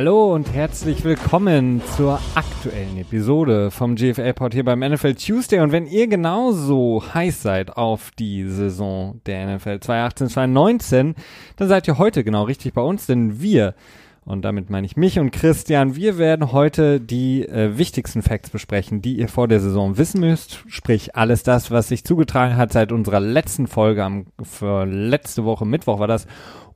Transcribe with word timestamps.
Hallo 0.00 0.34
und 0.34 0.54
herzlich 0.54 1.04
willkommen 1.04 1.82
zur 1.94 2.18
aktuellen 2.34 2.96
Episode 2.96 3.70
vom 3.70 3.96
GFL-Pod 3.96 4.54
hier 4.54 4.64
beim 4.64 4.80
NFL 4.80 5.14
Tuesday. 5.14 5.60
Und 5.60 5.72
wenn 5.72 5.86
ihr 5.86 6.08
genauso 6.08 7.02
heiß 7.12 7.42
seid 7.42 7.76
auf 7.76 8.10
die 8.18 8.44
Saison 8.44 9.20
der 9.26 9.56
NFL 9.56 9.80
2018-2019, 9.82 11.14
dann 11.56 11.68
seid 11.68 11.86
ihr 11.86 11.98
heute 11.98 12.24
genau 12.24 12.44
richtig 12.44 12.72
bei 12.72 12.80
uns, 12.80 13.04
denn 13.04 13.42
wir, 13.42 13.74
und 14.24 14.42
damit 14.42 14.70
meine 14.70 14.86
ich 14.86 14.96
mich 14.96 15.18
und 15.18 15.32
Christian, 15.32 15.96
wir 15.96 16.16
werden 16.16 16.50
heute 16.50 16.98
die 16.98 17.46
äh, 17.46 17.76
wichtigsten 17.76 18.22
Facts 18.22 18.48
besprechen, 18.48 19.02
die 19.02 19.18
ihr 19.18 19.28
vor 19.28 19.48
der 19.48 19.60
Saison 19.60 19.98
wissen 19.98 20.20
müsst. 20.20 20.64
Sprich, 20.68 21.14
alles 21.14 21.42
das, 21.42 21.70
was 21.70 21.88
sich 21.88 22.04
zugetragen 22.04 22.56
hat 22.56 22.72
seit 22.72 22.90
unserer 22.90 23.20
letzten 23.20 23.66
Folge 23.66 24.02
am, 24.02 24.28
für 24.42 24.86
letzte 24.86 25.44
Woche, 25.44 25.66
Mittwoch 25.66 25.98
war 25.98 26.08
das 26.08 26.26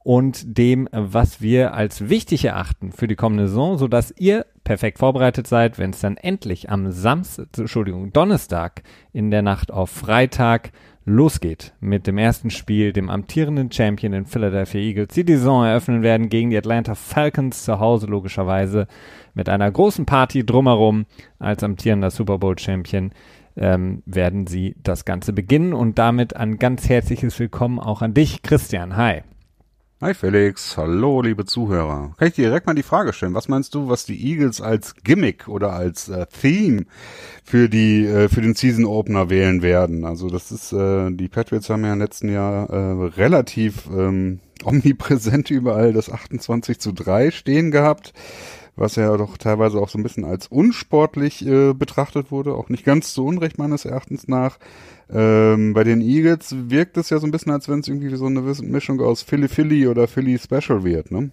und 0.04 0.58
dem, 0.58 0.86
was 0.92 1.40
wir 1.40 1.74
als 1.74 2.10
wichtig 2.10 2.44
erachten 2.44 2.92
für 2.92 3.08
die 3.08 3.16
kommende 3.16 3.48
Saison, 3.48 3.78
so 3.78 3.88
dass 3.88 4.14
ihr 4.18 4.46
perfekt 4.62 4.98
vorbereitet 4.98 5.46
seid, 5.46 5.78
wenn 5.78 5.90
es 5.90 6.00
dann 6.00 6.18
endlich 6.18 6.70
am 6.70 6.92
Samstag, 6.92 7.46
Entschuldigung, 7.56 8.12
Donnerstag 8.12 8.82
in 9.12 9.30
der 9.30 9.42
Nacht 9.42 9.72
auf 9.72 9.90
Freitag 9.90 10.72
losgeht 11.06 11.72
mit 11.80 12.06
dem 12.06 12.18
ersten 12.18 12.50
Spiel, 12.50 12.92
dem 12.92 13.08
amtierenden 13.08 13.72
Champion 13.72 14.12
in 14.12 14.26
Philadelphia 14.26 14.80
Eagles, 14.80 15.08
die 15.14 15.24
die 15.24 15.36
Saison 15.36 15.64
eröffnen 15.64 16.02
werden 16.02 16.28
gegen 16.28 16.50
die 16.50 16.58
Atlanta 16.58 16.94
Falcons 16.94 17.64
zu 17.64 17.80
Hause 17.80 18.06
logischerweise 18.06 18.86
mit 19.32 19.48
einer 19.48 19.70
großen 19.70 20.04
Party 20.04 20.44
drumherum 20.44 21.06
als 21.38 21.64
amtierender 21.64 22.10
Super 22.10 22.38
Bowl 22.38 22.58
Champion 22.58 23.12
ähm, 23.56 24.02
werden 24.04 24.46
sie 24.46 24.76
das 24.82 25.06
Ganze 25.06 25.32
beginnen 25.32 25.72
und 25.72 25.98
damit 25.98 26.36
ein 26.36 26.58
ganz 26.58 26.88
herzliches 26.90 27.38
Willkommen 27.38 27.78
auch 27.78 28.02
an 28.02 28.12
dich, 28.12 28.42
Christian. 28.42 28.96
Hi. 28.96 29.22
Hi 30.00 30.12
Felix, 30.12 30.76
hallo 30.76 31.22
liebe 31.22 31.44
Zuhörer. 31.44 32.14
Kann 32.18 32.28
ich 32.28 32.34
dir 32.34 32.48
direkt 32.48 32.66
mal 32.66 32.74
die 32.74 32.82
Frage 32.82 33.12
stellen, 33.12 33.32
was 33.32 33.46
meinst 33.46 33.76
du, 33.76 33.88
was 33.88 34.04
die 34.04 34.28
Eagles 34.28 34.60
als 34.60 34.96
Gimmick 35.04 35.46
oder 35.46 35.72
als 35.72 36.08
äh, 36.08 36.26
Theme 36.26 36.86
für 37.44 37.68
die 37.68 38.04
äh, 38.04 38.28
für 38.28 38.40
den 38.40 38.54
Season 38.56 38.86
Opener 38.86 39.30
wählen 39.30 39.62
werden? 39.62 40.04
Also 40.04 40.28
das 40.28 40.50
ist 40.50 40.72
äh, 40.72 41.12
die 41.12 41.28
Patriots 41.28 41.70
haben 41.70 41.84
ja 41.84 41.92
im 41.92 42.00
letzten 42.00 42.28
Jahr 42.28 42.68
äh, 42.70 43.04
relativ 43.16 43.86
ähm, 43.86 44.40
omnipräsent 44.64 45.50
überall 45.50 45.92
das 45.92 46.10
28 46.10 46.80
zu 46.80 46.92
3 46.92 47.30
stehen 47.30 47.70
gehabt 47.70 48.12
was 48.76 48.96
ja 48.96 49.16
doch 49.16 49.36
teilweise 49.36 49.78
auch 49.78 49.88
so 49.88 49.98
ein 49.98 50.02
bisschen 50.02 50.24
als 50.24 50.48
unsportlich 50.48 51.46
äh, 51.46 51.72
betrachtet 51.72 52.30
wurde, 52.30 52.54
auch 52.54 52.68
nicht 52.68 52.84
ganz 52.84 53.14
so 53.14 53.24
unrecht 53.24 53.58
meines 53.58 53.84
Erachtens 53.84 54.26
nach. 54.26 54.58
Ähm, 55.12 55.74
bei 55.74 55.84
den 55.84 56.00
Eagles 56.00 56.54
wirkt 56.68 56.96
es 56.96 57.10
ja 57.10 57.18
so 57.18 57.26
ein 57.26 57.30
bisschen, 57.30 57.52
als 57.52 57.68
wenn 57.68 57.80
es 57.80 57.88
irgendwie 57.88 58.14
so 58.16 58.26
eine 58.26 58.40
Mischung 58.40 59.00
aus 59.00 59.22
Philly 59.22 59.48
Philly 59.48 59.86
oder 59.86 60.08
Philly 60.08 60.38
Special 60.38 60.84
wird, 60.84 61.10
ne? 61.10 61.30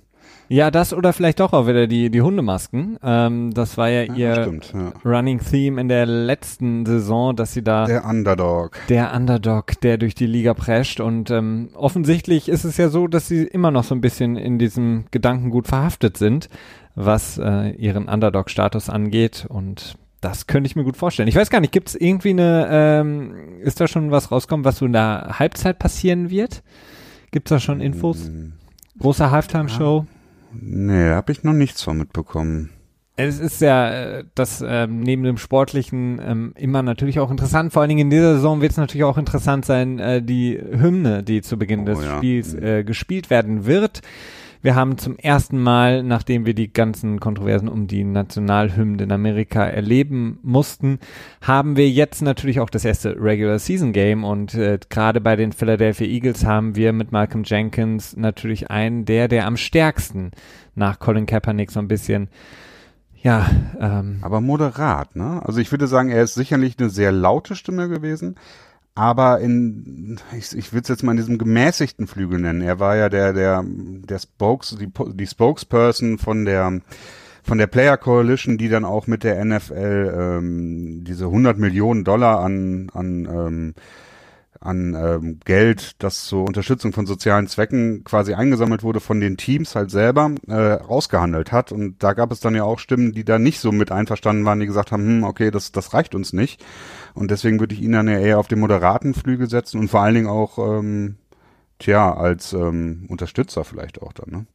Ja, 0.52 0.70
das 0.70 0.94
oder 0.94 1.14
vielleicht 1.14 1.40
doch 1.40 1.54
auch 1.54 1.66
wieder 1.66 1.88
die, 1.88 2.10
die 2.10 2.22
Hundemasken. 2.22 3.00
Ähm, 3.02 3.54
das 3.54 3.78
war 3.78 3.88
ja, 3.88 4.04
ja 4.04 4.16
ihr 4.16 4.44
stimmt, 4.44 4.74
ja. 4.74 4.92
Running 5.06 5.40
Theme 5.40 5.80
in 5.80 5.88
der 5.88 6.06
letzten 6.06 6.86
Saison, 6.86 7.34
dass 7.36 7.54
sie 7.54 7.64
da. 7.64 7.86
Der 7.86 8.04
Underdog. 8.04 8.78
Der 8.90 9.14
Underdog, 9.14 9.80
der 9.80 9.98
durch 9.98 10.14
die 10.14 10.26
Liga 10.26 10.54
prescht. 10.54 11.00
Und 11.00 11.32
ähm, 11.32 11.70
offensichtlich 11.74 12.50
ist 12.50 12.66
es 12.66 12.76
ja 12.76 12.90
so, 12.90 13.08
dass 13.08 13.30
sie 13.30 13.44
immer 13.44 13.72
noch 13.72 13.86
so 13.86 13.96
ein 13.96 14.02
bisschen 14.02 14.36
in 14.36 14.60
diesem 14.60 15.06
Gedankengut 15.12 15.68
verhaftet 15.68 16.18
sind, 16.18 16.50
was 16.96 17.38
äh, 17.38 17.70
ihren 17.78 18.10
Underdog-Status 18.10 18.90
angeht. 18.90 19.46
Und 19.48 19.96
das 20.22 20.48
könnte 20.48 20.68
ich 20.68 20.76
mir 20.76 20.84
gut 20.84 20.98
vorstellen. 20.98 21.28
Ich 21.28 21.36
weiß 21.36 21.50
gar 21.50 21.60
nicht, 21.60 21.74
gibt 21.74 21.90
es 21.90 21.96
irgendwie 21.96 22.30
eine, 22.30 22.68
ähm, 22.72 23.60
ist 23.62 23.82
da 23.82 23.88
schon 23.88 24.12
was 24.12 24.32
rausgekommen, 24.32 24.64
was 24.64 24.78
so 24.78 24.86
in 24.86 24.94
der 24.94 25.40
Halbzeit 25.40 25.80
passieren 25.80 26.30
wird? 26.30 26.64
Gibt 27.32 27.48
es 27.48 27.50
da 27.50 27.60
schon 27.60 27.82
Infos? 27.82 28.28
Hm. 28.28 28.54
Große 29.00 29.32
Halftime-Show? 29.32 30.06
Nee, 30.54 31.10
habe 31.10 31.32
ich 31.32 31.44
noch 31.44 31.54
nichts 31.54 31.82
von 31.82 31.98
mitbekommen. 31.98 32.70
Es 33.16 33.40
ist 33.40 33.62
ja 33.62 33.92
äh, 33.92 34.24
das 34.36 34.64
ähm, 34.66 35.02
neben 35.02 35.24
dem 35.24 35.38
Sportlichen 35.38 36.22
ähm, 36.24 36.54
immer 36.56 36.82
natürlich 36.82 37.20
auch 37.20 37.32
interessant. 37.32 37.74
Vor 37.74 37.82
allen 37.82 37.90
Dingen 37.90 38.02
in 38.02 38.10
dieser 38.10 38.36
Saison 38.36 38.62
wird 38.62 38.72
es 38.72 38.78
natürlich 38.78 39.04
auch 39.04 39.18
interessant 39.18 39.66
sein, 39.66 40.00
äh, 40.00 40.22
die 40.22 40.58
Hymne, 40.58 41.24
die 41.24 41.42
zu 41.42 41.58
Beginn 41.58 41.82
oh, 41.82 41.86
des 41.86 42.04
ja. 42.04 42.18
Spiels 42.18 42.54
hm. 42.54 42.64
äh, 42.64 42.84
gespielt 42.84 43.30
werden 43.30 43.66
wird. 43.66 44.02
Wir 44.62 44.76
haben 44.76 44.98
zum 45.00 45.18
ersten 45.18 45.60
Mal, 45.60 46.04
nachdem 46.04 46.46
wir 46.46 46.54
die 46.54 46.72
ganzen 46.72 47.20
Kontroversen 47.20 47.68
um 47.68 47.88
die 47.88 48.04
Nationalhymne 48.04 49.04
in 49.04 49.12
Amerika 49.12 49.66
erleben 49.66 50.38
mussten, 50.44 51.00
haben 51.42 51.78
wir 51.78 51.90
jetzt 51.90 52.22
natürlich 52.22 52.60
auch 52.60 52.70
das 52.70 52.86
erste 52.86 53.16
Regular 53.20 53.58
Season 53.58 53.92
Game 53.92 54.24
und 54.24 54.54
äh, 54.54 54.78
gerade 54.90 55.20
bei 55.20 55.36
den 55.36 55.52
Philadelphia 55.52 56.06
Eagles 56.06 56.46
haben 56.46 56.76
wir 56.76 56.94
mit 56.94 57.12
Malcolm 57.12 57.44
Jenkins 57.44 58.16
natürlich 58.16 58.70
einen, 58.70 59.06
der, 59.06 59.28
der 59.28 59.48
am 59.48 59.58
stärksten 59.58 60.32
nach 60.76 61.00
Colin 61.00 61.26
Kaepernick 61.26 61.72
so 61.72 61.80
ein 61.80 61.88
bisschen 61.88 62.30
ja, 63.24 63.48
ähm, 63.80 64.18
aber 64.22 64.42
moderat, 64.42 65.16
ne? 65.16 65.42
Also 65.46 65.60
ich 65.60 65.70
würde 65.72 65.86
sagen, 65.86 66.10
er 66.10 66.24
ist 66.24 66.34
sicherlich 66.34 66.80
eine 66.80 66.90
sehr 66.90 67.12
laute 67.12 67.56
Stimme 67.56 67.88
gewesen, 67.88 68.36
aber 68.96 69.40
in, 69.40 70.20
ich, 70.38 70.56
ich 70.56 70.74
würde 70.74 70.84
es 70.84 70.90
jetzt 70.90 71.04
mal 71.04 71.12
in 71.12 71.18
diesem 71.18 71.38
gemäßigten 71.38 72.08
Flügel 72.08 72.40
nennen. 72.40 72.62
Er 72.62 72.80
war 72.80 72.96
ja 72.96 73.10
der, 73.10 73.34
der, 73.34 73.64
der 73.66 74.20
Spokes, 74.20 74.78
die, 74.80 74.92
die 75.14 75.28
Spokesperson 75.28 76.18
von 76.18 76.46
der, 76.46 76.82
von 77.44 77.58
der 77.58 77.68
Player 77.68 77.98
Coalition, 77.98 78.58
die 78.58 78.70
dann 78.70 78.86
auch 78.86 79.08
mit 79.08 79.24
der 79.24 79.44
NFL 79.44 80.14
ähm, 80.16 81.04
diese 81.06 81.26
100 81.26 81.58
Millionen 81.58 82.04
Dollar 82.04 82.42
an, 82.42 82.90
an 82.94 83.26
ähm, 83.26 83.74
an 84.62 84.94
ähm, 84.96 85.40
Geld, 85.44 85.96
das 86.04 86.26
zur 86.26 86.46
Unterstützung 86.46 86.94
von 86.94 87.08
sozialen 87.08 87.48
Zwecken 87.48 88.04
quasi 88.04 88.36
eingesammelt 88.36 88.84
wurde, 88.84 89.00
von 89.00 89.20
den 89.20 89.36
Teams 89.36 89.76
halt 89.76 89.90
selber 89.90 90.36
äh, 90.48 90.54
rausgehandelt 90.54 91.52
hat. 91.52 91.72
Und 91.72 92.04
da 92.04 92.14
gab 92.14 92.32
es 92.32 92.42
dann 92.42 92.54
ja 92.54 92.64
auch 92.64 92.78
Stimmen, 92.78 93.12
die 93.12 93.26
da 93.26 93.40
nicht 93.40 93.60
so 93.60 93.72
mit 93.72 93.92
einverstanden 93.92 94.46
waren, 94.46 94.60
die 94.60 94.68
gesagt 94.68 94.92
haben, 94.92 95.04
hm, 95.04 95.24
okay, 95.24 95.50
das, 95.50 95.72
das 95.72 95.96
reicht 95.96 96.14
uns 96.14 96.32
nicht. 96.32 96.64
Und 97.14 97.32
deswegen 97.32 97.60
würde 97.60 97.76
ich 97.76 97.82
ihn 97.82 97.92
dann 97.92 98.08
ja 98.08 98.20
eher 98.20 98.40
auf 98.40 98.48
den 98.48 98.60
moderaten 98.60 99.14
Flügel 99.14 99.50
setzen 99.50 99.80
und 99.80 99.90
vor 99.90 100.02
allen 100.02 100.16
Dingen 100.16 100.28
auch, 100.28 100.58
ähm, 100.58 101.16
tja, 101.80 102.14
als 102.14 102.54
ähm, 102.54 103.06
Unterstützer 103.10 103.64
vielleicht 103.64 104.02
auch 104.02 104.14
dann, 104.14 104.30
ne? 104.32 104.46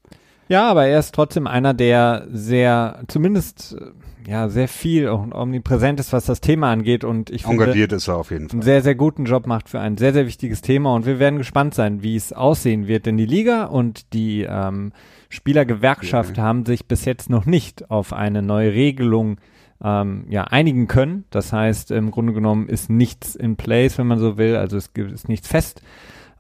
Ja, 0.49 0.71
aber 0.71 0.87
er 0.87 1.01
ist 1.01 1.13
trotzdem 1.13 1.49
einer, 1.49 1.75
der 1.75 2.29
sehr, 2.31 3.03
zumindest 3.09 3.77
ja, 4.29 4.49
sehr 4.49 4.69
viel 4.69 5.09
und 5.09 5.33
omnipräsent 5.33 6.01
ist, 6.01 6.13
was 6.13 6.25
das 6.25 6.41
Thema 6.41 6.73
angeht 6.73 7.05
und 7.05 7.31
ich 7.31 7.43
finde, 7.43 7.65
Engagiert 7.65 7.93
ist 7.93 8.09
er 8.09 8.17
auf 8.17 8.31
jeden 8.31 8.49
Fall. 8.49 8.57
einen 8.57 8.63
sehr, 8.63 8.83
sehr 8.83 8.95
guten 8.95 9.25
Job 9.25 9.47
macht 9.47 9.69
für 9.69 9.79
ein 9.79 9.97
sehr, 9.97 10.13
sehr 10.13 10.27
wichtiges 10.27 10.63
Thema 10.63 10.95
und 10.95 11.07
wir 11.07 11.19
werden 11.19 11.39
gespannt 11.39 11.75
sein, 11.75 12.03
wie 12.03 12.17
es 12.17 12.33
aussehen 12.33 12.89
wird, 12.89 13.07
denn 13.07 13.17
die 13.17 13.27
Liga 13.27 13.65
und 13.65 14.13
die 14.13 14.43
ähm, 14.49 14.93
Spielergewerkschaft 15.29 16.39
ja. 16.39 16.43
haben 16.43 16.67
sich 16.67 16.87
bis 16.87 17.05
jetzt 17.05 17.31
noch 17.31 17.47
nicht 17.47 17.91
auf 17.91 18.13
eine 18.13 18.43
neue 18.43 18.73
Regelung 18.73 19.39
ähm, 19.83 20.25
ja, 20.29 20.45
einigen 20.45 20.87
können. 20.87 21.25
Das 21.31 21.53
heißt, 21.53 21.91
im 21.91 22.11
Grunde 22.11 22.33
genommen 22.33 22.69
ist 22.69 22.91
nichts 22.91 23.35
in 23.35 23.57
place, 23.57 23.99
wenn 23.99 24.07
man 24.07 24.19
so 24.19 24.39
will, 24.39 24.57
also 24.57 24.77
es 24.77 24.91
ist 24.95 25.29
nichts 25.29 25.49
fest 25.49 25.83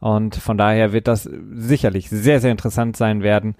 und 0.01 0.37
von 0.37 0.59
daher 0.59 0.93
wird 0.93 1.09
das 1.09 1.29
sicherlich 1.53 2.09
sehr, 2.11 2.41
sehr 2.41 2.51
interessant 2.51 2.97
sein 2.97 3.23
werden 3.23 3.57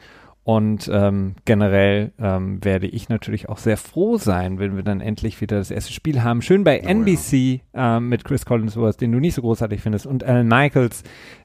und 0.47 0.89
ähm, 0.93 1.35
generell 1.45 2.13
ähm, 2.21 2.65
werde 2.65 2.87
ich 2.87 3.09
natürlich 3.09 3.49
auch 3.49 3.59
sehr 3.59 3.77
froh 3.77 4.17
sein, 4.17 4.61
wenn 4.61 4.77
wir 4.77 4.85
dann 4.85 5.01
endlich 5.01 5.41
wieder 5.41 5.59
das 5.59 5.73
erste 5.73 5.93
Spiel 5.93 6.23
haben. 6.23 6.41
Schön 6.41 6.63
bei 6.63 6.83
oh, 6.85 6.89
NBC 6.89 7.63
ja. 7.75 7.97
ähm, 7.97 8.09
mit 8.09 8.25
Chris 8.25 8.47
Collinsworth, 8.47 9.01
den 9.01 9.11
du 9.11 9.19
nicht 9.19 9.35
so 9.35 9.43
großartig 9.43 9.81
findest, 9.81 10.07
und 10.07 10.23
Alan 10.23 10.47
Michaels. 10.47 11.03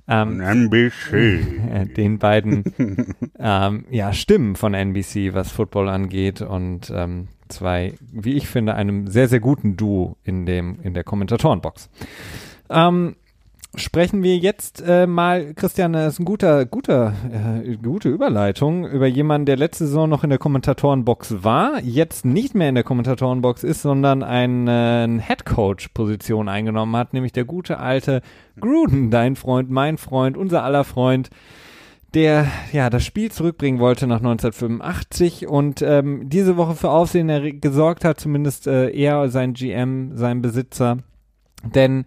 Ähm, 0.07 0.39
NBC. 0.39 1.95
den 1.98 2.19
beiden 2.19 2.63
ähm, 3.39 3.86
ja, 3.89 4.13
Stimmen 4.13 4.56
von 4.56 4.75
NBC, 4.75 5.34
was 5.34 5.50
Football 5.51 5.89
angeht. 5.89 6.44
Und 6.44 6.94
ähm, 6.95 7.27
zwei, 7.51 7.94
wie 8.12 8.33
ich 8.33 8.48
finde, 8.48 8.75
einem 8.75 9.07
sehr, 9.07 9.27
sehr 9.27 9.39
guten 9.39 9.77
Duo 9.77 10.18
in, 10.24 10.45
dem, 10.45 10.80
in 10.81 10.94
der 10.94 11.03
Kommentatorenbox. 11.03 11.89
Ähm, 12.69 13.15
sprechen 13.75 14.21
wir 14.21 14.38
jetzt 14.38 14.83
äh, 14.86 15.07
mal, 15.07 15.53
Christian, 15.53 15.94
das 15.94 16.13
ist 16.13 16.19
ein 16.19 16.25
guter, 16.25 16.65
guter, 16.65 17.13
äh, 17.31 17.77
gute 17.77 18.09
Überleitung 18.09 18.86
über 18.86 19.07
jemanden, 19.07 19.45
der 19.45 19.57
letzte 19.57 19.86
Saison 19.86 20.09
noch 20.09 20.24
in 20.24 20.30
der 20.30 20.39
Kommentatorenbox 20.39 21.44
war, 21.44 21.80
jetzt 21.81 22.25
nicht 22.25 22.53
mehr 22.53 22.69
in 22.69 22.75
der 22.75 22.83
Kommentatorenbox 22.83 23.63
ist, 23.63 23.81
sondern 23.81 24.24
eine 24.24 25.19
äh, 25.19 25.21
Headcoach-Position 25.21 26.50
eingenommen 26.50 26.95
hat, 26.98 27.13
nämlich 27.13 27.31
der 27.31 27.45
gute 27.45 27.80
alte 27.80 28.21
Gruden, 28.59 29.09
dein 29.09 29.36
Freund, 29.36 29.69
mein 29.69 29.98
Freund, 29.98 30.36
unser 30.36 30.63
aller 30.63 30.83
Freund 30.83 31.30
der 32.13 32.48
ja 32.74 32.90
das 32.90 33.06
Spiel 33.06 33.31
zurückbringen 33.31 33.80
wollte 33.80 34.08
nach 34.08 34.18
1985 34.18 35.48
und 35.48 35.81
ähm, 35.81 36.30
diese 36.30 36.58
Woche 36.58 36.75
für 36.75 36.90
Aufsehen 36.90 37.62
gesorgt 37.62 38.04
hat, 38.04 38.19
zumindest 38.19 38.68
äh, 38.68 38.90
er, 38.90 39.30
sein 39.30 39.54
GM, 39.54 40.18
sein 40.18 40.42
Besitzer. 40.42 40.98
Denn 41.63 42.06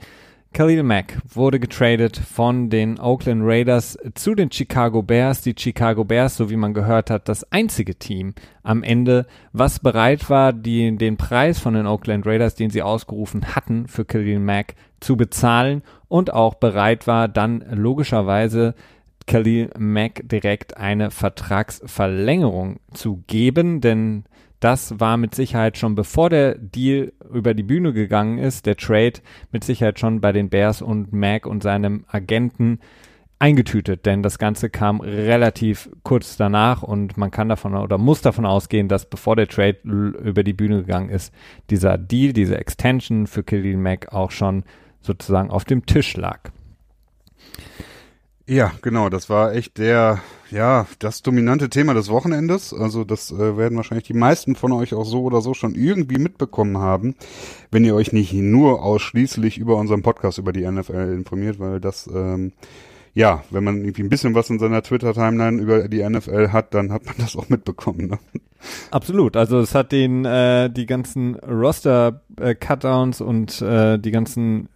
Khalil 0.54 0.84
Mack 0.84 1.18
wurde 1.28 1.58
getradet 1.58 2.16
von 2.16 2.70
den 2.70 3.00
Oakland 3.00 3.42
Raiders 3.44 3.98
zu 4.14 4.36
den 4.36 4.52
Chicago 4.52 5.02
Bears. 5.02 5.40
Die 5.40 5.54
Chicago 5.58 6.04
Bears, 6.04 6.36
so 6.36 6.48
wie 6.48 6.56
man 6.56 6.74
gehört 6.74 7.10
hat, 7.10 7.28
das 7.28 7.50
einzige 7.50 7.96
Team 7.96 8.34
am 8.62 8.84
Ende, 8.84 9.26
was 9.52 9.80
bereit 9.80 10.30
war, 10.30 10.52
die, 10.52 10.96
den 10.96 11.16
Preis 11.16 11.58
von 11.58 11.74
den 11.74 11.86
Oakland 11.86 12.24
Raiders, 12.24 12.54
den 12.54 12.70
sie 12.70 12.82
ausgerufen 12.82 13.56
hatten, 13.56 13.88
für 13.88 14.04
Khalil 14.04 14.38
Mack 14.38 14.76
zu 15.00 15.16
bezahlen 15.16 15.82
und 16.06 16.32
auch 16.32 16.54
bereit 16.54 17.08
war, 17.08 17.26
dann 17.26 17.64
logischerweise 17.72 18.76
Khalil 19.26 19.70
Mack 19.78 20.22
direkt 20.28 20.76
eine 20.76 21.10
Vertragsverlängerung 21.10 22.80
zu 22.92 23.22
geben, 23.26 23.80
denn 23.80 24.24
das 24.60 24.98
war 24.98 25.16
mit 25.16 25.34
Sicherheit 25.34 25.76
schon 25.76 25.94
bevor 25.94 26.30
der 26.30 26.56
Deal 26.56 27.12
über 27.32 27.54
die 27.54 27.62
Bühne 27.62 27.92
gegangen 27.92 28.38
ist, 28.38 28.66
der 28.66 28.76
Trade 28.76 29.20
mit 29.52 29.64
Sicherheit 29.64 29.98
schon 29.98 30.20
bei 30.20 30.32
den 30.32 30.48
Bears 30.48 30.82
und 30.82 31.12
Mac 31.12 31.46
und 31.46 31.62
seinem 31.62 32.04
Agenten 32.08 32.78
eingetütet, 33.38 34.06
denn 34.06 34.22
das 34.22 34.38
Ganze 34.38 34.70
kam 34.70 35.00
relativ 35.00 35.90
kurz 36.02 36.38
danach 36.38 36.82
und 36.82 37.18
man 37.18 37.30
kann 37.30 37.50
davon 37.50 37.74
oder 37.74 37.98
muss 37.98 38.22
davon 38.22 38.46
ausgehen, 38.46 38.88
dass 38.88 39.10
bevor 39.10 39.36
der 39.36 39.48
Trade 39.48 39.80
über 39.82 40.42
die 40.42 40.54
Bühne 40.54 40.78
gegangen 40.78 41.10
ist, 41.10 41.34
dieser 41.68 41.98
Deal, 41.98 42.32
diese 42.32 42.56
Extension 42.56 43.26
für 43.26 43.42
Khalil 43.42 43.76
Mack 43.76 44.14
auch 44.14 44.30
schon 44.30 44.64
sozusagen 45.02 45.50
auf 45.50 45.64
dem 45.64 45.84
Tisch 45.84 46.16
lag. 46.16 46.52
Ja, 48.46 48.72
genau, 48.82 49.08
das 49.08 49.30
war 49.30 49.54
echt 49.54 49.78
der, 49.78 50.20
ja, 50.50 50.86
das 50.98 51.22
dominante 51.22 51.70
Thema 51.70 51.94
des 51.94 52.10
Wochenendes. 52.10 52.74
Also 52.74 53.02
das 53.04 53.32
äh, 53.32 53.56
werden 53.56 53.76
wahrscheinlich 53.76 54.06
die 54.06 54.12
meisten 54.12 54.54
von 54.54 54.72
euch 54.72 54.92
auch 54.92 55.06
so 55.06 55.22
oder 55.22 55.40
so 55.40 55.54
schon 55.54 55.74
irgendwie 55.74 56.18
mitbekommen 56.18 56.76
haben, 56.76 57.14
wenn 57.70 57.86
ihr 57.86 57.94
euch 57.94 58.12
nicht 58.12 58.34
nur 58.34 58.82
ausschließlich 58.82 59.56
über 59.56 59.76
unseren 59.76 60.02
Podcast 60.02 60.36
über 60.36 60.52
die 60.52 60.70
NFL 60.70 61.14
informiert, 61.16 61.58
weil 61.58 61.80
das, 61.80 62.06
ähm, 62.06 62.52
ja, 63.14 63.44
wenn 63.48 63.64
man 63.64 63.78
irgendwie 63.78 64.02
ein 64.02 64.10
bisschen 64.10 64.34
was 64.34 64.50
in 64.50 64.58
seiner 64.58 64.82
Twitter-Timeline 64.82 65.62
über 65.62 65.88
die 65.88 66.06
NFL 66.06 66.50
hat, 66.50 66.74
dann 66.74 66.92
hat 66.92 67.06
man 67.06 67.14
das 67.16 67.36
auch 67.36 67.48
mitbekommen. 67.48 68.08
Ne? 68.08 68.18
Absolut. 68.90 69.38
Also 69.38 69.58
es 69.58 69.74
hat 69.74 69.90
den 69.90 70.26
äh, 70.26 70.68
die 70.68 70.84
ganzen 70.84 71.36
Roster-Cutdowns 71.36 73.20
äh, 73.20 73.24
und 73.24 73.62
äh, 73.62 73.98
die 73.98 74.10
ganzen 74.10 74.68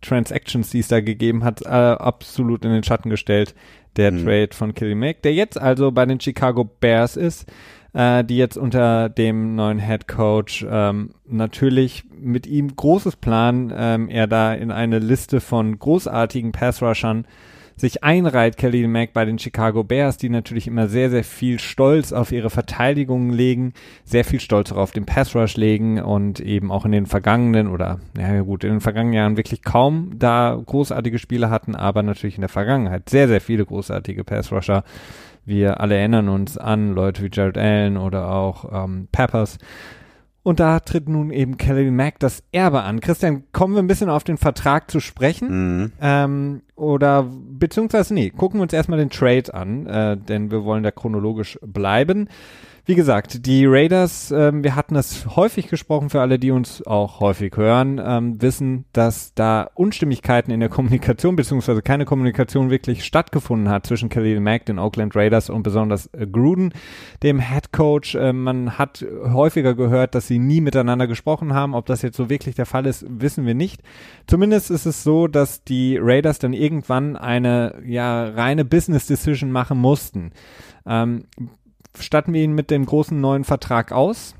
Transactions, 0.00 0.70
die 0.70 0.80
es 0.80 0.88
da 0.88 1.00
gegeben 1.00 1.44
hat, 1.44 1.62
äh, 1.62 1.68
absolut 1.68 2.64
in 2.64 2.72
den 2.72 2.82
Schatten 2.82 3.10
gestellt. 3.10 3.54
Der 3.96 4.10
mhm. 4.10 4.24
Trade 4.24 4.48
von 4.52 4.74
Kelly 4.74 4.94
Mack, 4.94 5.22
der 5.22 5.34
jetzt 5.34 5.60
also 5.60 5.92
bei 5.92 6.04
den 6.04 6.20
Chicago 6.20 6.64
Bears 6.64 7.16
ist, 7.16 7.46
äh, 7.92 8.24
die 8.24 8.36
jetzt 8.36 8.56
unter 8.56 9.08
dem 9.08 9.54
neuen 9.54 9.78
Head 9.78 10.08
Coach 10.08 10.66
ähm, 10.68 11.10
natürlich 11.26 12.04
mit 12.10 12.46
ihm 12.46 12.74
großes 12.74 13.16
Plan, 13.16 13.72
ähm, 13.76 14.08
er 14.08 14.26
da 14.26 14.52
in 14.52 14.70
eine 14.70 14.98
Liste 14.98 15.40
von 15.40 15.78
großartigen 15.78 16.52
Pass-Rushern 16.52 17.26
sich 17.76 18.04
einreiht, 18.04 18.56
Kelly 18.56 18.86
Mack 18.86 19.12
bei 19.12 19.24
den 19.24 19.38
Chicago 19.38 19.82
Bears, 19.82 20.16
die 20.16 20.28
natürlich 20.28 20.66
immer 20.66 20.88
sehr, 20.88 21.10
sehr 21.10 21.24
viel 21.24 21.58
Stolz 21.58 22.12
auf 22.12 22.32
ihre 22.32 22.50
Verteidigung 22.50 23.30
legen, 23.30 23.72
sehr 24.04 24.24
viel 24.24 24.40
Stolz 24.40 24.70
auch 24.72 24.76
auf 24.76 24.92
den 24.92 25.06
Pass 25.06 25.34
Rush 25.34 25.56
legen 25.56 26.00
und 26.00 26.40
eben 26.40 26.70
auch 26.70 26.84
in 26.84 26.92
den 26.92 27.06
vergangenen 27.06 27.68
oder, 27.68 28.00
ja 28.16 28.40
gut, 28.42 28.64
in 28.64 28.70
den 28.70 28.80
vergangenen 28.80 29.14
Jahren 29.14 29.36
wirklich 29.36 29.62
kaum 29.62 30.12
da 30.16 30.60
großartige 30.64 31.18
Spiele 31.18 31.50
hatten, 31.50 31.74
aber 31.74 32.02
natürlich 32.02 32.36
in 32.36 32.42
der 32.42 32.48
Vergangenheit 32.48 33.08
sehr, 33.08 33.28
sehr 33.28 33.40
viele 33.40 33.66
großartige 33.66 34.24
Pass 34.24 34.52
Rusher. 34.52 34.84
Wir 35.44 35.80
alle 35.80 35.96
erinnern 35.96 36.28
uns 36.28 36.56
an 36.56 36.94
Leute 36.94 37.22
wie 37.22 37.30
Jared 37.30 37.58
Allen 37.58 37.96
oder 37.96 38.30
auch 38.30 38.84
ähm, 38.84 39.08
Peppers. 39.12 39.58
Und 40.44 40.60
da 40.60 40.78
tritt 40.80 41.08
nun 41.08 41.30
eben 41.30 41.56
Kelly 41.56 41.90
Mack 41.90 42.18
das 42.18 42.42
Erbe 42.52 42.82
an. 42.82 43.00
Christian, 43.00 43.44
kommen 43.52 43.74
wir 43.74 43.82
ein 43.82 43.86
bisschen 43.86 44.10
auf 44.10 44.24
den 44.24 44.36
Vertrag 44.36 44.90
zu 44.90 45.00
sprechen? 45.00 45.48
Mhm. 45.78 45.92
Ähm, 46.02 46.62
oder 46.76 47.26
beziehungsweise 47.26 48.12
nee, 48.12 48.28
gucken 48.28 48.60
wir 48.60 48.64
uns 48.64 48.74
erstmal 48.74 48.98
den 48.98 49.08
Trade 49.08 49.54
an, 49.54 49.86
äh, 49.86 50.18
denn 50.18 50.50
wir 50.50 50.64
wollen 50.64 50.82
da 50.82 50.90
chronologisch 50.90 51.58
bleiben. 51.62 52.28
Wie 52.86 52.94
gesagt, 52.94 53.46
die 53.46 53.64
Raiders, 53.64 54.30
ähm, 54.30 54.62
wir 54.62 54.76
hatten 54.76 54.94
es 54.94 55.36
häufig 55.36 55.68
gesprochen 55.68 56.10
für 56.10 56.20
alle, 56.20 56.38
die 56.38 56.50
uns 56.50 56.86
auch 56.86 57.18
häufig 57.18 57.56
hören, 57.56 57.98
ähm, 58.04 58.42
wissen, 58.42 58.84
dass 58.92 59.32
da 59.32 59.70
Unstimmigkeiten 59.72 60.50
in 60.50 60.60
der 60.60 60.68
Kommunikation 60.68 61.34
beziehungsweise 61.34 61.80
keine 61.80 62.04
Kommunikation 62.04 62.68
wirklich 62.68 63.06
stattgefunden 63.06 63.70
hat 63.70 63.86
zwischen 63.86 64.10
Khalil 64.10 64.38
Mack, 64.40 64.66
den 64.66 64.78
Oakland 64.78 65.16
Raiders 65.16 65.48
und 65.48 65.62
besonders 65.62 66.12
äh, 66.12 66.26
Gruden, 66.26 66.74
dem 67.22 67.40
Head 67.40 67.72
Coach. 67.72 68.16
Äh, 68.16 68.34
man 68.34 68.76
hat 68.76 69.02
häufiger 69.32 69.74
gehört, 69.74 70.14
dass 70.14 70.28
sie 70.28 70.38
nie 70.38 70.60
miteinander 70.60 71.06
gesprochen 71.06 71.54
haben. 71.54 71.74
Ob 71.74 71.86
das 71.86 72.02
jetzt 72.02 72.18
so 72.18 72.28
wirklich 72.28 72.54
der 72.54 72.66
Fall 72.66 72.84
ist, 72.84 73.06
wissen 73.08 73.46
wir 73.46 73.54
nicht. 73.54 73.80
Zumindest 74.26 74.70
ist 74.70 74.84
es 74.84 75.02
so, 75.02 75.26
dass 75.26 75.64
die 75.64 75.96
Raiders 75.96 76.38
dann 76.38 76.52
irgendwann 76.52 77.16
eine 77.16 77.80
ja 77.86 78.24
reine 78.28 78.66
Business 78.66 79.06
Decision 79.06 79.50
machen 79.50 79.78
mussten. 79.78 80.32
Ähm, 80.84 81.24
statten 81.98 82.32
wir 82.32 82.42
ihn 82.42 82.54
mit 82.54 82.70
dem 82.70 82.86
großen 82.86 83.20
neuen 83.20 83.44
Vertrag 83.44 83.92
aus 83.92 84.34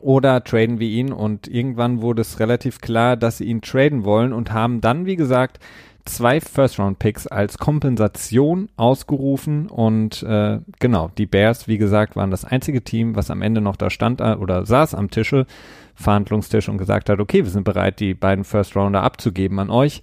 oder 0.00 0.44
traden 0.44 0.78
wir 0.78 0.88
ihn 0.88 1.12
und 1.12 1.48
irgendwann 1.48 2.02
wurde 2.02 2.22
es 2.22 2.40
relativ 2.40 2.80
klar, 2.80 3.16
dass 3.16 3.38
sie 3.38 3.44
ihn 3.44 3.60
traden 3.60 4.04
wollen 4.04 4.32
und 4.32 4.52
haben 4.52 4.80
dann, 4.80 5.06
wie 5.06 5.16
gesagt, 5.16 5.58
zwei 6.04 6.40
First-Round-Picks 6.40 7.26
als 7.26 7.58
Kompensation 7.58 8.68
ausgerufen 8.76 9.68
und 9.68 10.22
äh, 10.22 10.60
genau, 10.78 11.10
die 11.18 11.26
Bears, 11.26 11.68
wie 11.68 11.78
gesagt, 11.78 12.16
waren 12.16 12.30
das 12.30 12.44
einzige 12.44 12.82
Team, 12.82 13.14
was 13.14 13.30
am 13.30 13.42
Ende 13.42 13.60
noch 13.60 13.76
da 13.76 13.90
stand 13.90 14.20
äh, 14.20 14.34
oder 14.34 14.64
saß 14.64 14.94
am 14.94 15.10
Tische, 15.10 15.46
Verhandlungstisch 15.94 16.68
und 16.68 16.78
gesagt 16.78 17.10
hat, 17.10 17.20
okay, 17.20 17.44
wir 17.44 17.50
sind 17.50 17.64
bereit, 17.64 18.00
die 18.00 18.14
beiden 18.14 18.44
First-Rounder 18.44 19.02
abzugeben 19.02 19.58
an 19.58 19.70
euch. 19.70 20.02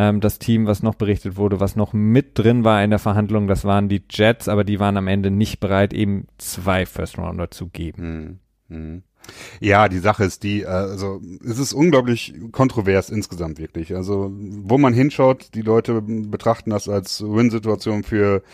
Ähm, 0.00 0.20
das 0.20 0.38
Team, 0.38 0.66
was 0.66 0.84
noch 0.84 0.94
berichtet 0.94 1.36
wurde, 1.36 1.58
was 1.58 1.74
noch 1.74 1.92
mit 1.92 2.38
drin 2.38 2.62
war 2.62 2.84
in 2.84 2.90
der 2.90 3.00
Verhandlung, 3.00 3.48
das 3.48 3.64
waren 3.64 3.88
die 3.88 4.04
Jets, 4.08 4.46
aber 4.46 4.62
die 4.62 4.78
waren 4.78 4.96
am 4.96 5.08
Ende 5.08 5.32
nicht 5.32 5.58
bereit, 5.58 5.92
eben 5.92 6.28
zwei 6.38 6.86
First 6.86 7.18
Rounder 7.18 7.50
zu 7.50 7.66
geben. 7.66 8.38
Hm, 8.68 8.76
hm. 8.76 9.02
Ja, 9.58 9.88
die 9.88 9.98
Sache 9.98 10.22
ist 10.22 10.44
die, 10.44 10.62
äh, 10.62 10.66
also 10.66 11.20
es 11.44 11.58
ist 11.58 11.72
unglaublich 11.72 12.32
kontrovers 12.52 13.10
insgesamt 13.10 13.58
wirklich. 13.58 13.96
Also 13.96 14.30
wo 14.32 14.78
man 14.78 14.94
hinschaut, 14.94 15.50
die 15.54 15.62
Leute 15.62 16.00
betrachten 16.00 16.70
das 16.70 16.88
als 16.88 17.20
Win-Situation 17.20 18.04
für 18.04 18.44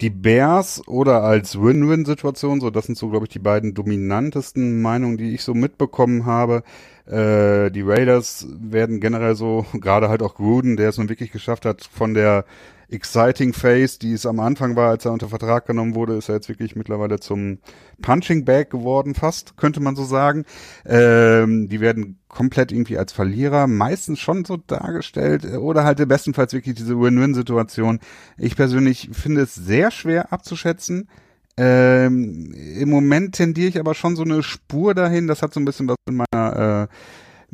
die 0.00 0.10
Bears 0.10 0.86
oder 0.86 1.24
als 1.24 1.60
Win-Win-Situation. 1.60 2.60
So, 2.60 2.70
das 2.70 2.86
sind 2.86 2.96
so, 2.96 3.08
glaube 3.08 3.26
ich, 3.26 3.32
die 3.32 3.40
beiden 3.40 3.74
dominantesten 3.74 4.80
Meinungen, 4.80 5.16
die 5.16 5.34
ich 5.34 5.42
so 5.42 5.54
mitbekommen 5.54 6.24
habe. 6.24 6.62
Äh, 7.06 7.70
die 7.70 7.82
Raiders 7.82 8.46
werden 8.50 9.00
generell 9.00 9.34
so, 9.34 9.66
gerade 9.80 10.08
halt 10.08 10.22
auch 10.22 10.34
Gruden, 10.34 10.76
der 10.76 10.88
es 10.88 10.98
nun 10.98 11.08
wirklich 11.08 11.32
geschafft 11.32 11.64
hat, 11.64 11.88
von 11.92 12.14
der 12.14 12.44
exciting 12.88 13.52
Phase, 13.52 13.98
die 13.98 14.12
es 14.12 14.26
am 14.26 14.40
Anfang 14.40 14.76
war, 14.76 14.90
als 14.90 15.04
er 15.04 15.12
unter 15.12 15.28
Vertrag 15.28 15.66
genommen 15.66 15.94
wurde, 15.94 16.14
ist 16.14 16.28
er 16.28 16.36
jetzt 16.36 16.48
wirklich 16.48 16.76
mittlerweile 16.76 17.18
zum 17.18 17.58
Punching 18.02 18.44
Bag 18.44 18.70
geworden, 18.70 19.14
fast, 19.14 19.56
könnte 19.56 19.80
man 19.80 19.96
so 19.96 20.04
sagen. 20.04 20.44
Ähm, 20.84 21.68
die 21.68 21.80
werden 21.80 22.18
komplett 22.28 22.72
irgendwie 22.72 22.98
als 22.98 23.12
Verlierer 23.12 23.66
meistens 23.66 24.20
schon 24.20 24.44
so 24.44 24.56
dargestellt 24.56 25.44
äh, 25.44 25.56
oder 25.56 25.84
halt 25.84 26.06
bestenfalls 26.06 26.52
wirklich 26.52 26.74
diese 26.74 27.00
Win-Win-Situation. 27.00 28.00
Ich 28.38 28.56
persönlich 28.56 29.10
finde 29.12 29.42
es 29.42 29.54
sehr 29.54 29.90
schwer 29.90 30.32
abzuschätzen. 30.32 31.08
Ähm, 31.56 32.52
Im 32.52 32.90
Moment 32.90 33.34
tendiere 33.34 33.68
ich 33.68 33.78
aber 33.78 33.94
schon 33.94 34.16
so 34.16 34.22
eine 34.22 34.42
Spur 34.42 34.94
dahin. 34.94 35.26
Das 35.26 35.42
hat 35.42 35.54
so 35.54 35.60
ein 35.60 35.64
bisschen 35.64 35.88
was 35.88 35.96
mit 36.08 36.26
meiner 36.32 36.88
äh, 36.90 36.94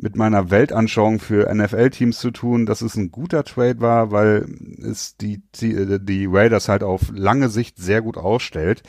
mit 0.01 0.15
meiner 0.15 0.49
Weltanschauung 0.49 1.19
für 1.19 1.53
NFL-Teams 1.53 2.17
zu 2.19 2.31
tun, 2.31 2.65
dass 2.65 2.81
es 2.81 2.95
ein 2.95 3.11
guter 3.11 3.43
Trade 3.43 3.81
war, 3.81 4.11
weil 4.11 4.47
es 4.81 5.15
die, 5.15 5.43
die, 5.55 5.99
die 6.03 6.25
Raiders 6.25 6.69
halt 6.69 6.81
auf 6.81 7.11
lange 7.13 7.49
Sicht 7.49 7.77
sehr 7.77 8.01
gut 8.01 8.17
ausstellt. 8.17 8.81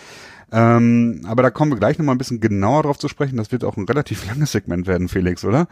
Ähm, 0.51 1.23
aber 1.27 1.43
da 1.43 1.51
kommen 1.51 1.71
wir 1.71 1.79
gleich 1.79 1.99
nochmal 1.99 2.15
ein 2.15 2.19
bisschen 2.19 2.41
genauer 2.41 2.83
drauf 2.83 2.99
zu 2.99 3.09
sprechen. 3.09 3.37
Das 3.37 3.53
wird 3.53 3.65
auch 3.65 3.77
ein 3.77 3.85
relativ 3.85 4.27
langes 4.29 4.53
Segment 4.53 4.87
werden, 4.87 5.09
Felix, 5.09 5.45
oder? 5.45 5.69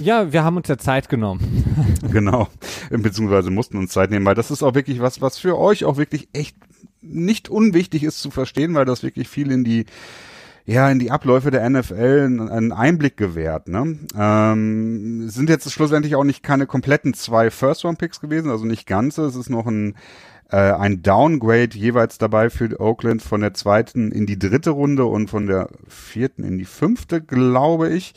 Ja, 0.00 0.32
wir 0.32 0.42
haben 0.42 0.56
uns 0.56 0.68
ja 0.68 0.78
Zeit 0.78 1.08
genommen. 1.10 1.64
genau. 2.12 2.48
Beziehungsweise 2.90 3.50
mussten 3.50 3.76
uns 3.76 3.92
Zeit 3.92 4.10
nehmen, 4.10 4.24
weil 4.24 4.34
das 4.34 4.50
ist 4.50 4.62
auch 4.62 4.74
wirklich 4.74 5.00
was, 5.00 5.20
was 5.20 5.38
für 5.38 5.58
euch 5.58 5.84
auch 5.84 5.98
wirklich 5.98 6.28
echt 6.32 6.56
nicht 7.02 7.48
unwichtig 7.48 8.04
ist 8.04 8.20
zu 8.20 8.30
verstehen, 8.30 8.74
weil 8.74 8.84
das 8.84 9.02
wirklich 9.02 9.28
viel 9.28 9.50
in 9.50 9.64
die 9.64 9.86
ja, 10.64 10.88
in 10.90 10.98
die 10.98 11.10
Abläufe 11.10 11.50
der 11.50 11.68
NFL 11.68 12.48
einen 12.50 12.72
Einblick 12.72 13.16
gewährt. 13.16 13.68
Ne? 13.68 13.98
Ähm, 14.16 15.28
sind 15.28 15.48
jetzt 15.48 15.70
schlussendlich 15.72 16.14
auch 16.14 16.24
nicht 16.24 16.42
keine 16.42 16.66
kompletten 16.66 17.14
zwei 17.14 17.50
First-Round-Picks 17.50 18.20
gewesen, 18.20 18.50
also 18.50 18.64
nicht 18.64 18.86
ganze. 18.86 19.24
Es 19.24 19.34
ist 19.34 19.50
noch 19.50 19.66
ein, 19.66 19.96
äh, 20.50 20.56
ein 20.56 21.02
Downgrade 21.02 21.76
jeweils 21.76 22.18
dabei 22.18 22.48
für 22.48 22.78
Oakland 22.80 23.22
von 23.22 23.40
der 23.40 23.54
zweiten 23.54 24.12
in 24.12 24.26
die 24.26 24.38
dritte 24.38 24.70
Runde 24.70 25.04
und 25.04 25.28
von 25.30 25.46
der 25.46 25.68
vierten 25.88 26.44
in 26.44 26.58
die 26.58 26.64
fünfte, 26.64 27.20
glaube 27.20 27.88
ich. 27.88 28.14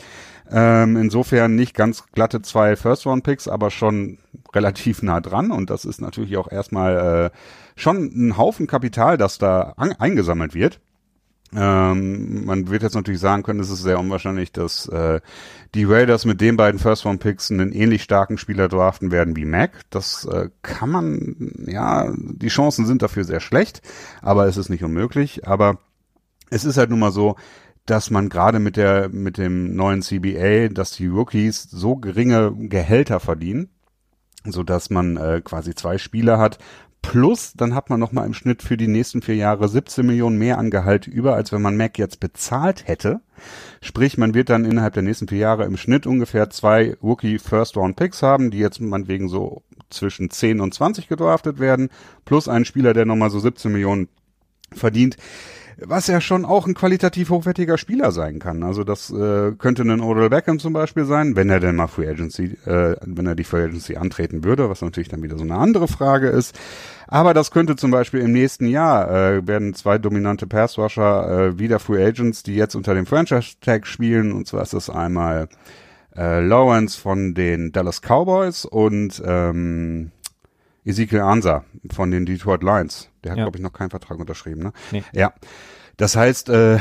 Ähm, 0.51 0.97
insofern 0.97 1.55
nicht 1.55 1.73
ganz 1.73 2.03
glatte 2.11 2.43
zwei 2.43 2.75
First-Round-Picks, 2.75 3.47
aber 3.47 3.71
schon 3.71 4.19
relativ 4.53 5.01
nah 5.01 5.19
dran. 5.19 5.49
Und 5.49 5.71
das 5.71 5.85
ist 5.85 5.99
natürlich 5.99 6.37
auch 6.37 6.51
erstmal 6.51 7.31
äh, 7.33 7.37
schon 7.75 8.11
ein 8.15 8.37
Haufen 8.37 8.67
Kapital, 8.67 9.17
das 9.17 9.37
da 9.37 9.73
eingesammelt 9.77 10.53
wird. 10.53 10.79
Ähm, 11.53 12.45
man 12.45 12.69
wird 12.69 12.83
jetzt 12.83 12.95
natürlich 12.95 13.21
sagen 13.21 13.43
können, 13.43 13.59
es 13.59 13.69
ist 13.69 13.83
sehr 13.83 13.99
unwahrscheinlich, 13.99 14.51
dass 14.51 14.87
äh, 14.87 15.21
die 15.73 15.85
Raiders 15.85 16.25
mit 16.25 16.41
den 16.41 16.57
beiden 16.57 16.79
First-Round-Picks 16.79 17.51
einen 17.51 17.71
ähnlich 17.71 18.03
starken 18.03 18.37
Spieler 18.37 18.67
draften 18.67 19.11
werden 19.11 19.35
wie 19.35 19.45
Mac. 19.45 19.81
Das 19.89 20.25
äh, 20.25 20.49
kann 20.63 20.89
man, 20.89 21.53
ja, 21.65 22.11
die 22.17 22.47
Chancen 22.47 22.85
sind 22.85 23.01
dafür 23.01 23.23
sehr 23.23 23.39
schlecht, 23.39 23.81
aber 24.21 24.47
es 24.47 24.57
ist 24.57 24.69
nicht 24.69 24.83
unmöglich. 24.83 25.47
Aber 25.47 25.79
es 26.49 26.65
ist 26.65 26.77
halt 26.77 26.89
nun 26.89 26.99
mal 26.99 27.11
so, 27.11 27.35
dass 27.85 28.09
man 28.09 28.29
gerade 28.29 28.59
mit 28.59 28.77
der 28.77 29.09
mit 29.09 29.37
dem 29.37 29.75
neuen 29.75 30.01
CBA, 30.01 30.69
dass 30.69 30.91
die 30.91 31.07
Rookies 31.07 31.63
so 31.63 31.95
geringe 31.95 32.53
Gehälter 32.57 33.19
verdienen, 33.19 33.69
so 34.43 34.63
dass 34.63 34.89
man 34.89 35.17
äh, 35.17 35.41
quasi 35.43 35.75
zwei 35.75 35.99
Spieler 35.99 36.39
hat 36.39 36.57
Plus, 37.07 37.53
dann 37.55 37.75
hat 37.75 37.89
man 37.91 37.99
nochmal 37.99 38.25
im 38.25 38.33
Schnitt 38.33 38.63
für 38.63 38.77
die 38.77 38.87
nächsten 38.87 39.21
vier 39.21 39.35
Jahre 39.35 39.69
17 39.69 40.05
Millionen 40.05 40.39
mehr 40.39 40.57
an 40.57 40.71
Gehalt 40.71 41.05
über, 41.05 41.35
als 41.35 41.51
wenn 41.51 41.61
man 41.61 41.77
Mac 41.77 41.99
jetzt 41.99 42.19
bezahlt 42.19 42.87
hätte. 42.87 43.21
Sprich, 43.79 44.17
man 44.17 44.33
wird 44.33 44.49
dann 44.49 44.65
innerhalb 44.65 44.95
der 44.95 45.03
nächsten 45.03 45.27
vier 45.27 45.37
Jahre 45.37 45.65
im 45.65 45.77
Schnitt 45.77 46.07
ungefähr 46.07 46.49
zwei 46.49 46.97
Rookie 47.03 47.37
First 47.37 47.77
Round 47.77 47.95
Picks 47.95 48.23
haben, 48.23 48.49
die 48.49 48.57
jetzt 48.57 48.81
meinetwegen 48.81 49.29
so 49.29 49.61
zwischen 49.91 50.31
10 50.31 50.59
und 50.59 50.73
20 50.73 51.07
gedraftet 51.07 51.59
werden, 51.59 51.89
plus 52.25 52.47
einen 52.47 52.65
Spieler, 52.65 52.93
der 52.93 53.05
nochmal 53.05 53.29
so 53.29 53.39
17 53.39 53.71
Millionen 53.71 54.09
verdient 54.73 55.15
was 55.77 56.07
ja 56.07 56.21
schon 56.21 56.45
auch 56.45 56.67
ein 56.67 56.73
qualitativ 56.73 57.29
hochwertiger 57.29 57.77
Spieler 57.77 58.11
sein 58.11 58.39
kann. 58.39 58.63
Also 58.63 58.83
das 58.83 59.11
äh, 59.11 59.51
könnte 59.57 59.83
ein 59.83 60.01
Odell 60.01 60.29
Beckham 60.29 60.59
zum 60.59 60.73
Beispiel 60.73 61.05
sein, 61.05 61.35
wenn 61.35 61.49
er 61.49 61.59
denn 61.59 61.75
mal 61.75 61.87
Free 61.87 62.07
Agency, 62.07 62.57
äh, 62.65 62.95
wenn 63.01 63.25
er 63.25 63.35
die 63.35 63.43
Free 63.43 63.63
Agency 63.63 63.97
antreten 63.97 64.43
würde, 64.43 64.69
was 64.69 64.81
natürlich 64.81 65.09
dann 65.09 65.23
wieder 65.23 65.37
so 65.37 65.43
eine 65.43 65.55
andere 65.55 65.87
Frage 65.87 66.29
ist. 66.29 66.57
Aber 67.07 67.33
das 67.33 67.51
könnte 67.51 67.75
zum 67.75 67.91
Beispiel 67.91 68.21
im 68.21 68.31
nächsten 68.31 68.67
Jahr 68.67 69.09
äh, 69.09 69.47
werden 69.47 69.73
zwei 69.73 69.97
dominante 69.97 70.47
Passrusher 70.47 71.29
äh, 71.29 71.59
wieder 71.59 71.79
Free 71.79 72.03
Agents, 72.03 72.43
die 72.43 72.55
jetzt 72.55 72.75
unter 72.75 72.93
dem 72.93 73.05
Franchise 73.05 73.55
Tag 73.61 73.85
spielen. 73.85 74.31
Und 74.31 74.47
zwar 74.47 74.63
ist 74.63 74.73
das 74.73 74.89
einmal 74.89 75.49
äh, 76.15 76.39
Lawrence 76.39 76.99
von 76.99 77.33
den 77.33 77.71
Dallas 77.71 78.01
Cowboys 78.01 78.65
und 78.65 79.21
ähm, 79.25 80.11
Ezekiel 80.85 81.21
Ansa 81.21 81.65
von 81.91 82.11
den 82.11 82.25
Detroit 82.25 82.63
Lions. 82.63 83.09
Der 83.23 83.31
hat, 83.31 83.37
ja. 83.39 83.43
glaube 83.45 83.57
ich, 83.57 83.63
noch 83.63 83.73
keinen 83.73 83.89
Vertrag 83.89 84.19
unterschrieben. 84.19 84.61
Ne? 84.61 84.73
Nee. 84.91 85.03
Ja. 85.13 85.33
Das 85.97 86.15
heißt, 86.15 86.49
äh, 86.49 86.77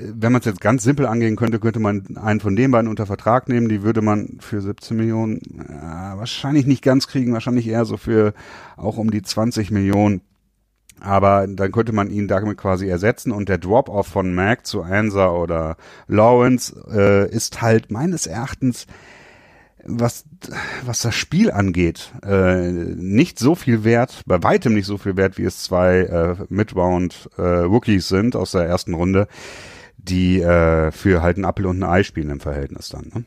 wenn 0.00 0.32
man 0.32 0.40
es 0.40 0.46
jetzt 0.46 0.60
ganz 0.60 0.84
simpel 0.84 1.06
angehen 1.06 1.34
könnte, 1.36 1.58
könnte 1.58 1.80
man 1.80 2.16
einen 2.16 2.40
von 2.40 2.54
den 2.54 2.70
beiden 2.70 2.88
unter 2.88 3.04
Vertrag 3.04 3.48
nehmen. 3.48 3.68
Die 3.68 3.82
würde 3.82 4.00
man 4.00 4.38
für 4.40 4.60
17 4.60 4.96
Millionen 4.96 5.38
äh, 5.58 6.16
wahrscheinlich 6.16 6.64
nicht 6.64 6.82
ganz 6.82 7.08
kriegen, 7.08 7.32
wahrscheinlich 7.32 7.66
eher 7.66 7.84
so 7.84 7.96
für 7.96 8.32
auch 8.76 8.96
um 8.96 9.10
die 9.10 9.22
20 9.22 9.72
Millionen. 9.72 10.22
Aber 11.00 11.46
dann 11.48 11.72
könnte 11.72 11.92
man 11.92 12.10
ihn 12.10 12.28
damit 12.28 12.56
quasi 12.56 12.88
ersetzen 12.88 13.32
und 13.32 13.48
der 13.48 13.58
Drop-off 13.58 14.06
von 14.06 14.32
Mac 14.34 14.64
zu 14.64 14.82
Ansa 14.82 15.30
oder 15.30 15.76
Lawrence 16.06 16.74
äh, 16.90 17.28
ist 17.28 17.60
halt 17.60 17.90
meines 17.90 18.26
Erachtens 18.26 18.86
was, 19.86 20.24
was 20.84 21.00
das 21.00 21.14
Spiel 21.14 21.50
angeht, 21.50 22.12
äh, 22.24 22.70
nicht 22.70 23.38
so 23.38 23.54
viel 23.54 23.84
wert, 23.84 24.22
bei 24.26 24.42
weitem 24.42 24.74
nicht 24.74 24.86
so 24.86 24.98
viel 24.98 25.16
wert, 25.16 25.38
wie 25.38 25.44
es 25.44 25.62
zwei 25.62 26.00
äh, 26.00 26.36
Midround 26.48 27.30
äh, 27.36 27.42
Rookies 27.42 28.08
sind 28.08 28.36
aus 28.36 28.52
der 28.52 28.62
ersten 28.64 28.94
Runde, 28.94 29.28
die 30.08 30.40
äh, 30.40 30.90
für 30.90 31.22
halt 31.22 31.38
ein 31.38 31.44
Apfel 31.44 31.66
und 31.66 31.82
ein 31.82 31.88
Ei 31.88 32.02
spielen 32.02 32.30
im 32.30 32.40
Verhältnis 32.40 32.88
dann. 32.90 33.10
Ne? 33.14 33.24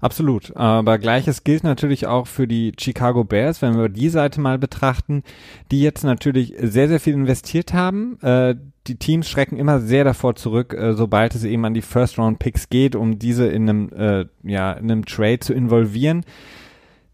Absolut. 0.00 0.56
Aber 0.56 0.98
gleiches 0.98 1.44
gilt 1.44 1.64
natürlich 1.64 2.06
auch 2.06 2.26
für 2.26 2.46
die 2.46 2.72
Chicago 2.78 3.24
Bears, 3.24 3.62
wenn 3.62 3.76
wir 3.76 3.88
die 3.88 4.08
Seite 4.08 4.40
mal 4.40 4.58
betrachten, 4.58 5.22
die 5.70 5.82
jetzt 5.82 6.04
natürlich 6.04 6.54
sehr, 6.60 6.88
sehr 6.88 7.00
viel 7.00 7.14
investiert 7.14 7.72
haben. 7.72 8.18
Äh, 8.22 8.54
die 8.86 8.96
Teams 8.96 9.28
schrecken 9.28 9.56
immer 9.56 9.80
sehr 9.80 10.04
davor 10.04 10.36
zurück, 10.36 10.72
äh, 10.72 10.94
sobald 10.94 11.34
es 11.34 11.44
eben 11.44 11.64
an 11.64 11.74
die 11.74 11.82
First-Round-Picks 11.82 12.70
geht, 12.70 12.96
um 12.96 13.18
diese 13.18 13.46
in 13.46 13.68
einem, 13.68 13.92
äh, 13.92 14.26
ja, 14.42 14.72
in 14.72 14.90
einem 14.90 15.04
Trade 15.04 15.40
zu 15.40 15.52
involvieren. 15.52 16.24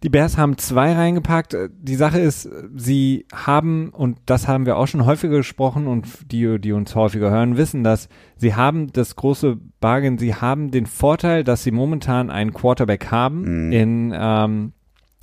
Die 0.03 0.11
Bears 0.11 0.37
haben 0.37 0.59
zwei 0.59 0.93
reingepackt. 0.93 1.57
Die 1.71 1.95
Sache 1.95 2.21
ist, 2.21 2.49
sie 2.75 3.27
haben, 3.33 3.91
und 3.91 4.19
das 4.27 4.47
haben 4.47 4.67
wir 4.67 4.77
auch 4.77 4.87
schon 4.87 5.07
häufiger 5.07 5.39
gesprochen 5.39 5.87
und 5.87 6.31
die, 6.31 6.61
die 6.61 6.73
uns 6.73 6.95
häufiger 6.95 7.31
hören, 7.31 7.57
wissen 7.57 7.83
das, 7.83 8.09
sie 8.37 8.55
haben 8.55 8.93
das 8.93 9.17
große 9.17 9.57
Bargain, 9.81 10.19
sie 10.19 10.35
haben 10.35 10.71
den 10.71 10.87
Vorteil, 10.87 11.45
dass 11.45 11.63
sie 11.63 11.71
momentan 11.71 12.31
einen 12.31 12.53
Quarterback 12.53 13.11
haben 13.11 13.67
mhm. 13.67 13.73
in 13.73 14.15
ähm, 14.15 14.73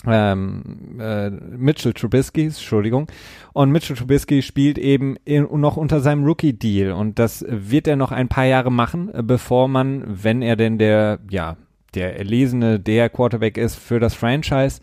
ähm, 0.06 1.00
äh, 1.00 1.30
Mitchell 1.30 1.94
Trubisky, 1.94 2.46
Entschuldigung. 2.46 3.08
Und 3.54 3.72
Mitchell 3.72 3.96
Trubisky 3.96 4.42
spielt 4.42 4.78
eben 4.78 5.16
in, 5.24 5.48
noch 5.60 5.78
unter 5.78 6.02
seinem 6.02 6.26
Rookie-Deal 6.26 6.92
und 6.92 7.20
das 7.20 7.46
wird 7.48 7.88
er 7.88 7.96
noch 7.96 8.12
ein 8.12 8.28
paar 8.28 8.46
Jahre 8.46 8.72
machen, 8.72 9.12
bevor 9.24 9.68
man, 9.68 10.04
wenn 10.08 10.42
er 10.42 10.56
denn 10.56 10.78
der, 10.78 11.20
ja, 11.30 11.58
der 11.96 12.18
erlesene, 12.18 12.80
der 12.80 13.10
Quarterback 13.10 13.58
ist 13.58 13.76
für 13.76 14.00
das 14.00 14.14
Franchise, 14.14 14.82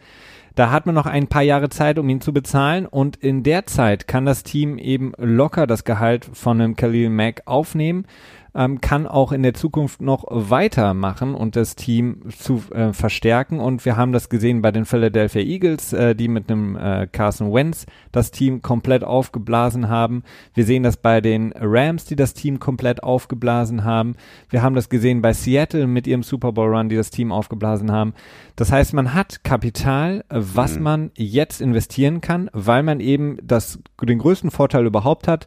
da 0.54 0.70
hat 0.70 0.84
man 0.84 0.94
noch 0.94 1.06
ein 1.06 1.28
paar 1.28 1.42
Jahre 1.42 1.68
Zeit, 1.68 1.98
um 1.98 2.08
ihn 2.08 2.20
zu 2.20 2.32
bezahlen. 2.32 2.86
Und 2.86 3.16
in 3.16 3.42
der 3.42 3.66
Zeit 3.66 4.08
kann 4.08 4.26
das 4.26 4.42
Team 4.42 4.78
eben 4.78 5.12
locker 5.16 5.66
das 5.66 5.84
Gehalt 5.84 6.28
von 6.32 6.60
einem 6.60 6.76
Khalil 6.76 7.08
Mack 7.08 7.42
aufnehmen 7.46 8.04
ähm, 8.54 8.80
kann 8.80 9.06
auch 9.06 9.32
in 9.32 9.42
der 9.42 9.54
Zukunft 9.54 10.00
noch 10.00 10.24
weitermachen 10.28 11.34
und 11.34 11.56
das 11.56 11.76
Team 11.76 12.22
zu 12.30 12.62
äh, 12.72 12.92
verstärken. 12.92 13.60
Und 13.60 13.84
wir 13.84 13.96
haben 13.96 14.12
das 14.12 14.28
gesehen 14.28 14.62
bei 14.62 14.72
den 14.72 14.84
Philadelphia 14.84 15.42
Eagles, 15.42 15.92
äh, 15.92 16.14
die 16.14 16.28
mit 16.28 16.50
einem 16.50 16.76
äh, 16.76 17.06
Carson 17.10 17.52
Wentz 17.52 17.86
das 18.12 18.30
Team 18.30 18.62
komplett 18.62 19.04
aufgeblasen 19.04 19.88
haben. 19.88 20.22
Wir 20.54 20.64
sehen 20.64 20.82
das 20.82 20.96
bei 20.96 21.20
den 21.20 21.52
Rams, 21.56 22.04
die 22.04 22.16
das 22.16 22.34
Team 22.34 22.58
komplett 22.58 23.02
aufgeblasen 23.02 23.84
haben. 23.84 24.16
Wir 24.48 24.62
haben 24.62 24.74
das 24.74 24.88
gesehen 24.88 25.22
bei 25.22 25.32
Seattle 25.32 25.86
mit 25.86 26.06
ihrem 26.06 26.22
Super 26.22 26.52
Bowl 26.52 26.74
Run, 26.74 26.88
die 26.88 26.96
das 26.96 27.10
Team 27.10 27.32
aufgeblasen 27.32 27.92
haben. 27.92 28.14
Das 28.56 28.72
heißt, 28.72 28.94
man 28.94 29.14
hat 29.14 29.44
Kapital, 29.44 30.24
was 30.28 30.76
mhm. 30.76 30.82
man 30.82 31.10
jetzt 31.14 31.60
investieren 31.60 32.20
kann, 32.20 32.50
weil 32.52 32.82
man 32.82 33.00
eben 33.00 33.38
das, 33.42 33.78
den 34.02 34.18
größten 34.18 34.50
Vorteil 34.50 34.86
überhaupt 34.86 35.28
hat 35.28 35.46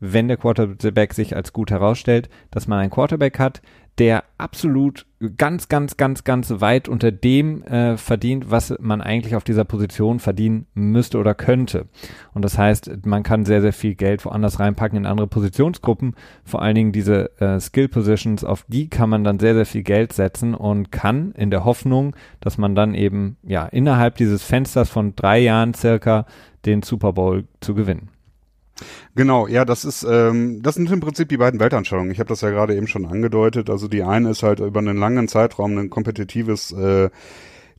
wenn 0.00 0.28
der 0.28 0.38
Quarterback 0.38 1.14
sich 1.14 1.36
als 1.36 1.52
gut 1.52 1.70
herausstellt, 1.70 2.28
dass 2.50 2.66
man 2.66 2.80
einen 2.80 2.90
Quarterback 2.90 3.38
hat, 3.38 3.62
der 3.98 4.24
absolut 4.38 5.04
ganz, 5.36 5.68
ganz, 5.68 5.98
ganz, 5.98 6.24
ganz 6.24 6.50
weit 6.62 6.88
unter 6.88 7.12
dem 7.12 7.62
äh, 7.64 7.98
verdient, 7.98 8.50
was 8.50 8.74
man 8.80 9.02
eigentlich 9.02 9.36
auf 9.36 9.44
dieser 9.44 9.64
Position 9.64 10.20
verdienen 10.20 10.66
müsste 10.72 11.18
oder 11.18 11.34
könnte. 11.34 11.86
Und 12.32 12.42
das 12.42 12.56
heißt, 12.56 13.04
man 13.04 13.22
kann 13.22 13.44
sehr, 13.44 13.60
sehr 13.60 13.74
viel 13.74 13.94
Geld 13.94 14.24
woanders 14.24 14.58
reinpacken 14.58 14.96
in 14.96 15.04
andere 15.04 15.26
Positionsgruppen. 15.26 16.14
Vor 16.44 16.62
allen 16.62 16.76
Dingen 16.76 16.92
diese 16.92 17.38
äh, 17.40 17.60
Skill 17.60 17.88
Positions, 17.88 18.42
auf 18.42 18.64
die 18.68 18.88
kann 18.88 19.10
man 19.10 19.22
dann 19.22 19.38
sehr, 19.38 19.54
sehr 19.54 19.66
viel 19.66 19.82
Geld 19.82 20.14
setzen 20.14 20.54
und 20.54 20.90
kann 20.90 21.32
in 21.32 21.50
der 21.50 21.66
Hoffnung, 21.66 22.16
dass 22.40 22.56
man 22.56 22.74
dann 22.74 22.94
eben 22.94 23.36
ja 23.42 23.66
innerhalb 23.66 24.16
dieses 24.16 24.42
Fensters 24.42 24.88
von 24.88 25.14
drei 25.14 25.40
Jahren 25.40 25.74
circa 25.74 26.24
den 26.64 26.82
Super 26.82 27.12
Bowl 27.12 27.44
zu 27.60 27.74
gewinnen. 27.74 28.08
Genau, 29.14 29.46
ja, 29.46 29.64
das 29.64 29.84
ist, 29.84 30.06
ähm, 30.08 30.62
das 30.62 30.76
sind 30.76 30.90
im 30.90 31.00
Prinzip 31.00 31.28
die 31.28 31.36
beiden 31.36 31.60
Weltanschauungen. 31.60 32.10
Ich 32.10 32.18
habe 32.18 32.28
das 32.28 32.40
ja 32.40 32.50
gerade 32.50 32.76
eben 32.76 32.86
schon 32.86 33.06
angedeutet. 33.06 33.70
Also 33.70 33.88
die 33.88 34.02
eine 34.02 34.30
ist 34.30 34.42
halt 34.42 34.60
über 34.60 34.80
einen 34.80 34.96
langen 34.96 35.28
Zeitraum 35.28 35.76
ein 35.78 35.90
kompetitives 35.90 36.72
äh, 36.72 37.10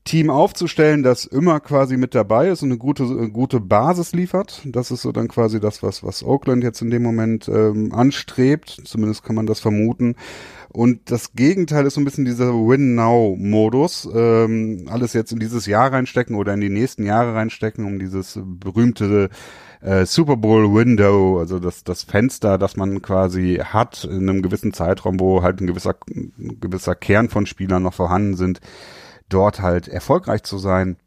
Team 0.03 0.31
aufzustellen, 0.31 1.03
das 1.03 1.25
immer 1.25 1.59
quasi 1.59 1.95
mit 1.95 2.15
dabei 2.15 2.49
ist 2.49 2.63
und 2.63 2.69
eine 2.69 2.79
gute, 2.79 3.03
eine 3.03 3.29
gute 3.29 3.59
Basis 3.59 4.13
liefert. 4.13 4.61
Das 4.65 4.89
ist 4.89 5.03
so 5.03 5.11
dann 5.11 5.27
quasi 5.27 5.59
das, 5.59 5.83
was, 5.83 6.03
was 6.03 6.23
Oakland 6.23 6.63
jetzt 6.63 6.81
in 6.81 6.89
dem 6.89 7.03
Moment 7.03 7.47
ähm, 7.47 7.93
anstrebt. 7.93 8.81
Zumindest 8.83 9.23
kann 9.23 9.35
man 9.35 9.45
das 9.45 9.59
vermuten. 9.59 10.15
Und 10.73 11.11
das 11.11 11.33
Gegenteil 11.33 11.85
ist 11.85 11.95
so 11.95 12.01
ein 12.01 12.05
bisschen 12.05 12.23
dieser 12.23 12.53
Win-Now-Modus. 12.53 14.07
Ähm, 14.13 14.87
alles 14.89 15.11
jetzt 15.13 15.33
in 15.33 15.39
dieses 15.39 15.65
Jahr 15.65 15.91
reinstecken 15.91 16.35
oder 16.35 16.53
in 16.53 16.61
die 16.61 16.69
nächsten 16.69 17.03
Jahre 17.03 17.35
reinstecken, 17.35 17.85
um 17.85 17.99
dieses 17.99 18.39
berühmte 18.41 19.29
äh, 19.81 20.05
Super 20.05 20.37
Bowl 20.37 20.73
Window, 20.73 21.39
also 21.39 21.59
das, 21.59 21.83
das 21.83 22.03
Fenster, 22.03 22.57
das 22.57 22.77
man 22.77 23.01
quasi 23.01 23.61
hat 23.63 24.05
in 24.05 24.29
einem 24.29 24.41
gewissen 24.41 24.73
Zeitraum, 24.73 25.19
wo 25.19 25.41
halt 25.43 25.59
ein 25.59 25.67
gewisser, 25.67 25.95
ein 26.09 26.59
gewisser 26.61 26.95
Kern 26.95 27.29
von 27.29 27.45
Spielern 27.45 27.83
noch 27.83 27.95
vorhanden 27.95 28.35
sind, 28.35 28.61
dort 29.27 29.61
halt 29.61 29.87
erfolgreich 29.87 30.43
zu 30.43 30.57
sein. 30.57 30.97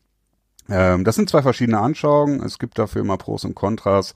Ähm, 0.69 1.05
das 1.05 1.15
sind 1.15 1.29
zwei 1.29 1.43
verschiedene 1.43 1.79
Anschauungen. 1.79 2.43
Es 2.43 2.59
gibt 2.59 2.79
dafür 2.79 3.03
immer 3.03 3.17
Pros 3.17 3.45
und 3.45 3.55
Kontras. 3.55 4.15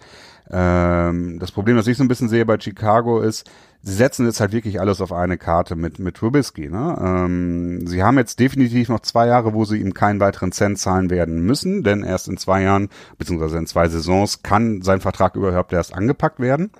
Ähm, 0.51 1.39
das 1.39 1.53
Problem, 1.53 1.77
das 1.77 1.87
ich 1.87 1.97
so 1.97 2.05
ein 2.05 2.09
bisschen 2.09 2.29
sehe 2.29 2.47
bei 2.47 2.59
Chicago 2.59 3.21
ist, 3.21 3.51
sie 3.83 3.93
setzen 3.93 4.27
jetzt 4.27 4.41
halt 4.41 4.53
wirklich 4.53 4.81
alles 4.81 5.01
auf 5.01 5.13
eine 5.13 5.37
Karte 5.37 5.77
mit, 5.77 5.99
mit 5.99 6.17
Trubisky. 6.17 6.69
Ne? 6.69 6.97
Ähm, 7.01 7.87
sie 7.87 8.03
haben 8.03 8.19
jetzt 8.19 8.41
definitiv 8.41 8.89
noch 8.89 9.01
zwei 9.01 9.27
Jahre, 9.27 9.53
wo 9.53 9.65
sie 9.65 9.79
ihm 9.79 9.95
keinen 9.95 10.21
weiteren 10.21 10.53
Cent 10.53 10.79
zahlen 10.79 11.11
werden 11.11 11.41
müssen, 11.41 11.83
denn 11.83 12.03
erst 12.03 12.29
in 12.29 12.39
zwei 12.39 12.63
Jahren, 12.63 12.89
beziehungsweise 13.19 13.59
in 13.59 13.67
zwei 13.67 13.89
Saisons, 13.89 14.43
kann 14.43 14.83
sein 14.83 15.01
Vertrag 15.01 15.37
überhaupt 15.37 15.73
erst 15.73 15.95
angepackt 15.95 16.41
werden. 16.41 16.71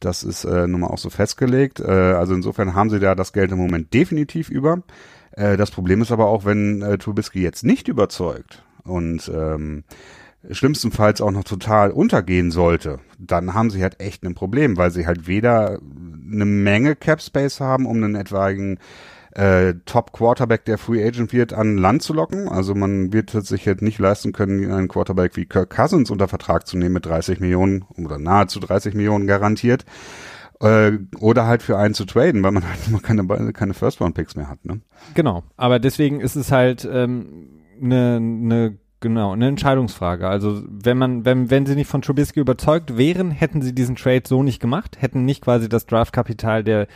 Das 0.00 0.22
ist 0.22 0.44
äh, 0.44 0.66
nun 0.66 0.80
mal 0.80 0.88
auch 0.88 0.98
so 0.98 1.08
festgelegt. 1.08 1.80
Äh, 1.80 1.90
also 1.90 2.34
insofern 2.34 2.74
haben 2.74 2.90
sie 2.90 3.00
da 3.00 3.14
das 3.14 3.32
Geld 3.32 3.52
im 3.52 3.58
Moment 3.58 3.94
definitiv 3.94 4.50
über. 4.50 4.82
Äh, 5.32 5.56
das 5.56 5.70
Problem 5.70 6.02
ist 6.02 6.12
aber 6.12 6.26
auch, 6.26 6.44
wenn 6.44 6.82
äh, 6.82 6.98
Trubisky 6.98 7.40
jetzt 7.40 7.64
nicht 7.64 7.88
überzeugt 7.88 8.64
und 8.84 9.30
ähm, 9.34 9.84
schlimmstenfalls 10.50 11.20
auch 11.20 11.30
noch 11.30 11.44
total 11.44 11.90
untergehen 11.90 12.50
sollte, 12.50 13.00
dann 13.18 13.54
haben 13.54 13.70
sie 13.70 13.82
halt 13.82 14.00
echt 14.00 14.24
ein 14.24 14.34
Problem, 14.34 14.76
weil 14.76 14.90
sie 14.90 15.06
halt 15.06 15.26
weder 15.26 15.78
eine 16.32 16.44
Menge 16.44 16.96
Cap 16.96 17.20
Space 17.20 17.60
haben, 17.60 17.86
um 17.86 17.96
einen 17.96 18.14
etwaigen 18.14 18.78
äh, 19.36 19.74
Top 19.84 20.12
Quarterback, 20.12 20.64
der 20.64 20.78
Free 20.78 21.06
Agent 21.06 21.32
wird, 21.32 21.52
an 21.52 21.76
Land 21.76 22.02
zu 22.02 22.14
locken. 22.14 22.48
Also 22.48 22.74
man 22.74 23.12
wird 23.12 23.30
sich 23.30 23.66
halt 23.66 23.82
nicht 23.82 23.98
leisten 23.98 24.32
können, 24.32 24.70
einen 24.70 24.88
Quarterback 24.88 25.36
wie 25.36 25.44
Kirk 25.44 25.70
Cousins 25.70 26.10
unter 26.10 26.26
Vertrag 26.26 26.66
zu 26.66 26.78
nehmen 26.78 26.94
mit 26.94 27.06
30 27.06 27.40
Millionen 27.40 27.84
oder 27.96 28.18
nahezu 28.18 28.60
30 28.60 28.94
Millionen 28.94 29.26
garantiert. 29.26 29.84
Äh, 30.60 30.92
oder 31.20 31.46
halt 31.46 31.62
für 31.62 31.76
einen 31.76 31.92
zu 31.92 32.06
traden, 32.06 32.42
weil 32.42 32.52
man 32.52 32.64
halt 32.64 32.78
keine, 33.02 33.52
keine 33.52 33.74
First-Round-Picks 33.74 34.36
mehr 34.36 34.48
hat. 34.48 34.64
Ne? 34.64 34.80
Genau, 35.14 35.42
aber 35.58 35.78
deswegen 35.78 36.20
ist 36.20 36.36
es 36.36 36.50
halt 36.50 36.88
ähm, 36.90 37.60
eine, 37.78 38.16
eine 38.16 38.78
genau, 39.08 39.32
eine 39.32 39.48
Entscheidungsfrage. 39.48 40.28
Also 40.28 40.62
wenn 40.68 40.98
man, 40.98 41.24
wenn, 41.24 41.50
wenn 41.50 41.66
sie 41.66 41.76
nicht 41.76 41.88
von 41.88 42.02
Trubisky 42.02 42.40
überzeugt 42.40 42.96
wären, 42.96 43.30
hätten 43.30 43.62
sie 43.62 43.74
diesen 43.74 43.96
Trade 43.96 44.22
so 44.26 44.42
nicht 44.42 44.60
gemacht, 44.60 44.96
hätten 45.00 45.24
nicht 45.24 45.42
quasi 45.42 45.68
das 45.68 45.86
Draftkapital 45.86 46.64
der 46.64 46.88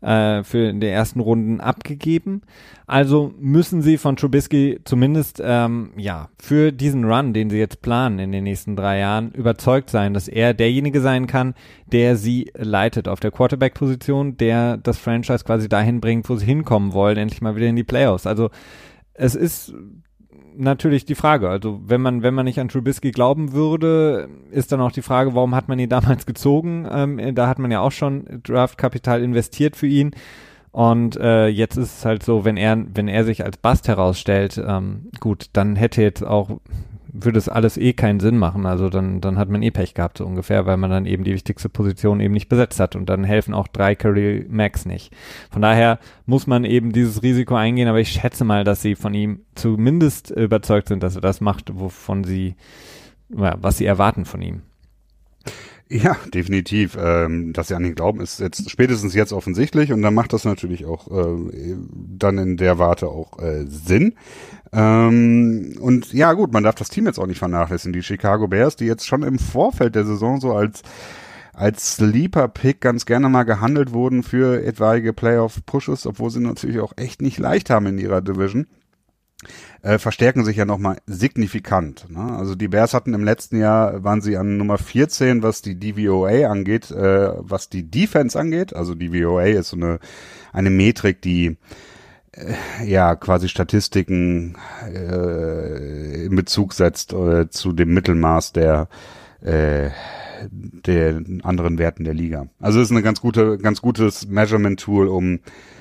äh, 0.00 0.44
für 0.44 0.72
die 0.72 0.86
ersten 0.86 1.20
Runden 1.20 1.60
abgegeben. 1.60 2.42
Also 2.86 3.34
müssen 3.38 3.82
sie 3.82 3.98
von 3.98 4.16
Trubisky 4.16 4.80
zumindest 4.84 5.42
ähm, 5.44 5.90
ja 5.96 6.30
für 6.40 6.72
diesen 6.72 7.04
Run, 7.04 7.34
den 7.34 7.50
sie 7.50 7.58
jetzt 7.58 7.82
planen 7.82 8.18
in 8.18 8.32
den 8.32 8.44
nächsten 8.44 8.76
drei 8.76 9.00
Jahren, 9.00 9.32
überzeugt 9.32 9.90
sein, 9.90 10.14
dass 10.14 10.28
er 10.28 10.54
derjenige 10.54 11.00
sein 11.00 11.26
kann, 11.26 11.54
der 11.86 12.16
sie 12.16 12.50
leitet 12.54 13.08
auf 13.08 13.20
der 13.20 13.30
Quarterback-Position, 13.30 14.36
der 14.36 14.76
das 14.78 14.98
Franchise 14.98 15.44
quasi 15.44 15.68
dahin 15.68 16.00
bringt, 16.00 16.28
wo 16.28 16.36
sie 16.36 16.46
hinkommen 16.46 16.92
wollen, 16.92 17.18
endlich 17.18 17.42
mal 17.42 17.56
wieder 17.56 17.66
in 17.66 17.76
die 17.76 17.84
Playoffs. 17.84 18.26
Also 18.26 18.50
es 19.14 19.34
ist 19.34 19.74
natürlich 20.58 21.04
die 21.04 21.14
Frage. 21.14 21.48
Also 21.48 21.80
wenn 21.86 22.00
man, 22.00 22.22
wenn 22.22 22.34
man 22.34 22.44
nicht 22.44 22.60
an 22.60 22.68
Trubisky 22.68 23.10
glauben 23.10 23.52
würde, 23.52 24.28
ist 24.50 24.72
dann 24.72 24.80
auch 24.80 24.92
die 24.92 25.02
Frage, 25.02 25.34
warum 25.34 25.54
hat 25.54 25.68
man 25.68 25.78
ihn 25.78 25.88
damals 25.88 26.26
gezogen? 26.26 26.86
Ähm, 26.90 27.34
da 27.34 27.48
hat 27.48 27.58
man 27.58 27.70
ja 27.70 27.80
auch 27.80 27.92
schon 27.92 28.40
Draftkapital 28.42 29.22
investiert 29.22 29.76
für 29.76 29.86
ihn. 29.86 30.12
Und 30.70 31.16
äh, 31.16 31.48
jetzt 31.48 31.76
ist 31.76 31.98
es 31.98 32.04
halt 32.04 32.22
so, 32.22 32.44
wenn 32.44 32.56
er, 32.56 32.76
wenn 32.94 33.08
er 33.08 33.24
sich 33.24 33.44
als 33.44 33.56
Bast 33.56 33.88
herausstellt, 33.88 34.62
ähm, 34.64 35.08
gut, 35.18 35.46
dann 35.54 35.76
hätte 35.76 36.02
jetzt 36.02 36.24
auch 36.24 36.60
würde 37.12 37.38
es 37.38 37.48
alles 37.48 37.76
eh 37.76 37.92
keinen 37.92 38.20
Sinn 38.20 38.38
machen. 38.38 38.66
Also 38.66 38.88
dann, 38.88 39.20
dann 39.20 39.38
hat 39.38 39.48
man 39.48 39.62
eh 39.62 39.70
Pech 39.70 39.94
gehabt, 39.94 40.18
so 40.18 40.26
ungefähr, 40.26 40.66
weil 40.66 40.76
man 40.76 40.90
dann 40.90 41.06
eben 41.06 41.24
die 41.24 41.32
wichtigste 41.32 41.68
Position 41.68 42.20
eben 42.20 42.34
nicht 42.34 42.48
besetzt 42.48 42.80
hat 42.80 42.96
und 42.96 43.08
dann 43.08 43.24
helfen 43.24 43.54
auch 43.54 43.68
drei 43.68 43.94
Curry 43.94 44.46
Max 44.48 44.86
nicht. 44.86 45.12
Von 45.50 45.62
daher 45.62 45.98
muss 46.26 46.46
man 46.46 46.64
eben 46.64 46.92
dieses 46.92 47.22
Risiko 47.22 47.54
eingehen, 47.54 47.88
aber 47.88 48.00
ich 48.00 48.10
schätze 48.10 48.44
mal, 48.44 48.64
dass 48.64 48.82
sie 48.82 48.94
von 48.94 49.14
ihm 49.14 49.40
zumindest 49.54 50.30
überzeugt 50.30 50.88
sind, 50.88 51.02
dass 51.02 51.14
er 51.14 51.22
das 51.22 51.40
macht, 51.40 51.78
wovon 51.78 52.24
sie, 52.24 52.56
was 53.28 53.78
sie 53.78 53.86
erwarten 53.86 54.24
von 54.24 54.42
ihm. 54.42 54.62
Ja, 55.90 56.16
definitiv. 56.34 56.98
Ähm, 57.00 57.52
dass 57.54 57.68
sie 57.68 57.74
an 57.74 57.84
ihn 57.84 57.94
glauben, 57.94 58.20
ist 58.20 58.40
jetzt 58.40 58.70
spätestens 58.70 59.14
jetzt 59.14 59.32
offensichtlich 59.32 59.92
und 59.92 60.02
dann 60.02 60.14
macht 60.14 60.32
das 60.34 60.44
natürlich 60.44 60.84
auch 60.84 61.08
äh, 61.10 61.76
dann 62.18 62.36
in 62.36 62.56
der 62.58 62.78
Warte 62.78 63.08
auch 63.08 63.38
äh, 63.38 63.64
Sinn. 63.66 64.14
Ähm, 64.70 65.76
und 65.80 66.12
ja, 66.12 66.34
gut, 66.34 66.52
man 66.52 66.62
darf 66.62 66.74
das 66.74 66.90
Team 66.90 67.06
jetzt 67.06 67.18
auch 67.18 67.26
nicht 67.26 67.38
vernachlässigen. 67.38 67.94
Die 67.94 68.02
Chicago 68.02 68.48
Bears, 68.48 68.76
die 68.76 68.84
jetzt 68.84 69.06
schon 69.06 69.22
im 69.22 69.38
Vorfeld 69.38 69.94
der 69.94 70.04
Saison 70.04 70.40
so 70.40 70.52
als 70.52 70.82
als 71.54 71.96
Sleeper-Pick 71.96 72.80
ganz 72.80 73.04
gerne 73.04 73.28
mal 73.28 73.42
gehandelt 73.42 73.92
wurden 73.92 74.22
für 74.22 74.62
etwaige 74.64 75.12
Playoff-Pushes, 75.12 76.06
obwohl 76.06 76.30
sie 76.30 76.38
natürlich 76.38 76.78
auch 76.78 76.92
echt 76.96 77.20
nicht 77.20 77.38
leicht 77.38 77.68
haben 77.68 77.86
in 77.86 77.98
ihrer 77.98 78.20
Division 78.20 78.68
äh, 79.82 79.98
verstärken 79.98 80.44
sich 80.44 80.56
ja 80.56 80.64
nochmal 80.64 80.98
signifikant. 81.06 82.06
Ne? 82.10 82.36
Also 82.36 82.54
die 82.54 82.68
Bears 82.68 82.94
hatten 82.94 83.14
im 83.14 83.24
letzten 83.24 83.58
Jahr, 83.58 84.02
waren 84.02 84.20
sie 84.20 84.36
an 84.36 84.56
Nummer 84.56 84.78
14, 84.78 85.42
was 85.42 85.62
die 85.62 85.78
DVOA 85.78 86.50
angeht, 86.50 86.90
äh, 86.90 87.30
was 87.38 87.68
die 87.68 87.88
Defense 87.88 88.38
angeht. 88.38 88.74
Also 88.74 88.94
DVOA 88.94 89.44
ist 89.44 89.70
so 89.70 89.76
eine, 89.76 90.00
eine 90.52 90.70
Metrik, 90.70 91.22
die 91.22 91.56
äh, 92.32 92.54
ja 92.84 93.14
quasi 93.14 93.48
Statistiken 93.48 94.56
äh, 94.86 96.24
in 96.24 96.34
Bezug 96.34 96.72
setzt 96.72 97.12
äh, 97.12 97.48
zu 97.48 97.72
dem 97.72 97.94
Mittelmaß 97.94 98.52
der 98.52 98.88
äh, 99.40 99.90
der 100.40 101.22
anderen 101.42 101.78
Werten 101.78 102.04
der 102.04 102.14
Liga. 102.14 102.48
Also 102.60 102.80
ist 102.80 102.90
eine 102.90 103.02
ganz 103.02 103.20
gute, 103.20 103.58
ganz 103.58 103.80
gutes 103.80 104.28
Measurement-Tool, 104.28 105.08
um 105.08 105.40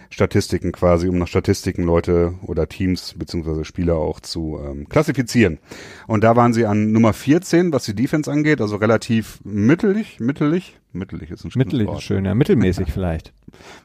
Statistiken 0.09 0.71
quasi, 0.71 1.07
um 1.07 1.17
nach 1.17 1.27
Statistiken 1.27 1.83
Leute 1.83 2.35
oder 2.41 2.67
Teams 2.67 3.15
beziehungsweise 3.17 3.65
Spieler 3.65 3.95
auch 3.95 4.19
zu 4.19 4.59
ähm, 4.63 4.87
klassifizieren. 4.89 5.59
Und 6.07 6.23
da 6.23 6.35
waren 6.35 6.53
sie 6.53 6.65
an 6.65 6.91
Nummer 6.91 7.13
14, 7.13 7.73
was 7.73 7.85
die 7.85 7.95
Defense 7.95 8.31
angeht, 8.31 8.61
also 8.61 8.77
relativ 8.77 9.39
mittelig, 9.43 10.19
mittelig, 10.19 10.77
mittelig 10.93 11.31
ist 11.31 11.45
ein 11.45 11.51
schönes 11.51 11.65
Mittelig 11.67 11.89
ist 11.89 12.03
schön, 12.03 12.25
ja, 12.25 12.33
mittelmäßig 12.33 12.91
vielleicht. 12.93 13.33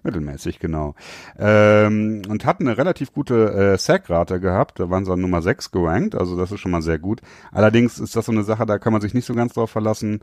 Mittelmäßig, 0.03 0.59
genau. 0.59 0.95
Ähm, 1.39 2.23
und 2.29 2.45
hatten 2.45 2.67
eine 2.67 2.77
relativ 2.77 3.13
gute 3.13 3.53
äh, 3.53 3.79
Sack-Rate 3.79 4.41
gehabt, 4.41 4.81
da 4.81 4.91
waren 4.91 5.05
sie 5.05 5.13
an 5.13 5.21
Nummer 5.21 5.43
6 5.43 5.71
gerankt, 5.71 6.15
also 6.15 6.37
das 6.37 6.53
ist 6.53 6.61
schon 6.61 6.73
mal 6.73 6.83
sehr 6.83 6.99
gut. 6.99 7.21
Allerdings 7.53 7.99
ist 7.99 8.17
das 8.17 8.27
so 8.27 8.33
eine 8.33 8.45
Sache, 8.45 8.67
da 8.67 8.79
kann 8.79 8.93
man 8.93 9.03
sich 9.03 9.15
nicht 9.15 9.27
so 9.27 9.35
ganz 9.35 9.55
drauf 9.55 9.71
verlassen. 9.71 10.21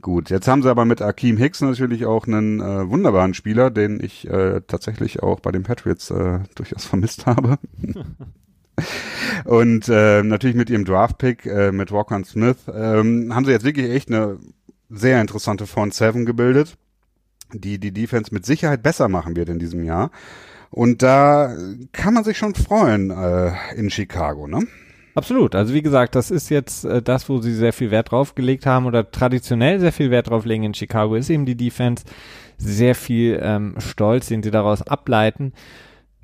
Gut, 0.00 0.30
jetzt 0.30 0.48
haben 0.48 0.62
sie 0.62 0.70
aber 0.70 0.84
mit 0.84 1.02
Akeem 1.02 1.36
Hicks 1.36 1.60
natürlich 1.60 2.06
auch 2.06 2.26
einen 2.26 2.60
äh, 2.60 2.88
wunderbaren 2.88 3.34
Spieler, 3.34 3.70
den 3.70 4.02
ich 4.02 4.26
äh, 4.28 4.62
tatsächlich 4.66 5.22
auch 5.22 5.40
bei 5.40 5.52
den 5.52 5.62
Patriots 5.62 6.10
äh, 6.10 6.40
durchaus 6.54 6.84
vermisst 6.86 7.26
habe. 7.26 7.58
Und 9.44 9.88
äh, 9.88 10.22
natürlich 10.22 10.56
mit 10.56 10.70
ihrem 10.70 10.86
Draft-Pick, 10.86 11.44
äh, 11.44 11.72
mit 11.72 11.92
Walker 11.92 12.24
Smith, 12.24 12.56
ähm, 12.72 13.34
haben 13.34 13.44
sie 13.44 13.50
jetzt 13.50 13.64
wirklich 13.64 13.90
echt 13.90 14.08
eine 14.08 14.38
sehr 14.88 15.20
interessante 15.20 15.66
Front 15.66 15.92
Seven 15.92 16.24
gebildet, 16.24 16.76
die 17.52 17.78
die 17.78 17.92
Defense 17.92 18.32
mit 18.32 18.46
Sicherheit 18.46 18.82
besser 18.82 19.08
machen 19.08 19.36
wird 19.36 19.50
in 19.50 19.58
diesem 19.58 19.84
Jahr. 19.84 20.10
Und 20.70 21.02
da 21.02 21.54
kann 21.92 22.14
man 22.14 22.24
sich 22.24 22.38
schon 22.38 22.54
freuen 22.54 23.10
äh, 23.10 23.52
in 23.74 23.90
Chicago, 23.90 24.46
ne? 24.46 24.66
Absolut. 25.20 25.54
Also 25.54 25.74
wie 25.74 25.82
gesagt, 25.82 26.14
das 26.14 26.30
ist 26.30 26.48
jetzt 26.48 26.86
äh, 26.86 27.02
das, 27.02 27.28
wo 27.28 27.42
sie 27.42 27.52
sehr 27.52 27.74
viel 27.74 27.90
Wert 27.90 28.10
drauf 28.10 28.34
gelegt 28.34 28.64
haben 28.64 28.86
oder 28.86 29.10
traditionell 29.10 29.78
sehr 29.78 29.92
viel 29.92 30.10
Wert 30.10 30.30
drauf 30.30 30.46
legen 30.46 30.64
in 30.64 30.72
Chicago, 30.72 31.14
ist 31.14 31.28
eben 31.28 31.44
die 31.44 31.56
Defense. 31.56 32.04
Sehr 32.56 32.94
viel 32.94 33.38
ähm, 33.42 33.74
Stolz, 33.76 34.28
den 34.28 34.42
sie 34.42 34.50
daraus 34.50 34.80
ableiten 34.80 35.52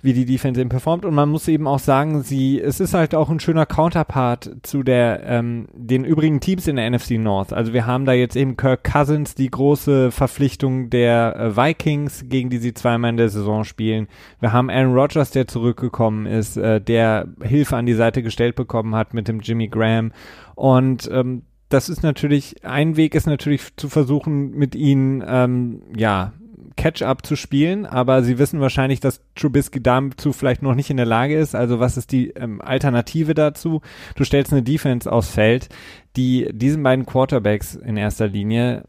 wie 0.07 0.14
die 0.14 0.25
Defense 0.25 0.59
eben 0.59 0.71
performt. 0.71 1.05
Und 1.05 1.14
man 1.14 1.29
muss 1.29 1.49
eben 1.49 1.66
auch 1.66 1.81
sagen, 1.81 2.23
sie, 2.23 2.61
es 2.61 2.81
ist 2.81 2.95
halt 2.95 3.14
auch 3.14 3.29
ein 3.29 3.40
schöner 3.40 3.66
Counterpart 3.66 4.59
zu 4.62 4.83
der, 4.83 5.25
ähm, 5.27 5.66
den 5.75 6.05
übrigen 6.05 6.40
Teams 6.40 6.66
in 6.69 6.77
der 6.77 6.88
NFC 6.88 7.19
North. 7.19 7.53
Also 7.53 7.75
wir 7.75 7.87
haben 7.87 8.07
da 8.07 8.12
jetzt 8.12 8.37
eben 8.37 8.57
Kirk 8.57 8.85
Cousins, 8.85 9.35
die 9.35 9.51
große 9.51 10.12
Verpflichtung 10.12 10.88
der 10.88 11.37
äh, 11.37 11.57
Vikings, 11.57 12.25
gegen 12.29 12.49
die 12.49 12.59
sie 12.59 12.73
zweimal 12.73 13.11
in 13.11 13.16
der 13.19 13.29
Saison 13.29 13.64
spielen. 13.64 14.07
Wir 14.40 14.53
haben 14.53 14.71
Aaron 14.71 14.95
Rodgers, 14.95 15.33
der 15.33 15.49
zurückgekommen 15.49 16.27
ist, 16.27 16.57
äh, 16.57 16.81
der 16.81 17.29
Hilfe 17.42 17.77
an 17.77 17.85
die 17.85 17.95
Seite 17.95 18.23
gestellt 18.23 18.55
bekommen 18.55 18.95
hat 18.95 19.12
mit 19.12 19.29
dem 19.29 19.40
Jimmy 19.40 19.69
Graham. 19.69 20.12
Und 20.55 21.11
ähm, 21.12 21.42
das 21.69 21.88
ist 21.88 22.03
natürlich, 22.03 22.64
ein 22.64 22.97
Weg 22.97 23.14
ist 23.14 23.27
natürlich 23.27 23.77
zu 23.77 23.88
versuchen, 23.88 24.53
mit 24.53 24.77
ihnen, 24.77 25.25
ähm, 25.27 25.83
ja, 25.97 26.33
Catch-up 26.77 27.25
zu 27.25 27.37
spielen, 27.37 27.87
aber 27.87 28.23
sie 28.23 28.39
wissen 28.39 28.61
wahrscheinlich, 28.61 29.01
dass 29.01 29.23
Trubisky 29.35 29.83
dazu 29.83 30.33
vielleicht 30.33 30.62
noch 30.62 30.75
nicht 30.75 30.91
in 30.91 30.97
der 30.97 31.07
Lage 31.07 31.37
ist. 31.37 31.55
Also 31.55 31.81
was 31.81 31.97
ist 31.97 32.12
die 32.12 32.31
ähm, 32.31 32.61
Alternative 32.61 33.35
dazu? 33.35 33.81
Du 34.15 34.25
stellst 34.25 34.53
eine 34.53 34.62
Defense 34.62 35.11
aufs 35.11 35.31
Feld, 35.31 35.69
die 36.17 36.49
diesen 36.53 36.83
beiden 36.83 37.07
Quarterbacks 37.07 37.75
in 37.75 37.97
erster 37.97 38.29
Linie 38.29 38.85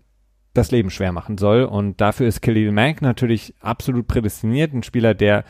das 0.53 0.71
Leben 0.71 0.89
schwer 0.89 1.11
machen 1.11 1.37
soll 1.37 1.63
und 1.63 2.01
dafür 2.01 2.27
ist 2.27 2.41
Khalil 2.41 2.71
Mack 2.71 3.01
natürlich 3.01 3.53
absolut 3.61 4.07
prädestiniert, 4.07 4.73
ein 4.73 4.83
Spieler, 4.83 5.13
der 5.13 5.45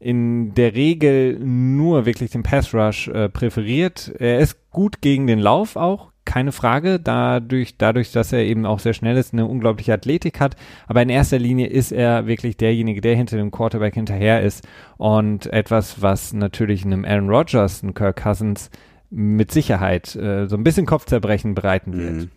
in 0.00 0.54
der 0.54 0.74
Regel 0.74 1.38
nur 1.38 2.06
wirklich 2.06 2.30
den 2.30 2.42
Pass 2.42 2.74
Rush 2.74 3.08
äh, 3.08 3.28
präferiert. 3.28 4.12
Er 4.18 4.38
ist 4.38 4.70
gut 4.70 5.02
gegen 5.02 5.26
den 5.26 5.38
Lauf 5.38 5.76
auch, 5.76 6.09
keine 6.30 6.52
Frage, 6.52 7.00
dadurch, 7.00 7.76
dadurch, 7.76 8.12
dass 8.12 8.32
er 8.32 8.44
eben 8.44 8.64
auch 8.64 8.78
sehr 8.78 8.94
schnell 8.94 9.16
ist, 9.16 9.32
eine 9.32 9.46
unglaubliche 9.46 9.92
Athletik 9.92 10.38
hat. 10.38 10.54
Aber 10.86 11.02
in 11.02 11.08
erster 11.08 11.40
Linie 11.40 11.66
ist 11.66 11.90
er 11.90 12.28
wirklich 12.28 12.56
derjenige, 12.56 13.00
der 13.00 13.16
hinter 13.16 13.36
dem 13.36 13.50
Quarterback 13.50 13.94
hinterher 13.94 14.40
ist. 14.40 14.64
Und 14.96 15.52
etwas, 15.52 16.02
was 16.02 16.32
natürlich 16.32 16.84
einem 16.84 17.04
Aaron 17.04 17.30
Rodgers, 17.30 17.82
einem 17.82 17.94
Kirk 17.94 18.22
Cousins 18.22 18.70
mit 19.10 19.50
Sicherheit 19.50 20.14
äh, 20.14 20.46
so 20.46 20.54
ein 20.56 20.62
bisschen 20.62 20.86
Kopfzerbrechen 20.86 21.56
bereiten 21.56 21.98
wird. 21.98 22.12
Mhm. 22.12 22.30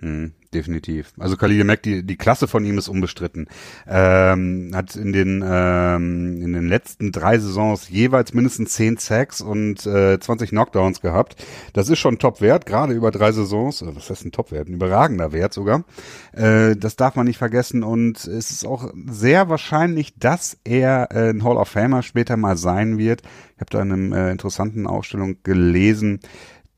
Mhm, 0.00 0.32
definitiv. 0.54 1.12
Also 1.18 1.36
Khalil 1.36 1.64
Mack, 1.64 1.82
die, 1.82 2.04
die 2.04 2.16
Klasse 2.16 2.46
von 2.46 2.64
ihm 2.64 2.78
ist 2.78 2.88
unbestritten. 2.88 3.48
Ähm, 3.88 4.70
hat 4.72 4.94
in 4.94 5.12
den, 5.12 5.42
ähm, 5.44 6.40
in 6.40 6.52
den 6.52 6.68
letzten 6.68 7.10
drei 7.10 7.38
Saisons 7.38 7.88
jeweils 7.88 8.32
mindestens 8.32 8.74
zehn 8.74 8.96
Sacks 8.96 9.40
und 9.40 9.84
äh, 9.86 10.20
20 10.20 10.50
Knockdowns 10.50 11.00
gehabt. 11.00 11.44
Das 11.72 11.88
ist 11.88 11.98
schon 11.98 12.18
Top-Wert, 12.18 12.64
gerade 12.64 12.92
über 12.92 13.10
drei 13.10 13.32
Saisons. 13.32 13.82
Äh, 13.82 13.96
was 13.96 14.08
heißt 14.08 14.24
ein 14.24 14.32
Top-Wert? 14.32 14.68
Ein 14.68 14.74
überragender 14.74 15.32
Wert 15.32 15.52
sogar. 15.52 15.84
Äh, 16.32 16.76
das 16.76 16.94
darf 16.94 17.16
man 17.16 17.26
nicht 17.26 17.38
vergessen 17.38 17.82
und 17.82 18.18
es 18.18 18.52
ist 18.52 18.64
auch 18.64 18.92
sehr 19.10 19.48
wahrscheinlich, 19.48 20.14
dass 20.16 20.58
er 20.62 21.08
äh, 21.10 21.30
ein 21.30 21.42
Hall 21.42 21.56
of 21.56 21.68
Famer 21.68 22.02
später 22.02 22.36
mal 22.36 22.56
sein 22.56 22.98
wird. 22.98 23.22
Ich 23.56 23.60
habe 23.60 23.70
da 23.70 23.82
in 23.82 23.90
einer 23.92 24.28
äh, 24.28 24.30
interessanten 24.30 24.86
Ausstellung 24.86 25.38
gelesen, 25.42 26.20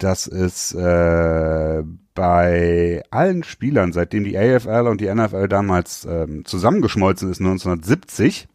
dass 0.02 0.26
es 0.26 0.72
äh, 0.72 1.82
bei 2.14 3.02
allen 3.10 3.42
Spielern, 3.44 3.92
seitdem 3.92 4.24
die 4.24 4.36
AFL 4.36 4.88
und 4.88 5.00
die 5.00 5.12
NFL 5.12 5.48
damals 5.48 6.06
ähm, 6.10 6.44
zusammengeschmolzen 6.44 7.30
ist, 7.30 7.40
1970, 7.40 8.48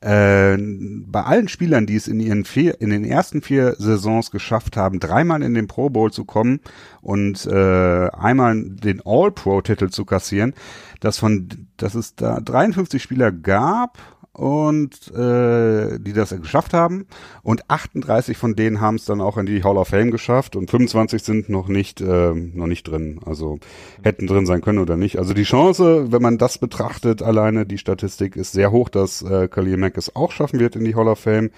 äh, 0.00 0.56
bei 0.56 1.22
allen 1.24 1.48
Spielern, 1.48 1.86
die 1.86 1.96
es 1.96 2.06
in 2.06 2.20
ihren 2.20 2.44
vier, 2.44 2.80
in 2.80 2.90
den 2.90 3.04
ersten 3.04 3.42
vier 3.42 3.74
Saisons 3.78 4.30
geschafft 4.30 4.76
haben, 4.76 5.00
dreimal 5.00 5.42
in 5.42 5.54
den 5.54 5.66
Pro 5.66 5.90
Bowl 5.90 6.12
zu 6.12 6.24
kommen 6.24 6.60
und 7.00 7.46
äh, 7.46 8.08
einmal 8.10 8.62
den 8.62 9.02
All-Pro-Titel 9.04 9.88
zu 9.88 10.04
kassieren, 10.04 10.54
dass 11.00 11.18
von, 11.18 11.48
dass 11.76 11.94
es 11.94 12.14
da 12.14 12.40
53 12.40 13.02
Spieler 13.02 13.32
gab 13.32 13.98
und 14.38 15.12
äh, 15.16 15.98
die 15.98 16.12
das 16.12 16.30
geschafft 16.30 16.72
haben 16.72 17.06
und 17.42 17.68
38 17.68 18.36
von 18.36 18.54
denen 18.54 18.80
haben 18.80 18.94
es 18.94 19.04
dann 19.04 19.20
auch 19.20 19.36
in 19.36 19.46
die 19.46 19.64
Hall 19.64 19.76
of 19.76 19.88
Fame 19.88 20.12
geschafft 20.12 20.54
und 20.54 20.70
25 20.70 21.24
sind 21.24 21.48
noch 21.48 21.66
nicht 21.66 22.00
äh, 22.00 22.32
noch 22.34 22.68
nicht 22.68 22.86
drin, 22.86 23.18
also 23.26 23.58
hätten 24.04 24.28
drin 24.28 24.46
sein 24.46 24.60
können 24.60 24.78
oder 24.78 24.96
nicht. 24.96 25.18
Also 25.18 25.34
die 25.34 25.42
Chance, 25.42 26.12
wenn 26.12 26.22
man 26.22 26.38
das 26.38 26.58
betrachtet, 26.58 27.20
alleine 27.20 27.66
die 27.66 27.78
Statistik 27.78 28.36
ist 28.36 28.52
sehr 28.52 28.70
hoch, 28.70 28.88
dass 28.88 29.22
äh, 29.22 29.48
Khalil 29.48 29.76
Mack 29.76 29.96
es 29.96 30.14
auch 30.14 30.30
schaffen 30.30 30.60
wird 30.60 30.76
in 30.76 30.84
die 30.84 30.94
Hall 30.94 31.08
of 31.08 31.18
Fame. 31.18 31.50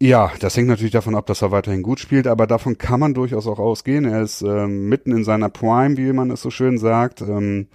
Ja, 0.00 0.32
das 0.40 0.56
hängt 0.56 0.68
natürlich 0.68 0.92
davon 0.92 1.14
ab, 1.14 1.26
dass 1.26 1.42
er 1.42 1.52
weiterhin 1.52 1.84
gut 1.84 2.00
spielt, 2.00 2.26
aber 2.26 2.48
davon 2.48 2.78
kann 2.78 2.98
man 2.98 3.14
durchaus 3.14 3.46
auch 3.46 3.60
ausgehen. 3.60 4.04
Er 4.04 4.22
ist 4.22 4.42
ähm, 4.42 4.88
mitten 4.88 5.12
in 5.12 5.22
seiner 5.22 5.50
Prime, 5.50 5.96
wie 5.96 6.12
man 6.12 6.32
es 6.32 6.42
so 6.42 6.50
schön 6.50 6.78
sagt. 6.78 7.20
Ähm, 7.20 7.68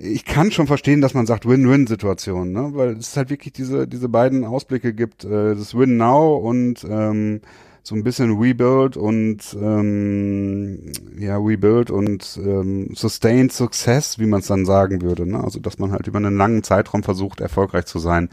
ich 0.00 0.24
kann 0.24 0.50
schon 0.50 0.66
verstehen, 0.66 1.00
dass 1.00 1.14
man 1.14 1.26
sagt 1.26 1.48
Win-Win-Situation, 1.48 2.52
ne? 2.52 2.70
weil 2.74 2.96
es 2.96 3.16
halt 3.16 3.30
wirklich 3.30 3.52
diese 3.52 3.86
diese 3.86 4.08
beiden 4.08 4.44
Ausblicke 4.44 4.94
gibt, 4.94 5.24
äh, 5.24 5.54
das 5.54 5.74
Win 5.74 5.96
Now 5.96 6.36
und 6.36 6.84
ähm, 6.88 7.40
so 7.82 7.94
ein 7.94 8.04
bisschen 8.04 8.38
Rebuild 8.38 8.96
und 8.96 9.56
ähm, 9.60 10.92
ja 11.18 11.38
Rebuild 11.38 11.90
und 11.90 12.38
ähm, 12.42 12.90
Sustained 12.94 13.52
Success, 13.52 14.18
wie 14.18 14.26
man 14.26 14.40
es 14.40 14.46
dann 14.46 14.66
sagen 14.66 15.02
würde, 15.02 15.26
ne? 15.26 15.42
also 15.42 15.58
dass 15.60 15.78
man 15.78 15.92
halt 15.92 16.06
über 16.06 16.18
einen 16.18 16.36
langen 16.36 16.62
Zeitraum 16.62 17.02
versucht 17.02 17.40
erfolgreich 17.40 17.86
zu 17.86 17.98
sein 17.98 18.28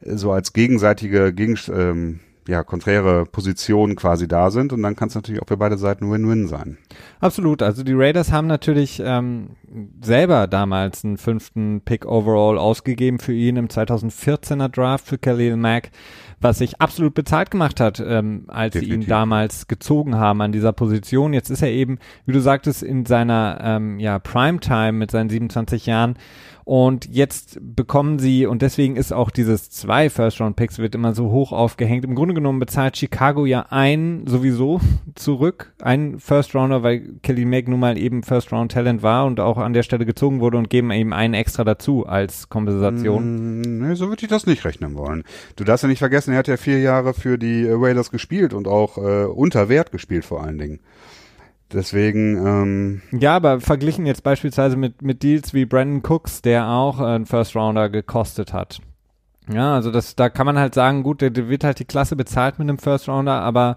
so 0.00 0.32
als 0.32 0.52
gegenseitige, 0.52 1.32
gegen, 1.32 1.58
ähm, 1.74 2.20
ja, 2.48 2.64
konträre 2.64 3.26
Positionen 3.26 3.94
quasi 3.94 4.26
da 4.26 4.50
sind 4.50 4.72
und 4.72 4.82
dann 4.82 4.96
kann 4.96 5.08
es 5.08 5.14
natürlich 5.14 5.42
auch 5.42 5.46
für 5.46 5.58
beide 5.58 5.76
Seiten 5.76 6.10
Win-Win 6.10 6.48
sein. 6.48 6.78
Absolut. 7.20 7.62
Also 7.62 7.84
die 7.84 7.92
Raiders 7.92 8.32
haben 8.32 8.46
natürlich 8.46 9.02
ähm, 9.04 9.50
selber 10.00 10.46
damals 10.46 11.04
einen 11.04 11.18
fünften 11.18 11.82
Pick 11.82 12.06
overall 12.06 12.56
ausgegeben 12.56 13.18
für 13.18 13.34
ihn 13.34 13.56
im 13.56 13.68
2014er 13.68 14.68
Draft 14.68 15.06
für 15.06 15.18
Khalil 15.18 15.56
Mack, 15.56 15.90
was 16.40 16.58
sich 16.58 16.80
absolut 16.80 17.14
bezahlt 17.14 17.50
gemacht 17.50 17.80
hat, 17.80 18.00
ähm, 18.04 18.44
als 18.48 18.74
Definitiv. 18.74 18.94
sie 18.94 19.04
ihn 19.04 19.08
damals 19.08 19.66
gezogen 19.66 20.16
haben 20.16 20.40
an 20.40 20.52
dieser 20.52 20.72
Position. 20.72 21.32
Jetzt 21.32 21.50
ist 21.50 21.62
er 21.62 21.70
eben, 21.70 21.98
wie 22.26 22.32
du 22.32 22.40
sagtest, 22.40 22.82
in 22.82 23.06
seiner 23.06 23.58
ähm, 23.62 23.98
ja, 23.98 24.18
Primetime 24.18 24.92
mit 24.92 25.10
seinen 25.10 25.30
27 25.30 25.86
Jahren 25.86 26.16
und 26.68 27.08
jetzt 27.10 27.58
bekommen 27.62 28.18
sie, 28.18 28.44
und 28.44 28.60
deswegen 28.60 28.96
ist 28.96 29.10
auch 29.10 29.30
dieses 29.30 29.70
zwei 29.70 30.10
First-Round-Picks 30.10 30.78
wird 30.78 30.94
immer 30.94 31.14
so 31.14 31.30
hoch 31.30 31.50
aufgehängt. 31.50 32.04
Im 32.04 32.14
Grunde 32.14 32.34
genommen 32.34 32.58
bezahlt 32.58 32.98
Chicago 32.98 33.46
ja 33.46 33.64
einen 33.70 34.26
sowieso 34.26 34.78
zurück, 35.14 35.72
einen 35.80 36.20
First-Rounder, 36.20 36.82
weil 36.82 37.14
Kelly 37.22 37.46
Mack 37.46 37.68
nun 37.68 37.80
mal 37.80 37.96
eben 37.96 38.22
First-Round-Talent 38.22 39.02
war 39.02 39.24
und 39.24 39.40
auch 39.40 39.56
an 39.56 39.72
der 39.72 39.82
Stelle 39.82 40.04
gezogen 40.04 40.40
wurde 40.40 40.58
und 40.58 40.68
geben 40.68 40.90
eben 40.90 41.14
einen 41.14 41.32
extra 41.32 41.64
dazu 41.64 42.04
als 42.04 42.50
Kompensation. 42.50 43.60
Mm, 43.62 43.88
nee, 43.88 43.94
so 43.94 44.10
würde 44.10 44.24
ich 44.24 44.28
das 44.28 44.44
nicht 44.44 44.66
rechnen 44.66 44.94
wollen. 44.94 45.24
Du 45.56 45.64
darfst 45.64 45.84
ja 45.84 45.88
nicht 45.88 46.00
vergessen, 46.00 46.27
er 46.32 46.38
hat 46.38 46.48
ja 46.48 46.56
vier 46.56 46.80
Jahre 46.80 47.14
für 47.14 47.38
die 47.38 47.66
Raiders 47.68 48.10
gespielt 48.10 48.54
und 48.54 48.68
auch 48.68 48.98
äh, 48.98 49.24
unter 49.24 49.68
Wert 49.68 49.92
gespielt 49.92 50.24
vor 50.24 50.42
allen 50.42 50.58
Dingen. 50.58 50.80
Deswegen, 51.72 52.46
ähm 52.46 53.02
Ja, 53.12 53.36
aber 53.36 53.60
verglichen 53.60 54.06
jetzt 54.06 54.22
beispielsweise 54.22 54.76
mit, 54.76 55.02
mit 55.02 55.22
Deals 55.22 55.52
wie 55.52 55.66
Brandon 55.66 56.02
Cooks, 56.02 56.40
der 56.40 56.68
auch 56.68 56.98
einen 56.98 57.26
First 57.26 57.54
Rounder 57.54 57.90
gekostet 57.90 58.52
hat. 58.52 58.80
Ja, 59.52 59.74
also 59.74 59.90
das, 59.90 60.16
da 60.16 60.28
kann 60.28 60.46
man 60.46 60.58
halt 60.58 60.74
sagen, 60.74 61.02
gut, 61.02 61.20
der, 61.20 61.30
der 61.30 61.48
wird 61.48 61.64
halt 61.64 61.78
die 61.78 61.84
Klasse 61.84 62.16
bezahlt 62.16 62.58
mit 62.58 62.68
einem 62.68 62.78
First 62.78 63.08
Rounder, 63.08 63.40
aber 63.40 63.76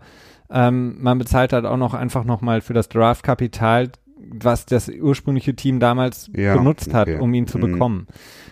ähm, 0.50 0.98
man 1.02 1.18
bezahlt 1.18 1.54
halt 1.54 1.66
auch 1.66 1.78
noch 1.78 1.94
einfach 1.94 2.24
nochmal 2.24 2.62
für 2.62 2.74
das 2.74 2.90
Draftkapital, 2.90 3.90
was 4.18 4.66
das 4.66 4.90
ursprüngliche 4.90 5.56
Team 5.56 5.80
damals 5.80 6.30
ja, 6.36 6.56
benutzt 6.56 6.94
hat, 6.94 7.08
okay. 7.08 7.20
um 7.20 7.34
ihn 7.34 7.48
zu 7.48 7.58
mhm. 7.58 7.74
bekommen. 7.74 8.08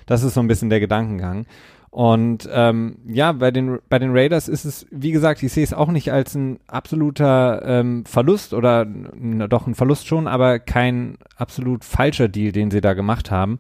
Das 0.06 0.24
ist 0.24 0.34
so 0.34 0.40
ein 0.40 0.48
bisschen 0.48 0.70
der 0.70 0.80
Gedankengang. 0.80 1.46
Und 1.92 2.48
ähm, 2.52 2.98
ja, 3.08 3.32
bei 3.32 3.50
den 3.50 3.80
bei 3.90 3.98
den 3.98 4.12
Raiders 4.16 4.48
ist 4.48 4.66
es, 4.66 4.86
wie 4.92 5.12
gesagt, 5.12 5.42
ich 5.42 5.52
sehe 5.52 5.64
es 5.64 5.74
auch 5.74 5.90
nicht 5.90 6.12
als 6.12 6.36
ein 6.36 6.60
absoluter 6.68 7.64
ähm, 7.66 8.06
Verlust 8.06 8.54
oder 8.54 8.86
na, 8.86 9.48
doch 9.48 9.66
ein 9.66 9.74
Verlust 9.74 10.08
schon, 10.08 10.28
aber 10.28 10.60
kein 10.60 11.18
absolut 11.36 11.84
falscher 11.84 12.28
Deal, 12.28 12.52
den 12.52 12.70
sie 12.70 12.82
da 12.82 12.94
gemacht 12.94 13.32
haben 13.32 13.58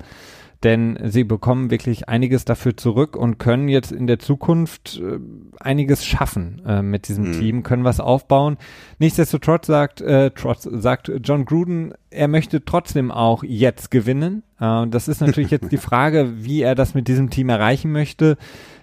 denn 0.63 0.99
sie 1.05 1.23
bekommen 1.23 1.71
wirklich 1.71 2.09
einiges 2.09 2.43
dafür 2.43 2.75
zurück 2.75 3.15
und 3.15 3.37
können 3.37 3.69
jetzt 3.69 3.91
in 3.91 4.07
der 4.07 4.19
Zukunft 4.19 5.01
äh, 5.01 5.19
einiges 5.59 6.05
schaffen 6.05 6.61
äh, 6.65 6.81
mit 6.81 7.07
diesem 7.07 7.29
mhm. 7.29 7.39
Team, 7.39 7.63
können 7.63 7.85
was 7.85 7.99
aufbauen. 7.99 8.57
Nichtsdestotrotz 8.97 9.67
sagt, 9.67 10.01
äh, 10.01 10.31
trotz, 10.35 10.63
sagt 10.63 11.11
John 11.23 11.45
Gruden, 11.45 11.93
er 12.09 12.27
möchte 12.27 12.65
trotzdem 12.65 13.09
auch 13.11 13.43
jetzt 13.43 13.89
gewinnen. 13.89 14.43
Äh, 14.59 14.87
das 14.87 15.07
ist 15.07 15.21
natürlich 15.21 15.51
jetzt 15.51 15.71
die 15.71 15.77
Frage, 15.89 16.43
wie 16.43 16.61
er 16.61 16.75
das 16.75 16.93
mit 16.93 17.07
diesem 17.07 17.29
Team 17.29 17.49
erreichen 17.49 17.91
möchte. 17.91 18.37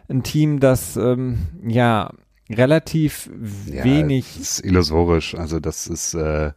Ein 0.09 0.23
Team, 0.23 0.61
das 0.61 0.97
ähm, 0.97 1.39
ja 1.67 2.11
relativ 2.49 3.29
ja, 3.67 3.85
wenig. 3.85 4.27
Das 4.39 4.59
ist 4.59 4.65
illusorisch. 4.65 5.35
Also 5.35 5.61
das 5.61 5.87
ist 5.87 6.15
äh, 6.15 6.53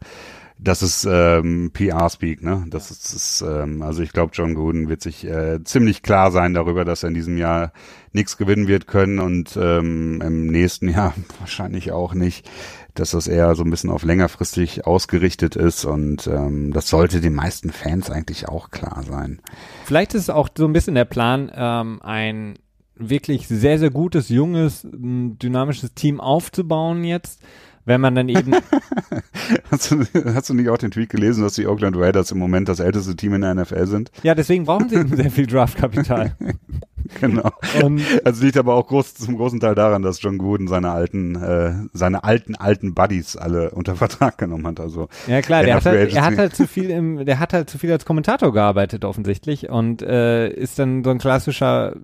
das 0.61 0.83
ist 0.83 1.07
ähm, 1.09 1.71
PR-Speak, 1.73 2.43
ne? 2.43 2.65
Das 2.67 2.91
ist, 2.91 3.13
ist 3.13 3.41
ähm, 3.41 3.81
also 3.81 4.03
ich 4.03 4.11
glaube, 4.11 4.31
John 4.33 4.55
Gruden 4.55 4.89
wird 4.89 5.01
sich 5.01 5.25
äh, 5.25 5.63
ziemlich 5.63 6.03
klar 6.03 6.31
sein 6.31 6.53
darüber, 6.53 6.83
dass 6.83 7.03
er 7.03 7.09
in 7.09 7.15
diesem 7.15 7.37
Jahr 7.37 7.71
nichts 8.11 8.35
gewinnen 8.35 8.67
wird 8.67 8.85
können 8.85 9.19
und 9.19 9.57
ähm, 9.61 10.21
im 10.21 10.47
nächsten 10.47 10.89
Jahr 10.93 11.13
wahrscheinlich 11.39 11.93
auch 11.93 12.13
nicht, 12.13 12.49
dass 12.93 13.11
das 13.11 13.27
eher 13.27 13.55
so 13.55 13.63
ein 13.63 13.69
bisschen 13.69 13.89
auf 13.89 14.03
längerfristig 14.03 14.85
ausgerichtet 14.85 15.55
ist 15.55 15.85
und 15.85 16.27
ähm, 16.27 16.73
das 16.73 16.89
sollte 16.89 17.21
den 17.21 17.35
meisten 17.35 17.71
Fans 17.71 18.09
eigentlich 18.09 18.49
auch 18.49 18.69
klar 18.69 19.03
sein. 19.07 19.41
Vielleicht 19.85 20.13
ist 20.13 20.23
es 20.23 20.29
auch 20.29 20.49
so 20.57 20.65
ein 20.65 20.73
bisschen 20.73 20.95
der 20.95 21.05
Plan, 21.05 21.49
ähm, 21.55 22.01
ein 22.01 22.59
wirklich 22.95 23.47
sehr, 23.47 23.79
sehr 23.79 23.91
gutes, 23.91 24.27
junges, 24.27 24.85
dynamisches 24.91 25.93
Team 25.93 26.19
aufzubauen 26.19 27.05
jetzt 27.05 27.41
wenn 27.89 27.99
man 27.99 28.15
dann 28.15 28.29
eben. 28.29 28.53
hast, 29.71 29.91
du, 29.91 30.05
hast 30.33 30.49
du 30.49 30.53
nicht 30.53 30.69
auch 30.69 30.77
den 30.77 30.91
Tweet 30.91 31.09
gelesen, 31.09 31.43
dass 31.43 31.53
die 31.53 31.67
Oakland 31.67 31.97
Raiders 31.97 32.31
im 32.31 32.37
Moment 32.37 32.69
das 32.69 32.79
älteste 32.79 33.15
Team 33.15 33.33
in 33.33 33.41
der 33.41 33.55
NFL 33.55 33.87
sind? 33.87 34.11
Ja, 34.23 34.35
deswegen 34.35 34.65
brauchen 34.65 34.87
sie 34.87 35.03
sehr 35.15 35.31
viel 35.31 35.47
Draftkapital. 35.47 36.35
genau. 37.19 37.51
Und 37.83 38.01
also 38.23 38.45
liegt 38.45 38.57
aber 38.57 38.75
auch 38.75 38.87
groß, 38.87 39.15
zum 39.15 39.37
großen 39.37 39.59
Teil 39.59 39.73
daran, 39.73 40.03
dass 40.03 40.21
John 40.21 40.37
Gooden 40.37 40.67
seine 40.67 40.91
alten, 40.91 41.35
äh, 41.35 41.73
seine 41.91 42.23
alten, 42.23 42.55
alten 42.55 42.93
Buddies 42.93 43.35
alle 43.35 43.71
unter 43.71 43.95
Vertrag 43.95 44.37
genommen 44.37 44.67
hat. 44.67 44.79
Also 44.79 45.09
ja 45.27 45.41
klar, 45.41 45.63
der 45.63 45.75
hat 45.75 45.85
halt, 45.85 46.13
er 46.13 46.23
hat 46.23 46.37
halt 46.37 46.55
zu 46.55 46.67
viel 46.67 46.91
im, 46.91 47.25
der 47.25 47.39
hat 47.39 47.53
halt 47.53 47.69
zu 47.69 47.79
viel 47.79 47.91
als 47.91 48.05
Kommentator 48.05 48.53
gearbeitet 48.53 49.03
offensichtlich 49.03 49.69
und 49.69 50.03
äh, 50.03 50.49
ist 50.49 50.77
dann 50.77 51.03
so 51.03 51.09
ein 51.09 51.17
klassischer 51.17 51.95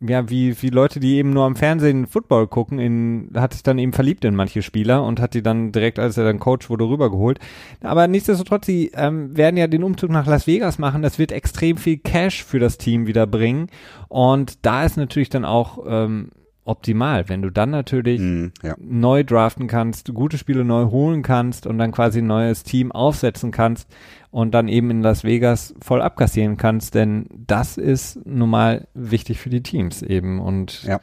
ja, 0.00 0.30
wie, 0.30 0.62
wie 0.62 0.68
Leute, 0.68 1.00
die 1.00 1.16
eben 1.16 1.30
nur 1.30 1.44
am 1.44 1.56
Fernsehen 1.56 2.06
Football 2.06 2.46
gucken, 2.46 2.78
in, 2.78 3.30
hat 3.34 3.52
sich 3.52 3.64
dann 3.64 3.78
eben 3.78 3.92
verliebt 3.92 4.24
in 4.24 4.36
manche 4.36 4.62
Spieler 4.62 5.02
und 5.02 5.20
hat 5.20 5.34
die 5.34 5.42
dann 5.42 5.72
direkt, 5.72 5.98
als 5.98 6.16
er 6.16 6.24
dann 6.24 6.38
Coach 6.38 6.70
wurde, 6.70 6.88
rübergeholt. 6.88 7.40
Aber 7.80 8.06
nichtsdestotrotz, 8.06 8.66
sie 8.66 8.92
ähm, 8.94 9.36
werden 9.36 9.56
ja 9.56 9.66
den 9.66 9.82
Umzug 9.82 10.10
nach 10.10 10.26
Las 10.26 10.46
Vegas 10.46 10.78
machen. 10.78 11.02
Das 11.02 11.18
wird 11.18 11.32
extrem 11.32 11.78
viel 11.78 11.98
Cash 11.98 12.44
für 12.44 12.60
das 12.60 12.78
Team 12.78 13.08
wieder 13.08 13.26
bringen. 13.26 13.66
Und 14.08 14.64
da 14.64 14.84
ist 14.84 14.96
natürlich 14.96 15.30
dann 15.30 15.44
auch 15.44 15.84
ähm, 15.84 16.30
optimal, 16.70 17.28
wenn 17.28 17.42
du 17.42 17.50
dann 17.50 17.70
natürlich 17.70 18.20
mm, 18.20 18.46
ja. 18.62 18.76
neu 18.78 19.24
draften 19.24 19.66
kannst, 19.66 20.14
gute 20.14 20.38
Spiele 20.38 20.64
neu 20.64 20.86
holen 20.86 21.22
kannst 21.22 21.66
und 21.66 21.78
dann 21.78 21.90
quasi 21.90 22.20
ein 22.20 22.28
neues 22.28 22.62
Team 22.62 22.92
aufsetzen 22.92 23.50
kannst 23.50 23.88
und 24.30 24.52
dann 24.52 24.68
eben 24.68 24.90
in 24.90 25.02
Las 25.02 25.24
Vegas 25.24 25.74
voll 25.82 26.00
abkassieren 26.00 26.56
kannst, 26.56 26.94
denn 26.94 27.26
das 27.46 27.76
ist 27.76 28.24
nun 28.24 28.50
mal 28.50 28.86
wichtig 28.94 29.40
für 29.40 29.50
die 29.50 29.62
Teams 29.62 30.02
eben 30.02 30.40
und 30.40 30.84
ja. 30.84 31.00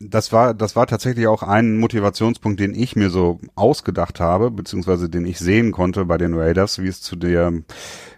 Das 0.00 0.32
war, 0.32 0.54
das 0.54 0.76
war 0.76 0.86
tatsächlich 0.86 1.26
auch 1.26 1.42
ein 1.42 1.76
Motivationspunkt, 1.76 2.60
den 2.60 2.72
ich 2.72 2.94
mir 2.94 3.10
so 3.10 3.40
ausgedacht 3.56 4.20
habe, 4.20 4.52
beziehungsweise 4.52 5.08
den 5.08 5.26
ich 5.26 5.40
sehen 5.40 5.72
konnte 5.72 6.04
bei 6.04 6.16
den 6.18 6.34
Raiders, 6.34 6.80
wie 6.80 6.86
es 6.86 7.02
zu 7.02 7.16
der, 7.16 7.52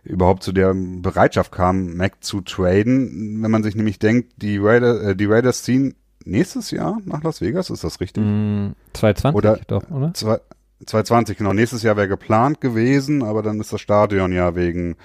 überhaupt 0.04 0.42
zu 0.42 0.52
der 0.52 0.74
Bereitschaft 0.74 1.52
kam, 1.52 1.96
Mac 1.96 2.22
zu 2.22 2.42
traden. 2.42 3.42
Wenn 3.42 3.50
man 3.50 3.62
sich 3.62 3.76
nämlich 3.76 3.98
denkt, 3.98 4.34
die 4.36 4.58
Raiders, 4.58 5.00
äh, 5.00 5.16
die 5.16 5.24
Raiders 5.24 5.62
ziehen 5.62 5.94
nächstes 6.24 6.70
Jahr 6.70 7.00
nach 7.04 7.22
Las 7.22 7.40
Vegas, 7.40 7.70
ist 7.70 7.84
das 7.84 8.00
richtig? 8.00 8.24
Mm, 8.24 8.72
2020 8.92 9.36
oder, 9.36 9.60
doch, 9.66 9.90
oder? 9.90 10.14
Zwei, 10.14 10.38
2020, 10.86 11.36
genau. 11.38 11.52
Nächstes 11.52 11.82
Jahr 11.82 11.96
wäre 11.96 12.08
geplant 12.08 12.60
gewesen, 12.60 13.22
aber 13.22 13.42
dann 13.42 13.60
ist 13.60 13.72
das 13.72 13.80
Stadion 13.80 14.32
ja 14.32 14.54
wegen, 14.54 14.96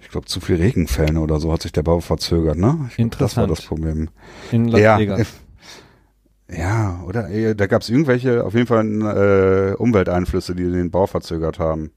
ich 0.00 0.08
glaube, 0.08 0.26
zu 0.26 0.40
viel 0.40 0.56
Regenfällen 0.56 1.16
oder 1.18 1.40
so 1.40 1.52
hat 1.52 1.62
sich 1.62 1.72
der 1.72 1.82
Bau 1.82 2.00
verzögert, 2.00 2.56
ne? 2.56 2.88
Ich 2.90 2.98
Interessant. 2.98 3.20
das 3.20 3.36
war 3.36 3.46
das 3.46 3.62
Problem. 3.62 4.10
In 4.52 4.68
Las 4.68 4.80
ja, 4.80 4.98
Vegas. 4.98 5.28
Ja, 6.50 7.02
oder 7.06 7.30
äh, 7.30 7.54
da 7.54 7.66
gab 7.66 7.82
es 7.82 7.88
irgendwelche, 7.88 8.44
auf 8.44 8.54
jeden 8.54 8.66
Fall 8.66 8.86
äh, 8.86 9.74
Umwelteinflüsse, 9.74 10.54
die 10.54 10.70
den 10.70 10.90
Bau 10.90 11.06
verzögert 11.06 11.58
haben. 11.58 11.90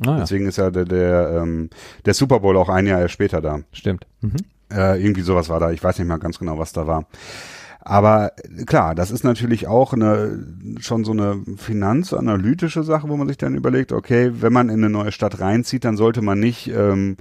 Ah, 0.00 0.06
ja. 0.10 0.18
Deswegen 0.20 0.46
ist 0.46 0.56
ja 0.56 0.70
der, 0.70 0.84
der, 0.84 1.42
ähm, 1.42 1.70
der 2.04 2.14
Super 2.14 2.40
Bowl 2.40 2.56
auch 2.56 2.68
ein 2.68 2.86
Jahr 2.86 3.06
später 3.08 3.40
da. 3.40 3.60
Stimmt. 3.72 4.06
Mhm. 4.20 4.36
Äh, 4.72 5.02
irgendwie 5.02 5.20
sowas 5.22 5.48
war 5.48 5.60
da. 5.60 5.70
Ich 5.70 5.84
weiß 5.84 5.98
nicht 5.98 6.08
mal 6.08 6.18
ganz 6.18 6.38
genau, 6.38 6.58
was 6.58 6.72
da 6.72 6.86
war. 6.86 7.06
Aber 7.84 8.32
klar, 8.66 8.94
das 8.94 9.10
ist 9.10 9.24
natürlich 9.24 9.66
auch 9.66 9.92
eine, 9.92 10.46
schon 10.78 11.02
so 11.04 11.10
eine 11.10 11.42
finanzanalytische 11.56 12.84
Sache, 12.84 13.08
wo 13.08 13.16
man 13.16 13.26
sich 13.26 13.38
dann 13.38 13.56
überlegt, 13.56 13.90
okay, 13.92 14.30
wenn 14.34 14.52
man 14.52 14.68
in 14.68 14.76
eine 14.76 14.90
neue 14.90 15.10
Stadt 15.10 15.40
reinzieht, 15.40 15.84
dann 15.84 15.96
sollte 15.96 16.22
man 16.22 16.38
nicht, 16.38 16.68
ähm, 16.68 17.16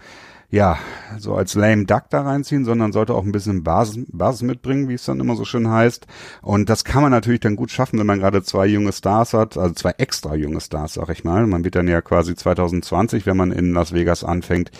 ja, 0.51 0.77
so 1.17 1.33
als 1.33 1.55
lame 1.55 1.85
duck 1.85 2.03
da 2.09 2.21
reinziehen, 2.21 2.65
sondern 2.65 2.91
sollte 2.91 3.15
auch 3.15 3.23
ein 3.23 3.31
bisschen 3.31 3.63
Basis, 3.63 4.05
Basis 4.11 4.43
mitbringen, 4.43 4.87
wie 4.87 4.95
es 4.95 5.05
dann 5.05 5.19
immer 5.19 5.35
so 5.35 5.45
schön 5.45 5.67
heißt. 5.67 6.05
Und 6.41 6.69
das 6.69 6.83
kann 6.83 7.01
man 7.01 7.11
natürlich 7.11 7.39
dann 7.39 7.55
gut 7.55 7.71
schaffen, 7.71 7.97
wenn 7.97 8.05
man 8.05 8.19
gerade 8.19 8.43
zwei 8.43 8.67
junge 8.67 8.91
Stars 8.91 9.33
hat, 9.33 9.57
also 9.57 9.73
zwei 9.73 9.95
extra 9.97 10.35
junge 10.35 10.61
Stars, 10.61 10.93
sag 10.93 11.09
ich 11.09 11.23
mal. 11.23 11.47
Man 11.47 11.63
wird 11.63 11.75
dann 11.75 11.87
ja 11.87 12.01
quasi 12.01 12.35
2020, 12.35 13.25
wenn 13.25 13.37
man 13.37 13.51
in 13.51 13.73
Las 13.73 13.93
Vegas 13.93 14.23
anfängt, 14.23 14.71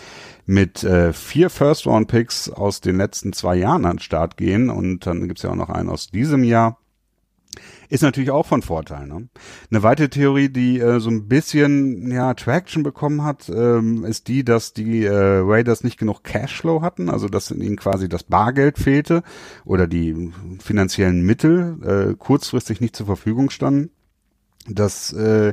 mit 0.52 0.84
äh, 0.84 1.12
vier 1.12 1.48
First-Round-Picks 1.50 2.50
aus 2.50 2.80
den 2.80 2.98
letzten 2.98 3.32
zwei 3.32 3.56
Jahren 3.56 3.86
an 3.86 3.96
den 3.96 4.02
Start 4.02 4.36
gehen. 4.36 4.70
Und 4.70 5.06
dann 5.06 5.26
gibt's 5.26 5.42
ja 5.42 5.50
auch 5.50 5.56
noch 5.56 5.70
einen 5.70 5.88
aus 5.88 6.08
diesem 6.08 6.44
Jahr 6.44 6.78
ist 7.90 8.02
natürlich 8.02 8.30
auch 8.30 8.46
von 8.46 8.62
Vorteil. 8.62 9.06
Ne? 9.06 9.28
Eine 9.70 9.82
weitere 9.82 10.08
Theorie, 10.08 10.48
die 10.48 10.80
äh, 10.80 10.98
so 10.98 11.10
ein 11.10 11.28
bisschen 11.28 12.10
ja 12.10 12.32
Traction 12.32 12.82
bekommen 12.82 13.22
hat, 13.22 13.50
ähm, 13.50 14.06
ist 14.06 14.28
die, 14.28 14.46
dass 14.46 14.72
die 14.72 15.04
äh, 15.04 15.12
Raiders 15.12 15.84
nicht 15.84 15.98
genug 15.98 16.24
Cashflow 16.24 16.80
hatten, 16.80 17.10
also 17.10 17.28
dass 17.28 17.50
ihnen 17.50 17.76
quasi 17.76 18.08
das 18.08 18.22
Bargeld 18.22 18.78
fehlte 18.78 19.22
oder 19.66 19.86
die 19.86 20.32
finanziellen 20.60 21.20
Mittel 21.20 22.12
äh, 22.12 22.14
kurzfristig 22.16 22.80
nicht 22.80 22.96
zur 22.96 23.04
Verfügung 23.04 23.50
standen. 23.50 23.90
Das 24.66 25.12
äh, 25.12 25.52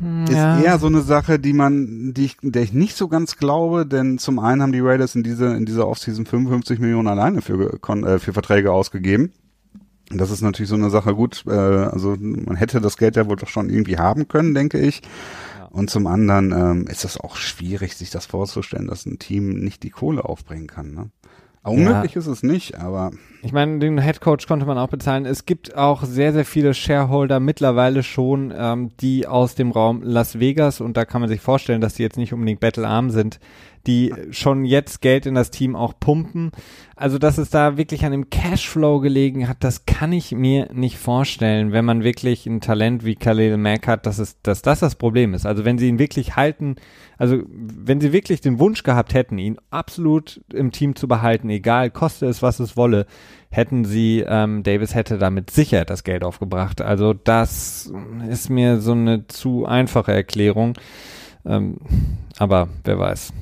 ja. 0.00 0.58
ist 0.58 0.64
eher 0.64 0.78
so 0.78 0.86
eine 0.86 1.02
Sache, 1.02 1.38
die 1.38 1.52
man, 1.52 2.12
die 2.14 2.26
ich, 2.26 2.36
der 2.42 2.62
ich 2.62 2.72
nicht 2.72 2.96
so 2.96 3.08
ganz 3.08 3.36
glaube, 3.36 3.86
denn 3.86 4.18
zum 4.18 4.38
einen 4.38 4.62
haben 4.62 4.72
die 4.72 4.80
Raiders 4.80 5.14
in 5.14 5.22
dieser 5.22 5.56
in 5.56 5.66
dieser 5.66 5.88
Offseason 5.88 6.26
55 6.26 6.78
Millionen 6.78 7.08
alleine 7.08 7.42
für 7.42 7.72
äh, 7.72 8.18
für 8.18 8.32
Verträge 8.32 8.72
ausgegeben. 8.72 9.32
Das 10.10 10.30
ist 10.30 10.40
natürlich 10.40 10.68
so 10.68 10.76
eine 10.76 10.90
Sache 10.90 11.14
gut. 11.14 11.44
Äh, 11.46 11.50
also 11.50 12.16
man 12.18 12.56
hätte 12.56 12.80
das 12.80 12.96
Geld 12.96 13.16
ja 13.16 13.28
wohl 13.28 13.36
doch 13.36 13.48
schon 13.48 13.70
irgendwie 13.70 13.98
haben 13.98 14.28
können, 14.28 14.54
denke 14.54 14.78
ich. 14.78 15.02
Ja. 15.58 15.66
Und 15.66 15.90
zum 15.90 16.06
anderen 16.06 16.52
ähm, 16.52 16.86
ist 16.86 17.04
das 17.04 17.18
auch 17.18 17.36
schwierig, 17.36 17.96
sich 17.96 18.10
das 18.10 18.26
vorzustellen, 18.26 18.86
dass 18.86 19.04
ein 19.06 19.18
Team 19.18 19.58
nicht 19.58 19.82
die 19.82 19.90
Kohle 19.90 20.24
aufbringen 20.24 20.68
kann. 20.68 20.94
Ne? 20.94 21.10
Unmöglich 21.70 22.14
ja. 22.14 22.20
ist 22.20 22.26
es 22.26 22.42
nicht, 22.42 22.78
aber. 22.78 23.10
Ich 23.42 23.52
meine, 23.52 23.78
den 23.78 23.98
Headcoach 23.98 24.46
konnte 24.48 24.66
man 24.66 24.78
auch 24.78 24.88
bezahlen. 24.88 25.26
Es 25.26 25.46
gibt 25.46 25.76
auch 25.76 26.02
sehr, 26.04 26.32
sehr 26.32 26.44
viele 26.44 26.74
Shareholder 26.74 27.38
mittlerweile 27.38 28.02
schon, 28.02 28.52
ähm, 28.56 28.90
die 29.00 29.26
aus 29.26 29.54
dem 29.54 29.70
Raum 29.70 30.02
Las 30.02 30.40
Vegas, 30.40 30.80
und 30.80 30.96
da 30.96 31.04
kann 31.04 31.20
man 31.20 31.28
sich 31.28 31.40
vorstellen, 31.40 31.80
dass 31.80 31.94
die 31.94 32.02
jetzt 32.02 32.16
nicht 32.16 32.32
unbedingt 32.32 32.60
battlearm 32.60 33.10
sind, 33.10 33.38
die 33.86 34.12
schon 34.30 34.64
jetzt 34.64 35.00
Geld 35.00 35.26
in 35.26 35.34
das 35.34 35.50
Team 35.50 35.76
auch 35.76 35.94
pumpen. 35.98 36.50
Also, 36.96 37.18
dass 37.18 37.38
es 37.38 37.50
da 37.50 37.76
wirklich 37.76 38.04
an 38.04 38.12
dem 38.12 38.30
Cashflow 38.30 39.00
gelegen 39.00 39.48
hat, 39.48 39.58
das 39.60 39.84
kann 39.84 40.12
ich 40.12 40.32
mir 40.32 40.68
nicht 40.72 40.98
vorstellen, 40.98 41.72
wenn 41.72 41.84
man 41.84 42.02
wirklich 42.02 42.46
ein 42.46 42.60
Talent 42.60 43.04
wie 43.04 43.16
Khalil 43.16 43.56
Mack 43.58 43.86
hat, 43.86 44.06
dass, 44.06 44.18
es, 44.18 44.40
dass 44.42 44.62
das 44.62 44.80
das 44.80 44.94
Problem 44.94 45.34
ist. 45.34 45.46
Also, 45.46 45.64
wenn 45.64 45.78
sie 45.78 45.88
ihn 45.88 45.98
wirklich 45.98 46.36
halten, 46.36 46.76
also 47.18 47.42
wenn 47.48 48.00
sie 48.00 48.12
wirklich 48.12 48.40
den 48.40 48.58
Wunsch 48.58 48.82
gehabt 48.82 49.14
hätten, 49.14 49.38
ihn 49.38 49.58
absolut 49.70 50.40
im 50.52 50.72
Team 50.72 50.96
zu 50.96 51.06
behalten, 51.06 51.50
egal, 51.50 51.90
koste 51.90 52.26
es, 52.26 52.42
was 52.42 52.60
es 52.60 52.76
wolle, 52.76 53.06
hätten 53.50 53.84
sie, 53.84 54.24
ähm, 54.26 54.62
Davis 54.62 54.94
hätte 54.94 55.18
damit 55.18 55.50
sicher 55.50 55.84
das 55.84 56.04
Geld 56.04 56.24
aufgebracht. 56.24 56.80
Also 56.80 57.12
das 57.12 57.92
ist 58.28 58.50
mir 58.50 58.80
so 58.80 58.92
eine 58.92 59.26
zu 59.28 59.66
einfache 59.66 60.12
Erklärung. 60.12 60.74
Ähm, 61.44 61.76
aber 62.38 62.68
wer 62.84 62.98
weiß. 62.98 63.32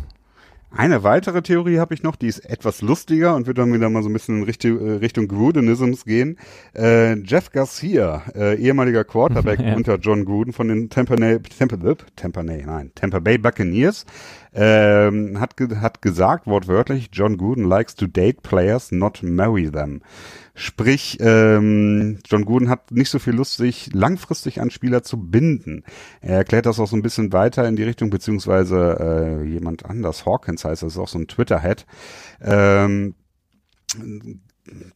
Eine 0.76 1.04
weitere 1.04 1.40
Theorie 1.40 1.78
habe 1.78 1.94
ich 1.94 2.02
noch, 2.02 2.16
die 2.16 2.26
ist 2.26 2.40
etwas 2.40 2.82
lustiger 2.82 3.36
und 3.36 3.46
wird 3.46 3.58
dann 3.58 3.72
wieder 3.72 3.88
mal 3.90 4.02
so 4.02 4.08
ein 4.08 4.12
bisschen 4.12 4.38
in 4.38 4.42
Richtung, 4.42 4.84
äh, 4.84 4.92
Richtung 4.94 5.28
Grudenisms 5.28 6.04
gehen. 6.04 6.36
Äh, 6.74 7.14
Jeff 7.20 7.52
Garcia, 7.52 8.22
äh, 8.34 8.56
ehemaliger 8.56 9.04
Quarterback 9.04 9.60
ja. 9.64 9.76
unter 9.76 9.96
John 9.98 10.24
Gruden 10.24 10.52
von 10.52 10.66
den 10.68 10.90
Tampa, 10.90 11.14
Tampa, 11.14 11.94
Tampa, 12.16 12.42
nein, 12.42 12.90
Tampa 12.96 13.20
Bay 13.20 13.38
Buccaneers, 13.38 14.04
ähm, 14.52 15.38
hat, 15.38 15.54
hat 15.80 16.02
gesagt, 16.02 16.46
wortwörtlich, 16.48 17.10
John 17.12 17.36
Gruden 17.36 17.64
likes 17.64 17.94
to 17.94 18.06
date 18.06 18.42
players, 18.42 18.90
not 18.90 19.22
marry 19.22 19.70
them. 19.70 20.00
Sprich, 20.56 21.18
ähm, 21.20 22.20
John 22.26 22.44
Gooden 22.44 22.68
hat 22.68 22.92
nicht 22.92 23.10
so 23.10 23.18
viel 23.18 23.34
Lust, 23.34 23.56
sich 23.56 23.92
langfristig 23.92 24.60
an 24.60 24.70
Spieler 24.70 25.02
zu 25.02 25.16
binden. 25.18 25.82
Er 26.20 26.36
erklärt 26.36 26.66
das 26.66 26.78
auch 26.78 26.86
so 26.86 26.94
ein 26.94 27.02
bisschen 27.02 27.32
weiter 27.32 27.66
in 27.66 27.74
die 27.74 27.82
Richtung, 27.82 28.10
beziehungsweise 28.10 28.96
äh, 29.00 29.44
jemand 29.44 29.84
anders, 29.84 30.26
Hawkins 30.26 30.64
heißt 30.64 30.84
das, 30.84 30.92
ist 30.92 30.98
auch 30.98 31.08
so 31.08 31.18
ein 31.18 31.26
Twitter-Head. 31.26 31.86
Ähm, 32.40 33.14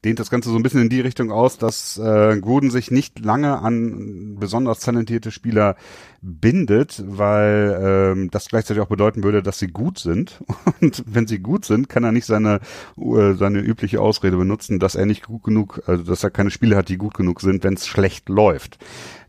dehnt 0.04 0.18
das 0.18 0.30
Ganze 0.30 0.50
so 0.50 0.56
ein 0.56 0.62
bisschen 0.62 0.82
in 0.82 0.88
die 0.88 1.00
Richtung 1.00 1.30
aus, 1.30 1.58
dass 1.58 1.98
äh, 1.98 2.38
Gruden 2.40 2.70
sich 2.70 2.90
nicht 2.90 3.18
lange 3.24 3.58
an 3.60 4.36
besonders 4.38 4.80
talentierte 4.80 5.30
Spieler 5.30 5.76
bindet, 6.20 7.02
weil 7.06 7.78
ähm, 7.80 8.30
das 8.30 8.48
gleichzeitig 8.48 8.82
auch 8.82 8.88
bedeuten 8.88 9.22
würde, 9.22 9.42
dass 9.42 9.58
sie 9.58 9.68
gut 9.68 9.98
sind. 9.98 10.42
Und 10.80 11.04
wenn 11.06 11.26
sie 11.26 11.38
gut 11.38 11.64
sind, 11.64 11.88
kann 11.88 12.04
er 12.04 12.12
nicht 12.12 12.26
seine 12.26 12.60
äh, 12.96 13.34
seine 13.34 13.60
übliche 13.60 14.00
Ausrede 14.00 14.36
benutzen, 14.36 14.78
dass 14.78 14.94
er 14.94 15.06
nicht 15.06 15.26
gut 15.26 15.44
genug, 15.44 15.82
also 15.86 16.02
dass 16.02 16.24
er 16.24 16.30
keine 16.30 16.50
Spiele 16.50 16.76
hat, 16.76 16.88
die 16.88 16.98
gut 16.98 17.14
genug 17.14 17.40
sind, 17.40 17.64
wenn 17.64 17.74
es 17.74 17.86
schlecht 17.86 18.28
läuft. 18.28 18.78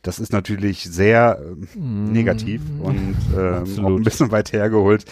Das 0.01 0.19
ist 0.19 0.31
natürlich 0.31 0.83
sehr 0.83 1.39
äh, 1.41 1.79
negativ 1.79 2.62
mm. 2.62 2.81
und 2.81 3.15
äh, 3.35 3.81
auch 3.81 3.97
ein 3.97 4.03
bisschen 4.03 4.31
weit 4.31 4.53
hergeholt. 4.53 5.05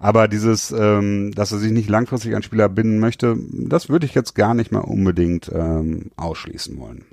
Aber 0.00 0.28
dieses, 0.28 0.70
ähm, 0.70 1.32
dass 1.34 1.52
er 1.52 1.58
sich 1.58 1.72
nicht 1.72 1.88
langfristig 1.88 2.34
an 2.34 2.42
Spieler 2.42 2.68
binden 2.68 2.98
möchte, 2.98 3.36
das 3.50 3.88
würde 3.88 4.06
ich 4.06 4.14
jetzt 4.14 4.34
gar 4.34 4.54
nicht 4.54 4.72
mal 4.72 4.80
unbedingt 4.80 5.50
ähm, 5.54 6.10
ausschließen 6.16 6.78
wollen. 6.78 7.04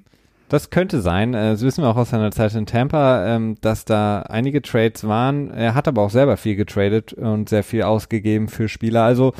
Das 0.51 0.69
könnte 0.69 0.99
sein. 0.99 1.33
Äh, 1.33 1.51
das 1.51 1.61
wissen 1.61 1.81
wir 1.81 1.89
auch 1.89 1.95
aus 1.95 2.09
seiner 2.09 2.31
Zeit 2.31 2.53
in 2.55 2.65
Tampa, 2.65 3.25
ähm, 3.25 3.55
dass 3.61 3.85
da 3.85 4.23
einige 4.23 4.61
Trades 4.61 5.07
waren. 5.07 5.49
Er 5.49 5.75
hat 5.75 5.87
aber 5.87 6.01
auch 6.01 6.09
selber 6.09 6.35
viel 6.35 6.57
getradet 6.57 7.13
und 7.13 7.47
sehr 7.47 7.63
viel 7.63 7.83
ausgegeben 7.83 8.49
für 8.49 8.67
Spieler. 8.67 9.03
Also 9.03 9.33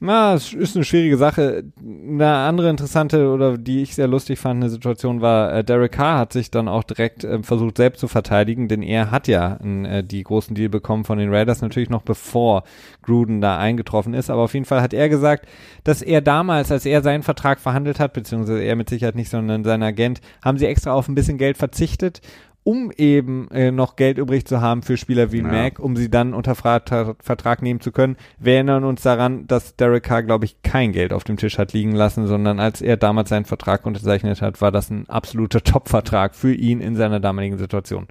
na, 0.00 0.34
es 0.34 0.52
ist 0.52 0.76
eine 0.76 0.84
schwierige 0.84 1.16
Sache. 1.16 1.64
Eine 1.80 2.34
andere 2.34 2.70
interessante 2.70 3.30
oder 3.30 3.58
die 3.58 3.82
ich 3.82 3.94
sehr 3.94 4.06
lustig 4.06 4.38
fand, 4.38 4.62
eine 4.62 4.70
Situation 4.70 5.20
war, 5.20 5.52
äh, 5.52 5.64
Derek 5.64 5.92
Carr 5.92 6.18
hat 6.18 6.32
sich 6.32 6.50
dann 6.50 6.68
auch 6.68 6.84
direkt 6.84 7.24
äh, 7.24 7.42
versucht, 7.42 7.76
selbst 7.78 8.00
zu 8.00 8.08
verteidigen, 8.08 8.68
denn 8.68 8.82
er 8.82 9.10
hat 9.10 9.26
ja 9.26 9.56
äh, 9.56 10.02
die 10.04 10.22
großen 10.22 10.54
Deal 10.54 10.68
bekommen 10.68 11.04
von 11.04 11.18
den 11.18 11.34
Raiders, 11.34 11.62
natürlich 11.62 11.90
noch 11.90 12.02
bevor 12.02 12.62
Gruden 13.02 13.40
da 13.40 13.58
eingetroffen 13.58 14.14
ist. 14.14 14.30
Aber 14.30 14.42
auf 14.42 14.54
jeden 14.54 14.66
Fall 14.66 14.82
hat 14.82 14.94
er 14.94 15.08
gesagt, 15.08 15.46
dass 15.82 16.02
er 16.02 16.20
damals, 16.20 16.70
als 16.70 16.86
er 16.86 17.02
seinen 17.02 17.22
Vertrag 17.22 17.58
verhandelt 17.58 17.98
hat, 17.98 18.12
beziehungsweise 18.12 18.62
er 18.62 18.76
mit 18.76 18.88
Sicherheit 18.88 19.16
nicht, 19.16 19.30
sondern 19.30 19.64
sein 19.64 19.82
Agent, 19.82 20.20
haben 20.44 20.58
sie 20.58 20.66
extra 20.66 20.92
auf 20.92 21.08
ein 21.08 21.14
bisschen 21.14 21.38
Geld 21.38 21.56
verzichtet 21.56 22.20
um 22.68 22.92
eben 22.94 23.50
äh, 23.50 23.70
noch 23.70 23.96
Geld 23.96 24.18
übrig 24.18 24.46
zu 24.46 24.60
haben 24.60 24.82
für 24.82 24.98
Spieler 24.98 25.32
wie 25.32 25.38
ja. 25.38 25.44
Mac, 25.44 25.78
um 25.78 25.96
sie 25.96 26.10
dann 26.10 26.34
unter 26.34 26.54
Vertrag 26.54 27.62
nehmen 27.62 27.80
zu 27.80 27.92
können. 27.92 28.18
Wir 28.38 28.56
erinnern 28.56 28.84
uns 28.84 29.00
daran, 29.00 29.46
dass 29.46 29.74
Derek 29.76 30.02
Carr, 30.02 30.22
glaube 30.22 30.44
ich, 30.44 30.60
kein 30.60 30.92
Geld 30.92 31.14
auf 31.14 31.24
dem 31.24 31.38
Tisch 31.38 31.56
hat 31.56 31.72
liegen 31.72 31.92
lassen, 31.92 32.26
sondern 32.26 32.60
als 32.60 32.82
er 32.82 32.98
damals 32.98 33.30
seinen 33.30 33.46
Vertrag 33.46 33.86
unterzeichnet 33.86 34.42
hat, 34.42 34.60
war 34.60 34.70
das 34.70 34.90
ein 34.90 35.08
absoluter 35.08 35.64
Top-Vertrag 35.64 36.34
für 36.34 36.52
ihn 36.52 36.82
in 36.82 36.94
seiner 36.94 37.20
damaligen 37.20 37.56
Situation. 37.56 38.06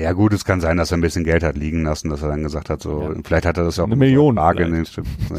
Ja 0.00 0.12
gut, 0.12 0.32
es 0.32 0.44
kann 0.44 0.60
sein, 0.60 0.76
dass 0.76 0.90
er 0.90 0.98
ein 0.98 1.02
bisschen 1.02 1.24
Geld 1.24 1.42
hat 1.42 1.56
liegen 1.56 1.84
lassen, 1.84 2.08
dass 2.08 2.22
er 2.22 2.28
dann 2.28 2.42
gesagt 2.42 2.70
hat, 2.70 2.82
so 2.82 3.02
ja. 3.02 3.20
vielleicht 3.22 3.44
hat 3.44 3.58
er 3.58 3.64
das 3.64 3.76
ja 3.76 3.84
auch 3.84 3.88
eine 3.88 3.96
Million 3.96 4.34
Bargain, 4.34 4.84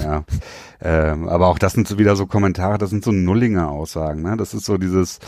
ja. 0.01 0.23
ähm, 0.81 1.27
aber 1.27 1.47
auch 1.47 1.57
das 1.57 1.73
sind 1.73 1.87
so 1.87 1.97
wieder 1.97 2.15
so 2.15 2.27
Kommentare, 2.27 2.77
das 2.77 2.91
sind 2.91 3.03
so 3.03 3.11
nullinge 3.11 3.67
Aussagen, 3.67 4.21
ne? 4.21 4.37
Das 4.37 4.53
ist 4.53 4.65
so 4.65 4.77
dieses 4.77 5.19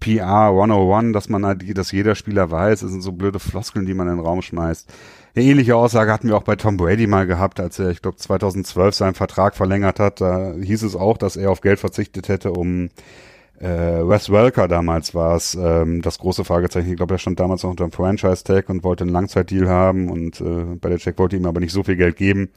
PR 0.00 0.48
101, 0.48 1.12
dass 1.12 1.28
man 1.28 1.44
halt, 1.44 1.76
dass 1.76 1.92
jeder 1.92 2.14
Spieler 2.14 2.50
weiß, 2.50 2.80
das 2.80 2.90
sind 2.90 3.02
so 3.02 3.12
blöde 3.12 3.38
Floskeln, 3.38 3.84
die 3.84 3.94
man 3.94 4.08
in 4.08 4.16
den 4.16 4.24
Raum 4.24 4.42
schmeißt. 4.42 4.90
Eine 5.34 5.44
ähnliche 5.44 5.76
Aussage 5.76 6.12
hatten 6.12 6.28
wir 6.28 6.36
auch 6.36 6.42
bei 6.42 6.56
Tom 6.56 6.76
Brady 6.76 7.06
mal 7.06 7.26
gehabt, 7.26 7.60
als 7.60 7.78
er, 7.78 7.90
ich 7.90 8.02
glaube, 8.02 8.16
2012 8.16 8.94
seinen 8.94 9.14
Vertrag 9.14 9.54
verlängert 9.54 10.00
hat. 10.00 10.20
Da 10.20 10.54
hieß 10.54 10.82
es 10.82 10.96
auch, 10.96 11.18
dass 11.18 11.36
er 11.36 11.50
auf 11.50 11.60
Geld 11.60 11.78
verzichtet 11.78 12.28
hätte, 12.28 12.52
um 12.52 12.88
äh, 13.60 14.08
Wes 14.08 14.30
Welker 14.30 14.68
damals 14.68 15.14
war 15.14 15.34
es 15.36 15.54
ähm, 15.54 16.00
das 16.02 16.18
große 16.18 16.44
Fragezeichen. 16.44 16.90
Ich 16.90 16.96
glaube, 16.96 17.14
er 17.14 17.18
stand 17.18 17.40
damals 17.40 17.62
noch 17.62 17.70
unter 17.70 17.84
dem 17.84 17.92
Franchise-Tag 17.92 18.68
und 18.68 18.84
wollte 18.84 19.04
einen 19.04 19.12
Langzeitdeal 19.12 19.68
haben 19.68 20.10
und 20.10 20.40
äh, 20.40 20.76
bei 20.80 20.88
der 20.88 20.98
Check 20.98 21.18
wollte 21.18 21.36
ihm 21.36 21.46
aber 21.46 21.60
nicht 21.60 21.72
so 21.72 21.82
viel 21.82 21.96
Geld 21.96 22.16
geben. 22.16 22.50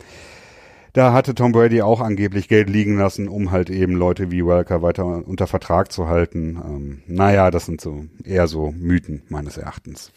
Da 0.94 1.14
hatte 1.14 1.34
Tom 1.34 1.54
Brady 1.54 1.82
auch 1.82 2.02
angeblich 2.02 2.50
Geld 2.50 2.70
liegen 2.70 2.98
lassen, 2.98 3.30
um 3.30 3.52
halt 3.52 3.70
eben 3.70 3.96
Leute 3.96 4.30
wie 4.30 4.46
Welker 4.46 4.82
weiter 4.82 5.06
unter 5.06 5.48
Vertrag 5.48 5.92
zu 5.92 6.08
halten. 6.08 6.62
Ähm, 6.64 7.02
naja, 7.08 7.50
das 7.50 7.66
sind 7.66 7.80
so 7.80 8.06
eher 8.24 8.48
so 8.48 8.72
Mythen 8.72 9.24
meines 9.30 9.58
Erachtens. 9.58 10.12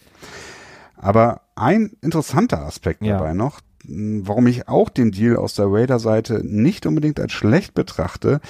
Aber 0.96 1.42
ein 1.54 1.92
interessanter 2.02 2.62
Aspekt 2.62 3.02
ja. 3.02 3.18
dabei 3.18 3.34
noch, 3.34 3.60
warum 3.86 4.46
ich 4.46 4.68
auch 4.68 4.88
den 4.88 5.12
Deal 5.12 5.36
aus 5.36 5.54
der 5.54 5.66
Raider-Seite 5.66 6.40
nicht 6.44 6.86
unbedingt 6.86 7.20
als 7.20 7.32
schlecht 7.32 7.74
betrachte, 7.74 8.40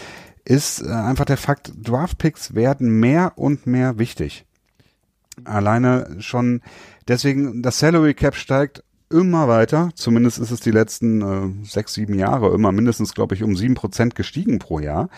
ist 0.44 0.82
äh, 0.82 0.90
einfach 0.90 1.24
der 1.24 1.36
Fakt, 1.36 1.72
Draftpicks 1.76 2.54
werden 2.54 3.00
mehr 3.00 3.32
und 3.36 3.66
mehr 3.66 3.98
wichtig. 3.98 4.44
Alleine 5.44 6.16
schon 6.20 6.60
deswegen, 7.08 7.62
das 7.62 7.78
Salary 7.78 8.14
Cap 8.14 8.36
steigt 8.36 8.84
immer 9.10 9.48
weiter. 9.48 9.90
Zumindest 9.94 10.38
ist 10.38 10.50
es 10.50 10.60
die 10.60 10.70
letzten 10.70 11.22
äh, 11.22 11.66
sechs, 11.66 11.94
sieben 11.94 12.18
Jahre 12.18 12.52
immer 12.54 12.72
mindestens, 12.72 13.14
glaube 13.14 13.34
ich, 13.34 13.42
um 13.42 13.56
sieben 13.56 13.74
Prozent 13.74 14.14
gestiegen 14.14 14.58
pro 14.58 14.80
Jahr. 14.80 15.08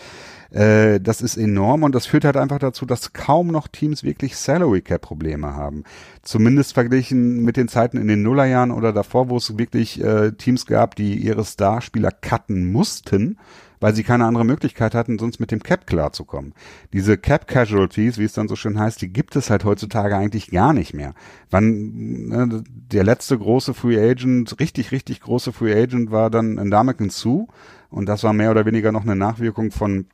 Äh, 0.51 0.99
das 0.99 1.21
ist 1.21 1.37
enorm 1.37 1.83
und 1.83 1.93
das 1.93 2.05
führt 2.05 2.25
halt 2.25 2.37
einfach 2.37 2.59
dazu, 2.59 2.85
dass 2.85 3.13
kaum 3.13 3.47
noch 3.47 3.67
Teams 3.67 4.03
wirklich 4.03 4.37
Salary 4.37 4.81
Cap 4.81 5.01
Probleme 5.01 5.55
haben. 5.55 5.83
Zumindest 6.21 6.73
verglichen 6.73 7.43
mit 7.43 7.57
den 7.57 7.67
Zeiten 7.67 7.97
in 7.97 8.07
den 8.07 8.23
Nullerjahren 8.23 8.71
oder 8.71 8.93
davor, 8.93 9.29
wo 9.29 9.37
es 9.37 9.57
wirklich 9.57 10.03
äh, 10.03 10.31
Teams 10.31 10.65
gab, 10.65 10.95
die 10.95 11.15
ihre 11.15 11.43
Starspieler 11.43 12.11
cutten 12.11 12.71
mussten 12.71 13.37
weil 13.79 13.93
sie 13.93 14.03
keine 14.03 14.25
andere 14.25 14.45
Möglichkeit 14.45 14.95
hatten, 14.95 15.19
sonst 15.19 15.39
mit 15.39 15.51
dem 15.51 15.61
Cap 15.61 15.87
klarzukommen. 15.87 16.53
Diese 16.93 17.17
Cap 17.17 17.47
Casualties, 17.47 18.17
wie 18.17 18.23
es 18.23 18.33
dann 18.33 18.47
so 18.47 18.55
schön 18.55 18.79
heißt, 18.79 19.01
die 19.01 19.09
gibt 19.09 19.35
es 19.35 19.49
halt 19.49 19.63
heutzutage 19.63 20.15
eigentlich 20.15 20.51
gar 20.51 20.73
nicht 20.73 20.93
mehr. 20.93 21.13
Wann 21.49 22.27
ne, 22.27 22.63
der 22.67 23.03
letzte 23.03 23.37
große 23.37 23.73
Free 23.73 23.99
Agent, 23.99 24.59
richtig, 24.59 24.91
richtig 24.91 25.21
große 25.21 25.53
Free 25.53 25.73
Agent 25.73 26.11
war 26.11 26.29
dann 26.29 26.55
Ndamukong 26.55 27.09
Sue 27.09 27.47
und 27.89 28.07
das 28.07 28.23
war 28.23 28.33
mehr 28.33 28.51
oder 28.51 28.65
weniger 28.65 28.91
noch 28.91 29.03
eine 29.03 29.15
Nachwirkung 29.15 29.71
von 29.71 30.07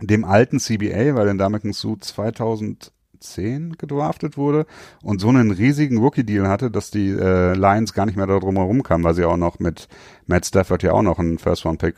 dem 0.00 0.24
alten 0.24 0.58
CBA, 0.58 1.14
weil 1.14 1.32
Ndamukong 1.32 1.72
Sue 1.72 1.98
2010 2.00 3.74
gedraftet 3.78 4.36
wurde 4.36 4.66
und 5.02 5.20
so 5.20 5.28
einen 5.28 5.50
riesigen 5.50 5.98
Rookie-Deal 5.98 6.48
hatte, 6.48 6.70
dass 6.70 6.90
die 6.90 7.10
äh, 7.10 7.54
Lions 7.54 7.92
gar 7.92 8.06
nicht 8.06 8.16
mehr 8.16 8.26
darum 8.26 8.56
herum 8.56 8.82
kamen, 8.82 9.04
weil 9.04 9.14
sie 9.14 9.24
auch 9.24 9.36
noch 9.36 9.58
mit 9.58 9.88
Matt 10.26 10.46
Stafford 10.46 10.82
ja 10.82 10.92
auch 10.92 11.02
noch 11.02 11.18
einen 11.18 11.38
First-Round-Pick 11.38 11.96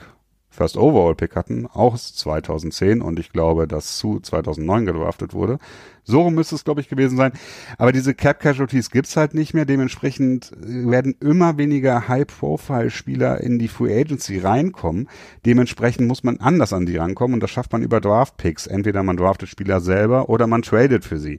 First 0.56 0.78
Overall 0.78 1.14
Pick 1.14 1.36
hatten, 1.36 1.66
auch 1.66 1.96
2010 1.96 3.02
und 3.02 3.18
ich 3.18 3.30
glaube, 3.30 3.68
dass 3.68 3.98
zu 3.98 4.20
2009 4.20 4.86
gedraftet 4.86 5.34
wurde. 5.34 5.58
So 6.02 6.30
müsste 6.30 6.54
es, 6.54 6.64
glaube 6.64 6.80
ich, 6.80 6.88
gewesen 6.88 7.16
sein. 7.16 7.32
Aber 7.78 7.92
diese 7.92 8.14
Cap 8.14 8.40
Casualties 8.40 8.90
gibt's 8.90 9.16
halt 9.16 9.34
nicht 9.34 9.54
mehr. 9.54 9.64
Dementsprechend 9.64 10.52
werden 10.56 11.16
immer 11.20 11.58
weniger 11.58 12.08
High-Profile-Spieler 12.08 13.40
in 13.40 13.58
die 13.58 13.68
Free 13.68 14.00
Agency 14.00 14.38
reinkommen. 14.38 15.08
Dementsprechend 15.44 16.06
muss 16.06 16.24
man 16.24 16.38
anders 16.38 16.72
an 16.72 16.86
die 16.86 16.96
rankommen 16.96 17.34
und 17.34 17.42
das 17.42 17.50
schafft 17.50 17.72
man 17.72 17.82
über 17.82 18.00
Draft 18.00 18.36
Picks. 18.36 18.66
Entweder 18.66 19.02
man 19.02 19.16
draftet 19.16 19.48
Spieler 19.48 19.80
selber 19.80 20.28
oder 20.28 20.46
man 20.46 20.62
tradet 20.62 21.04
für 21.04 21.18
sie. 21.18 21.38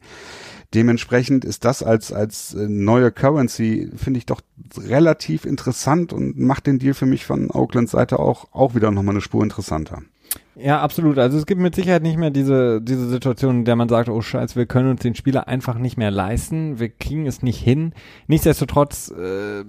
Dementsprechend 0.74 1.46
ist 1.46 1.64
das 1.64 1.82
als, 1.82 2.12
als 2.12 2.54
äh, 2.54 2.68
neue 2.68 3.12
Currency, 3.12 3.90
finde 3.96 4.18
ich 4.18 4.26
doch 4.26 4.42
relativ 4.78 5.46
interessant 5.46 6.12
und 6.12 6.38
macht 6.38 6.68
den 6.68 6.78
Deal 6.78 6.94
für 6.94 7.06
mich 7.06 7.26
von 7.26 7.50
Oaklands 7.52 7.92
Seite 7.92 8.20
auch, 8.20 8.48
auch 8.52 8.76
wieder 8.76 8.92
nochmal 8.92 9.16
eine 9.16 9.22
Spur 9.22 9.44
interessanter. 9.44 10.02
Ja, 10.56 10.82
absolut. 10.82 11.20
Also 11.20 11.38
es 11.38 11.46
gibt 11.46 11.62
mit 11.62 11.76
Sicherheit 11.76 12.02
nicht 12.02 12.18
mehr 12.18 12.32
diese, 12.32 12.82
diese 12.82 13.08
Situation, 13.08 13.60
in 13.60 13.66
der 13.66 13.76
man 13.76 13.90
sagt, 13.90 14.10
oh 14.10 14.22
scheiße, 14.22 14.56
wir 14.56 14.66
können 14.66 14.90
uns 14.90 15.02
den 15.02 15.16
Spieler 15.16 15.48
einfach 15.48 15.78
nicht 15.78 15.98
mehr 15.98 16.12
leisten, 16.12 16.80
wir 16.80 16.90
kriegen 16.90 17.28
es 17.28 17.44
nicht 17.44 17.60
hin. 17.60 17.94
Nichtsdestotrotz, 18.28 19.12
äh, 19.12 19.64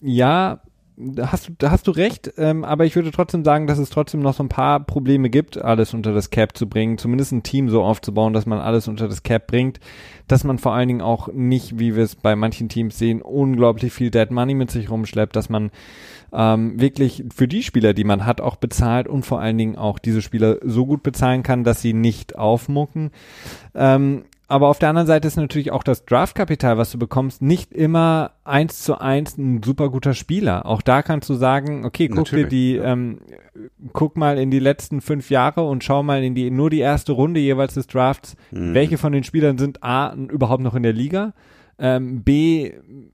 ja, 0.00 0.60
da 0.96 1.32
hast 1.32 1.48
du, 1.48 1.52
da 1.56 1.70
hast 1.70 1.86
du 1.86 1.90
recht, 1.90 2.34
ähm, 2.36 2.64
aber 2.64 2.84
ich 2.84 2.94
würde 2.96 3.10
trotzdem 3.10 3.44
sagen, 3.44 3.66
dass 3.66 3.78
es 3.78 3.90
trotzdem 3.90 4.20
noch 4.20 4.34
so 4.34 4.42
ein 4.42 4.48
paar 4.48 4.80
Probleme 4.80 5.30
gibt, 5.30 5.56
alles 5.56 5.94
unter 5.94 6.12
das 6.12 6.30
Cap 6.30 6.56
zu 6.56 6.68
bringen, 6.68 6.98
zumindest 6.98 7.32
ein 7.32 7.42
Team 7.42 7.70
so 7.70 7.82
aufzubauen, 7.82 8.32
dass 8.32 8.46
man 8.46 8.58
alles 8.58 8.88
unter 8.88 9.08
das 9.08 9.22
Cap 9.22 9.46
bringt, 9.46 9.80
dass 10.28 10.44
man 10.44 10.58
vor 10.58 10.74
allen 10.74 10.88
Dingen 10.88 11.00
auch 11.00 11.28
nicht, 11.32 11.78
wie 11.78 11.96
wir 11.96 12.04
es 12.04 12.16
bei 12.16 12.36
manchen 12.36 12.68
Teams 12.68 12.98
sehen, 12.98 13.22
unglaublich 13.22 13.92
viel 13.92 14.10
Dead 14.10 14.30
Money 14.30 14.54
mit 14.54 14.70
sich 14.70 14.90
rumschleppt, 14.90 15.34
dass 15.34 15.48
man 15.48 15.70
ähm, 16.32 16.80
wirklich 16.80 17.24
für 17.34 17.48
die 17.48 17.62
Spieler, 17.62 17.94
die 17.94 18.04
man 18.04 18.26
hat, 18.26 18.40
auch 18.40 18.56
bezahlt 18.56 19.08
und 19.08 19.24
vor 19.24 19.40
allen 19.40 19.58
Dingen 19.58 19.76
auch 19.76 19.98
diese 19.98 20.22
Spieler 20.22 20.58
so 20.62 20.86
gut 20.86 21.02
bezahlen 21.02 21.42
kann, 21.42 21.64
dass 21.64 21.80
sie 21.80 21.94
nicht 21.94 22.36
aufmucken. 22.36 23.10
Ähm, 23.74 24.24
aber 24.48 24.68
auf 24.68 24.78
der 24.78 24.90
anderen 24.90 25.06
Seite 25.06 25.28
ist 25.28 25.36
natürlich 25.36 25.72
auch 25.72 25.82
das 25.82 26.04
Draftkapital, 26.04 26.76
was 26.76 26.90
du 26.92 26.98
bekommst, 26.98 27.40
nicht 27.40 27.72
immer 27.72 28.32
eins 28.44 28.82
zu 28.82 29.00
eins 29.00 29.38
ein 29.38 29.62
super 29.62 29.88
guter 29.88 30.14
Spieler. 30.14 30.66
Auch 30.66 30.82
da 30.82 31.02
kannst 31.02 31.30
du 31.30 31.34
sagen, 31.34 31.84
okay, 31.84 32.08
guck 32.08 32.18
natürlich, 32.18 32.44
dir 32.46 32.50
die, 32.50 32.74
ja. 32.74 32.92
ähm, 32.92 33.20
guck 33.92 34.16
mal 34.16 34.38
in 34.38 34.50
die 34.50 34.58
letzten 34.58 35.00
fünf 35.00 35.30
Jahre 35.30 35.62
und 35.62 35.84
schau 35.84 36.02
mal 36.02 36.22
in 36.22 36.34
die 36.34 36.50
nur 36.50 36.70
die 36.70 36.80
erste 36.80 37.12
Runde 37.12 37.40
jeweils 37.40 37.74
des 37.74 37.86
Drafts, 37.86 38.36
mhm. 38.50 38.74
welche 38.74 38.98
von 38.98 39.12
den 39.12 39.24
Spielern 39.24 39.58
sind 39.58 39.82
A 39.82 40.12
überhaupt 40.14 40.62
noch 40.62 40.74
in 40.74 40.82
der 40.82 40.92
Liga, 40.92 41.32
ähm, 41.78 42.22
B 42.22 42.72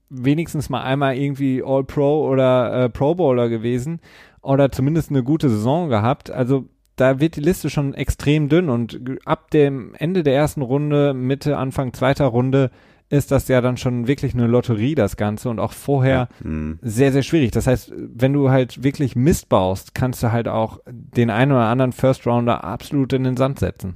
wenigstens 0.09 0.69
mal 0.69 0.81
einmal 0.81 1.15
irgendwie 1.15 1.63
All 1.65 1.83
Pro 1.83 2.27
oder 2.27 2.85
äh, 2.85 2.89
Pro 2.89 3.15
Bowler 3.15 3.49
gewesen 3.49 4.01
oder 4.41 4.71
zumindest 4.71 5.09
eine 5.09 5.23
gute 5.23 5.49
Saison 5.49 5.89
gehabt. 5.89 6.31
Also 6.31 6.65
da 6.99 7.19
wird 7.19 7.35
die 7.35 7.41
Liste 7.41 7.69
schon 7.69 7.93
extrem 7.93 8.49
dünn 8.49 8.69
und 8.69 8.99
ab 9.25 9.51
dem 9.51 9.93
Ende 9.95 10.23
der 10.23 10.35
ersten 10.35 10.61
Runde, 10.61 11.13
Mitte, 11.13 11.57
Anfang 11.57 11.93
zweiter 11.93 12.25
Runde 12.25 12.71
ist 13.09 13.31
das 13.31 13.47
ja 13.47 13.59
dann 13.59 13.77
schon 13.77 14.07
wirklich 14.07 14.35
eine 14.35 14.45
Lotterie, 14.45 14.93
das 14.93 15.17
Ganze 15.17 15.49
und 15.49 15.59
auch 15.59 15.73
vorher 15.73 16.29
ja. 16.43 16.47
mhm. 16.47 16.79
sehr, 16.81 17.11
sehr 17.11 17.23
schwierig. 17.23 17.51
Das 17.51 17.65
heißt, 17.65 17.91
wenn 17.95 18.33
du 18.33 18.51
halt 18.51 18.83
wirklich 18.83 19.15
Mist 19.15 19.49
baust, 19.49 19.95
kannst 19.95 20.21
du 20.21 20.31
halt 20.31 20.47
auch 20.47 20.79
den 20.87 21.31
einen 21.31 21.51
oder 21.51 21.65
anderen 21.65 21.91
First 21.91 22.27
Rounder 22.27 22.63
absolut 22.63 23.13
in 23.13 23.23
den 23.23 23.35
Sand 23.35 23.59
setzen. 23.59 23.95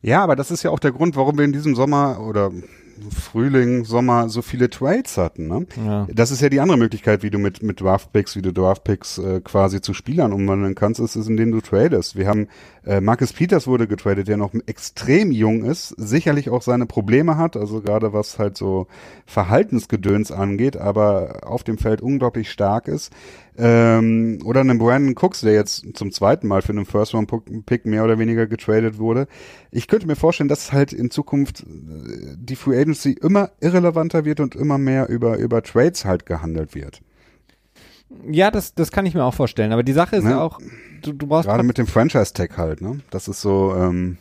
Ja, 0.00 0.24
aber 0.24 0.34
das 0.34 0.50
ist 0.50 0.62
ja 0.62 0.70
auch 0.70 0.78
der 0.78 0.92
Grund, 0.92 1.14
warum 1.16 1.36
wir 1.36 1.44
in 1.44 1.52
diesem 1.52 1.74
Sommer 1.74 2.20
oder 2.26 2.50
Frühling, 3.10 3.84
Sommer 3.84 4.28
so 4.28 4.42
viele 4.42 4.70
Trades 4.70 5.16
hatten. 5.16 5.48
Ne? 5.48 5.66
Ja. 5.84 6.06
Das 6.12 6.30
ist 6.30 6.40
ja 6.40 6.48
die 6.48 6.60
andere 6.60 6.78
Möglichkeit, 6.78 7.22
wie 7.22 7.30
du 7.30 7.38
mit, 7.38 7.62
mit 7.62 7.80
Draftpicks, 7.80 8.36
wie 8.36 8.42
du 8.42 8.52
Draftpicks 8.52 9.18
äh, 9.18 9.40
quasi 9.40 9.80
zu 9.80 9.94
Spielern 9.94 10.32
umwandeln 10.32 10.74
kannst, 10.74 11.00
ist 11.00 11.16
es, 11.16 11.28
indem 11.28 11.52
du 11.52 11.60
tradest. 11.60 12.16
Wir 12.16 12.26
haben 12.26 12.48
äh, 12.84 13.00
Marcus 13.00 13.32
Peters 13.32 13.66
wurde 13.66 13.86
getradet, 13.86 14.28
der 14.28 14.36
noch 14.36 14.52
extrem 14.66 15.30
jung 15.30 15.64
ist, 15.64 15.94
sicherlich 15.98 16.50
auch 16.50 16.62
seine 16.62 16.86
Probleme 16.86 17.36
hat, 17.36 17.56
also 17.56 17.80
gerade 17.80 18.12
was 18.12 18.38
halt 18.38 18.56
so 18.56 18.86
Verhaltensgedöns 19.26 20.32
angeht, 20.32 20.76
aber 20.76 21.40
auf 21.42 21.64
dem 21.64 21.78
Feld 21.78 22.00
unglaublich 22.00 22.50
stark 22.50 22.88
ist. 22.88 23.12
Ähm, 23.60 24.38
oder 24.44 24.60
einen 24.60 24.78
Brandon 24.78 25.16
Cooks, 25.16 25.40
der 25.40 25.52
jetzt 25.52 25.84
zum 25.94 26.12
zweiten 26.12 26.46
Mal 26.46 26.62
für 26.62 26.70
einen 26.70 26.86
First-Round-Pick 26.86 27.86
mehr 27.86 28.04
oder 28.04 28.20
weniger 28.20 28.46
getradet 28.46 28.98
wurde. 28.98 29.26
Ich 29.72 29.88
könnte 29.88 30.06
mir 30.06 30.14
vorstellen, 30.14 30.48
dass 30.48 30.72
halt 30.72 30.92
in 30.92 31.10
Zukunft 31.10 31.62
äh, 31.62 32.36
die 32.36 32.54
Free 32.54 32.80
Agency 32.80 33.12
immer 33.12 33.50
irrelevanter 33.60 34.24
wird 34.24 34.38
und 34.38 34.54
immer 34.54 34.78
mehr 34.78 35.08
über, 35.08 35.38
über 35.38 35.62
Trades 35.62 36.04
halt 36.04 36.24
gehandelt 36.24 36.76
wird. 36.76 37.00
Ja, 38.30 38.52
das, 38.52 38.74
das 38.74 38.92
kann 38.92 39.06
ich 39.06 39.14
mir 39.14 39.24
auch 39.24 39.34
vorstellen. 39.34 39.72
Aber 39.72 39.82
die 39.82 39.92
Sache 39.92 40.16
ist 40.16 40.24
ja, 40.24 40.30
ja 40.30 40.40
auch, 40.40 40.60
du, 41.02 41.12
du 41.12 41.26
brauchst. 41.26 41.48
Gerade 41.48 41.64
mit 41.64 41.78
dem 41.78 41.88
Franchise-Tag 41.88 42.56
halt, 42.56 42.80
ne? 42.80 43.00
Das 43.10 43.26
ist 43.26 43.40
so, 43.40 43.74
ähm, 43.76 44.18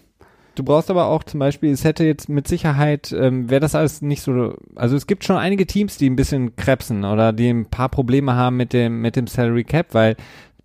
Du 0.58 0.63
brauchst 0.63 0.89
aber 0.89 1.06
auch 1.06 1.24
zum 1.24 1.39
Beispiel, 1.39 1.72
es 1.72 1.84
hätte 1.84 2.04
jetzt 2.04 2.30
mit 2.30 2.48
Sicherheit, 2.48 3.12
ähm, 3.12 3.48
wäre 3.48 3.60
das 3.60 3.76
alles 3.76 4.02
nicht 4.02 4.24
so, 4.24 4.56
also 4.76 4.96
es 4.96 5.06
gibt 5.06 5.24
schon 5.24 5.38
einige 5.38 5.67
Teams, 5.67 5.98
die 5.98 6.10
ein 6.10 6.15
bisschen 6.15 6.56
krebsen 6.56 7.06
oder 7.06 7.32
die 7.32 7.50
ein 7.50 7.67
paar 7.67 7.89
Probleme 7.89 8.34
haben 8.34 8.58
mit 8.58 8.74
dem, 8.74 9.02
mit 9.02 9.15
dem 9.15 9.28
Salary 9.28 9.63
Cap, 9.63 9.93
weil 9.93 10.15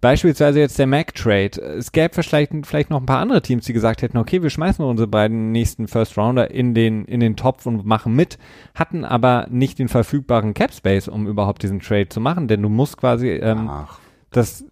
beispielsweise 0.00 0.60
jetzt 0.60 0.78
der 0.78 0.86
Mac 0.86 1.14
Trade, 1.14 1.60
es 1.76 1.92
gäbe 1.92 2.22
vielleicht, 2.22 2.52
vielleicht 2.64 2.88
noch 2.88 3.00
ein 3.00 3.06
paar 3.06 3.20
andere 3.20 3.42
Teams, 3.42 3.66
die 3.66 3.74
gesagt 3.74 4.00
hätten, 4.00 4.16
okay, 4.16 4.42
wir 4.42 4.48
schmeißen 4.48 4.82
unsere 4.82 5.08
beiden 5.08 5.52
nächsten 5.52 5.86
First 5.88 6.16
Rounder 6.16 6.50
in 6.50 6.72
den, 6.72 7.04
in 7.04 7.20
den 7.20 7.36
Topf 7.36 7.66
und 7.66 7.84
machen 7.84 8.14
mit, 8.14 8.38
hatten 8.74 9.04
aber 9.04 9.46
nicht 9.50 9.78
den 9.78 9.88
verfügbaren 9.88 10.54
Cap 10.54 10.72
Space, 10.72 11.06
um 11.06 11.26
überhaupt 11.26 11.62
diesen 11.62 11.80
Trade 11.80 12.08
zu 12.08 12.20
machen, 12.20 12.48
denn 12.48 12.62
du 12.62 12.70
musst 12.70 12.96
quasi, 12.96 13.28
ähm, 13.28 13.68
Ach. 13.70 13.98
das, 14.30 14.64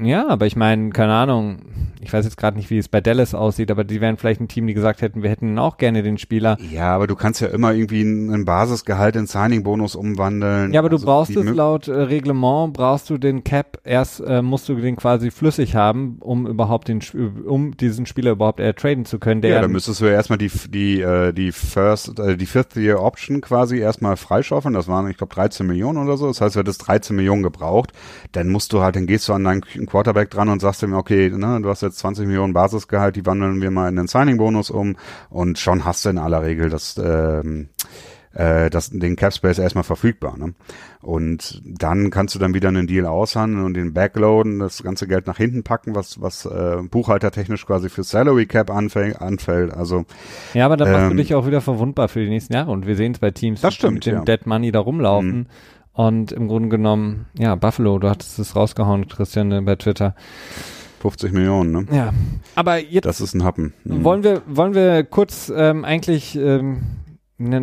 ja, 0.00 0.28
aber 0.28 0.46
ich 0.46 0.56
meine, 0.56 0.90
keine 0.90 1.14
Ahnung, 1.14 1.62
ich 2.00 2.12
weiß 2.12 2.24
jetzt 2.24 2.36
gerade 2.36 2.56
nicht, 2.56 2.70
wie 2.70 2.78
es 2.78 2.88
bei 2.88 3.00
Dallas 3.00 3.34
aussieht, 3.34 3.70
aber 3.70 3.84
die 3.84 4.00
wären 4.00 4.16
vielleicht 4.16 4.40
ein 4.40 4.48
Team, 4.48 4.66
die 4.66 4.74
gesagt 4.74 5.02
hätten, 5.02 5.22
wir 5.22 5.30
hätten 5.30 5.58
auch 5.58 5.76
gerne 5.76 6.02
den 6.02 6.16
Spieler. 6.16 6.56
Ja, 6.70 6.94
aber 6.94 7.06
du 7.06 7.14
kannst 7.14 7.40
ja 7.40 7.48
immer 7.48 7.72
irgendwie 7.74 8.00
einen 8.00 8.44
Basisgehalt 8.44 9.16
in 9.16 9.26
Signing-Bonus 9.26 9.96
umwandeln. 9.96 10.72
Ja, 10.72 10.80
aber 10.80 10.88
du 10.88 10.96
also 10.96 11.06
brauchst 11.06 11.36
es 11.36 11.44
laut 11.50 11.88
äh, 11.88 11.92
Reglement, 11.92 12.72
brauchst 12.72 13.10
du 13.10 13.18
den 13.18 13.44
Cap, 13.44 13.78
erst 13.84 14.20
äh, 14.20 14.40
musst 14.40 14.68
du 14.68 14.74
den 14.76 14.96
quasi 14.96 15.30
flüssig 15.30 15.74
haben, 15.74 16.16
um 16.20 16.46
überhaupt 16.46 16.88
den, 16.88 17.00
um 17.46 17.76
diesen 17.76 18.06
Spieler 18.06 18.32
überhaupt 18.32 18.60
äh, 18.60 18.72
traden 18.72 19.04
zu 19.04 19.18
können. 19.18 19.42
Der 19.42 19.50
ja, 19.50 19.60
dann 19.60 19.72
müsstest 19.72 20.00
du 20.00 20.06
ja 20.06 20.12
erstmal 20.12 20.38
die, 20.38 20.50
die, 20.68 21.00
äh, 21.02 21.32
die 21.32 21.52
First, 21.52 22.18
äh, 22.18 22.36
die 22.36 22.46
Fifth 22.46 22.76
Year 22.76 23.02
Option 23.02 23.42
quasi 23.42 23.78
erstmal 23.78 24.16
freischaufeln. 24.16 24.74
Das 24.74 24.88
waren, 24.88 25.10
ich 25.10 25.18
glaube, 25.18 25.34
13 25.34 25.66
Millionen 25.66 25.98
oder 25.98 26.16
so. 26.16 26.26
Das 26.28 26.40
heißt, 26.40 26.54
du 26.54 26.60
hättest 26.60 26.88
13 26.88 27.14
Millionen 27.14 27.42
gebraucht. 27.42 27.92
Dann 28.32 28.48
musst 28.48 28.72
du 28.72 28.80
halt, 28.80 28.96
dann 28.96 29.06
gehst 29.06 29.28
du 29.28 29.34
an 29.34 29.44
deinen 29.44 29.60
Quarterback 29.90 30.30
dran 30.30 30.48
und 30.48 30.60
sagst 30.60 30.82
ihm, 30.82 30.94
okay, 30.94 31.30
ne, 31.30 31.60
du 31.60 31.68
hast 31.68 31.82
jetzt 31.82 31.98
20 31.98 32.26
Millionen 32.26 32.52
Basisgehalt, 32.52 33.16
die 33.16 33.26
wandeln 33.26 33.60
wir 33.60 33.70
mal 33.70 33.88
in 33.88 33.96
den 33.96 34.06
Signing-Bonus 34.06 34.70
um 34.70 34.96
und 35.28 35.58
schon 35.58 35.84
hast 35.84 36.04
du 36.04 36.10
in 36.10 36.18
aller 36.18 36.42
Regel 36.42 36.70
das, 36.70 36.96
ähm, 37.02 37.68
äh, 38.32 38.70
das, 38.70 38.90
den 38.90 39.16
Capspace 39.16 39.58
erstmal 39.58 39.84
verfügbar. 39.84 40.36
Ne? 40.38 40.54
Und 41.02 41.60
dann 41.64 42.10
kannst 42.10 42.34
du 42.34 42.38
dann 42.38 42.54
wieder 42.54 42.68
einen 42.68 42.86
Deal 42.86 43.06
aushandeln 43.06 43.64
und 43.64 43.74
den 43.74 43.92
Backloaden, 43.92 44.60
das 44.60 44.82
ganze 44.82 45.08
Geld 45.08 45.26
nach 45.26 45.38
hinten 45.38 45.64
packen, 45.64 45.94
was, 45.96 46.20
was 46.20 46.46
äh, 46.46 46.76
buchhaltertechnisch 46.82 47.66
quasi 47.66 47.88
für 47.88 48.04
Salary 48.04 48.46
Cap 48.46 48.70
anfällt. 48.70 49.20
anfällt. 49.20 49.74
Also, 49.74 50.04
ja, 50.54 50.66
aber 50.66 50.76
dann 50.76 50.88
ähm, 50.88 50.92
machst 50.92 51.06
du 51.06 51.10
ähm, 51.12 51.16
dich 51.16 51.34
auch 51.34 51.46
wieder 51.46 51.60
verwundbar 51.60 52.08
für 52.08 52.20
die 52.20 52.28
nächsten 52.30 52.54
Jahre. 52.54 52.70
Und 52.70 52.86
wir 52.86 52.94
sehen 52.94 53.12
es 53.12 53.18
bei 53.18 53.32
Teams, 53.32 53.60
das 53.60 53.74
stimmt, 53.74 53.94
mit 53.94 54.06
dem 54.06 54.14
ja. 54.14 54.24
Dead 54.24 54.46
Money 54.46 54.70
da 54.70 54.78
rumlaufen. 54.78 55.30
Mhm 55.30 55.46
und 56.06 56.32
im 56.32 56.48
Grunde 56.48 56.70
genommen, 56.70 57.26
ja, 57.38 57.54
Buffalo, 57.56 57.98
du 57.98 58.08
hattest 58.08 58.38
es 58.38 58.56
rausgehauen, 58.56 59.06
Christian, 59.06 59.64
bei 59.66 59.76
Twitter. 59.76 60.14
50 61.00 61.32
Millionen, 61.32 61.72
ne? 61.72 61.86
Ja. 61.94 62.12
Aber 62.54 62.78
jetzt. 62.78 63.04
Das 63.04 63.20
ist 63.20 63.34
ein 63.34 63.44
Happen. 63.44 63.74
Mhm. 63.84 64.04
Wollen 64.04 64.22
wir, 64.22 64.40
wollen 64.46 64.74
wir 64.74 65.04
kurz 65.04 65.52
ähm, 65.54 65.84
eigentlich 65.84 66.36
ähm, 66.36 66.80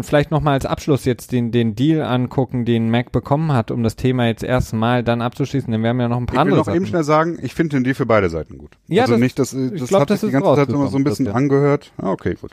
vielleicht 0.03 0.31
nochmal 0.31 0.53
als 0.53 0.65
Abschluss 0.65 1.05
jetzt 1.05 1.31
den, 1.31 1.51
den 1.51 1.75
Deal 1.75 2.01
angucken, 2.01 2.65
den 2.65 2.89
Mac 2.89 3.11
bekommen 3.11 3.53
hat, 3.53 3.69
um 3.71 3.83
das 3.83 3.95
Thema 3.95 4.25
jetzt 4.27 4.43
erstmal 4.43 5.03
dann 5.03 5.21
abzuschließen, 5.21 5.71
denn 5.71 5.81
wir 5.83 5.89
haben 5.89 5.99
ja 5.99 6.07
noch 6.07 6.17
ein 6.17 6.25
paar 6.25 6.35
ich 6.35 6.45
will 6.45 6.53
andere 6.53 6.57
noch 6.59 6.67
eben 6.75 6.85
Sachen. 6.85 6.87
schnell 6.87 7.03
sagen, 7.03 7.37
ich 7.41 7.53
finde 7.53 7.77
den 7.77 7.83
Deal 7.83 7.93
für 7.93 8.05
beide 8.05 8.29
Seiten 8.29 8.57
gut. 8.57 8.71
Ja, 8.87 9.03
also 9.03 9.13
das- 9.13 9.21
nicht, 9.21 9.39
dass 9.39 9.53
ich 9.53 9.79
das 9.79 9.89
glaub, 9.89 10.01
hat 10.01 10.09
das 10.09 10.21
sich 10.21 10.29
die 10.29 10.33
ganze 10.33 10.55
Zeit 10.55 10.69
immer 10.69 10.87
so 10.87 10.97
ein 10.97 11.03
bisschen 11.03 11.27
angehört. 11.27 11.91
Ah, 11.97 12.11
okay, 12.11 12.35
gut. 12.39 12.51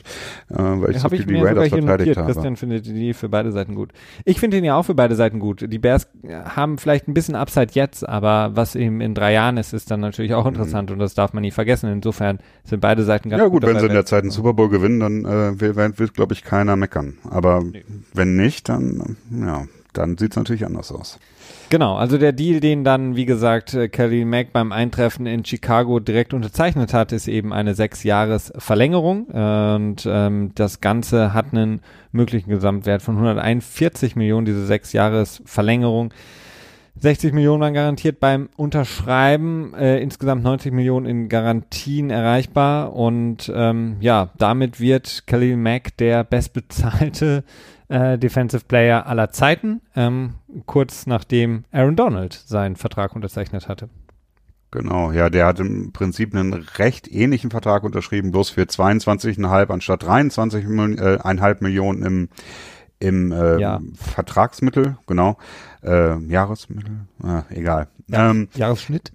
Äh, 0.49 0.55
weil 0.57 0.91
ich 0.91 0.97
so 0.97 1.03
Habe 1.05 1.17
viel 1.17 1.21
ich 1.21 1.27
die 1.27 1.41
Raiders 1.43 1.69
verteidigt 1.69 2.17
habe. 2.17 2.31
Christian 2.31 2.55
findet 2.55 2.85
die 2.85 3.13
für 3.13 3.29
beide 3.29 3.51
Seiten 3.51 3.75
gut. 3.75 3.91
Ich 4.23 4.39
finde 4.39 4.57
den 4.57 4.63
ja 4.63 4.75
auch 4.75 4.83
für 4.83 4.95
beide 4.95 5.15
Seiten 5.15 5.39
gut. 5.39 5.65
Die 5.71 5.79
Bears 5.79 6.07
äh, 6.23 6.33
haben 6.33 6.77
vielleicht 6.77 7.07
ein 7.07 7.13
bisschen 7.13 7.35
Upside 7.35 7.69
jetzt, 7.71 8.07
aber 8.07 8.51
was 8.55 8.75
eben 8.75 9.01
in 9.01 9.15
drei 9.15 9.33
Jahren 9.33 9.57
ist, 9.57 9.73
ist 9.73 9.89
dann 9.89 9.99
natürlich 9.99 10.33
auch 10.35 10.45
interessant 10.45 10.91
und 10.91 10.99
das 10.99 11.15
darf 11.15 11.33
man 11.33 11.41
nie 11.41 11.51
vergessen. 11.51 11.91
Insofern 11.91 12.39
sind 12.63 12.81
beide 12.81 13.03
Seiten 13.03 13.29
ganz 13.29 13.39
Mhm. 13.41 13.45
Ja 13.45 13.49
gut, 13.49 13.63
wenn 13.63 13.69
dabei, 13.69 13.79
sie 13.79 13.87
in 13.87 13.93
der 13.93 14.05
Zeit 14.05 14.21
einen 14.21 14.31
Super 14.31 14.53
Bowl 14.53 14.69
gewinnen, 14.69 14.99
dann 14.99 15.25
äh, 15.25 15.59
wird 15.59 16.13
glaube 16.13 16.33
ich, 16.33 16.43
keiner 16.43 16.75
meckern. 16.75 17.14
Aber 17.29 17.63
wenn 18.13 18.35
nicht, 18.35 18.69
dann, 18.69 19.17
ja, 19.31 19.65
dann 19.93 20.17
sieht's 20.17 20.35
natürlich 20.35 20.65
anders 20.65 20.91
aus. 20.91 21.19
Genau, 21.69 21.95
also 21.95 22.17
der 22.17 22.31
Deal, 22.31 22.59
den 22.59 22.83
dann, 22.83 23.15
wie 23.15 23.25
gesagt, 23.25 23.73
äh, 23.73 23.87
Kelly 23.87 24.23
Mack 24.25 24.53
beim 24.53 24.71
Eintreffen 24.71 25.25
in 25.25 25.43
Chicago 25.43 25.99
direkt 25.99 26.33
unterzeichnet 26.33 26.93
hat, 26.93 27.11
ist 27.11 27.27
eben 27.27 27.53
eine 27.53 27.73
Sechs-Jahres-Verlängerung. 27.73 29.25
Und 29.25 30.07
ähm, 30.07 30.51
das 30.55 30.81
Ganze 30.81 31.33
hat 31.33 31.47
einen 31.51 31.81
möglichen 32.11 32.49
Gesamtwert 32.49 33.01
von 33.01 33.15
141 33.15 34.15
Millionen, 34.15 34.45
diese 34.45 34.65
Sechs-Jahres-Verlängerung. 34.65 36.13
60 36.97 37.33
Millionen 37.33 37.61
waren 37.61 37.73
garantiert 37.73 38.19
beim 38.19 38.49
Unterschreiben, 38.55 39.73
äh, 39.73 39.99
insgesamt 39.99 40.43
90 40.43 40.71
Millionen 40.73 41.05
in 41.05 41.29
Garantien 41.29 42.09
erreichbar 42.09 42.93
und 42.93 43.51
ähm, 43.53 43.97
ja, 43.99 44.29
damit 44.37 44.79
wird 44.79 45.23
Khalil 45.27 45.57
Mack 45.57 45.97
der 45.97 46.23
bestbezahlte 46.23 47.43
äh, 47.89 48.17
Defensive 48.17 48.65
Player 48.65 49.05
aller 49.07 49.29
Zeiten, 49.31 49.81
ähm, 49.95 50.35
kurz 50.65 51.05
nachdem 51.05 51.65
Aaron 51.71 51.95
Donald 51.95 52.33
seinen 52.33 52.75
Vertrag 52.75 53.15
unterzeichnet 53.15 53.67
hatte. 53.67 53.89
Genau, 54.71 55.11
ja, 55.11 55.29
der 55.29 55.45
hat 55.45 55.59
im 55.59 55.93
Prinzip 55.93 56.35
einen 56.35 56.53
recht 56.53 57.09
ähnlichen 57.09 57.49
Vertrag 57.49 57.83
unterschrieben, 57.83 58.31
bloß 58.31 58.49
für 58.49 58.63
22,5 58.63 59.71
anstatt 59.71 60.03
23,5 60.03 61.63
Millionen 61.63 62.03
im, 62.03 62.29
im 62.99 63.31
äh, 63.31 63.57
Ja. 63.57 63.79
Vertragsmittel, 63.95 64.97
genau, 65.07 65.37
äh, 65.85 66.17
Jahresmittel, 66.27 67.07
ah, 67.21 67.43
egal. 67.49 67.87
Ähm, 68.11 68.49
Jahresschnitt? 68.55 69.11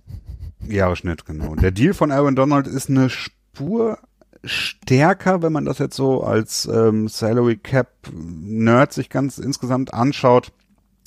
Jahresschnitt, 0.67 1.27
genau. 1.27 1.55
Der 1.55 1.71
Deal 1.71 1.95
von 1.95 2.13
Aaron 2.13 2.37
Donald 2.37 2.67
ist 2.67 2.89
eine 2.89 3.11
Spur 3.11 3.99
stärker, 4.45 5.43
wenn 5.43 5.53
man 5.53 5.65
das 5.65 5.79
jetzt 5.79 5.97
so 5.97 6.23
als 6.23 6.67
ähm, 6.67 7.09
Salary 7.09 7.57
Cap 7.57 7.89
Nerd 8.13 8.93
sich 8.93 9.11
ganz 9.11 9.39
insgesamt 9.39 9.93
anschaut, 9.93 10.53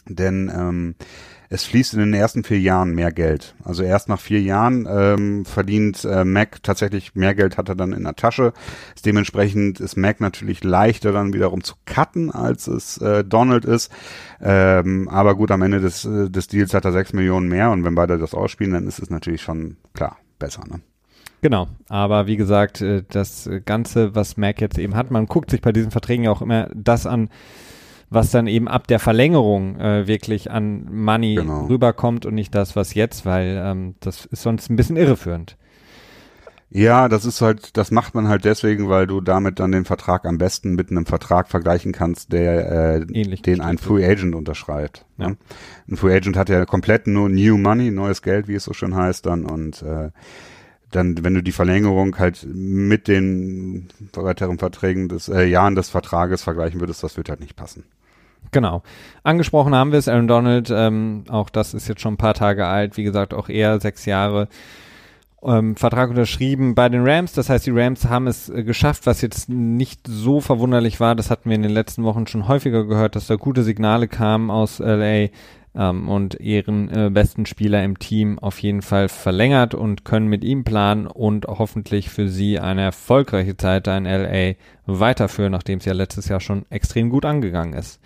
denn 0.08 0.52
ähm, 0.54 0.96
es 1.50 1.64
fließt 1.64 1.94
in 1.94 2.00
den 2.00 2.14
ersten 2.14 2.44
vier 2.44 2.60
Jahren 2.60 2.94
mehr 2.94 3.12
Geld. 3.12 3.56
Also 3.64 3.84
erst 3.84 4.10
nach 4.10 4.20
vier 4.20 4.42
Jahren 4.42 4.88
ähm, 4.90 5.46
verdient 5.46 6.04
äh, 6.06 6.26
Mac 6.26 6.64
tatsächlich 6.64 7.16
mehr 7.16 7.36
Geld 7.36 7.58
hat 7.58 7.70
er 7.70 7.76
dann 7.76 7.94
in 7.94 8.04
der 8.04 8.16
Tasche. 8.16 8.54
Dementsprechend 9.06 9.80
ist 9.80 9.98
Mac 9.98 10.20
natürlich 10.20 10.64
leichter 10.64 11.12
dann 11.12 11.34
wiederum 11.34 11.64
zu 11.64 11.76
cutten, 11.86 12.32
als 12.32 12.68
es 12.68 12.98
äh, 12.98 13.24
Donald 13.24 13.66
ist. 13.66 13.92
Ähm, 14.42 15.08
aber 15.10 15.36
gut, 15.36 15.52
am 15.52 15.62
Ende 15.62 15.80
des, 15.80 16.06
äh, 16.06 16.30
des 16.30 16.48
Deals 16.48 16.74
hat 16.74 16.86
er 16.86 16.92
sechs 16.92 17.14
Millionen 17.14 17.50
mehr 17.50 17.72
und 17.72 17.84
wenn 17.84 17.96
beide 17.96 18.18
das 18.18 18.34
ausspielen, 18.34 18.74
dann 18.74 18.88
ist 18.88 19.00
es 19.00 19.10
natürlich 19.10 19.42
schon 19.42 19.78
klar 19.94 20.18
besser. 20.40 20.64
Ne? 20.70 20.82
Genau, 21.42 21.68
aber 21.90 22.26
wie 22.26 22.38
gesagt, 22.38 22.80
äh, 22.82 23.04
das 23.10 23.50
Ganze, 23.66 24.16
was 24.16 24.38
Mac 24.38 24.62
jetzt 24.62 24.78
eben 24.78 24.96
hat, 24.96 25.12
man 25.12 25.26
guckt 25.26 25.52
sich 25.52 25.62
bei 25.62 25.74
diesen 25.74 25.92
Verträgen 25.92 26.24
ja 26.24 26.32
auch 26.32 26.42
immer 26.42 26.70
das 26.74 27.06
an, 27.06 27.30
was 28.14 28.32
dann 28.32 28.48
eben 28.48 28.68
ab 28.68 28.88
der 28.88 29.00
Verlängerung 29.00 29.80
äh, 29.80 30.08
wirklich 30.08 30.52
an 30.52 30.88
Money 30.92 31.36
Genau. 31.36 31.66
rüberkommt 31.66 32.26
und 32.26 32.36
nicht 32.36 32.54
das, 32.56 32.76
was 32.76 32.94
jetzt, 32.94 33.26
weil 33.26 33.62
ähm, 33.64 33.96
das 34.00 34.26
ist 34.26 34.44
sonst 34.44 34.70
ein 34.70 34.76
bisschen 34.76 34.98
irreführend. 34.98 35.58
Ja, 36.76 37.08
das 37.08 37.24
ist 37.24 37.40
halt, 37.42 37.78
das 37.78 37.92
macht 37.92 38.16
man 38.16 38.28
halt 38.28 38.46
deswegen, 38.46 38.90
weil 38.90 39.06
du 39.06 39.22
damit 39.22 39.60
dann 39.60 39.72
den 39.72 39.86
Vertrag 39.86 40.26
am 40.26 40.40
besten 40.40 40.74
mit 40.74 40.90
einem 40.90 41.06
Vertrag 41.06 41.48
vergleichen 41.48 41.92
kannst, 41.92 42.34
der 42.34 42.72
äh, 42.72 43.06
Ähnlich 43.14 43.44
den 43.44 43.62
ein 43.62 43.78
Free 43.78 44.04
Agent 44.04 44.34
unterschreibt. 44.34 45.06
Ja. 45.20 45.30
Ne? 45.30 45.38
Ein 45.88 45.98
Free 45.98 46.16
Agent 46.16 46.36
hat 46.36 46.50
ja 46.50 46.66
komplett 46.66 47.06
nur 47.06 47.30
New 47.30 47.60
Money, 47.60 47.92
neues 47.92 48.24
Geld, 48.24 48.48
wie 48.48 48.56
es 48.56 48.64
so 48.64 48.74
schön 48.74 48.96
heißt 48.96 49.28
dann 49.28 49.46
und 49.46 49.84
äh, 49.84 50.10
dann, 50.90 51.24
wenn 51.24 51.34
du 51.36 51.44
die 51.44 51.52
Verlängerung 51.52 52.18
halt 52.18 52.46
mit 52.52 53.08
den 53.08 53.88
weiteren 54.14 54.58
Verträgen 54.58 55.10
des 55.10 55.30
äh, 55.30 55.44
Jahren 55.46 55.76
des 55.76 55.90
Vertrages 55.90 56.42
vergleichen 56.44 56.80
würdest, 56.80 57.04
das 57.04 57.18
wird 57.18 57.30
halt 57.30 57.40
nicht 57.40 57.56
passen. 57.56 57.84
Genau. 58.52 58.84
Angesprochen 59.24 59.74
haben 59.74 59.92
wir 59.92 60.00
es, 60.00 60.08
Aaron 60.08 60.28
Donald, 60.28 60.70
ähm, 60.70 61.24
auch 61.30 61.50
das 61.50 61.74
ist 61.74 61.88
jetzt 61.88 62.02
schon 62.02 62.14
ein 62.14 62.18
paar 62.18 62.34
Tage 62.34 62.68
alt, 62.68 62.98
wie 62.98 63.04
gesagt, 63.04 63.34
auch 63.34 63.50
er 63.50 63.80
sechs 63.80 64.06
Jahre. 64.06 64.48
Ähm, 65.44 65.76
Vertrag 65.76 66.10
unterschrieben 66.10 66.74
bei 66.74 66.88
den 66.88 67.06
Rams. 67.06 67.34
Das 67.34 67.50
heißt, 67.50 67.66
die 67.66 67.72
Rams 67.72 68.06
haben 68.06 68.28
es 68.28 68.48
äh, 68.50 68.64
geschafft, 68.64 69.06
was 69.06 69.22
jetzt 69.22 69.50
nicht 69.50 70.08
so 70.08 70.40
verwunderlich 70.40 71.00
war. 71.00 71.16
Das 71.16 71.30
hatten 71.30 71.50
wir 71.50 71.56
in 71.56 71.64
den 71.64 71.72
letzten 71.72 72.04
Wochen 72.04 72.28
schon 72.28 72.48
häufiger 72.48 72.86
gehört, 72.86 73.16
dass 73.16 73.28
da 73.28 73.36
gute 73.36 73.64
Signale 73.64 74.08
kamen 74.08 74.50
aus 74.50 74.80
LA 74.80 75.30
ähm, 75.76 76.08
und 76.08 76.40
ihren 76.40 76.90
äh, 76.90 77.10
besten 77.10 77.46
Spieler 77.46 77.84
im 77.84 78.00
Team 78.00 78.40
auf 78.40 78.60
jeden 78.60 78.82
Fall 78.82 79.10
verlängert 79.10 79.74
und 79.74 80.06
können 80.06 80.28
mit 80.28 80.44
ihm 80.44 80.64
planen 80.64 81.08
und 81.08 81.46
hoffentlich 81.46 82.10
für 82.10 82.30
sie 82.30 82.60
eine 82.60 82.82
erfolgreiche 82.82 83.58
Zeit 83.58 83.88
da 83.88 83.98
in 83.98 84.06
LA 84.06 84.54
weiterführen, 84.86 85.52
nachdem 85.52 85.80
es 85.80 85.86
ja 85.86 85.94
letztes 85.94 86.30
Jahr 86.30 86.40
schon 86.40 86.66
extrem 86.70 87.10
gut 87.10 87.26
angegangen 87.26 87.74
ist. 87.74 88.00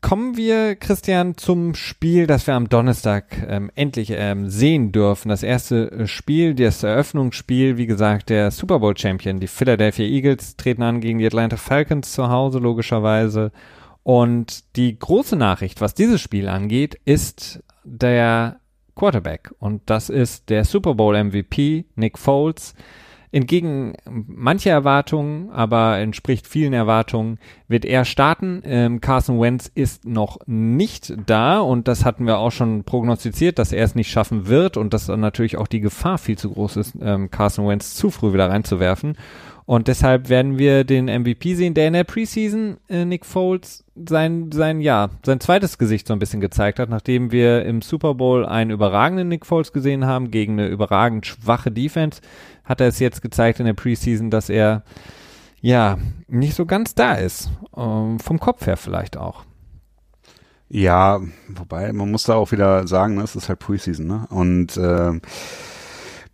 Kommen 0.00 0.36
wir, 0.36 0.76
Christian, 0.76 1.36
zum 1.36 1.74
Spiel, 1.74 2.26
das 2.26 2.46
wir 2.46 2.54
am 2.54 2.68
Donnerstag 2.68 3.44
ähm, 3.48 3.70
endlich 3.74 4.10
ähm, 4.10 4.48
sehen 4.48 4.92
dürfen. 4.92 5.28
Das 5.28 5.42
erste 5.42 5.90
äh, 5.90 6.06
Spiel, 6.06 6.54
das 6.54 6.82
Eröffnungsspiel, 6.82 7.76
wie 7.76 7.86
gesagt, 7.86 8.30
der 8.30 8.50
Super 8.50 8.78
Bowl 8.78 8.96
Champion. 8.96 9.40
Die 9.40 9.48
Philadelphia 9.48 10.06
Eagles 10.06 10.56
treten 10.56 10.82
an 10.82 11.00
gegen 11.00 11.18
die 11.18 11.26
Atlanta 11.26 11.56
Falcons 11.56 12.12
zu 12.12 12.28
Hause, 12.28 12.58
logischerweise. 12.58 13.52
Und 14.02 14.76
die 14.76 14.98
große 14.98 15.36
Nachricht, 15.36 15.80
was 15.80 15.94
dieses 15.94 16.20
Spiel 16.20 16.48
angeht, 16.48 16.98
ist 17.04 17.62
der 17.84 18.60
Quarterback. 18.94 19.52
Und 19.58 19.82
das 19.86 20.08
ist 20.08 20.48
der 20.48 20.64
Super 20.64 20.94
Bowl 20.94 21.22
MVP, 21.22 21.86
Nick 21.96 22.18
Foles. 22.18 22.74
Entgegen 23.32 23.94
mancher 24.08 24.70
Erwartungen, 24.70 25.50
aber 25.50 25.98
entspricht 25.98 26.46
vielen 26.46 26.72
Erwartungen, 26.72 27.38
wird 27.68 27.84
er 27.84 28.04
starten. 28.04 28.62
Ähm, 28.64 29.00
Carson 29.00 29.40
Wentz 29.40 29.70
ist 29.74 30.04
noch 30.04 30.38
nicht 30.46 31.12
da 31.26 31.60
und 31.60 31.88
das 31.88 32.04
hatten 32.04 32.26
wir 32.26 32.38
auch 32.38 32.52
schon 32.52 32.84
prognostiziert, 32.84 33.58
dass 33.58 33.72
er 33.72 33.84
es 33.84 33.94
nicht 33.94 34.10
schaffen 34.10 34.46
wird 34.46 34.76
und 34.76 34.94
dass 34.94 35.06
dann 35.06 35.20
natürlich 35.20 35.56
auch 35.56 35.66
die 35.66 35.80
Gefahr 35.80 36.18
viel 36.18 36.38
zu 36.38 36.50
groß 36.50 36.76
ist, 36.76 36.94
ähm, 37.00 37.30
Carson 37.30 37.68
Wentz 37.68 37.94
zu 37.94 38.10
früh 38.10 38.32
wieder 38.32 38.48
reinzuwerfen. 38.48 39.16
Und 39.66 39.88
deshalb 39.88 40.28
werden 40.28 40.58
wir 40.58 40.84
den 40.84 41.06
MVP 41.06 41.56
sehen, 41.56 41.74
der 41.74 41.88
in 41.88 41.94
der 41.94 42.04
Preseason 42.04 42.76
äh, 42.88 43.04
Nick 43.04 43.26
Foles 43.26 43.84
sein, 43.96 44.52
sein, 44.52 44.80
ja, 44.80 45.10
sein 45.24 45.40
zweites 45.40 45.76
Gesicht 45.76 46.06
so 46.06 46.12
ein 46.12 46.20
bisschen 46.20 46.40
gezeigt 46.40 46.78
hat, 46.78 46.88
nachdem 46.88 47.32
wir 47.32 47.64
im 47.64 47.82
Super 47.82 48.14
Bowl 48.14 48.46
einen 48.46 48.70
überragenden 48.70 49.26
Nick 49.26 49.44
Foles 49.44 49.72
gesehen 49.72 50.06
haben 50.06 50.30
gegen 50.30 50.52
eine 50.52 50.68
überragend 50.68 51.26
schwache 51.26 51.72
Defense, 51.72 52.20
hat 52.66 52.80
er 52.80 52.88
es 52.88 52.98
jetzt 52.98 53.22
gezeigt 53.22 53.60
in 53.60 53.66
der 53.66 53.72
Preseason, 53.72 54.30
dass 54.30 54.50
er 54.50 54.82
ja 55.62 55.96
nicht 56.28 56.54
so 56.54 56.66
ganz 56.66 56.94
da 56.94 57.14
ist. 57.14 57.48
Ähm, 57.74 58.18
vom 58.18 58.38
Kopf 58.38 58.66
her 58.66 58.76
vielleicht 58.76 59.16
auch. 59.16 59.44
Ja, 60.68 61.20
wobei 61.48 61.92
man 61.92 62.10
muss 62.10 62.24
da 62.24 62.34
auch 62.34 62.50
wieder 62.50 62.86
sagen, 62.88 63.14
ne, 63.14 63.22
es 63.22 63.36
ist 63.36 63.48
halt 63.48 63.60
Preseason, 63.60 64.06
ne? 64.06 64.26
Und 64.30 64.76
äh, 64.76 65.12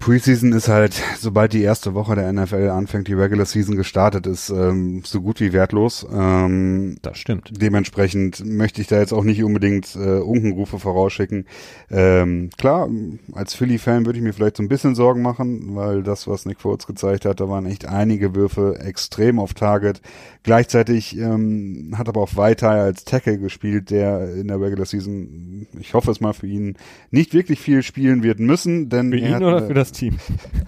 Preseason 0.03 0.53
ist 0.53 0.66
halt, 0.66 1.00
sobald 1.16 1.53
die 1.53 1.62
erste 1.62 1.94
Woche 1.94 2.16
der 2.16 2.32
NFL 2.32 2.70
anfängt, 2.70 3.07
die 3.07 3.14
Regular 3.14 3.46
Season 3.46 3.76
gestartet 3.76 4.26
ist, 4.26 4.50
ähm, 4.50 5.03
so 5.05 5.20
gut 5.20 5.38
wie 5.38 5.53
wertlos. 5.53 6.05
Ähm, 6.12 6.96
Das 7.03 7.18
stimmt. 7.18 7.53
dementsprechend 7.55 8.44
möchte 8.44 8.80
ich 8.80 8.88
da 8.88 8.98
jetzt 8.98 9.12
auch 9.12 9.22
nicht 9.22 9.44
unbedingt 9.44 9.94
äh, 9.94 10.18
Unkenrufe 10.18 10.80
vorausschicken. 10.80 11.46
Ähm, 11.88 12.50
klar, 12.59 12.88
als 13.32 13.55
Philly-Fan 13.55 14.05
würde 14.05 14.18
ich 14.18 14.24
mir 14.24 14.32
vielleicht 14.32 14.57
so 14.57 14.64
ein 14.64 14.68
bisschen 14.68 14.96
Sorgen 14.96 15.22
machen, 15.22 15.76
weil 15.76 16.03
das, 16.03 16.26
was 16.26 16.46
Nick 16.46 16.61
Foles 16.61 16.88
gezeigt 16.88 17.24
hat, 17.24 17.38
da 17.38 17.48
waren 17.48 17.66
echt 17.66 17.86
einige 17.86 18.34
Würfe 18.34 18.80
extrem 18.80 19.38
auf 19.38 19.55
Target. 19.55 20.03
Gleichzeitig 20.45 21.16
ähm, 21.16 21.95
hat 21.97 22.09
aber 22.09 22.20
auch 22.20 22.36
weiter 22.36 22.70
als 22.70 23.05
Tackle 23.05 23.38
gespielt, 23.38 23.90
der 23.90 24.34
in 24.34 24.49
der 24.49 24.61
Regular 24.61 24.86
Season, 24.86 25.68
ich 25.78 25.95
hoffe 25.95 26.11
es 26.11 26.20
mal 26.20 26.32
für 26.32 26.49
ihn, 26.49 26.76
nicht 27.12 27.32
wirklich 27.32 27.61
viel 27.61 27.84
spielen 27.84 28.24
wird 28.24 28.40
müssen, 28.40 28.88
denn 28.88 29.12
Für 29.12 29.18
ihn 29.18 29.34
hat, 29.34 29.43
oder 29.43 29.66
für 29.68 29.74
das 29.74 29.93
Team? 29.93 30.18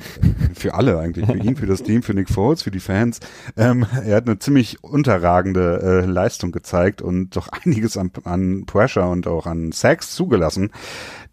für 0.54 0.74
alle 0.74 1.00
eigentlich, 1.00 1.26
für 1.26 1.36
ihn, 1.36 1.56
für 1.56 1.66
das 1.66 1.82
Team, 1.82 2.04
für 2.04 2.14
Nick 2.14 2.30
Foles, 2.30 2.62
für 2.62 2.70
die 2.70 2.78
Fans. 2.78 3.18
Ähm, 3.56 3.84
er 4.04 4.16
hat 4.16 4.28
eine 4.28 4.38
ziemlich 4.38 4.84
unterragende 4.84 5.80
äh, 5.82 6.06
Leistung 6.06 6.52
gezeigt 6.52 7.02
und 7.02 7.34
doch 7.34 7.48
einiges 7.64 7.96
an, 7.96 8.12
an 8.22 8.66
Pressure 8.66 9.10
und 9.10 9.26
auch 9.26 9.46
an 9.46 9.72
Sacks 9.72 10.14
zugelassen. 10.14 10.70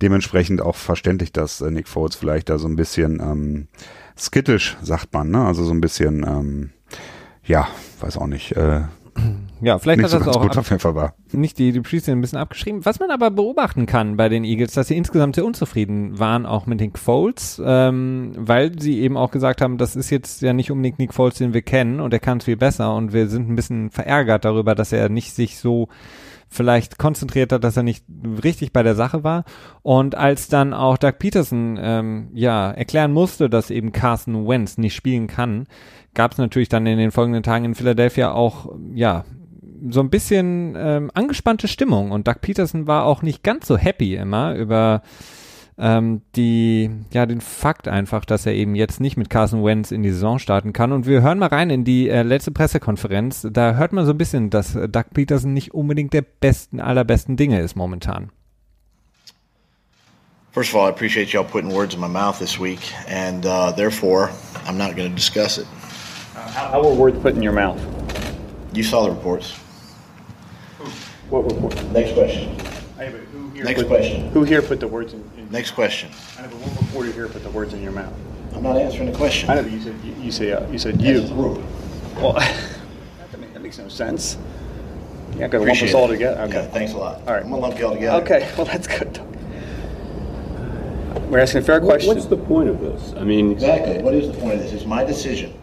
Dementsprechend 0.02 0.62
auch 0.62 0.76
verständlich, 0.76 1.32
dass 1.32 1.62
äh, 1.62 1.70
Nick 1.70 1.88
Foles 1.88 2.16
vielleicht 2.16 2.50
da 2.50 2.58
so 2.58 2.68
ein 2.68 2.76
bisschen 2.76 3.20
ähm, 3.20 3.68
skittisch, 4.18 4.78
sagt 4.82 5.14
man, 5.14 5.30
ne? 5.30 5.46
Also 5.46 5.64
so 5.64 5.74
ein 5.74 5.82
bisschen 5.82 6.26
ähm, 6.28 6.70
ja, 7.46 7.68
weiß 8.00 8.18
auch 8.18 8.28
nicht. 8.28 8.52
Äh, 8.54 8.82
ja, 9.62 9.78
vielleicht 9.80 9.98
nicht 9.98 10.06
hat 10.06 10.12
so 10.12 10.20
das 10.20 10.36
auch 10.36 10.42
gut 10.42 10.58
auf 10.58 10.70
jeden 10.70 10.80
Fall 10.80 10.96
war. 10.96 11.14
nicht 11.32 11.58
die, 11.58 11.72
die 11.72 11.82
Preseason 11.82 12.18
ein 12.18 12.22
bisschen 12.22 12.40
abgeschrieben. 12.40 12.86
Was 12.86 13.00
man 13.00 13.12
aber 13.12 13.32
beobachten 13.32 13.86
kann 13.86 14.18
bei 14.18 14.30
den 14.30 14.44
Eagles, 14.44 14.74
dass 14.74 14.88
sie 14.88 14.98
insgesamt 14.98 15.36
sehr 15.36 15.46
unzufrieden 15.46 16.18
waren, 16.20 16.46
auch 16.46 16.66
mit 16.66 16.80
Nick 16.80 16.98
Foles, 16.98 17.62
ähm, 17.64 18.32
weil 18.38 18.80
sie 18.80 19.02
eben 19.02 19.18
auch 19.18 19.32
gesagt 19.32 19.62
haben, 19.62 19.78
das 19.78 19.96
ist 19.96 20.10
jetzt 20.10 20.42
ja 20.42 20.54
nicht 20.54 20.72
unbedingt 20.72 21.00
Nick 21.00 21.14
Foles, 21.14 21.36
den 21.36 21.54
wir 21.54 21.62
kennen 21.62 22.00
und 22.00 22.14
er 22.14 22.20
kann 22.20 22.38
es 22.38 22.46
viel 22.46 22.58
besser 22.58 22.96
und 22.96 23.14
wir 23.14 23.28
sind 23.28 23.50
ein 23.50 23.56
bisschen 23.56 23.92
verärgert 23.92 24.46
darüber, 24.46 24.76
dass 24.76 24.92
er 24.94 25.10
nicht 25.10 25.34
sich 25.34 25.58
so 25.60 25.90
vielleicht 26.52 27.00
konzentriert 27.00 27.54
hat, 27.54 27.64
dass 27.64 27.78
er 27.78 27.84
nicht 27.84 28.06
richtig 28.44 28.74
bei 28.74 28.84
der 28.84 28.94
Sache 28.94 29.24
war. 29.24 29.46
Und 29.82 30.16
als 30.16 30.50
dann 30.50 30.74
auch 30.74 30.98
Doug 30.98 31.14
Peterson 31.18 31.80
ähm, 31.82 32.30
ja 32.34 32.70
erklären 32.72 33.14
musste, 33.14 33.50
dass 33.50 33.72
eben 33.72 33.94
Carson 33.94 34.48
Wentz 34.48 34.78
nicht 34.78 34.94
spielen 34.94 35.28
kann, 35.28 35.66
gab 36.14 36.34
es 36.34 36.38
natürlich 36.38 36.70
dann 36.70 36.86
in 36.86 36.98
den 36.98 37.12
folgenden 37.12 37.42
Tagen 37.42 37.66
in 37.66 37.76
Philadelphia 37.76 38.34
auch 38.34 38.76
ja 38.94 39.24
so 39.90 40.02
ein 40.02 40.10
bisschen 40.10 40.76
ähm, 40.78 41.10
angespannte 41.14 41.68
Stimmung 41.68 42.12
und 42.12 42.28
Doug 42.28 42.42
Peterson 42.42 42.86
war 42.86 43.06
auch 43.06 43.24
nicht 43.24 43.44
ganz 43.44 43.66
so 43.66 43.78
happy 43.78 44.16
immer 44.16 44.54
über 44.54 45.02
ähm, 45.78 46.22
die, 46.36 46.90
ja, 47.12 47.26
den 47.26 47.42
Fakt 47.42 47.88
einfach, 47.88 48.26
dass 48.26 48.46
er 48.46 48.54
eben 48.54 48.76
jetzt 48.76 49.00
nicht 49.00 49.18
mit 49.18 49.30
Carson 49.30 49.64
Wentz 49.64 49.92
in 49.92 50.04
die 50.04 50.12
Saison 50.12 50.40
starten 50.40 50.74
kann. 50.74 50.92
Und 50.92 51.06
wir 51.06 51.22
hören 51.22 51.40
mal 51.40 51.48
rein 51.48 51.70
in 51.70 51.84
die 51.84 52.10
äh, 52.10 52.24
letzte 52.24 52.52
Pressekonferenz. 52.52 53.48
Da 53.52 53.76
hört 53.76 53.94
man 53.94 54.06
so 54.06 54.12
ein 54.12 54.18
bisschen, 54.18 54.50
dass 54.50 54.76
äh, 54.76 54.88
Doug 54.88 55.06
Peterson 55.14 55.54
nicht 55.54 55.74
unbedingt 55.74 56.14
der 56.14 56.24
besten, 56.24 56.80
allerbesten 56.80 57.38
Dinge 57.38 57.60
ist 57.62 57.76
momentan. 57.76 58.32
First 60.52 60.74
of 60.74 60.76
all, 60.76 60.86
I 60.86 60.90
appreciate 60.90 61.32
y'all 61.32 61.46
putting 61.46 61.72
words 61.72 61.94
in 61.94 62.02
my 62.02 62.10
mouth 62.10 62.38
this 62.38 62.60
week, 62.60 62.82
and 63.08 63.46
uh, 63.46 63.72
therefore, 63.72 64.32
I'm 64.68 64.78
not 64.78 64.98
going 64.98 65.10
to 65.10 65.16
discuss 65.16 65.58
it. 65.58 65.66
How, 66.36 66.84
were 66.84 66.94
words 66.94 67.18
put 67.22 67.36
in 67.36 67.42
your 67.42 67.54
mouth? 67.54 67.80
You 68.74 68.84
saw 68.84 69.04
the 69.04 69.12
reports. 69.12 69.54
What 71.30 71.50
report? 71.50 71.82
Next 71.94 72.14
question. 72.14 72.54
who 73.32 73.50
here 73.52 73.64
Next 73.64 73.80
put, 73.80 73.88
question. 73.88 74.30
Who 74.32 74.44
here 74.44 74.62
put 74.62 74.82
the 74.82 74.90
words 74.90 75.14
in? 75.14 75.24
In 75.52 75.58
Next 75.58 75.72
question. 75.72 76.10
I 76.38 76.44
know, 76.44 76.48
but 76.50 76.58
what 76.60 76.82
reporter 76.82 77.12
here 77.12 77.28
put 77.28 77.44
the 77.44 77.50
words 77.50 77.74
in 77.74 77.82
your 77.84 77.92
mouth? 77.92 78.14
I'm 78.56 78.64
not 78.64 78.78
answering 78.78 79.12
the 79.12 79.18
question. 79.18 79.50
I 79.50 79.56
know, 79.56 79.64
but 79.64 79.72
you 79.72 79.82
said 79.82 79.96
you, 80.04 80.14
you 80.22 80.32
say 80.32 80.52
uh, 80.54 80.66
you 80.70 80.78
said 80.80 80.96
That's 80.96 81.06
you. 81.06 81.20
the 81.22 81.34
group. 81.34 81.62
Well, 82.16 82.34
that, 82.34 83.40
makes, 83.40 83.54
that 83.54 83.62
makes 83.62 83.78
no 83.78 83.88
sense. 83.90 84.38
You're 85.32 85.42
not 85.42 85.52
going 85.52 85.52
to 85.52 85.58
lump 85.60 85.68
Appreciate 85.70 85.90
us 85.90 85.96
all 85.96 86.06
it. 86.10 86.14
together. 86.14 86.42
Okay. 86.44 86.54
Yeah, 86.64 86.68
thanks 86.68 86.94
a 86.94 86.98
lot. 86.98 87.20
All 87.28 87.34
right. 87.34 87.44
I'm 87.44 87.50
gonna 87.50 87.62
lump 87.62 87.80
y'all 87.80 87.94
together. 87.94 88.22
Okay. 88.24 88.52
Well, 88.58 88.66
that's 88.66 88.88
good. 88.88 89.20
We're 91.30 91.40
asking 91.40 91.62
a 91.62 91.64
fair 91.66 91.80
What- 91.80 91.88
question. 91.90 92.14
What's 92.16 92.26
the 92.28 92.38
point 92.38 92.70
of 92.70 92.80
this? 92.82 93.14
I 93.18 93.24
mean, 93.24 93.52
Exactly. 93.52 94.02
What 94.02 94.14
is 94.14 94.28
the 94.28 94.34
point 94.38 94.54
of 94.56 94.60
this? 94.60 94.74
It's 94.74 94.86
my 94.86 95.04
decision. 95.04 95.58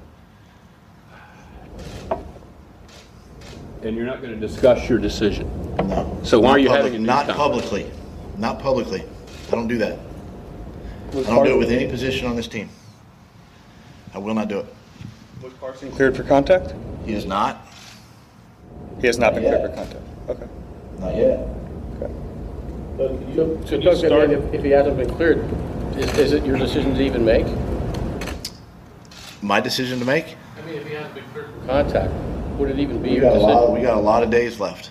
and 3.84 3.96
you're 3.96 4.06
not 4.06 4.20
going 4.20 4.34
to 4.34 4.40
discuss 4.40 4.88
your 4.88 4.98
decision. 4.98 5.46
No. 5.86 6.18
So 6.24 6.40
why 6.40 6.48
Not 6.48 6.54
are 6.54 6.58
you 6.58 6.66
public- 6.68 6.84
having 6.84 6.94
a 6.96 6.98
news 6.98 7.06
Not 7.06 7.26
conference? 7.28 7.62
publicly. 7.68 7.90
Not 8.36 8.58
publicly. 8.58 9.02
I 9.48 9.52
don't 9.52 9.68
do 9.68 9.78
that. 9.78 9.98
Was 11.12 11.26
I 11.26 11.34
don't 11.34 11.44
do 11.44 11.54
it 11.54 11.58
with 11.58 11.70
any 11.70 11.88
position 11.88 12.26
on 12.26 12.36
this 12.36 12.46
team. 12.48 12.68
I 14.14 14.18
will 14.18 14.34
not 14.34 14.48
do 14.48 14.58
it. 14.60 14.66
Was 15.42 15.52
Carson 15.54 15.90
cleared 15.90 16.16
for 16.16 16.22
contact? 16.22 16.74
He 17.06 17.14
is 17.14 17.24
not. 17.24 17.66
He 19.00 19.06
has 19.06 19.18
not 19.18 19.34
been 19.34 19.44
Yeah. 19.44 19.56
cleared 19.56 19.70
for 19.70 19.76
contact. 19.76 20.04
Okay. 20.28 20.46
Not 20.98 21.16
yet. 21.16 21.48
So, 22.98 23.60
so 23.64 23.80
Doug, 23.80 24.04
I 24.04 24.26
mean, 24.26 24.38
if, 24.38 24.54
if 24.54 24.64
he 24.64 24.70
hasn't 24.70 24.96
been 24.96 25.14
cleared, 25.14 25.38
is, 25.96 26.18
is 26.18 26.32
it 26.32 26.44
your 26.44 26.58
decision 26.58 26.94
to 26.94 27.00
even 27.02 27.24
make? 27.24 27.46
My 29.40 29.60
decision 29.60 30.00
to 30.00 30.04
make? 30.04 30.36
I 30.60 30.66
mean, 30.66 30.74
if 30.74 30.86
he 30.86 30.94
hasn't 30.94 31.14
been 31.14 31.24
cleared 31.32 31.46
for 31.46 31.66
contact, 31.66 32.12
would 32.58 32.70
it 32.70 32.78
even 32.80 33.00
be 33.00 33.10
We 33.10 33.16
your 33.16 33.24
got 33.30 33.36
a 33.36 33.40
lot, 33.40 33.72
we 33.72 33.80
got 33.82 33.96
a 33.96 34.00
lot 34.00 34.24
of 34.24 34.30
days 34.30 34.58
left. 34.58 34.90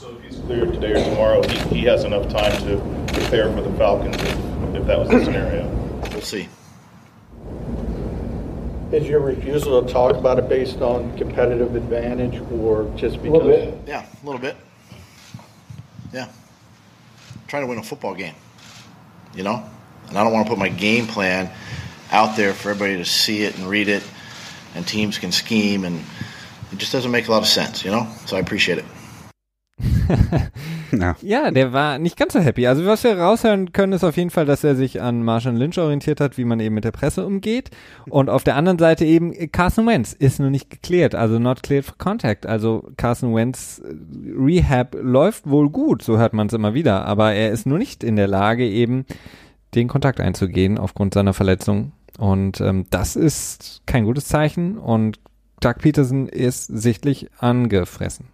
So 0.00 0.16
if 0.16 0.22
he's 0.22 0.40
cleared 0.46 0.72
today 0.72 0.92
or 0.92 1.04
tomorrow, 1.04 1.46
he, 1.46 1.80
he 1.80 1.82
has 1.82 2.04
enough 2.04 2.26
time 2.30 2.52
to 2.66 2.78
prepare 3.12 3.52
for 3.52 3.60
the 3.60 3.70
Falcons 3.76 4.16
if, 4.16 4.76
if 4.76 4.86
that 4.86 4.98
was 4.98 5.10
the 5.10 5.22
scenario. 5.22 5.68
We'll 6.12 6.22
see. 6.22 6.48
Is 8.92 9.06
your 9.06 9.20
refusal 9.20 9.82
to 9.82 9.92
talk 9.92 10.16
about 10.16 10.38
it 10.38 10.48
based 10.48 10.78
on 10.78 11.14
competitive 11.18 11.76
advantage 11.76 12.40
or 12.50 12.90
just 12.96 13.22
because? 13.22 13.74
Yeah, 13.86 14.06
a 14.06 14.24
little 14.24 14.40
bit. 14.40 14.56
Yeah. 16.14 16.28
trying 17.46 17.64
to 17.64 17.66
win 17.66 17.76
a 17.76 17.82
football 17.82 18.14
game, 18.14 18.34
you 19.34 19.42
know? 19.42 19.62
And 20.08 20.16
I 20.16 20.24
don't 20.24 20.32
want 20.32 20.46
to 20.46 20.50
put 20.50 20.58
my 20.58 20.70
game 20.70 21.08
plan 21.08 21.52
out 22.10 22.38
there 22.38 22.54
for 22.54 22.70
everybody 22.70 22.96
to 22.96 23.04
see 23.04 23.42
it 23.42 23.58
and 23.58 23.68
read 23.68 23.88
it, 23.88 24.02
and 24.74 24.88
teams 24.88 25.18
can 25.18 25.30
scheme, 25.30 25.84
and 25.84 26.02
it 26.72 26.78
just 26.78 26.90
doesn't 26.90 27.10
make 27.10 27.28
a 27.28 27.30
lot 27.30 27.42
of 27.42 27.48
sense, 27.48 27.84
you 27.84 27.90
know? 27.90 28.10
So 28.24 28.38
I 28.38 28.40
appreciate 28.40 28.78
it. 28.78 28.86
Ja. 30.92 31.16
Ja, 31.22 31.50
der 31.50 31.72
war 31.72 31.98
nicht 31.98 32.16
ganz 32.16 32.32
so 32.32 32.40
happy. 32.40 32.66
Also 32.66 32.84
was 32.84 33.04
wir 33.04 33.16
raushören 33.16 33.72
können, 33.72 33.92
ist 33.92 34.04
auf 34.04 34.16
jeden 34.16 34.30
Fall, 34.30 34.44
dass 34.44 34.64
er 34.64 34.74
sich 34.74 35.00
an 35.00 35.22
Marshall 35.22 35.56
Lynch 35.56 35.78
orientiert 35.78 36.20
hat, 36.20 36.36
wie 36.36 36.44
man 36.44 36.60
eben 36.60 36.74
mit 36.74 36.84
der 36.84 36.90
Presse 36.90 37.24
umgeht. 37.24 37.70
Und 38.08 38.28
auf 38.28 38.44
der 38.44 38.56
anderen 38.56 38.78
Seite 38.78 39.04
eben 39.04 39.32
Carson 39.52 39.86
Wentz 39.86 40.12
ist 40.12 40.40
noch 40.40 40.50
nicht 40.50 40.70
geklärt, 40.70 41.14
also 41.14 41.38
not 41.38 41.62
cleared 41.62 41.84
for 41.84 41.96
contact. 41.98 42.46
Also 42.46 42.90
Carson 42.96 43.34
Wentz 43.34 43.80
äh, 43.84 43.94
Rehab 44.36 44.96
läuft 45.00 45.48
wohl 45.48 45.70
gut, 45.70 46.02
so 46.02 46.18
hört 46.18 46.32
man 46.32 46.48
es 46.48 46.52
immer 46.52 46.74
wieder, 46.74 47.04
aber 47.04 47.32
er 47.32 47.50
ist 47.50 47.66
nur 47.66 47.78
nicht 47.78 48.02
in 48.02 48.16
der 48.16 48.28
Lage 48.28 48.68
eben 48.68 49.06
den 49.74 49.88
Kontakt 49.88 50.20
einzugehen 50.20 50.78
aufgrund 50.78 51.14
seiner 51.14 51.34
Verletzung. 51.34 51.92
Und 52.18 52.60
ähm, 52.60 52.86
das 52.90 53.16
ist 53.16 53.82
kein 53.86 54.04
gutes 54.04 54.26
Zeichen 54.26 54.76
und 54.76 55.20
Doug 55.60 55.74
Peterson 55.78 56.26
ist 56.26 56.66
sichtlich 56.66 57.28
angefressen. 57.38 58.26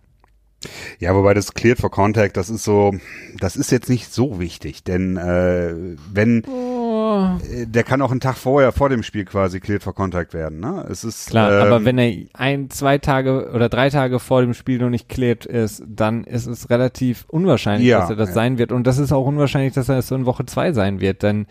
Ja, 0.98 1.14
wobei 1.14 1.34
das 1.34 1.54
Cleared 1.54 1.78
for 1.78 1.90
Contact, 1.90 2.36
das 2.36 2.50
ist 2.50 2.64
so, 2.64 2.94
das 3.38 3.56
ist 3.56 3.70
jetzt 3.70 3.88
nicht 3.88 4.12
so 4.12 4.40
wichtig, 4.40 4.84
denn 4.84 5.16
äh, 5.16 5.74
wenn 6.12 6.42
äh, 6.44 7.66
der 7.66 7.84
kann 7.84 8.02
auch 8.02 8.10
einen 8.10 8.20
Tag 8.20 8.36
vorher, 8.36 8.72
vor 8.72 8.88
dem 8.88 9.02
Spiel 9.02 9.24
quasi 9.24 9.60
Cleared 9.60 9.82
for 9.82 9.94
Contact 9.94 10.34
werden, 10.34 10.60
ne? 10.60 10.86
Es 10.90 11.04
ist 11.04 11.30
Klar, 11.30 11.52
ähm, 11.52 11.66
aber 11.66 11.84
wenn 11.84 11.98
er 11.98 12.12
ein, 12.34 12.70
zwei 12.70 12.98
Tage 12.98 13.50
oder 13.52 13.68
drei 13.68 13.90
Tage 13.90 14.18
vor 14.18 14.40
dem 14.42 14.54
Spiel 14.54 14.78
noch 14.78 14.90
nicht 14.90 15.08
klärt 15.08 15.46
ist, 15.46 15.82
dann 15.86 16.24
ist 16.24 16.46
es 16.46 16.70
relativ 16.70 17.24
unwahrscheinlich, 17.28 17.88
Ja, 17.88 18.00
dass 18.00 18.10
er 18.10 18.16
das 18.16 18.30
ja. 18.30 18.34
sein 18.34 18.58
wird. 18.58 18.72
Und 18.72 18.86
das 18.86 18.98
ist 18.98 19.12
auch 19.12 19.26
unwahrscheinlich, 19.26 19.74
dass 19.74 19.88
er 19.88 19.98
es 19.98 20.08
so 20.08 20.14
in 20.14 20.26
Woche 20.26 20.46
zwei 20.46 20.72
sein 20.72 21.00
wird, 21.00 21.22
denn 21.22 21.46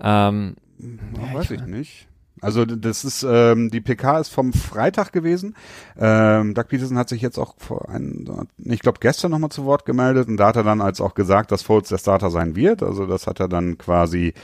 ähm, 0.00 0.56
Ja, 0.78 1.38
weiß 1.38 1.50
ich 1.50 1.62
nicht. 1.66 2.06
Also 2.40 2.64
das 2.64 3.04
ist 3.04 3.24
ähm, 3.28 3.70
die 3.70 3.80
PK 3.80 4.18
ist 4.18 4.28
vom 4.30 4.52
Freitag 4.52 5.12
gewesen. 5.12 5.54
Ähm, 5.98 6.54
Doug 6.54 6.64
Peterson 6.68 6.98
hat 6.98 7.08
sich 7.08 7.22
jetzt 7.22 7.38
auch 7.38 7.54
vor 7.58 7.88
ein, 7.88 8.28
ich 8.58 8.80
glaube 8.80 8.98
gestern 9.00 9.30
nochmal 9.30 9.50
zu 9.50 9.64
Wort 9.64 9.84
gemeldet 9.84 10.28
und 10.28 10.36
da 10.36 10.48
hat 10.48 10.56
er 10.56 10.62
dann 10.64 10.80
als 10.80 11.00
auch 11.00 11.14
gesagt, 11.14 11.52
dass 11.52 11.62
Foles 11.62 11.88
der 11.88 11.98
Starter 11.98 12.30
sein 12.30 12.56
wird. 12.56 12.82
Also 12.82 13.06
das 13.06 13.26
hat 13.26 13.40
er 13.40 13.48
dann 13.48 13.78
quasi 13.78 14.34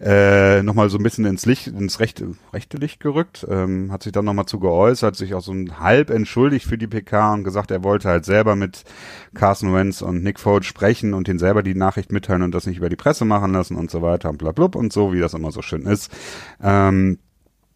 äh, 0.00 0.62
nochmal 0.62 0.90
so 0.90 0.98
ein 0.98 1.02
bisschen 1.02 1.24
ins 1.24 1.46
Licht, 1.46 1.68
ins 1.68 2.00
rechte, 2.00 2.34
rechte 2.52 2.76
Licht 2.76 3.00
gerückt. 3.00 3.46
Ähm, 3.48 3.92
hat 3.92 4.02
sich 4.02 4.12
dann 4.12 4.24
nochmal 4.24 4.46
zu 4.46 4.58
geäußert, 4.58 5.16
sich 5.16 5.34
auch 5.34 5.40
so 5.40 5.52
ein 5.52 5.78
halb 5.80 6.10
entschuldigt 6.10 6.66
für 6.66 6.78
die 6.78 6.86
PK 6.86 7.34
und 7.34 7.44
gesagt, 7.44 7.70
er 7.70 7.84
wollte 7.84 8.08
halt 8.08 8.24
selber 8.24 8.56
mit 8.56 8.84
Carson 9.34 9.72
Wentz 9.72 10.02
und 10.02 10.22
Nick 10.22 10.40
Foles 10.40 10.66
sprechen 10.66 11.14
und 11.14 11.28
ihn 11.28 11.38
selber 11.38 11.62
die 11.62 11.74
Nachricht 11.74 12.12
mitteilen 12.12 12.42
und 12.42 12.54
das 12.54 12.66
nicht 12.66 12.78
über 12.78 12.88
die 12.88 12.96
Presse 12.96 13.24
machen 13.24 13.52
lassen 13.52 13.76
und 13.76 13.90
so 13.90 14.02
weiter 14.02 14.30
und 14.30 14.38
blablub 14.38 14.74
und 14.74 14.92
so, 14.92 15.12
wie 15.12 15.20
das 15.20 15.34
immer 15.34 15.52
so 15.52 15.62
schön 15.62 15.86
ist. 15.86 16.10
Ähm, 16.62 17.18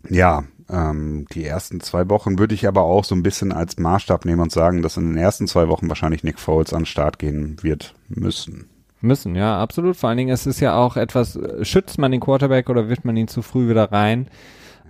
ja, 0.08 0.44
ähm, 0.70 1.26
die 1.32 1.44
ersten 1.44 1.80
zwei 1.80 2.08
Wochen 2.10 2.38
würde 2.38 2.54
ich 2.54 2.68
aber 2.68 2.82
auch 2.82 3.04
so 3.04 3.14
ein 3.14 3.22
bisschen 3.22 3.52
als 3.52 3.78
Maßstab 3.78 4.24
nehmen 4.24 4.42
und 4.42 4.52
sagen, 4.52 4.82
dass 4.82 4.96
in 4.96 5.10
den 5.10 5.16
ersten 5.16 5.46
zwei 5.46 5.68
Wochen 5.68 5.88
wahrscheinlich 5.88 6.24
Nick 6.24 6.38
Foles 6.38 6.72
an 6.72 6.80
den 6.80 6.86
Start 6.86 7.18
gehen 7.18 7.56
wird 7.62 7.94
müssen. 8.08 8.68
müssen, 9.00 9.34
ja, 9.34 9.58
absolut. 9.58 9.96
Vor 9.96 10.08
allen 10.08 10.18
Dingen, 10.18 10.32
es 10.32 10.46
ist 10.46 10.60
ja 10.60 10.76
auch 10.76 10.96
etwas, 10.96 11.36
äh, 11.36 11.64
schützt 11.64 11.98
man 11.98 12.12
den 12.12 12.20
Quarterback 12.20 12.68
oder 12.68 12.88
wirft 12.88 13.04
man 13.04 13.16
ihn 13.16 13.28
zu 13.28 13.42
früh 13.42 13.68
wieder 13.68 13.90
rein? 13.90 14.28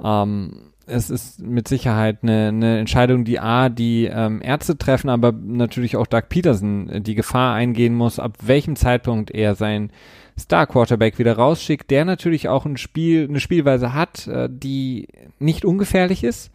Ähm, 0.02 0.68
es 0.88 1.10
ist 1.10 1.40
mit 1.40 1.68
Sicherheit 1.68 2.18
eine, 2.22 2.48
eine 2.48 2.78
Entscheidung, 2.78 3.24
die 3.24 3.38
A, 3.38 3.68
die 3.68 4.06
ähm, 4.06 4.40
Ärzte 4.42 4.78
treffen, 4.78 5.10
aber 5.10 5.32
natürlich 5.32 5.96
auch 5.96 6.06
Doug 6.06 6.22
Peterson 6.28 6.88
äh, 6.88 7.00
die 7.00 7.14
Gefahr 7.14 7.54
eingehen 7.54 7.94
muss, 7.94 8.18
ab 8.18 8.36
welchem 8.42 8.74
Zeitpunkt 8.74 9.30
er 9.30 9.54
sein 9.54 9.90
Star-Quarterback 10.38 11.18
wieder 11.18 11.36
rausschickt, 11.36 11.90
der 11.90 12.04
natürlich 12.04 12.48
auch 12.48 12.64
ein 12.64 12.76
Spiel, 12.76 13.26
eine 13.28 13.40
Spielweise 13.40 13.94
hat, 13.94 14.26
äh, 14.26 14.48
die 14.50 15.08
nicht 15.38 15.64
ungefährlich 15.64 16.24
ist. 16.24 16.50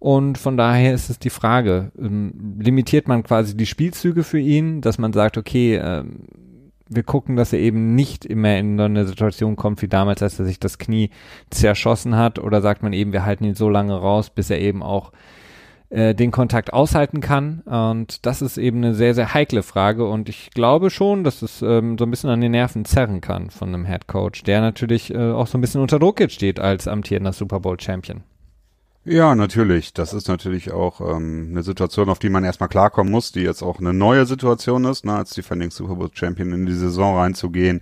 Und 0.00 0.38
von 0.38 0.56
daher 0.56 0.94
ist 0.94 1.10
es 1.10 1.18
die 1.18 1.30
Frage, 1.30 1.90
ähm, 1.98 2.58
limitiert 2.60 3.08
man 3.08 3.22
quasi 3.22 3.56
die 3.56 3.66
Spielzüge 3.66 4.22
für 4.22 4.38
ihn, 4.38 4.80
dass 4.80 4.98
man 4.98 5.12
sagt, 5.12 5.36
okay, 5.36 5.76
ähm, 5.76 6.20
wir 6.88 7.02
gucken, 7.02 7.36
dass 7.36 7.52
er 7.52 7.58
eben 7.58 7.94
nicht 7.94 8.24
immer 8.24 8.56
in 8.56 8.78
so 8.78 8.84
eine 8.84 9.06
Situation 9.06 9.56
kommt 9.56 9.82
wie 9.82 9.88
damals, 9.88 10.22
als 10.22 10.38
er 10.38 10.46
sich 10.46 10.58
das 10.58 10.78
Knie 10.78 11.10
zerschossen 11.50 12.16
hat, 12.16 12.38
oder 12.38 12.62
sagt 12.62 12.82
man 12.82 12.92
eben, 12.92 13.12
wir 13.12 13.24
halten 13.24 13.44
ihn 13.44 13.54
so 13.54 13.68
lange 13.68 13.94
raus, 13.94 14.30
bis 14.30 14.50
er 14.50 14.60
eben 14.60 14.82
auch 14.82 15.12
äh, 15.90 16.14
den 16.14 16.30
Kontakt 16.30 16.72
aushalten 16.72 17.20
kann. 17.20 17.60
Und 17.60 18.26
das 18.26 18.42
ist 18.42 18.58
eben 18.58 18.78
eine 18.78 18.94
sehr, 18.94 19.14
sehr 19.14 19.34
heikle 19.34 19.62
Frage. 19.62 20.06
Und 20.06 20.28
ich 20.28 20.50
glaube 20.50 20.90
schon, 20.90 21.24
dass 21.24 21.42
es 21.42 21.62
ähm, 21.62 21.96
so 21.98 22.04
ein 22.04 22.10
bisschen 22.10 22.30
an 22.30 22.40
den 22.40 22.52
Nerven 22.52 22.84
zerren 22.84 23.20
kann 23.20 23.50
von 23.50 23.68
einem 23.68 23.86
Head 23.86 24.06
Coach, 24.06 24.42
der 24.42 24.60
natürlich 24.60 25.14
äh, 25.14 25.30
auch 25.30 25.46
so 25.46 25.58
ein 25.58 25.60
bisschen 25.60 25.80
unter 25.80 25.98
Druck 25.98 26.20
jetzt 26.20 26.34
steht 26.34 26.60
als 26.60 26.88
amtierender 26.88 27.32
Super 27.32 27.60
Bowl 27.60 27.80
Champion. 27.80 28.22
Ja, 29.04 29.34
natürlich. 29.34 29.94
Das 29.94 30.12
ist 30.12 30.28
natürlich 30.28 30.70
auch 30.70 31.00
ähm, 31.00 31.48
eine 31.52 31.62
Situation, 31.62 32.10
auf 32.10 32.18
die 32.18 32.28
man 32.28 32.44
erstmal 32.44 32.68
klarkommen 32.68 33.10
muss, 33.10 33.32
die 33.32 33.40
jetzt 33.40 33.62
auch 33.62 33.78
eine 33.78 33.94
neue 33.94 34.26
Situation 34.26 34.84
ist, 34.84 35.06
ne, 35.06 35.14
als 35.14 35.30
Defending 35.30 35.70
Super 35.70 35.94
Bowl 35.94 36.10
Champion 36.12 36.52
in 36.52 36.66
die 36.66 36.74
Saison 36.74 37.16
reinzugehen. 37.16 37.80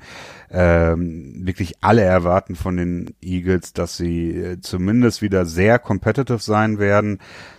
Ähm, 0.50 1.46
wirklich 1.46 1.74
alle 1.80 2.02
erwarten 2.02 2.54
von 2.54 2.76
den 2.76 3.14
Eagles, 3.20 3.72
dass 3.72 3.96
sie 3.96 4.30
äh, 4.30 4.60
zumindest 4.60 5.22
wieder 5.22 5.44
sehr 5.46 5.78
competitive 5.78 6.38
sein 6.38 6.78
werden. 6.78 7.18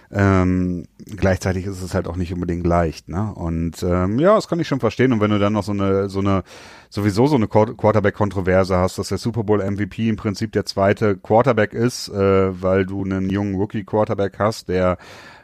Ähm, 0.09 0.85
gleichzeitig 1.17 1.65
ist 1.65 1.81
es 1.81 1.93
halt 1.93 2.07
auch 2.07 2.15
nicht 2.15 2.33
unbedingt 2.33 2.65
leicht, 2.65 3.09
ne? 3.09 3.33
Und 3.33 3.83
ähm, 3.83 4.19
ja, 4.19 4.35
das 4.35 4.47
kann 4.47 4.59
ich 4.59 4.67
schon 4.67 4.79
verstehen. 4.79 5.11
Und 5.11 5.19
wenn 5.19 5.31
du 5.31 5.39
dann 5.39 5.51
noch 5.51 5.63
so 5.63 5.73
eine, 5.73 6.07
so 6.07 6.19
eine, 6.19 6.43
sowieso 6.89 7.27
so 7.27 7.35
eine 7.35 7.49
Quarterback-Kontroverse 7.49 8.77
hast, 8.77 8.97
dass 8.97 9.09
der 9.09 9.17
Super 9.17 9.43
Bowl 9.43 9.59
MVP 9.59 10.07
im 10.07 10.15
Prinzip 10.15 10.53
der 10.53 10.65
zweite 10.65 11.17
Quarterback 11.17 11.73
ist, 11.73 12.07
äh, 12.07 12.61
weil 12.61 12.85
du 12.85 13.03
einen 13.03 13.29
jungen 13.29 13.55
Rookie-Quarterback 13.55 14.39
hast, 14.39 14.69
der 14.69 14.97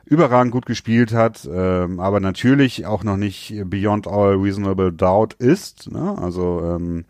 überragend 0.06 0.52
gut 0.52 0.66
gespielt 0.66 1.14
hat, 1.14 1.48
ähm, 1.52 2.00
aber 2.00 2.20
natürlich 2.20 2.86
auch 2.86 3.04
noch 3.04 3.18
nicht 3.18 3.54
beyond 3.66 4.08
all 4.08 4.36
reasonable 4.36 4.92
doubt 4.92 5.34
ist. 5.36 5.92
Ne? 5.92 6.16
Also 6.22 6.62
ähm, 6.64 7.06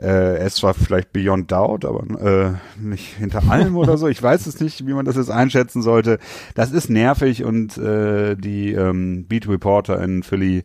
äh, 0.00 0.44
ist 0.44 0.56
zwar 0.56 0.74
vielleicht 0.74 1.12
beyond 1.12 1.50
doubt, 1.50 1.84
aber 1.84 2.02
äh, 2.20 2.52
nicht 2.80 3.16
hinter 3.16 3.48
allem 3.48 3.76
oder 3.76 3.96
so. 3.96 4.08
Ich 4.08 4.22
weiß 4.22 4.46
es 4.46 4.60
nicht, 4.60 4.86
wie 4.86 4.92
man 4.92 5.04
das 5.04 5.16
jetzt 5.16 5.30
einschätzen 5.30 5.82
sollte. 5.82 6.18
Das 6.54 6.72
ist 6.72 6.90
nervig 6.90 7.44
und 7.44 7.78
äh, 7.78 8.36
die 8.36 8.72
ähm, 8.72 9.26
Beat 9.26 9.48
Reporter 9.48 10.02
in 10.02 10.22
Philly 10.22 10.64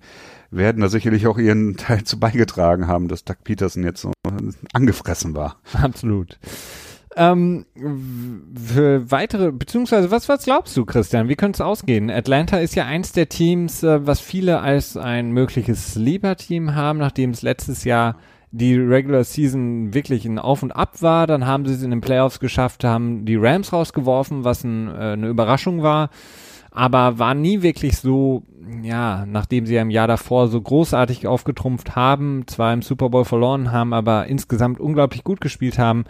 werden 0.50 0.82
da 0.82 0.90
sicherlich 0.90 1.28
auch 1.28 1.38
ihren 1.38 1.78
Teil 1.78 2.04
zu 2.04 2.20
beigetragen 2.20 2.88
haben, 2.88 3.08
dass 3.08 3.24
Doug 3.24 3.38
Peterson 3.44 3.84
jetzt 3.84 4.02
so 4.02 4.12
angefressen 4.74 5.34
war. 5.34 5.58
Absolut. 5.74 6.38
Ähm, 7.18 7.66
für 8.56 9.12
weitere, 9.12 9.52
beziehungsweise 9.52 10.12
was, 10.12 10.30
was 10.30 10.46
glaubst 10.46 10.78
du, 10.78 10.86
Christian? 10.86 11.28
Wie 11.28 11.36
könnte 11.36 11.58
es 11.58 11.62
ausgehen? 11.62 12.10
Atlanta 12.10 12.58
ist 12.58 12.76
ja 12.76 12.86
eins 12.86 13.12
der 13.12 13.28
Teams, 13.28 13.84
äh, 13.84 14.06
was 14.08 14.22
viele 14.22 14.62
als 14.62 14.96
ein 14.96 15.32
mögliches 15.32 15.94
Sleeper-Team 15.94 16.74
haben, 16.74 17.00
nachdem 17.00 17.32
es 17.32 17.42
letztes 17.42 17.84
Jahr 17.84 18.16
die 18.52 18.76
Regular 18.76 19.24
Season 19.24 19.94
wirklich 19.94 20.26
ein 20.26 20.40
Auf 20.40 20.64
und 20.64 20.72
Ab 20.72 21.02
war. 21.02 21.28
Dann 21.28 21.46
haben 21.46 21.66
sie 21.66 21.74
es 21.74 21.84
in 21.84 21.92
den 21.92 22.02
Playoffs 22.02 22.40
geschafft, 22.40 22.84
haben 22.84 23.26
die 23.26 23.36
Rams 23.36 23.74
rausgeworfen, 23.74 24.44
was 24.44 24.64
ein, 24.64 24.88
äh, 24.88 25.14
eine 25.14 25.28
Überraschung 25.28 25.84
war. 25.84 26.10
Aber 26.72 27.20
war 27.20 27.34
nie 27.34 27.62
wirklich 27.62 27.98
so, 27.98 28.44
ja, 28.82 29.26
nachdem 29.26 29.66
sie 29.66 29.76
im 29.76 29.90
Jahr 29.90 30.08
davor 30.08 30.48
so 30.48 30.62
großartig 30.62 31.28
aufgetrumpft 31.28 31.98
haben, 31.98 32.44
zwar 32.48 32.74
im 32.74 32.82
Super 32.82 33.10
Bowl 33.10 33.26
verloren 33.26 33.74
haben, 33.74 33.94
aber 33.94 34.28
insgesamt 34.28 34.80
unglaublich 34.80 35.26
gut 35.26 35.42
gespielt 35.42 35.78
haben, 35.78 36.06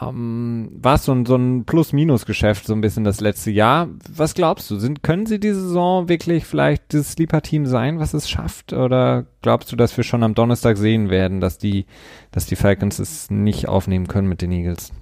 ähm, 0.00 0.70
war 0.80 0.94
es 0.94 1.04
so 1.04 1.12
ein, 1.12 1.26
so 1.26 1.36
ein 1.36 1.64
Plus-Minus-Geschäft 1.64 2.66
so 2.66 2.72
ein 2.72 2.80
bisschen 2.80 3.04
das 3.04 3.20
letzte 3.20 3.50
Jahr. 3.50 3.88
Was 4.08 4.34
glaubst 4.34 4.70
du? 4.70 4.78
Sind, 4.78 5.02
können 5.02 5.26
sie 5.26 5.40
diese 5.40 5.60
Saison 5.60 6.08
wirklich 6.08 6.46
vielleicht 6.46 6.94
das 6.94 7.12
Sleeper-Team 7.12 7.66
sein, 7.66 7.98
was 7.98 8.14
es 8.14 8.30
schafft? 8.30 8.72
Oder 8.72 9.26
glaubst 9.42 9.70
du, 9.72 9.76
dass 9.76 9.96
wir 9.96 10.04
schon 10.04 10.22
am 10.22 10.34
Donnerstag 10.34 10.76
sehen 10.76 11.10
werden, 11.10 11.40
dass 11.40 11.58
die, 11.58 11.86
dass 12.30 12.46
die 12.46 12.56
Falcons 12.56 12.98
es 12.98 13.30
nicht 13.30 13.68
aufnehmen 13.68 14.08
können 14.08 14.28
mit 14.28 14.42
den 14.42 14.52
Eagles? 14.52 14.92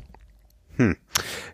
Hm. 0.77 0.97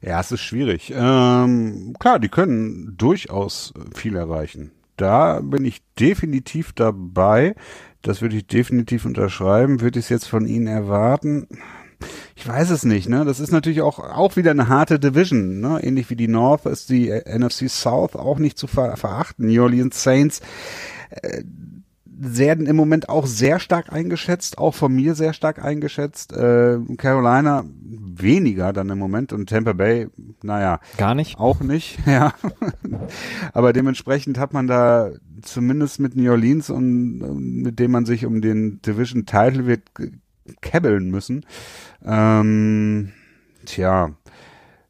Ja, 0.03 0.21
es 0.21 0.31
ist 0.31 0.43
schwierig. 0.43 0.93
Ähm, 0.95 1.95
klar, 1.99 2.19
die 2.19 2.29
können 2.29 2.95
durchaus 2.97 3.75
viel 3.95 4.15
erreichen. 4.17 4.71
Da 4.97 5.41
bin 5.41 5.65
ich 5.65 5.83
definitiv 5.99 6.73
dabei. 6.73 7.55
Das 8.03 8.23
würde 8.23 8.37
ich 8.37 8.47
definitiv 8.47 9.05
unterschreiben. 9.05 9.81
Würde 9.81 9.99
ich 9.99 10.07
es 10.07 10.11
jetzt 10.11 10.29
von 10.29 10.47
Ihnen 10.47 10.69
erwarten? 10.69 11.49
Ich 12.47 12.53
weiß 12.53 12.71
es 12.71 12.85
nicht, 12.85 13.09
ne? 13.09 13.25
Das 13.25 13.41
ist 13.41 13.51
natürlich 13.51 13.83
auch, 13.83 13.99
auch 13.99 14.37
wieder 14.37 14.53
eine 14.53 14.69
harte 14.69 15.01
Division, 15.01 15.59
ne? 15.59 15.81
Ähnlich 15.83 16.11
wie 16.11 16.15
die 16.15 16.29
North 16.29 16.65
ist 16.67 16.91
die 16.91 17.11
äh, 17.11 17.37
NFC 17.37 17.69
South 17.69 18.15
auch 18.15 18.39
nicht 18.39 18.57
zu 18.57 18.69
ver 18.69 18.97
verachten. 18.97 19.49
New 19.49 19.61
Orleans 19.61 20.01
Saints 20.01 20.41
äh, 21.11 21.43
werden 22.05 22.67
im 22.67 22.77
Moment 22.77 23.09
auch 23.09 23.27
sehr 23.27 23.59
stark 23.59 23.93
eingeschätzt, 23.93 24.59
auch 24.59 24.75
von 24.77 24.95
mir 24.95 25.17
sehr 25.17 25.33
stark 25.33 25.61
eingeschätzt. 25.61 26.35
Äh, 26.35 26.79
Carolina 26.97 27.65
weniger 27.83 28.73
dann 28.73 28.91
im 28.91 28.99
Moment 29.01 29.33
und 29.33 29.49
Tampa 29.49 29.73
Bay, 29.73 30.07
naja. 30.45 30.79
Gar 30.99 31.17
nicht. 31.17 31.41
Auch 31.41 31.59
nicht, 31.59 31.99
ja. 32.07 32.33
Aber 33.55 33.73
dementsprechend 33.73 34.39
hat 34.39 34.53
man 34.53 34.69
da 34.69 35.11
zumindest 35.43 35.99
mit 35.99 36.15
New 36.15 36.31
Orleans 36.31 36.71
und 36.71 37.19
mit 37.63 37.81
dem 37.81 37.91
man 37.91 38.07
sich 38.07 38.25
um 38.25 38.41
den 38.41 38.81
Division 38.83 39.27
Title 39.27 39.67
wird 39.67 39.83
kebbeln 40.61 41.11
müssen. 41.11 41.45
Ähm, 42.05 43.13
tja, 43.65 44.11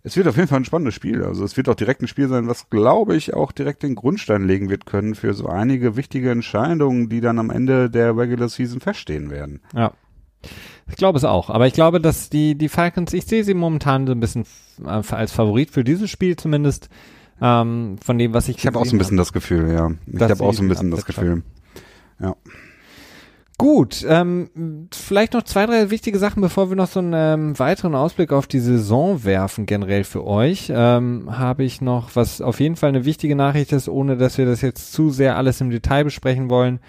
es 0.07 0.17
wird 0.17 0.29
auf 0.29 0.37
jeden 0.37 0.47
Fall 0.47 0.61
ein 0.61 0.65
spannendes 0.65 0.95
Spiel. 0.95 1.25
Also 1.25 1.45
es 1.45 1.57
wird 1.57 1.69
auch 1.69 1.75
direkt 1.75 2.01
ein 2.01 2.07
Spiel 2.07 2.29
sein, 2.29 2.47
was, 2.47 2.71
glaube 2.71 3.17
ich, 3.17 3.35
auch 3.35 3.51
direkt 3.51 3.83
den 3.83 3.97
Grundstein 3.97 4.45
legen 4.45 4.71
wird 4.71 4.87
können 4.87 5.17
für 5.17 5.35
so 5.35 5.49
einige 5.49 5.97
wichtige 5.97 6.31
Entscheidungen, 6.31 7.09
die 7.09 7.21
dann 7.21 7.41
am 7.41 7.51
Ende 7.51 7.91
der 7.91 8.17
Regular 8.17 8.49
Season 8.49 8.81
feststehen 8.81 9.31
werden. 9.31 9.61
Ja. 9.75 9.93
Ich 10.89 10.95
glaube 10.95 11.19
es 11.19 11.25
auch. 11.25 11.51
Aber 11.51 11.67
ich 11.67 11.73
glaube, 11.73 12.01
dass 12.01 12.31
die, 12.31 12.55
die 12.55 12.69
Falcons, 12.69 13.13
ich 13.15 13.27
sehe 13.27 13.43
sie 13.43 13.55
momentan 13.55 14.07
so 14.07 14.13
ein 14.13 14.21
bisschen 14.21 14.45
äh, 14.85 15.03
als 15.11 15.33
Favorit 15.33 15.73
für 15.73 15.83
dieses 15.83 16.09
Spiel 16.09 16.37
zumindest. 16.37 16.89
Ähm, 17.41 17.97
von 18.01 18.17
dem, 18.17 18.33
was 18.33 18.49
ich. 18.49 18.59
Ich 18.59 18.67
habe 18.67 18.79
auch 18.79 18.87
so 18.87 18.95
ein 18.95 18.99
bisschen 18.99 19.19
hab. 19.19 19.27
das 19.27 19.33
Gefühl, 19.33 19.71
ja. 19.71 19.91
Ich 20.07 20.23
habe 20.23 20.43
auch 20.43 20.55
so 20.55 20.63
ein 20.63 20.69
bisschen 20.69 20.91
das 20.91 21.05
Gefühl. 21.05 21.43
Ja. 22.19 22.35
Gut, 23.59 24.05
ähm, 24.07 24.89
vielleicht 24.93 25.33
noch 25.33 25.43
zwei, 25.43 25.65
drei 25.65 25.89
wichtige 25.89 26.19
Sachen, 26.19 26.43
bevor 26.43 26.69
wir 26.69 26.77
noch 26.77 26.89
so 26.89 27.01
einen 27.01 27.15
ähm, 27.15 27.59
weiteren 27.59 27.95
Ausblick 27.95 28.31
auf 28.31 28.47
die 28.47 28.61
Saison 28.61 29.25
werfen, 29.25 29.65
generell 29.65 30.05
für 30.05 30.27
euch. 30.27 30.71
Ähm, 30.75 31.39
Habe 31.39 31.65
ich 31.65 31.81
noch, 31.81 32.15
was 32.15 32.43
auf 32.43 32.61
jeden 32.61 32.77
Fall 32.77 32.91
eine 32.91 33.07
wichtige 33.07 33.35
Nachricht 33.35 33.73
ist, 33.73 33.89
ohne 33.89 34.19
dass 34.19 34.37
wir 34.37 34.45
das 34.45 34.61
jetzt 34.61 34.93
zu 34.93 35.09
sehr 35.09 35.39
alles 35.39 35.63
im 35.63 35.71
Detail 35.71 36.05
besprechen 36.05 36.51
wollen. 36.51 36.81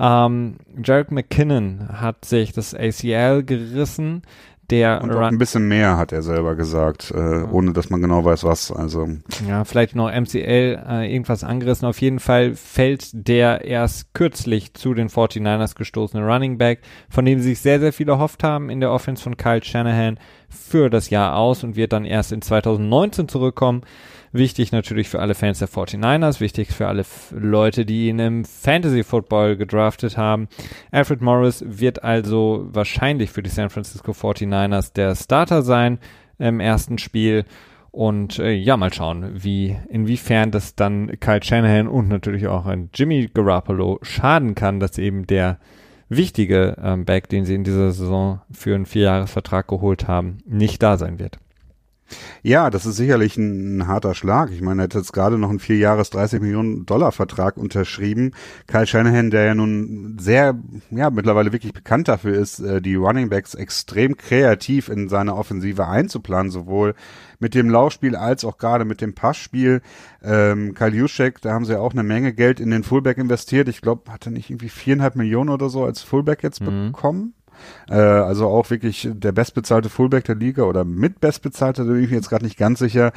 Ähm, 0.00 0.56
Jarek 0.84 1.12
McKinnon 1.12 1.88
hat 1.92 2.24
sich 2.24 2.52
das 2.52 2.74
ACL 2.74 3.44
gerissen 3.44 4.22
der 4.70 5.00
und 5.02 5.10
ein 5.10 5.38
bisschen 5.38 5.68
mehr 5.68 5.96
hat 5.96 6.12
er 6.12 6.22
selber 6.22 6.54
gesagt, 6.54 7.10
äh, 7.10 7.42
ohne 7.42 7.72
dass 7.72 7.90
man 7.90 8.00
genau 8.00 8.24
weiß 8.24 8.44
was. 8.44 8.72
Also 8.72 9.08
ja, 9.46 9.64
vielleicht 9.64 9.94
noch 9.94 10.10
MCL 10.10 10.82
äh, 10.88 11.12
irgendwas 11.12 11.44
angerissen. 11.44 11.86
Auf 11.86 12.00
jeden 12.00 12.18
Fall 12.18 12.54
fällt 12.54 13.10
der 13.12 13.64
erst 13.64 14.12
kürzlich 14.14 14.74
zu 14.74 14.94
den 14.94 15.08
49ers 15.08 15.76
gestoßene 15.76 16.26
Running 16.26 16.58
Back, 16.58 16.80
von 17.08 17.24
dem 17.24 17.38
sie 17.40 17.50
sich 17.50 17.60
sehr 17.60 17.80
sehr 17.80 17.92
viel 17.92 18.08
erhofft 18.08 18.42
haben 18.42 18.70
in 18.70 18.80
der 18.80 18.92
Offense 18.92 19.22
von 19.22 19.36
Kyle 19.36 19.62
Shanahan 19.62 20.18
für 20.48 20.90
das 20.90 21.10
Jahr 21.10 21.36
aus 21.36 21.64
und 21.64 21.76
wird 21.76 21.92
dann 21.92 22.04
erst 22.04 22.32
in 22.32 22.42
2019 22.42 23.28
zurückkommen. 23.28 23.82
Wichtig 24.32 24.72
natürlich 24.72 25.08
für 25.08 25.20
alle 25.20 25.34
Fans 25.34 25.58
der 25.58 25.68
49ers, 25.68 26.40
wichtig 26.40 26.72
für 26.72 26.88
alle 26.88 27.04
Leute, 27.30 27.84
die 27.86 28.08
ihn 28.08 28.18
im 28.18 28.44
Fantasy 28.44 29.04
Football 29.04 29.56
gedraftet 29.56 30.16
haben. 30.16 30.48
Alfred 30.90 31.22
Morris 31.22 31.64
wird 31.66 32.04
also 32.04 32.66
wahrscheinlich 32.70 33.30
für 33.30 33.42
die 33.42 33.50
San 33.50 33.70
Francisco 33.70 34.12
49ers 34.12 34.92
der 34.92 35.14
Starter 35.14 35.62
sein 35.62 35.98
im 36.38 36.60
ersten 36.60 36.98
Spiel. 36.98 37.44
Und 37.90 38.38
äh, 38.38 38.52
ja, 38.52 38.76
mal 38.76 38.92
schauen, 38.92 39.42
wie, 39.42 39.74
inwiefern 39.88 40.50
das 40.50 40.74
dann 40.74 41.18
Kyle 41.18 41.42
Shanahan 41.42 41.88
und 41.88 42.08
natürlich 42.08 42.46
auch 42.46 42.66
ein 42.66 42.90
Jimmy 42.92 43.30
Garoppolo 43.32 43.98
schaden 44.02 44.54
kann, 44.54 44.80
dass 44.80 44.98
eben 44.98 45.26
der 45.26 45.58
wichtige 46.10 46.76
ähm, 46.82 47.06
Back, 47.06 47.30
den 47.30 47.46
sie 47.46 47.54
in 47.54 47.64
dieser 47.64 47.92
Saison 47.92 48.42
für 48.50 48.74
einen 48.74 48.84
Vierjahresvertrag 48.84 49.66
geholt 49.66 50.08
haben, 50.08 50.38
nicht 50.46 50.82
da 50.82 50.98
sein 50.98 51.18
wird. 51.18 51.38
Ja, 52.42 52.70
das 52.70 52.86
ist 52.86 52.96
sicherlich 52.96 53.36
ein, 53.36 53.78
ein, 53.78 53.86
harter 53.88 54.14
Schlag. 54.14 54.50
Ich 54.52 54.60
meine, 54.60 54.82
er 54.82 54.84
hat 54.84 54.94
jetzt 54.94 55.12
gerade 55.12 55.38
noch 55.38 55.50
einen 55.50 55.58
vier 55.58 55.76
Jahres 55.76 56.10
30 56.10 56.40
Millionen 56.40 56.86
Dollar 56.86 57.12
Vertrag 57.12 57.56
unterschrieben. 57.56 58.32
Kyle 58.66 58.86
Shanahan, 58.86 59.30
der 59.30 59.44
ja 59.44 59.54
nun 59.54 60.16
sehr, 60.20 60.54
ja, 60.90 61.10
mittlerweile 61.10 61.52
wirklich 61.52 61.72
bekannt 61.72 62.08
dafür 62.08 62.34
ist, 62.34 62.60
äh, 62.60 62.80
die 62.80 62.94
Running 62.94 63.28
Backs 63.28 63.54
extrem 63.54 64.16
kreativ 64.16 64.88
in 64.88 65.08
seine 65.08 65.34
Offensive 65.34 65.86
einzuplanen, 65.86 66.50
sowohl 66.50 66.94
mit 67.38 67.54
dem 67.54 67.68
Laufspiel 67.68 68.16
als 68.16 68.44
auch 68.44 68.58
gerade 68.58 68.84
mit 68.84 69.00
dem 69.00 69.14
Passspiel. 69.14 69.82
Ähm, 70.22 70.74
Kyle 70.74 70.94
Juszczyk, 70.94 71.40
da 71.40 71.52
haben 71.52 71.64
sie 71.64 71.72
ja 71.72 71.80
auch 71.80 71.92
eine 71.92 72.02
Menge 72.02 72.32
Geld 72.32 72.60
in 72.60 72.70
den 72.70 72.84
Fullback 72.84 73.18
investiert. 73.18 73.68
Ich 73.68 73.80
glaube, 73.80 74.10
hat 74.10 74.26
er 74.26 74.32
nicht 74.32 74.50
irgendwie 74.50 74.68
viereinhalb 74.68 75.16
Millionen 75.16 75.50
oder 75.50 75.68
so 75.68 75.84
als 75.84 76.02
Fullback 76.02 76.42
jetzt 76.42 76.60
mhm. 76.60 76.92
bekommen? 76.92 77.34
Äh, 77.88 77.94
also 77.94 78.46
auch 78.48 78.70
wirklich 78.70 79.08
der 79.10 79.32
bestbezahlte 79.32 79.88
Fullback 79.88 80.24
der 80.24 80.34
Liga 80.34 80.64
oder 80.64 80.84
mit 80.84 81.20
bestbezahlter, 81.20 81.84
da 81.84 81.92
bin 81.92 82.02
ich 82.02 82.10
mir 82.10 82.16
jetzt 82.16 82.30
gerade 82.30 82.44
nicht 82.44 82.58
ganz 82.58 82.78
sicher. 82.78 83.12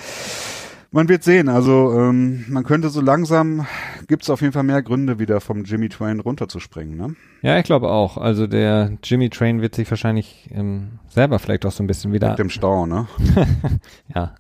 Man 0.91 1.07
wird 1.07 1.23
sehen. 1.23 1.49
Also 1.49 1.93
ähm, 1.93 2.45
man 2.49 2.63
könnte 2.63 2.89
so 2.89 2.99
langsam, 2.99 3.67
gibt 4.07 4.23
es 4.23 4.29
auf 4.31 4.41
jeden 4.41 4.53
Fall 4.53 4.63
mehr 4.63 4.81
Gründe, 4.81 5.19
wieder 5.19 5.39
vom 5.39 5.63
Jimmy 5.63 5.87
Train 5.87 6.19
runterzuspringen. 6.19 6.97
Ne? 6.97 7.15
Ja, 7.43 7.59
ich 7.59 7.63
glaube 7.63 7.89
auch. 7.89 8.17
Also 8.17 8.47
der 8.47 8.97
Jimmy 9.03 9.29
Train 9.29 9.61
wird 9.61 9.75
sich 9.75 9.89
wahrscheinlich 9.91 10.49
ähm, 10.51 10.99
selber 11.07 11.37
vielleicht 11.37 11.67
auch 11.67 11.71
so 11.71 11.83
ein 11.83 11.87
bisschen 11.87 12.11
wieder... 12.11 12.29
Mit 12.29 12.39
dem 12.39 12.49
Stau, 12.49 12.87
ne? 12.87 13.07
ja, 14.15 14.33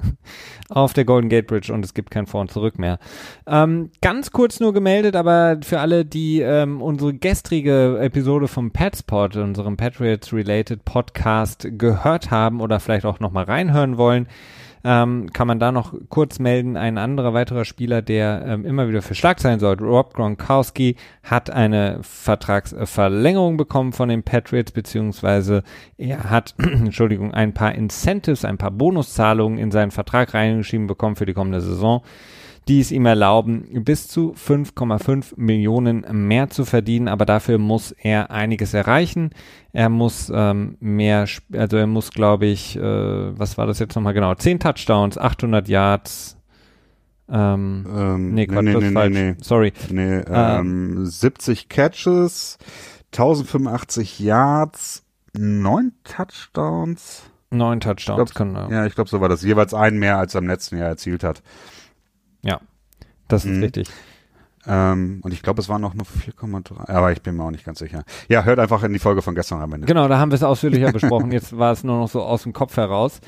auf 0.69 0.93
der 0.93 1.05
Golden 1.05 1.29
Gate 1.29 1.45
Bridge 1.45 1.71
und 1.71 1.85
es 1.85 1.93
gibt 1.93 2.09
kein 2.09 2.25
Vor 2.25 2.41
und 2.41 2.49
Zurück 2.49 2.79
mehr. 2.79 2.97
Ähm, 3.45 3.91
ganz 4.01 4.31
kurz 4.31 4.59
nur 4.59 4.73
gemeldet, 4.73 5.15
aber 5.15 5.59
für 5.63 5.79
alle, 5.79 6.03
die 6.03 6.41
ähm, 6.41 6.81
unsere 6.81 7.13
gestrige 7.13 7.99
Episode 7.99 8.47
vom 8.47 8.71
Patspot, 8.71 9.35
unserem 9.35 9.77
Patriots-related 9.77 10.83
Podcast 10.83 11.67
gehört 11.77 12.31
haben 12.31 12.59
oder 12.59 12.79
vielleicht 12.79 13.05
auch 13.05 13.19
nochmal 13.19 13.43
reinhören 13.43 13.97
wollen, 13.97 14.27
ähm, 14.83 15.31
kann 15.33 15.47
man 15.47 15.59
da 15.59 15.71
noch 15.71 15.93
kurz 16.09 16.39
melden. 16.39 16.77
Ein 16.77 16.97
anderer 16.97 17.33
weiterer 17.33 17.65
Spieler, 17.65 18.01
der 18.01 18.43
ähm, 18.45 18.65
immer 18.65 18.87
wieder 18.87 19.01
für 19.01 19.15
Schlag 19.15 19.39
sein 19.39 19.59
soll, 19.59 19.75
Rob 19.75 20.13
Gronkowski, 20.13 20.95
hat 21.23 21.49
eine 21.49 21.99
Vertragsverlängerung 22.01 23.57
bekommen 23.57 23.93
von 23.93 24.09
den 24.09 24.23
Patriots, 24.23 24.71
beziehungsweise 24.71 25.63
er 25.97 26.29
hat, 26.29 26.55
Entschuldigung, 26.57 27.33
ein 27.33 27.53
paar 27.53 27.75
Incentives, 27.75 28.45
ein 28.45 28.57
paar 28.57 28.71
Bonuszahlungen 28.71 29.59
in 29.59 29.71
seinen 29.71 29.91
Vertrag 29.91 30.33
reingeschrieben 30.33 30.87
bekommen 30.87 31.15
für 31.15 31.25
die 31.25 31.33
kommende 31.33 31.61
Saison 31.61 32.01
die 32.69 32.79
es 32.79 32.91
ihm 32.91 33.07
erlauben, 33.07 33.83
bis 33.83 34.07
zu 34.07 34.33
5,5 34.33 35.33
Millionen 35.37 36.05
mehr 36.27 36.51
zu 36.51 36.65
verdienen, 36.65 37.07
aber 37.07 37.25
dafür 37.25 37.57
muss 37.57 37.91
er 37.91 38.29
einiges 38.29 38.75
erreichen. 38.75 39.31
Er 39.73 39.89
muss 39.89 40.31
ähm, 40.33 40.77
mehr, 40.79 41.25
also 41.51 41.77
er 41.77 41.87
muss, 41.87 42.11
glaube 42.11 42.45
ich, 42.45 42.77
äh, 42.77 42.81
was 42.81 43.57
war 43.57 43.65
das 43.65 43.79
jetzt 43.79 43.95
nochmal 43.95 44.13
genau, 44.13 44.35
10 44.35 44.59
Touchdowns, 44.59 45.17
800 45.17 45.67
Yards, 45.67 46.37
ähm, 47.27 47.85
ähm, 47.91 48.33
nee, 48.35 48.45
Quatsch, 48.45 48.63
nee, 48.63 48.75
nee, 48.75 48.91
falsch. 48.91 49.13
Nee, 49.13 49.35
Sorry. 49.41 49.73
Nee, 49.89 50.21
ähm, 50.27 51.05
70 51.05 51.69
Catches, 51.69 52.59
1085 53.11 54.19
Yards, 54.19 55.03
9 55.35 55.91
Touchdowns. 56.03 57.23
9 57.51 57.79
Touchdowns, 57.79 58.29
ich 58.29 58.35
glaub, 58.35 58.47
genau. 58.47 58.69
Ja, 58.69 58.85
ich 58.85 58.93
glaube, 58.93 59.09
so 59.09 59.21
war 59.21 59.29
das. 59.29 59.41
Jeweils 59.41 59.73
einen 59.73 59.97
mehr, 59.97 60.19
als 60.19 60.35
er 60.35 60.41
im 60.41 60.47
letzten 60.47 60.77
Jahr 60.77 60.89
erzielt 60.89 61.23
hat. 61.23 61.41
Ja, 62.43 62.59
das 63.27 63.45
ist 63.45 63.57
Mhm. 63.57 63.63
richtig. 63.63 63.89
Ähm, 64.67 65.21
und 65.23 65.33
ich 65.33 65.41
glaube, 65.41 65.61
es 65.61 65.69
waren 65.69 65.81
noch 65.81 65.93
nur 65.93 66.05
4,3. 66.05 66.89
Aber 66.89 67.11
ich 67.11 67.21
bin 67.21 67.35
mir 67.37 67.43
auch 67.43 67.51
nicht 67.51 67.63
ganz 67.65 67.79
sicher. 67.79 68.03
Ja, 68.27 68.43
hört 68.43 68.59
einfach 68.59 68.83
in 68.83 68.91
die 68.93 68.99
Folge 68.99 69.21
von 69.21 69.33
gestern 69.33 69.61
am 69.61 69.71
Ende. 69.73 69.87
Genau, 69.87 70.07
da 70.07 70.19
haben 70.19 70.31
wir 70.31 70.35
es 70.35 70.43
ausführlicher 70.43 70.91
besprochen. 70.91 71.31
Jetzt 71.31 71.57
war 71.57 71.71
es 71.71 71.83
nur 71.83 71.97
noch 71.97 72.09
so 72.09 72.21
aus 72.21 72.43
dem 72.43 72.51
Kopf 72.53 72.75
heraus. 72.77 73.21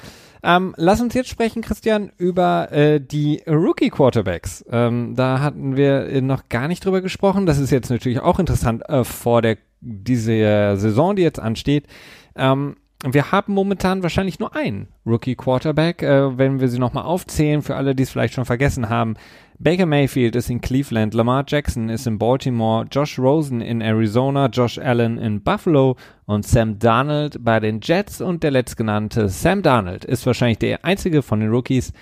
Ähm, 0.44 0.74
lass 0.76 1.00
uns 1.02 1.14
jetzt 1.14 1.30
sprechen, 1.30 1.62
Christian, 1.62 2.12
über 2.18 2.72
äh, 2.72 3.00
die 3.00 3.42
Rookie 3.48 3.90
Quarterbacks. 3.92 4.66
Ähm, 4.70 5.16
da 5.16 5.40
hatten 5.40 5.78
wir 5.78 6.08
äh, 6.08 6.22
noch 6.22 6.50
gar 6.50 6.68
nicht 6.68 6.84
drüber 6.84 7.02
gesprochen. 7.02 7.46
Das 7.46 7.60
ist 7.60 7.70
jetzt 7.72 7.90
natürlich 7.90 8.20
auch 8.20 8.38
interessant 8.40 8.88
äh, 8.90 9.04
vor 9.04 9.42
der 9.42 9.58
diese 9.80 10.76
Saison, 10.78 11.16
die 11.16 11.22
jetzt 11.24 11.40
ansteht. 11.40 11.88
Ähm, 12.36 12.76
wir 13.04 13.32
haben 13.32 13.54
momentan 13.54 14.04
wahrscheinlich 14.04 14.40
nur 14.40 14.56
einen 14.56 14.88
Rookie 15.06 15.36
Quarterback, 15.36 16.04
äh, 16.04 16.38
wenn 16.38 16.60
wir 16.60 16.68
sie 16.68 16.78
nochmal 16.78 17.06
aufzählen, 17.06 17.62
für 17.62 17.76
alle, 17.76 17.96
die 17.96 18.04
es 18.04 18.12
vielleicht 18.12 18.36
schon 18.36 18.46
vergessen 18.46 18.90
haben. 18.90 19.16
Baker 19.58 19.86
Mayfield 19.86 20.36
ist 20.36 20.50
in 20.50 20.62
Cleveland, 20.62 21.14
Lamar 21.14 21.44
Jackson 21.48 21.90
ist 21.90 22.08
in 22.08 22.18
Baltimore, 22.18 22.86
Josh 22.92 23.20
Rosen 23.20 23.62
in 23.62 23.82
Arizona, 23.82 24.48
Josh 24.48 24.78
Allen 24.78 25.18
in 25.18 25.42
Buffalo 25.42 25.98
und 26.26 26.46
Sam 26.46 26.80
Darnold 26.80 27.44
bei 27.44 27.60
den 27.60 27.80
Jets 27.82 28.22
und 28.22 28.44
der 28.44 28.52
letztgenannte 28.52 29.30
Sam 29.30 29.62
Darnold 29.62 30.06
ist 30.06 30.26
wahrscheinlich 30.26 30.60
der 30.60 30.84
einzige 30.86 31.22
von 31.22 31.40
den 31.40 31.50
Rookies, 31.50 31.94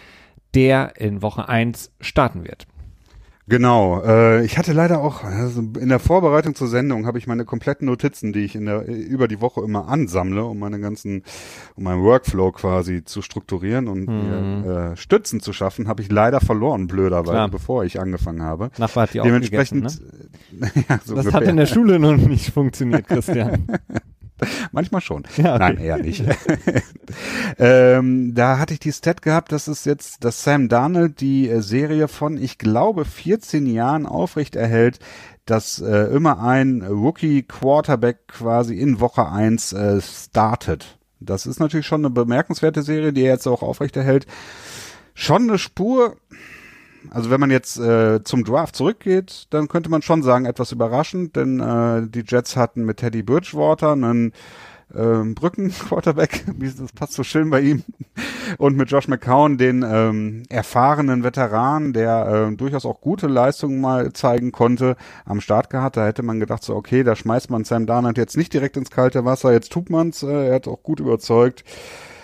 der 0.54 0.94
in 0.98 1.22
Woche 1.22 1.48
1 1.48 1.92
starten 2.00 2.46
wird. 2.46 2.66
Genau. 3.50 4.02
Äh, 4.04 4.46
ich 4.46 4.58
hatte 4.58 4.74
leider 4.74 5.02
auch 5.02 5.24
also 5.24 5.60
in 5.62 5.90
der 5.90 6.00
Vorbereitung 6.00 6.56
zur 6.56 6.68
Sendung 6.68 7.06
habe 7.08 7.18
ich 7.18 7.28
meine 7.28 7.46
kompletten 7.46 7.88
Notizen, 7.88 8.32
die 8.32 8.42
ich 8.46 8.56
in 8.56 8.66
der 8.66 8.88
über 8.88 9.28
die 9.28 9.42
Woche 9.42 9.62
immer 9.62 9.88
ansammle, 9.90 10.46
um 10.46 10.60
meine 10.60 10.80
ganzen, 10.80 11.24
um 11.76 11.84
meinen 11.84 12.04
Workflow 12.04 12.52
quasi 12.52 13.04
zu 13.04 13.22
strukturieren 13.22 13.88
und 13.88 14.08
Mhm. 14.08 14.62
mir, 14.62 14.92
äh, 14.92 14.98
Stützen 14.98 15.40
zu 15.40 15.52
schaffen, 15.52 15.88
habe 15.88 16.02
ich 16.02 16.12
leider 16.12 16.40
verloren, 16.42 16.88
blöderweise, 16.88 17.32
Klar. 17.32 17.50
bevor 17.50 17.84
ich 17.84 18.00
angefangen 18.00 18.44
habe. 18.44 18.70
Nachbar 18.78 19.04
hat 19.04 19.14
die 19.14 19.20
auch 19.22 19.26
Dementsprechend, 19.26 19.82
gegessen, 19.84 20.06
ja, 20.90 21.00
so 21.04 21.16
Das 21.16 21.26
ungefähr. 21.26 21.34
hat 21.34 21.48
in 21.48 21.58
der 21.58 21.66
Schule 21.66 22.00
noch 22.00 22.16
nicht 22.16 22.52
funktioniert, 22.54 23.08
Christian. 23.08 23.68
Manchmal 24.72 25.02
schon. 25.02 25.24
Ja, 25.38 25.56
okay. 25.56 25.60
Nein, 25.60 25.78
eher 25.78 25.98
nicht. 25.98 26.24
ähm, 27.60 28.34
da 28.34 28.58
hatte 28.60 28.74
ich 28.74 28.80
die 28.80 28.92
Stat 28.92 29.22
gehabt, 29.22 29.52
dass 29.52 29.68
es 29.68 29.86
jetzt, 29.86 30.24
dass 30.24 30.44
Sam 30.44 30.70
Darnold 30.70 31.22
die 31.22 31.50
äh, 31.50 31.62
Serie 31.62 32.08
von, 32.08 32.42
ich 32.42 32.58
glaube, 32.58 33.06
14 33.06 33.66
Jahren 33.66 34.06
aufrecht 34.06 34.56
erhält, 34.56 35.00
dass 35.46 35.80
äh, 35.80 36.14
immer 36.14 36.42
ein 36.42 36.84
Rookie 36.84 37.44
Quarterback 37.44 38.28
quasi 38.28 38.76
in 38.76 39.00
Woche 39.00 39.28
1 39.28 39.74
äh, 39.74 40.02
startet. 40.02 41.00
Das 41.20 41.46
ist 41.46 41.60
natürlich 41.60 41.88
schon 41.88 42.02
eine 42.02 42.12
bemerkenswerte 42.12 42.82
Serie, 42.82 43.14
die 43.14 43.24
er 43.24 43.34
jetzt 43.34 43.48
auch 43.48 43.62
aufrechterhält. 43.62 44.26
Schon 45.14 45.50
eine 45.50 45.58
Spur, 45.58 46.16
also 47.12 47.30
wenn 47.30 47.40
man 47.40 47.52
jetzt 47.52 47.80
äh, 47.80 48.24
zum 48.24 48.44
Draft 48.44 48.76
zurückgeht, 48.76 49.48
dann 49.50 49.68
könnte 49.68 49.90
man 49.90 50.02
schon 50.02 50.24
sagen, 50.24 50.46
etwas 50.46 50.72
überraschend, 50.72 51.36
denn 51.36 51.60
äh, 51.60 52.08
die 52.08 52.24
Jets 52.26 52.56
hatten 52.56 52.84
mit 52.84 52.98
Teddy 52.98 53.24
Bridgewater 53.24 53.94
einen 53.94 54.34
ähm, 54.96 55.36
Brücken-Quarterback, 55.36 56.46
das 56.80 56.92
passt 56.94 57.14
so 57.14 57.24
schön 57.24 57.50
bei 57.50 57.62
ihm, 57.62 57.84
und 58.58 58.76
mit 58.76 58.90
Josh 58.90 59.08
McCown 59.08 59.58
den 59.58 59.86
ähm, 59.88 60.44
erfahrenen 60.50 61.24
Veteran, 61.24 61.94
der 61.94 62.50
äh, 62.50 62.56
durchaus 62.56 62.86
auch 62.86 63.02
gute 63.02 63.28
Leistungen 63.28 63.82
mal 63.82 64.12
zeigen 64.14 64.52
konnte, 64.52 64.96
am 65.26 65.42
Start 65.42 65.70
gehabt. 65.70 65.98
Da 65.98 66.06
hätte 66.06 66.24
man 66.24 66.40
gedacht, 66.40 66.64
so 66.64 66.76
okay, 66.76 67.04
da 67.04 67.16
schmeißt 67.16 67.50
man 67.50 67.64
Sam 67.64 67.86
Darnold 67.86 68.18
jetzt 68.18 68.38
nicht 68.38 68.54
direkt 68.54 68.78
ins 68.78 68.92
kalte 68.92 69.26
Wasser, 69.26 69.52
jetzt 69.52 69.72
tut 69.72 69.90
man's, 69.90 70.24
äh, 70.24 70.50
er 70.50 70.56
hat 70.56 70.68
auch 70.68 70.82
gut 70.82 71.00
überzeugt. 71.00 71.64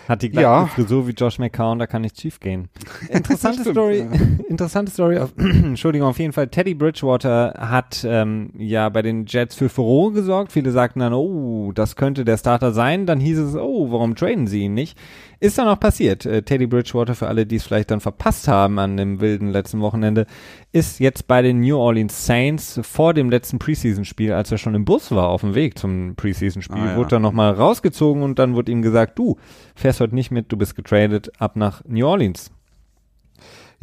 Hat 0.08 0.22
die 0.22 0.30
gleiche 0.30 0.44
Ja. 0.44 0.66
Frisur 0.68 1.08
wie 1.08 1.12
Josh 1.12 1.40
McCown, 1.40 1.80
da 1.80 1.88
kann 1.88 2.02
nichts 2.04 2.22
schief 2.22 2.40
gehen. 2.40 2.70
Interessante 3.10 3.70
Story, 3.70 4.08
interessante 4.50 4.92
Story, 4.92 5.18
auf, 5.18 5.34
Entschuldigung, 5.38 6.08
auf 6.08 6.20
jeden 6.20 6.34
Fall, 6.34 6.48
Teddy 6.48 6.74
Bridgewater 6.76 7.54
hat 7.58 8.06
ähm, 8.08 8.52
ja 8.58 8.90
bei 8.90 9.02
den 9.02 9.26
Jets 9.26 9.56
für 9.56 9.70
Furore 9.70 10.14
gesorgt. 10.14 10.52
Viele 10.52 10.72
sagten 10.72 11.00
dann, 11.00 11.14
oh, 11.14 11.72
das 11.74 11.96
könnte 11.96 12.26
der 12.26 12.38
Starter 12.38 12.72
sein. 12.72 13.06
Dann 13.06 13.20
hieß 13.20 13.40
es, 13.40 13.56
oh, 13.56 13.92
warum 13.92 14.16
traden 14.16 14.48
sie 14.48 14.64
ihn 14.64 14.74
nicht? 14.74 14.98
Ist 15.46 15.58
dann 15.58 15.68
auch 15.68 15.80
passiert. 15.80 16.26
Äh, 16.26 16.42
Teddy 16.42 16.66
Bridgewater, 16.68 17.16
für 17.16 17.28
alle, 17.28 17.46
die 17.46 17.58
es 17.58 17.64
vielleicht 17.66 17.92
dann 17.92 18.00
verpasst 18.02 18.48
haben 18.48 18.80
an 18.80 18.98
dem 18.98 19.20
wilden 19.22 19.50
letzten 19.50 19.80
Wochenende, 19.82 20.26
ist 20.72 21.00
jetzt 21.00 21.28
bei 21.28 21.42
den 21.42 21.60
New 21.60 21.78
Orleans 21.78 22.26
Saints 22.26 22.80
vor 22.84 23.14
dem 23.14 23.30
letzten 23.30 23.60
Preseason-Spiel, 23.60 24.34
als 24.34 24.52
er 24.52 24.58
schon 24.58 24.76
im 24.76 24.86
Bus 24.86 25.12
war 25.12 25.28
auf 25.30 25.42
dem 25.42 25.54
Weg 25.56 25.78
zum 25.78 26.16
Preseason-Spiel, 26.16 26.78
Ah, 26.82 26.92
ja. 26.92 26.98
wurde 26.98 27.18
er 27.18 27.20
nochmal 27.20 27.54
rausgezogen 27.54 28.24
und 28.24 28.40
dann 28.40 28.56
wurde 28.56 28.72
ihm 28.72 28.82
gesagt, 28.82 29.20
du 29.20 29.38
fährst 29.76 30.00
heute 30.00 30.16
nicht 30.16 30.32
mit, 30.32 30.52
du 30.52 30.58
bist 30.58 30.76
getradet 30.76 31.32
ab 31.40 31.56
nach 31.56 31.84
New 31.88 32.08
Orleans. 32.08 32.52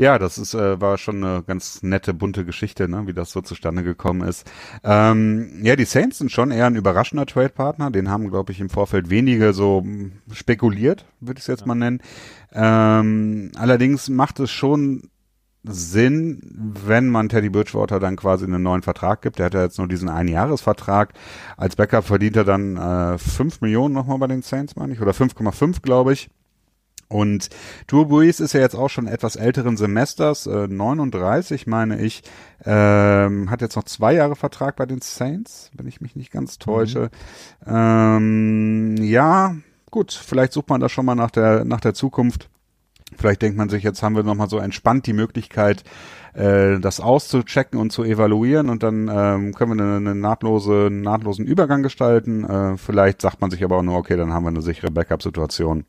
Ja, 0.02 0.18
das 0.18 0.36
ist, 0.36 0.52
äh, 0.54 0.80
war 0.80 0.98
schon 0.98 1.22
eine 1.22 1.44
ganz 1.44 1.84
nette, 1.84 2.12
bunte 2.12 2.44
Geschichte, 2.44 2.88
ne, 2.88 3.06
wie 3.06 3.12
das 3.12 3.30
so 3.30 3.40
zustande 3.40 3.84
gekommen 3.84 4.26
ist. 4.28 4.50
Ähm, 4.82 5.60
ja, 5.62 5.76
die 5.76 5.84
Saints 5.84 6.18
sind 6.18 6.32
schon 6.32 6.50
eher 6.50 6.66
ein 6.66 6.74
überraschender 6.74 7.24
Trade-Partner. 7.24 7.92
Den 7.92 8.10
haben, 8.10 8.28
glaube 8.28 8.50
ich, 8.50 8.58
im 8.58 8.68
Vorfeld 8.68 9.10
wenige 9.10 9.52
so 9.52 9.82
mh, 9.82 10.10
spekuliert, 10.32 11.06
würde 11.20 11.38
ich 11.38 11.44
es 11.44 11.46
jetzt 11.46 11.66
mal 11.66 11.76
nennen. 11.76 12.00
Ähm, 12.52 13.52
allerdings 13.54 14.08
macht 14.08 14.40
es 14.40 14.50
schon 14.50 15.08
Sinn, 15.62 16.40
wenn 16.84 17.08
man 17.08 17.28
Teddy 17.28 17.50
Bridgewater 17.50 18.00
dann 18.00 18.16
quasi 18.16 18.44
einen 18.44 18.64
neuen 18.64 18.82
Vertrag 18.82 19.22
gibt. 19.22 19.38
Der 19.38 19.46
hat 19.46 19.54
ja 19.54 19.62
jetzt 19.62 19.78
nur 19.78 19.86
diesen 19.86 20.08
Einjahresvertrag. 20.08 21.12
Als 21.56 21.76
Backup 21.76 22.06
verdient 22.06 22.34
er 22.34 22.44
dann 22.44 22.76
äh, 22.76 23.18
5 23.18 23.60
Millionen 23.60 23.94
nochmal 23.94 24.18
bei 24.18 24.26
den 24.26 24.42
Saints, 24.42 24.74
meine 24.74 24.94
ich, 24.94 25.00
oder 25.00 25.12
5,5, 25.12 25.80
glaube 25.80 26.12
ich. 26.12 26.28
Und 27.12 27.50
Brees 27.86 28.40
ist 28.40 28.54
ja 28.54 28.60
jetzt 28.60 28.74
auch 28.74 28.88
schon 28.88 29.06
etwas 29.06 29.36
älteren 29.36 29.76
Semesters, 29.76 30.46
äh, 30.46 30.66
39 30.66 31.66
meine 31.66 32.00
ich, 32.00 32.22
ähm, 32.64 33.50
hat 33.50 33.60
jetzt 33.60 33.76
noch 33.76 33.84
zwei 33.84 34.14
Jahre 34.14 34.34
Vertrag 34.34 34.76
bei 34.76 34.86
den 34.86 35.00
Saints, 35.02 35.70
wenn 35.76 35.86
ich 35.86 36.00
mich 36.00 36.16
nicht 36.16 36.32
ganz 36.32 36.58
täusche. 36.58 37.10
Ähm, 37.66 38.96
ja, 38.98 39.56
gut, 39.90 40.12
vielleicht 40.12 40.54
sucht 40.54 40.70
man 40.70 40.80
da 40.80 40.88
schon 40.88 41.04
mal 41.04 41.14
nach 41.14 41.30
der, 41.30 41.64
nach 41.64 41.80
der 41.80 41.92
Zukunft. 41.92 42.48
Vielleicht 43.14 43.42
denkt 43.42 43.58
man 43.58 43.68
sich, 43.68 43.82
jetzt 43.82 44.02
haben 44.02 44.16
wir 44.16 44.22
nochmal 44.22 44.48
so 44.48 44.58
entspannt 44.58 45.06
die 45.06 45.12
Möglichkeit, 45.12 45.84
äh, 46.32 46.80
das 46.80 46.98
auszuchecken 46.98 47.78
und 47.78 47.92
zu 47.92 48.04
evaluieren 48.04 48.70
und 48.70 48.82
dann 48.82 49.10
ähm, 49.12 49.52
können 49.52 49.76
wir 49.76 49.84
eine, 49.84 49.96
eine 49.96 50.14
nahtlose, 50.14 50.86
einen 50.86 51.02
nahtlosen 51.02 51.44
Übergang 51.44 51.82
gestalten. 51.82 52.44
Äh, 52.44 52.78
vielleicht 52.78 53.20
sagt 53.20 53.42
man 53.42 53.50
sich 53.50 53.62
aber 53.62 53.76
auch 53.76 53.82
nur, 53.82 53.98
okay, 53.98 54.16
dann 54.16 54.32
haben 54.32 54.44
wir 54.44 54.48
eine 54.48 54.62
sichere 54.62 54.90
Backup-Situation 54.90 55.84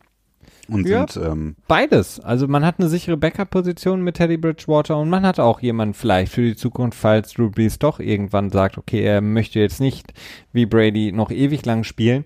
und 0.70 0.88
Ja. 0.88 1.06
sind 1.08 1.24
ähm, 1.26 1.56
Beides. 1.68 2.20
Also 2.20 2.48
man 2.48 2.66
hat 2.66 2.80
eine 2.80 2.90
sichere 2.90 3.18
Backup-Position 3.18 4.02
mit 4.02 4.16
Teddy 4.16 4.38
Bridgewater 4.38 4.98
und 4.98 5.10
man 5.10 5.26
hat 5.26 5.40
auch 5.40 5.62
jemanden 5.62 5.94
vielleicht 5.94 6.32
für 6.32 6.42
die 6.42 6.56
Zukunft, 6.56 6.98
falls 6.98 7.34
Drew 7.34 7.50
Brees 7.50 7.80
doch 7.80 8.00
irgendwann 8.00 8.50
sagt, 8.50 8.78
okay, 8.78 9.02
er 9.02 9.22
möchte 9.22 9.60
jetzt 9.60 9.80
nicht 9.80 10.14
wie 10.52 10.66
Brady 10.66 11.12
noch 11.12 11.32
ewig 11.32 11.66
lang 11.66 11.84
spielen. 11.84 12.26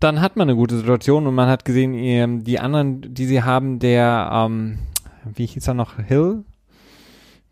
Dann 0.00 0.20
hat 0.20 0.36
man 0.36 0.48
eine 0.48 0.56
gute 0.56 0.76
Situation 0.76 1.26
und 1.26 1.34
man 1.34 1.48
hat 1.48 1.64
gesehen, 1.64 1.94
ähm, 1.94 2.44
die 2.44 2.58
anderen, 2.60 3.14
die 3.14 3.26
sie 3.26 3.42
haben, 3.42 3.78
der, 3.78 4.28
ähm, 4.32 4.78
wie 5.34 5.46
hieß 5.46 5.66
er 5.68 5.74
noch, 5.74 5.96
Hill? 5.98 6.44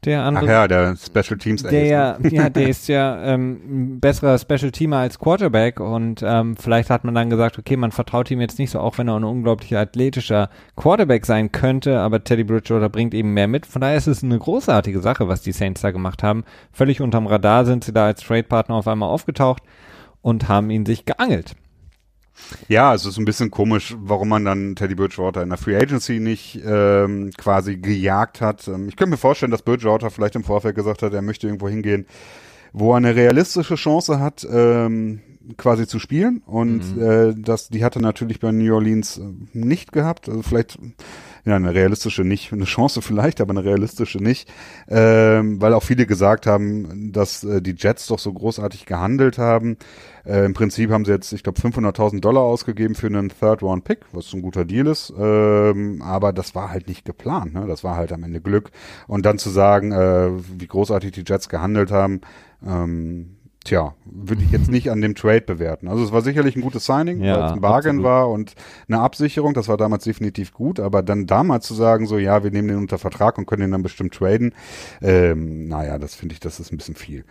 Der 0.05 0.23
Ach 0.23 0.27
andere. 0.27 0.47
ja, 0.47 0.67
der 0.67 0.97
Special 0.97 1.39
Teams 1.39 1.63
Der, 1.63 1.87
ja, 1.87 2.19
ja, 2.29 2.51
der 2.51 2.69
ist 2.69 2.89
ja 2.89 3.23
ähm, 3.23 3.61
ein 3.95 4.01
besserer 4.01 4.37
Special 4.37 4.73
Teamer 4.73 4.97
als 4.97 5.21
Quarterback 5.21 5.79
und 5.79 6.23
ähm, 6.25 6.57
vielleicht 6.57 6.91
hat 6.91 7.05
man 7.05 7.15
dann 7.15 7.31
gesagt, 7.31 7.57
okay, 7.57 7.77
man 7.77 7.93
vertraut 7.93 8.29
ihm 8.33 8.41
jetzt 8.41 8.59
nicht 8.59 8.71
so, 8.71 8.81
auch 8.81 8.99
wenn 8.99 9.07
er 9.07 9.15
ein 9.15 9.23
unglaublich 9.23 9.77
athletischer 9.77 10.51
Quarterback 10.75 11.25
sein 11.25 11.53
könnte, 11.53 12.01
aber 12.01 12.25
Teddy 12.25 12.43
Bridgewater 12.43 12.89
bringt 12.89 13.15
eben 13.15 13.33
mehr 13.33 13.47
mit. 13.47 13.65
Von 13.65 13.81
daher 13.81 13.97
ist 13.97 14.09
es 14.09 14.25
eine 14.25 14.39
großartige 14.39 15.01
Sache, 15.01 15.29
was 15.29 15.43
die 15.43 15.53
Saints 15.53 15.83
da 15.83 15.93
gemacht 15.93 16.25
haben. 16.25 16.43
Völlig 16.73 17.01
unterm 17.01 17.29
Radar 17.29 17.65
sind 17.65 17.85
sie 17.85 17.93
da 17.93 18.07
als 18.07 18.23
Trade-Partner 18.23 18.75
auf 18.75 18.89
einmal 18.89 19.09
aufgetaucht 19.09 19.63
und 20.21 20.49
haben 20.49 20.71
ihn 20.71 20.85
sich 20.85 21.05
geangelt. 21.05 21.55
Ja, 22.69 22.95
es 22.95 23.07
ist 23.07 23.19
ein 23.19 23.25
bisschen 23.25 23.51
komisch, 23.51 23.95
warum 23.99 24.29
man 24.29 24.45
dann 24.45 24.77
Teddy 24.77 24.95
Bridgewater 24.95 25.43
in 25.43 25.49
der 25.49 25.59
Free 25.59 25.77
Agency 25.77 26.21
nicht 26.21 26.61
ähm, 26.65 27.31
quasi 27.37 27.77
gejagt 27.77 28.41
hat. 28.41 28.69
Ähm, 28.69 28.89
ich 28.89 28.97
könnte 28.97 29.11
mir 29.11 29.17
vorstellen, 29.17 29.53
dass 29.53 29.63
Bridgewater 29.63 30.11
vielleicht 30.11 30.37
im 30.37 30.45
Vorfeld 30.45 30.75
gesagt 30.75 31.03
hat, 31.03 31.13
er 31.13 31.23
möchte 31.23 31.47
irgendwo 31.47 31.69
hingehen, 31.69 32.07
wo 32.73 32.93
er 32.93 32.97
eine 32.99 33.15
realistische 33.17 33.75
Chance 33.75 34.19
hat, 34.21 34.47
ähm, 34.51 35.21
quasi 35.57 35.87
zu 35.87 35.99
spielen. 35.99 36.43
Und 36.47 36.95
Mhm. 36.97 37.03
äh, 37.03 37.35
das, 37.37 37.69
die 37.69 37.85
hatte 37.85 38.01
natürlich 38.01 38.41
bei 38.41 38.53
New 38.53 38.73
Orleans 38.75 39.19
äh, 39.19 39.23
nicht 39.53 39.93
gehabt. 39.93 40.29
Also 40.29 40.43
vielleicht 40.43 40.79
ja, 41.45 41.57
eine 41.57 41.75
realistische 41.75 42.23
nicht, 42.23 42.53
eine 42.53 42.65
Chance 42.65 43.03
vielleicht, 43.03 43.41
aber 43.41 43.51
eine 43.51 43.65
realistische 43.65 44.19
nicht, 44.19 44.49
ähm, 44.89 45.61
weil 45.61 45.75
auch 45.75 45.83
viele 45.83 46.07
gesagt 46.07 46.47
haben, 46.47 47.13
dass 47.13 47.43
äh, 47.43 47.61
die 47.61 47.75
Jets 47.77 48.07
doch 48.07 48.21
so 48.21 48.33
großartig 48.33 48.87
gehandelt 48.87 49.39
haben. 49.39 49.77
Äh, 50.25 50.45
Im 50.45 50.55
Prinzip 50.55 50.91
haben 50.91 51.05
sie 51.05 51.11
jetzt, 51.11 51.33
ich 51.33 51.43
glaube, 51.43 51.61
500.000 51.61 52.21
Dollar 52.21 52.43
ausgegeben 52.43 52.95
für 52.95 53.09
einen 53.09 53.29
Third-Round-Pick, 53.29 54.07
was 54.13 54.33
ein 54.33 54.43
guter 54.43 54.65
Deal 54.65 54.87
ist, 54.87 55.13
ähm, 55.19 56.01
aber 56.03 56.33
das 56.33 56.55
war 56.55 56.71
halt 56.71 56.87
nicht 56.87 57.05
geplant, 57.05 57.55
ne? 57.55 57.67
das 57.67 57.83
war 57.83 57.97
halt 57.97 58.13
am 58.13 58.23
Ende 58.23 58.41
Glück. 58.41 58.71
Und 59.09 59.27
dann 59.27 59.39
zu 59.39 59.51
sagen, 59.51 59.91
äh, 59.91 60.31
wie 60.59 60.67
großartig 60.69 61.11
die 61.11 61.25
Jets 61.27 61.49
gehandelt 61.49 61.91
haben, 61.91 62.21
ähm, 62.65 63.37
Tja, 63.65 63.95
würde 64.05 64.43
ich 64.43 64.51
jetzt 64.51 64.71
nicht 64.71 64.91
an 64.91 65.01
dem 65.01 65.15
Trade 65.15 65.43
bewerten. 65.43 65.87
Also 65.87 66.03
es 66.03 66.11
war 66.11 66.21
sicherlich 66.23 66.57
ein 66.57 66.63
gutes 66.63 66.85
Signing, 66.87 67.23
Ja, 67.23 67.37
weil 67.39 67.47
es 67.47 67.53
ein 67.53 67.61
Bargain 67.61 67.91
absolut. 67.99 68.05
war 68.05 68.29
und 68.31 68.55
eine 68.89 69.01
Absicherung. 69.01 69.55
Das 69.55 69.69
war 69.69 69.77
damals 69.77 70.03
definitiv 70.05 70.53
gut. 70.53 70.81
Aber 70.81 71.03
dann 71.03 71.27
damals 71.27 71.67
zu 71.67 71.75
sagen, 71.75 72.07
so 72.07 72.19
ja, 72.19 72.43
wir 72.43 72.51
nehmen 72.51 72.69
den 72.69 72.79
unter 72.79 72.99
Vertrag 72.99 73.39
und 73.39 73.47
können 73.47 73.63
den 73.63 73.71
dann 73.71 73.83
bestimmt 73.83 74.15
traden, 74.15 74.53
ähm, 75.01 75.69
naja, 75.69 75.99
das 75.99 76.15
finde 76.17 76.33
ich, 76.33 76.41
das 76.41 76.59
ist 76.59 76.73
ein 76.73 76.77
bisschen 76.77 76.97
viel. 76.97 77.25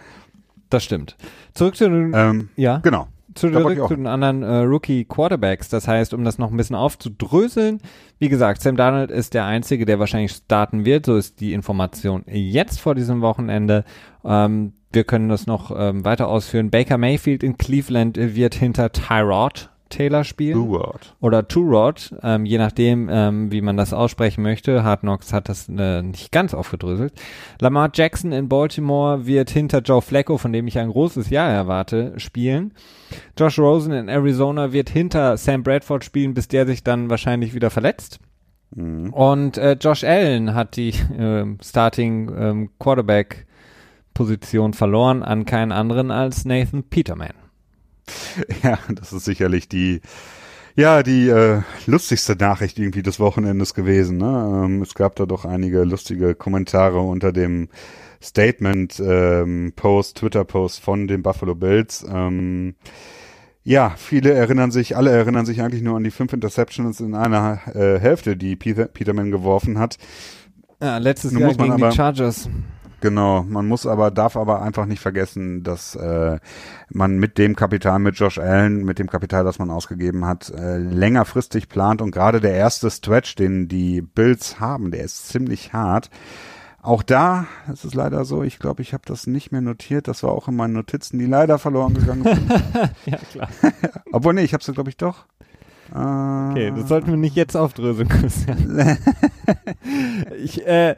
Das 0.70 0.84
stimmt. 0.86 1.18
Zurück 1.54 1.76
zu 1.76 1.90
den, 1.90 2.14
Ähm, 2.16 2.50
ja. 2.56 2.78
Genau. 2.78 3.08
Zurück 3.36 3.88
zu 3.88 3.96
den 3.96 4.08
anderen 4.08 4.44
äh, 4.44 4.58
Rookie-Quarterbacks. 4.64 5.70
Das 5.70 5.88
heißt, 5.88 6.14
um 6.14 6.24
das 6.24 6.38
noch 6.38 6.52
ein 6.52 6.58
bisschen 6.58 6.76
aufzudröseln, 6.76 7.80
wie 8.20 8.30
gesagt, 8.30 8.62
Sam 8.62 8.76
Darnold 8.78 9.10
ist 9.12 9.34
der 9.34 9.46
Einzige, 9.46 9.86
der 9.86 10.00
wahrscheinlich 10.00 10.32
starten 10.34 10.86
wird. 10.86 11.06
So 11.06 11.16
ist 11.16 11.40
die 11.40 11.54
Information 11.54 12.24
jetzt 12.28 12.80
vor 12.80 12.94
diesem 12.96 13.22
Wochenende. 13.22 13.84
Ähm, 14.26 14.74
wir 14.92 15.04
können 15.04 15.30
das 15.30 15.48
noch 15.48 15.72
ähm, 15.76 16.06
weiter 16.06 16.28
ausführen. 16.28 16.70
Baker 16.70 16.98
Mayfield 16.98 17.44
in 17.44 17.58
Cleveland 17.58 18.18
wird 18.18 18.56
hinter 18.56 18.92
Tyrod 18.92 19.72
Taylor 19.92 20.24
spielen. 20.24 20.54
Two-Word. 20.54 21.16
Oder 21.20 21.48
Two-Rod, 21.48 22.16
ähm, 22.24 22.46
je 22.46 22.58
nachdem, 22.58 23.10
ähm, 23.12 23.52
wie 23.52 23.62
man 23.62 23.78
das 23.78 23.94
aussprechen 23.94 24.42
möchte. 24.42 24.84
Hard 24.84 25.02
Knocks 25.02 25.32
hat 25.32 25.50
das 25.50 25.70
äh, 25.70 26.02
nicht 26.02 26.32
ganz 26.32 26.56
aufgedröselt. 26.56 27.14
Lamar 27.60 27.92
Jackson 27.94 28.32
in 28.32 28.50
Baltimore 28.50 29.28
wird 29.28 29.52
hinter 29.52 29.80
Joe 29.80 30.02
Flacco, 30.02 30.38
von 30.38 30.52
dem 30.52 30.66
ich 30.68 30.80
ein 30.80 30.90
großes 30.90 31.30
Jahr 31.30 31.50
erwarte, 31.50 32.14
spielen. 32.18 32.74
Josh 33.38 33.60
Rosen 33.60 33.94
in 33.94 34.08
Arizona 34.08 34.72
wird 34.72 34.90
hinter 34.90 35.38
Sam 35.38 35.62
Bradford 35.62 36.04
spielen, 36.04 36.34
bis 36.34 36.48
der 36.48 36.66
sich 36.66 36.84
dann 36.84 37.10
wahrscheinlich 37.10 37.54
wieder 37.54 37.70
verletzt. 37.70 38.20
Und 38.74 39.58
äh, 39.58 39.74
Josh 39.74 40.06
Allen 40.06 40.56
hat 40.56 40.78
die 40.78 40.94
ähm, 41.18 41.58
Starting 41.62 42.32
ähm, 42.38 42.70
Quarterback 42.80 43.46
Position 44.14 44.74
verloren 44.74 45.24
an 45.24 45.46
keinen 45.46 45.72
anderen 45.72 46.12
als 46.12 46.46
Nathan 46.46 46.84
Peterman. 46.84 47.34
Ja, 48.64 48.78
das 48.90 49.14
ist 49.14 49.26
sicherlich 49.26 49.70
die, 49.70 50.02
ja, 50.76 51.04
die 51.04 51.30
äh, 51.30 51.62
lustigste 51.86 52.36
Nachricht 52.36 52.80
irgendwie 52.80 53.04
des 53.04 53.20
Wochenendes 53.20 53.74
gewesen. 53.74 54.18
Ne? 54.18 54.64
Ähm, 54.66 54.82
es 54.82 54.96
gab 54.96 55.16
da 55.16 55.26
doch 55.26 55.46
einige 55.46 55.84
lustige 55.84 56.36
Kommentare 56.36 57.00
unter 57.00 57.32
dem 57.32 57.70
Statement, 58.22 59.00
ähm, 59.06 59.74
Post, 59.76 60.18
Twitter-Post 60.18 60.82
von 60.82 61.08
den 61.08 61.24
Buffalo 61.24 61.56
Bills. 61.56 62.06
Ähm, 62.10 62.76
ja, 63.64 63.94
viele 63.96 64.32
erinnern 64.34 64.72
sich, 64.72 64.98
alle 64.98 65.12
erinnern 65.12 65.46
sich 65.46 65.62
eigentlich 65.62 65.84
nur 65.84 65.96
an 65.98 66.04
die 66.04 66.12
fünf 66.12 66.34
Interceptions 66.34 67.00
in 67.00 67.16
einer 67.16 67.60
äh, 67.74 68.00
Hälfte, 68.00 68.36
die 68.36 68.56
Peter, 68.56 68.86
Peterman 68.86 69.32
geworfen 69.32 69.78
hat. 69.80 69.98
Ja, 70.82 70.98
letztes 70.98 71.32
Nun 71.32 71.42
Jahr 71.44 71.54
gegen 71.54 71.78
die 71.78 71.84
aber- 71.84 71.92
Chargers. 71.92 72.50
Genau, 73.02 73.42
man 73.42 73.68
muss 73.68 73.88
aber, 73.88 74.12
darf 74.12 74.38
aber 74.38 74.62
einfach 74.62 74.86
nicht 74.86 75.00
vergessen, 75.00 75.64
dass 75.64 75.96
äh, 75.96 76.40
man 76.90 77.18
mit 77.18 77.40
dem 77.40 77.56
Kapital, 77.56 77.98
mit 77.98 78.16
Josh 78.16 78.38
Allen, 78.38 78.86
mit 78.86 79.00
dem 79.00 79.10
Kapital, 79.10 79.44
das 79.44 79.58
man 79.58 79.72
ausgegeben 79.72 80.24
hat, 80.26 80.52
äh, 80.52 80.78
längerfristig 80.78 81.68
plant 81.68 82.04
und 82.04 82.12
gerade 82.12 82.40
der 82.40 82.54
erste 82.54 82.92
Stretch, 82.92 83.36
den 83.36 83.68
die 83.68 84.02
Bills 84.02 84.60
haben, 84.60 84.92
der 84.92 85.04
ist 85.04 85.30
ziemlich 85.30 85.74
hart. 85.74 86.12
Auch 86.84 87.02
da, 87.02 87.48
es 87.72 87.86
ist 87.86 87.96
leider 87.96 88.24
so, 88.24 88.44
ich 88.44 88.60
glaube, 88.60 88.84
ich 88.84 88.94
habe 88.94 89.04
das 89.06 89.26
nicht 89.26 89.52
mehr 89.52 89.62
notiert, 89.62 90.08
das 90.08 90.22
war 90.22 90.32
auch 90.32 90.48
in 90.48 90.56
meinen 90.56 90.74
Notizen, 90.74 91.18
die 91.18 91.26
leider 91.26 91.58
verloren 91.58 91.96
gegangen 91.96 92.24
sind. 92.24 92.52
Ja, 93.06 93.18
klar. 93.32 93.50
Obwohl, 94.12 94.36
nee, 94.36 94.44
ich 94.44 94.54
habe 94.54 94.64
sie, 94.64 94.74
glaube 94.74 94.90
ich, 94.92 94.98
doch. 94.98 95.26
Okay, 95.94 96.72
das 96.74 96.88
sollten 96.88 97.10
wir 97.10 97.18
nicht 97.18 97.36
jetzt 97.36 97.58
aufdröseln, 97.58 98.08
Christian. 98.08 98.96
ich, 100.42 100.66
äh, 100.66 100.96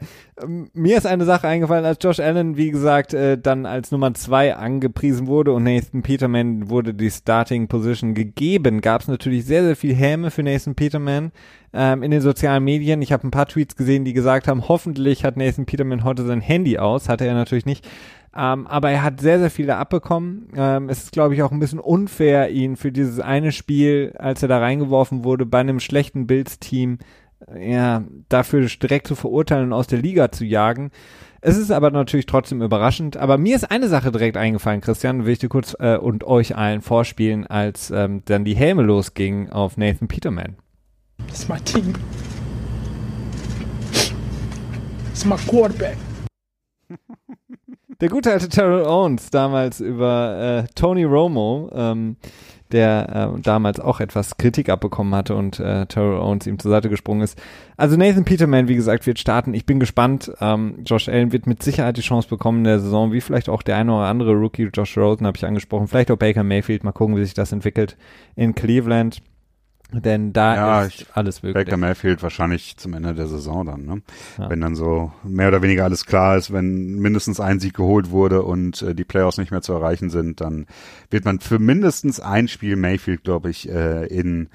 mir 0.74 0.98
ist 0.98 1.08
eine 1.08 1.26
Sache 1.26 1.48
eingefallen, 1.48 1.84
als 1.84 1.98
Josh 2.00 2.20
Allen, 2.20 2.58
wie 2.58 2.70
gesagt, 2.70 3.16
äh, 3.16 3.40
dann 3.40 3.66
als 3.66 3.92
Nummer 3.92 4.14
zwei 4.14 4.56
angepriesen 4.56 5.26
wurde 5.26 5.52
und 5.52 5.64
Nathan 5.64 6.04
Peterman 6.04 6.70
wurde 6.70 6.94
die 6.94 7.10
Starting 7.10 7.68
Position 7.68 8.14
gegeben, 8.14 8.82
gab 8.82 9.02
es 9.02 9.08
natürlich 9.08 9.46
sehr, 9.46 9.64
sehr 9.64 9.76
viel 9.76 9.96
Häme 9.96 10.30
für 10.30 10.44
Nathan 10.44 10.76
Peterman 10.76 11.32
ähm, 11.74 12.04
in 12.04 12.12
den 12.12 12.22
sozialen 12.22 12.64
Medien. 12.64 13.02
Ich 13.02 13.12
habe 13.12 13.28
ein 13.28 13.32
paar 13.32 13.48
Tweets 13.48 13.76
gesehen, 13.76 14.06
die 14.06 14.14
gesagt 14.14 14.48
haben, 14.48 14.68
hoffentlich 14.68 15.26
hat 15.26 15.38
Nathan 15.38 15.66
Peterman 15.66 16.04
heute 16.04 16.24
sein 16.24 16.42
Handy 16.42 16.78
aus, 16.78 17.10
hatte 17.10 17.26
er 17.26 17.34
natürlich 17.34 17.66
nicht. 17.66 17.88
Ähm, 18.36 18.66
aber 18.66 18.90
er 18.90 19.04
hat 19.04 19.22
sehr, 19.22 19.40
sehr 19.40 19.52
viele 19.52 19.78
abbekommen. 19.78 20.48
Ähm, 20.56 20.90
es 20.90 21.04
ist, 21.04 21.12
glaube 21.12 21.36
ich, 21.36 21.44
auch 21.44 21.52
ein 21.52 21.60
bisschen 21.60 21.80
unfair, 21.80 22.50
ihn 22.50 22.76
für 22.78 22.92
dieses 22.92 23.20
eine 23.20 23.52
Spiel, 23.52 24.14
als 24.18 24.42
er 24.42 24.50
da 24.50 24.58
reingeworfen 24.60 25.24
wurde, 25.24 25.46
bei 25.46 25.60
einem 25.60 25.80
schlechten 25.80 26.26
Bills-Team, 26.26 26.98
äh, 27.48 27.74
ja, 27.74 28.04
dafür 28.30 28.68
direkt 28.68 29.08
zu 29.08 29.16
verurteilen 29.16 29.66
und 29.66 29.74
aus 29.74 29.88
der 29.88 30.00
Liga 30.00 30.32
zu 30.32 30.46
jagen. 30.46 30.90
Es 31.42 31.58
ist 31.58 31.72
aber 31.72 31.92
natürlich 31.92 32.26
trotzdem 32.26 32.62
überraschend. 32.62 33.18
Aber 33.18 33.38
mir 33.38 33.56
ist 33.56 33.70
eine 33.70 33.90
Sache 33.90 34.12
direkt 34.12 34.38
eingefallen, 34.38 34.82
Christian, 34.82 35.26
will 35.26 35.34
ich 35.34 35.40
dir 35.40 35.50
kurz 35.50 35.76
äh, 35.78 35.98
und 35.98 36.24
euch 36.24 36.56
allen 36.56 36.82
vorspielen, 36.82 37.46
als 37.46 37.92
ähm, 37.92 38.24
dann 38.26 38.46
die 38.46 38.56
Helme 38.56 38.82
losgingen 38.82 39.52
auf 39.52 39.78
Nathan 39.78 40.08
Peterman. 40.08 40.56
It's 41.28 41.48
my 41.48 41.60
team. 41.60 41.94
It's 45.12 45.26
my 45.26 45.36
quarterback. 45.36 45.98
Der 48.00 48.10
gute 48.10 48.32
alte 48.32 48.50
Terrell 48.50 48.86
Owens, 48.86 49.30
damals 49.30 49.80
über 49.82 50.64
äh, 50.64 50.74
Tony 50.74 51.04
Romo, 51.04 51.70
ähm, 51.74 52.16
der 52.72 53.34
äh, 53.36 53.42
damals 53.42 53.80
auch 53.80 54.00
etwas 54.00 54.38
Kritik 54.38 54.70
abbekommen 54.70 55.14
hatte 55.14 55.36
und 55.36 55.60
äh, 55.60 55.86
Terrell 55.86 56.18
Owens 56.18 56.48
ihm 56.48 56.58
zur 56.58 56.72
Seite 56.72 56.90
gesprungen 56.90 57.22
ist. 57.22 57.40
Also 57.78 57.98
Nathan 57.98 58.24
Peterman, 58.24 58.68
wie 58.68 58.76
gesagt, 58.76 59.06
wird 59.06 59.20
starten. 59.20 59.54
Ich 59.54 59.66
bin 59.66 59.80
gespannt. 59.80 60.32
Ähm, 60.40 60.80
Josh 60.86 61.10
Allen 61.10 61.34
wird 61.34 61.46
mit 61.46 61.62
Sicherheit 61.62 61.98
die 61.98 62.02
Chance 62.02 62.30
bekommen 62.30 62.60
in 62.60 62.64
der 62.64 62.80
Saison, 62.80 63.12
wie 63.12 63.22
vielleicht 63.22 63.50
auch 63.50 63.62
der 63.62 63.76
eine 63.76 63.94
oder 63.94 64.06
andere 64.06 64.34
Rookie. 64.34 64.70
Josh 64.74 64.98
Rosen 64.98 65.28
habe 65.28 65.38
ich 65.38 65.46
angesprochen. 65.46 65.88
Vielleicht 65.88 66.10
auch 66.10 66.18
Baker 66.18 66.44
Mayfield. 66.44 66.84
Mal 66.84 66.94
gucken, 66.94 67.16
wie 67.18 67.24
sich 67.24 67.34
das 67.34 67.52
entwickelt 67.52 67.98
in 68.36 68.56
Cleveland. 68.56 69.22
Denn 69.94 70.34
da 70.34 70.56
Ja, 70.56 70.84
ist 70.84 71.06
alles 71.14 71.44
möglich. 71.44 71.66
Baker 71.66 71.78
Mayfield 71.78 72.24
wahrscheinlich 72.24 72.78
zum 72.78 72.94
Ende 72.94 73.14
der 73.14 73.28
Saison 73.28 73.66
dann, 73.66 73.86
ne? 73.86 74.02
Ja. 74.38 74.50
Wenn 74.50 74.62
dann 74.62 74.76
so 74.76 75.12
mehr 75.24 75.50
oder 75.50 75.62
weniger 75.62 75.84
alles 75.84 76.06
klar 76.06 76.36
ist, 76.38 76.52
wenn 76.52 76.96
mindestens 77.00 77.40
ein 77.40 77.60
Sieg 77.60 77.76
geholt 77.76 78.10
wurde 78.12 78.44
und 78.44 78.82
äh, 78.82 78.96
die 78.96 79.04
Playoffs 79.04 79.38
nicht 79.38 79.52
mehr 79.52 79.62
zu 79.62 79.74
erreichen 79.74 80.10
sind, 80.10 80.42
dann 80.42 80.66
wird 81.10 81.26
man 81.26 81.40
für 81.40 81.60
mindestens 81.60 82.20
ein 82.20 82.48
Spiel 82.48 82.76
Mayfield, 82.76 83.24
glaube 83.24 83.50
ich, 83.50 83.70
äh, 83.70 84.06
in 84.08 84.50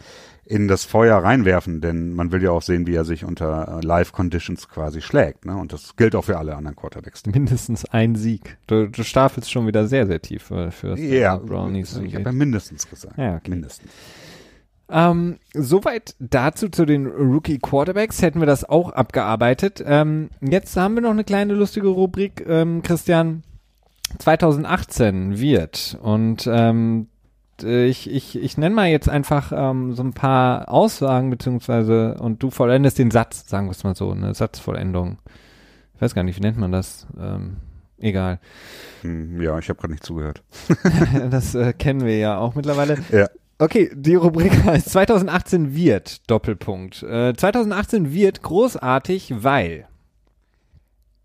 in 0.51 0.67
das 0.67 0.85
Feuer 0.87 1.19
reinwerfen, 1.19 1.83
denn 1.83 2.15
man 2.15 2.33
will 2.33 2.43
ja 2.43 2.53
auch 2.53 2.63
sehen, 2.63 2.87
wie 2.87 2.95
er 2.95 3.05
sich 3.05 3.23
unter 3.27 3.81
äh, 3.83 3.87
Live-Conditions 3.87 4.71
quasi 4.71 5.03
schlägt, 5.03 5.45
ne? 5.45 5.55
Und 5.55 5.75
das 5.75 5.95
gilt 5.97 6.15
auch 6.17 6.25
für 6.25 6.39
alle 6.39 6.57
anderen 6.57 6.75
Quarterbacks. 6.75 7.27
Mindestens 7.27 7.85
ein 7.85 8.15
Sieg. 8.15 8.57
Du, 8.67 8.89
du 8.89 9.03
staffelst 9.03 9.51
schon 9.53 9.67
wieder 9.67 9.87
sehr, 9.87 10.07
sehr 10.07 10.23
tief 10.23 10.51
äh, 10.51 10.71
für 10.71 10.99
Ja, 10.99 11.37
Brownies. 11.37 11.99
ich 12.03 12.15
habe 12.15 12.25
ja 12.25 12.33
mindestens 12.33 12.89
gesagt. 12.89 13.19
Ja, 13.19 13.37
okay. 13.37 13.51
Mindestens. 13.51 13.91
Ähm, 14.91 15.39
soweit 15.53 16.15
dazu 16.19 16.69
zu 16.69 16.87
den 16.87 17.07
Rookie 17.07 17.59
Quarterbacks 17.59 18.23
hätten 18.23 18.41
wir 18.41 18.47
das 18.47 18.65
auch 18.65 18.91
abgearbeitet. 18.91 19.85
Ähm, 19.87 20.31
jetzt 20.41 20.77
haben 20.77 20.95
wir 20.95 21.03
noch 21.03 21.11
eine 21.11 21.25
kleine 21.25 21.55
lustige 21.55 21.89
Rubrik, 21.89 22.45
ähm, 22.49 22.83
Christian. 22.83 23.43
2018 24.19 25.39
wird 25.39 25.99
und 26.01 26.49
ähm, 26.51 27.09
ich, 27.63 28.11
ich, 28.11 28.41
ich 28.41 28.57
nenne 28.57 28.75
mal 28.75 28.89
jetzt 28.89 29.09
einfach 29.09 29.53
ähm, 29.55 29.95
so 29.95 30.03
ein 30.03 30.13
paar 30.13 30.71
Aussagen 30.71 31.29
beziehungsweise 31.29 32.15
und 32.15 32.43
du 32.43 32.51
vollendest 32.51 32.99
den 32.99 33.11
Satz, 33.11 33.49
sagen 33.49 33.67
wir 33.67 33.73
es 33.73 33.85
mal 33.85 33.97
so, 33.97 34.11
eine 34.11 34.35
Satzvollendung. 34.35 35.19
Ich 35.95 36.01
weiß 36.01 36.15
gar 36.15 36.23
nicht, 36.23 36.37
wie 36.37 36.43
nennt 36.43 36.57
man 36.57 36.71
das? 36.71 37.07
Ähm, 37.21 37.57
egal. 37.99 38.39
Hm, 39.03 39.43
ja, 39.43 39.59
ich 39.59 39.69
habe 39.69 39.81
gerade 39.81 39.93
nicht 39.93 40.07
zugehört. 40.07 40.43
das 41.31 41.55
äh, 41.55 41.73
kennen 41.73 42.03
wir 42.03 42.17
ja 42.17 42.39
auch 42.39 42.55
mittlerweile. 42.55 42.99
Ja. 43.11 43.29
Okay, 43.59 43.91
die 43.93 44.15
Rubrik 44.15 44.53
heißt 44.65 44.91
2018 44.91 45.75
wird, 45.75 46.31
Doppelpunkt. 46.31 47.03
Äh, 47.03 47.35
2018 47.35 48.13
wird 48.13 48.43
großartig, 48.43 49.43
weil. 49.43 49.89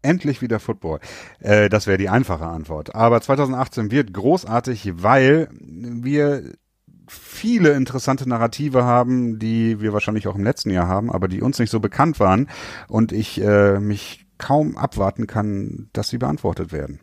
Endlich 0.02 0.42
wieder 0.42 0.60
Football. 0.60 1.00
Äh, 1.40 1.70
das 1.70 1.88
wäre 1.88 1.98
die 1.98 2.10
einfache 2.10 2.46
Antwort. 2.46 2.96
Aber 2.96 3.22
2018 3.22 3.92
wird 3.92 4.14
großartig, 4.14 4.94
weil 5.04 5.50
wir 5.52 6.54
viele 7.08 7.74
interessante 7.74 8.28
Narrative 8.28 8.84
haben, 8.84 9.38
die 9.38 9.80
wir 9.80 9.94
wahrscheinlich 9.94 10.28
auch 10.28 10.36
im 10.36 10.44
letzten 10.44 10.72
Jahr 10.72 10.88
haben, 10.88 11.12
aber 11.12 11.28
die 11.28 11.42
uns 11.42 11.60
nicht 11.60 11.70
so 11.70 11.80
bekannt 11.80 12.20
waren 12.20 12.50
und 12.88 13.12
ich 13.12 13.42
äh, 13.42 13.80
mich 13.80 14.26
kaum 14.38 14.78
abwarten 14.78 15.28
kann, 15.28 15.90
dass 15.94 16.10
sie 16.10 16.18
beantwortet 16.18 16.72
werden. 16.72 17.00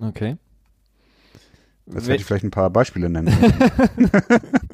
Okay. 0.00 0.36
Jetzt 1.86 2.04
hätte 2.04 2.14
ich 2.16 2.24
vielleicht 2.24 2.44
ein 2.44 2.50
paar 2.50 2.70
Beispiele 2.70 3.10
nennen. 3.10 3.28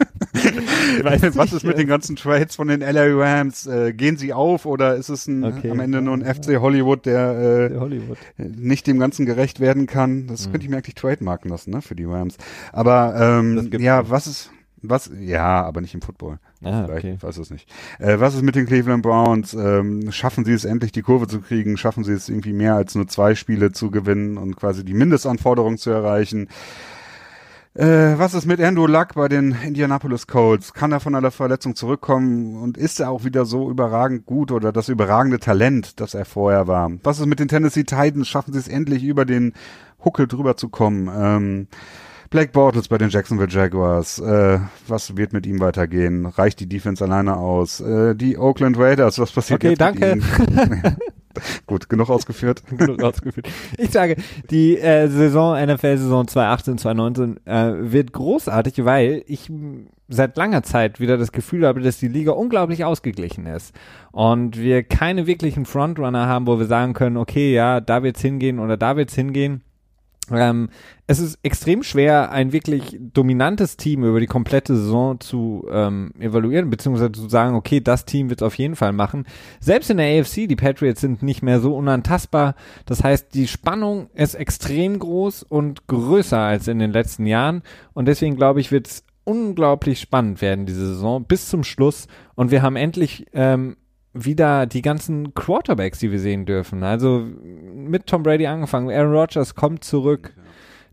Was 1.35 1.53
ist 1.53 1.65
mit 1.65 1.79
den 1.79 1.87
ganzen 1.89 2.17
Trades 2.17 2.57
von 2.57 2.69
den 2.69 2.81
LA 2.81 3.07
Rams? 3.15 3.67
Äh, 3.67 3.93
gehen 3.93 4.17
sie 4.17 4.33
auf 4.33 4.67
oder 4.67 4.97
ist 4.97 5.09
es 5.09 5.27
ein, 5.27 5.45
Okay. 5.45 5.71
am 5.71 5.81
Ende 5.81 6.03
nur 6.03 6.15
ein 6.17 6.25
FC 6.25 6.59
Hollywood, 6.61 7.07
der, 7.07 7.71
äh, 7.73 7.79
Hollywood. 7.79 8.19
nicht 8.37 8.87
dem 8.87 8.99
Ganzen 8.99 9.27
gerecht 9.27 9.61
werden 9.61 9.87
kann? 9.87 10.27
Das 10.27 10.47
Mhm. 10.47 10.53
könnte 10.53 10.65
ich 10.67 10.71
mir 10.71 10.77
eigentlich 10.77 10.95
trademarken 10.95 11.51
lassen, 11.51 11.71
ne, 11.71 11.83
für 11.83 11.95
die 11.95 12.05
Rams. 12.05 12.37
Aber 12.73 13.15
ähm, 13.19 13.71
ja, 13.79 14.01
nicht. 14.03 14.11
was 14.11 14.27
ist 14.27 14.51
was? 14.81 15.11
Ja, 15.19 15.65
aber 15.65 15.81
nicht 15.81 15.95
im 15.95 16.03
Football. 16.03 16.39
Ah, 16.63 16.85
Vielleicht, 16.85 17.05
okay. 17.05 17.15
ich 17.17 17.23
weiß 17.23 17.37
es 17.39 17.51
nicht. 17.51 17.69
Äh, 17.99 18.21
was 18.21 18.35
ist 18.37 18.43
mit 18.43 18.55
den 18.55 18.67
Cleveland 18.67 19.03
Browns? 19.03 19.53
Ähm, 19.55 20.13
schaffen 20.13 20.45
sie 20.45 20.53
es 20.53 20.65
endlich, 20.65 20.93
die 20.93 21.03
Kurve 21.03 21.27
zu 21.27 21.41
kriegen? 21.41 21.77
Schaffen 21.77 22.05
sie 22.05 22.13
es 22.13 22.29
irgendwie 22.29 22.53
mehr 22.53 22.75
als 22.77 22.95
nur 22.95 23.09
zwei 23.09 23.35
Spiele 23.35 23.73
zu 23.73 23.91
gewinnen 23.91 24.39
und 24.39 24.55
quasi 24.57 24.85
die 24.85 24.95
Mindestanforderungen 24.95 25.79
zu 25.79 25.91
erreichen? 25.91 26.49
Äh, 27.79 28.19
was 28.19 28.35
ist 28.35 28.45
mit 28.45 28.61
Andrew 28.61 28.89
Luck 28.89 29.15
bei 29.15 29.29
den 29.29 29.53
Indianapolis 29.65 30.27
Colts? 30.27 30.75
Kann 30.75 30.91
er 30.91 30.99
von 30.99 31.15
einer 31.15 31.31
Verletzung 31.31 31.77
zurückkommen 31.77 32.57
und 32.61 32.77
ist 32.77 32.99
er 32.99 33.09
auch 33.09 33.23
wieder 33.23 33.45
so 33.45 33.71
überragend 33.71 34.27
gut 34.27 34.51
oder 34.51 34.73
das 34.73 34.89
überragende 34.89 35.39
Talent, 35.39 36.01
das 36.01 36.15
er 36.15 36.25
vorher 36.25 36.67
war? 36.67 36.91
Was 37.05 37.21
ist 37.21 37.27
mit 37.27 37.39
den 37.39 37.47
Tennessee 37.47 37.85
Titans? 37.85 38.27
Schaffen 38.27 38.53
sie 38.53 38.59
es 38.59 38.67
endlich 38.67 39.05
über 39.05 39.25
den 39.25 39.53
Huckel 40.05 40.27
drüber 40.27 40.57
zu 40.57 40.71
kommen? 40.71 41.09
Ähm, 41.17 41.69
Blake 42.31 42.51
Bortles 42.51 42.89
bei 42.89 42.99
den 42.99 43.11
Jacksonville 43.11 43.49
Jaguars. 43.49 44.19
Äh, 44.19 44.59
was 44.89 45.17
wird 45.17 45.33
mit 45.33 45.47
ihm 45.47 45.61
weitergehen? 45.61 46.27
Reicht 46.27 46.59
die 46.59 46.69
Defense 46.69 47.05
alleine 47.05 47.37
aus? 47.37 47.79
Äh, 47.79 48.17
die 48.17 48.39
Oakland 48.39 48.77
Raiders, 48.77 49.21
was 49.21 49.31
passiert 49.31 49.61
Okay, 49.61 49.71
jetzt 49.71 49.81
danke. 49.81 50.17
mit 50.17 50.25
ihnen? 50.51 50.97
Gut, 51.67 51.89
genug 51.89 52.11
ausgeführt. 52.11 52.63
Genug 52.77 53.03
ausgeführt. 53.03 53.49
Ich 53.77 53.91
sage, 53.91 54.17
die 54.51 54.79
äh, 54.79 55.09
Saison, 55.09 55.57
NFL-Saison 55.57 56.29
2018, 56.29 56.79
2019 56.79 57.47
äh, 57.47 57.93
wird 57.93 58.13
großartig, 58.13 58.85
weil 58.85 59.25
ich 59.27 59.51
seit 60.09 60.37
langer 60.37 60.63
Zeit 60.63 61.01
wieder 61.01 61.19
das 61.19 61.33
Gefühl 61.33 61.67
habe, 61.67 61.81
dass 61.81 61.99
die 61.99 62.09
Liga 62.09 62.33
unglaublich 62.33 62.85
ausgeglichen 62.85 63.47
ist. 63.47 63.75
Und 64.11 64.59
wir 64.59 64.83
keine 64.83 65.27
wirklichen 65.27 65.67
Frontrunner 65.67 66.27
haben, 66.27 66.47
wo 66.47 66.59
wir 66.59 66.67
sagen 66.67 66.95
können, 66.95 67.17
okay, 67.17 67.53
ja, 67.53 67.81
da 67.81 68.03
wird's 68.03 68.23
hingehen 68.23 68.59
oder 68.59 68.77
da 68.77 68.97
wird's 68.97 69.15
hingehen. 69.15 69.63
Ähm, 70.33 70.69
es 71.07 71.21
ist 71.21 71.39
extrem 71.43 71.83
schwer, 71.83 72.31
ein 72.31 72.53
wirklich 72.53 72.99
dominantes 73.01 73.77
Team 73.77 74.05
über 74.05 74.21
die 74.21 74.27
komplette 74.27 74.77
Saison 74.77 75.21
zu 75.21 75.67
ähm, 75.71 76.13
evaluieren, 76.19 76.71
beziehungsweise 76.71 77.13
zu 77.13 77.29
sagen, 77.29 77.55
okay, 77.55 77.81
das 77.81 78.05
Team 78.05 78.29
wird 78.29 78.43
es 78.43 78.47
auf 78.47 78.55
jeden 78.57 78.77
Fall 78.77 78.93
machen. 78.93 79.27
Selbst 79.61 79.91
in 79.91 79.97
der 79.97 80.21
AFC, 80.21 80.47
die 80.47 80.57
Patriots 80.57 81.01
sind 81.01 81.23
nicht 81.23 81.43
mehr 81.43 81.61
so 81.61 81.75
unantastbar. 81.75 82.55
Das 82.85 83.03
heißt, 83.03 83.35
die 83.35 83.49
Spannung 83.49 84.11
ist 84.15 84.35
extrem 84.35 84.99
groß 84.99 85.45
und 85.45 85.87
größer 85.87 86.39
als 86.39 86.69
in 86.69 86.79
den 86.79 86.93
letzten 86.93 87.27
Jahren. 87.27 87.63
Und 87.95 88.07
deswegen 88.07 88.37
glaube 88.37 88.61
ich, 88.61 88.71
wird 88.71 88.87
es 88.87 89.05
unglaublich 89.25 90.01
spannend 90.01 90.41
werden, 90.41 90.65
diese 90.65 90.87
Saison, 90.87 91.25
bis 91.25 91.49
zum 91.49 91.63
Schluss. 91.63 92.07
Und 92.35 92.51
wir 92.51 92.63
haben 92.63 92.77
endlich 92.77 93.27
ähm, 93.35 93.77
wieder 94.13 94.67
die 94.67 94.83
ganzen 94.83 95.35
Quarterbacks, 95.35 95.99
die 95.99 96.11
wir 96.11 96.21
sehen 96.21 96.47
dürfen. 96.47 96.83
Also 96.83 97.27
mit 97.75 98.07
Tom 98.07 98.23
Brady 98.23 98.47
angefangen. 98.47 98.91
Aaron 98.91 99.13
Rodgers 99.13 99.55
kommt 99.55 99.85
zurück. 99.85 100.35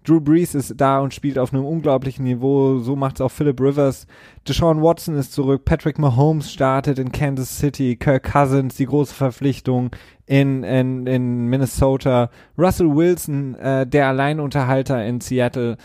Drew 0.05 0.21
Brees 0.21 0.53
ist 0.53 0.75
da 0.77 0.99
und 0.99 1.13
spielt 1.13 1.39
auf 1.39 1.51
einem 1.51 1.65
unglaublichen 1.65 2.25
Niveau. 2.25 2.77
So 2.77 2.95
macht 2.95 3.15
es 3.15 3.21
auch 3.21 3.31
Philip 3.31 3.59
Rivers. 3.59 4.05
Deshaun 4.47 4.81
Watson 4.81 5.15
ist 5.15 5.33
zurück. 5.33 5.65
Patrick 5.65 5.97
Mahomes 5.97 6.51
startet 6.51 6.99
in 6.99 7.11
Kansas 7.11 7.57
City. 7.57 7.95
Kirk 7.95 8.31
Cousins, 8.31 8.75
die 8.75 8.85
große 8.85 9.13
Verpflichtung 9.13 9.89
in, 10.27 10.63
in, 10.63 11.07
in 11.07 11.47
Minnesota. 11.47 12.29
Russell 12.57 12.95
Wilson, 12.95 13.55
äh, 13.55 13.87
der 13.87 14.07
Alleinunterhalter 14.09 15.03
in 15.03 15.21
Seattle. 15.21 15.77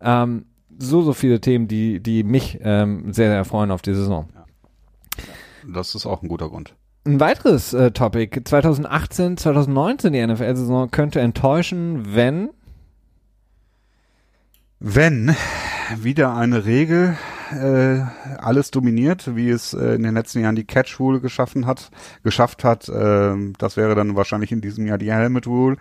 Ähm, 0.00 0.44
so, 0.78 1.02
so 1.02 1.14
viele 1.14 1.40
Themen, 1.40 1.66
die, 1.66 2.00
die 2.00 2.24
mich 2.24 2.58
ähm, 2.62 3.12
sehr, 3.12 3.30
sehr 3.30 3.44
freuen 3.44 3.70
auf 3.70 3.82
die 3.82 3.94
Saison. 3.94 4.28
Das 5.66 5.94
ist 5.94 6.06
auch 6.06 6.22
ein 6.22 6.28
guter 6.28 6.48
Grund. 6.48 6.74
Ein 7.04 7.18
weiteres 7.18 7.72
äh, 7.74 7.90
Topic, 7.90 8.42
2018, 8.44 9.36
2019 9.36 10.12
die 10.12 10.24
NFL-Saison 10.26 10.90
könnte 10.90 11.20
enttäuschen, 11.20 12.14
wenn 12.14 12.50
Wenn 14.78 15.34
wieder 15.96 16.34
eine 16.36 16.64
Regel 16.64 17.16
äh, 17.52 18.00
alles 18.38 18.70
dominiert, 18.70 19.36
wie 19.36 19.50
es 19.50 19.74
äh, 19.74 19.94
in 19.94 20.02
den 20.02 20.14
letzten 20.14 20.40
Jahren 20.40 20.56
die 20.56 20.64
Catch 20.64 20.98
Rule 20.98 21.20
geschaffen 21.20 21.66
hat, 21.66 21.90
geschafft 22.22 22.64
hat, 22.64 22.88
äh, 22.88 23.34
das 23.58 23.76
wäre 23.76 23.94
dann 23.94 24.16
wahrscheinlich 24.16 24.52
in 24.52 24.60
diesem 24.60 24.86
Jahr 24.86 24.98
die 24.98 25.12
Helmet 25.12 25.46
Rule. 25.46 25.76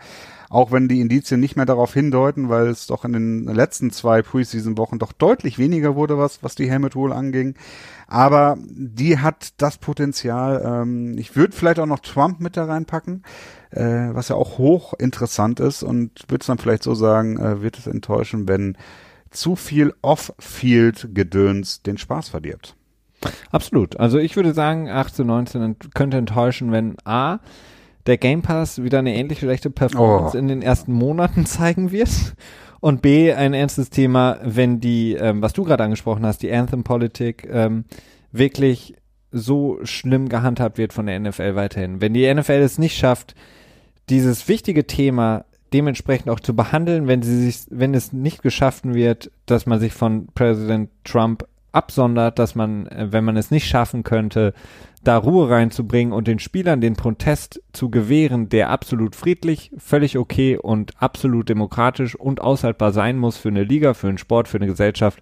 Auch 0.50 0.74
wenn 0.74 0.90
die 0.90 1.00
Indizien 1.00 1.40
nicht 1.40 1.56
mehr 1.56 1.66
darauf 1.66 1.94
hindeuten, 1.94 2.50
weil 2.50 2.68
es 2.68 2.86
doch 2.88 3.06
in 3.06 3.14
den 3.14 3.46
letzten 3.46 3.92
zwei 3.92 4.22
Preseason-Wochen 4.22 5.00
doch 5.00 5.14
deutlich 5.14 5.58
weniger 5.58 5.96
wurde, 5.96 6.18
was, 6.18 6.44
was 6.44 6.56
die 6.56 6.70
Helmet 6.70 6.96
Rule 6.96 7.16
anging. 7.16 7.56
Aber 8.14 8.58
die 8.68 9.20
hat 9.20 9.54
das 9.62 9.78
Potenzial. 9.78 10.62
Ähm, 10.66 11.18
ich 11.18 11.38
würde 11.38 11.56
vielleicht 11.56 11.80
auch 11.80 11.86
noch 11.86 12.00
Trump 12.00 12.42
mit 12.42 12.58
da 12.58 12.66
reinpacken, 12.66 13.24
äh, 13.70 14.10
was 14.12 14.28
ja 14.28 14.36
auch 14.36 14.58
hoch 14.58 14.94
interessant 15.00 15.62
ist 15.62 15.82
und 15.82 16.12
würde 16.28 16.42
es 16.42 16.48
dann 16.48 16.58
vielleicht 16.58 16.84
so 16.84 16.94
sagen, 16.94 17.40
äh, 17.40 17.62
wird 17.62 17.78
es 17.78 17.88
enttäuschen, 17.88 18.50
wenn 18.50 18.78
zu 19.30 19.56
viel 19.56 19.94
Off-Field-Gedöns 20.02 21.84
den 21.84 21.98
Spaß 21.98 22.28
verdirbt. 22.28 22.76
Absolut. 23.52 23.98
Also 23.98 24.18
ich 24.18 24.36
würde 24.36 24.54
sagen, 24.54 24.90
18, 24.90 25.26
19 25.26 25.76
könnte 25.94 26.18
enttäuschen, 26.18 26.74
wenn 26.74 26.98
A, 27.06 27.40
der 28.08 28.18
Game 28.18 28.42
Pass 28.42 28.84
wieder 28.84 29.00
eine 29.00 29.16
ähnlich 29.16 29.40
schlechte 29.40 29.70
Performance 29.70 30.36
Oh. 30.36 30.40
in 30.40 30.50
den 30.50 30.62
ersten 30.62 30.92
Monaten 30.92 31.46
zeigen 31.46 31.92
wird. 31.92 32.10
Und 32.82 33.04
B, 33.04 33.32
ein 33.32 33.54
ernstes 33.54 33.92
Thema, 33.92 34.40
wenn 34.44 34.82
die, 34.82 35.14
ähm, 35.14 35.42
was 35.42 35.54
du 35.54 35.64
gerade 35.64 35.84
angesprochen 35.84 36.26
hast, 36.26 36.42
die 36.42 36.52
Anthem-Politik 36.52 37.48
ähm, 37.50 37.86
wirklich 38.32 38.96
so 39.32 39.80
schlimm 39.84 40.28
gehandhabt 40.28 40.78
wird 40.78 40.92
von 40.92 41.06
der 41.06 41.20
NFL 41.20 41.56
weiterhin. 41.56 42.02
Wenn 42.02 42.14
die 42.14 42.32
NFL 42.34 42.54
es 42.54 42.80
nicht 42.80 42.98
schafft, 42.98 43.36
dieses 44.10 44.48
wichtige 44.48 44.88
Thema 44.88 45.46
dementsprechend 45.74 46.30
auch 46.30 46.40
zu 46.40 46.56
behandeln, 46.56 47.08
wenn 47.08 47.22
sie 47.22 47.38
sich, 47.38 47.68
wenn 47.70 47.94
es 47.94 48.12
nicht 48.12 48.42
geschaffen 48.42 48.94
wird, 48.94 49.32
dass 49.46 49.68
man 49.68 49.80
sich 49.80 49.94
von 49.94 50.28
Präsident 50.34 50.90
Trump 51.04 51.46
absondert, 51.72 52.40
dass 52.40 52.56
man, 52.56 52.88
äh, 52.88 53.08
wenn 53.12 53.24
man 53.24 53.38
es 53.38 53.52
nicht 53.52 53.68
schaffen 53.68 54.04
könnte, 54.04 54.54
da 55.04 55.18
Ruhe 55.18 55.50
reinzubringen 55.50 56.14
und 56.14 56.28
den 56.28 56.40
Spielern 56.40 56.80
den 56.80 56.96
Protest 56.96 57.62
zu 57.74 57.90
gewähren, 57.90 58.50
der 58.50 58.70
absolut 58.70 59.16
friedlich, 59.16 59.72
völlig 59.78 60.18
okay 60.18 60.58
und 60.58 60.94
absolut 61.02 61.50
demokratisch 61.50 62.16
und 62.16 62.42
aushaltbar 62.42 62.92
sein 62.92 63.18
muss 63.18 63.38
für 63.38 63.50
eine 63.50 63.64
Liga, 63.64 63.96
für 63.96 64.10
einen 64.10 64.20
Sport, 64.20 64.48
für 64.48 64.58
eine 64.58 64.68
Gesellschaft. 64.68 65.22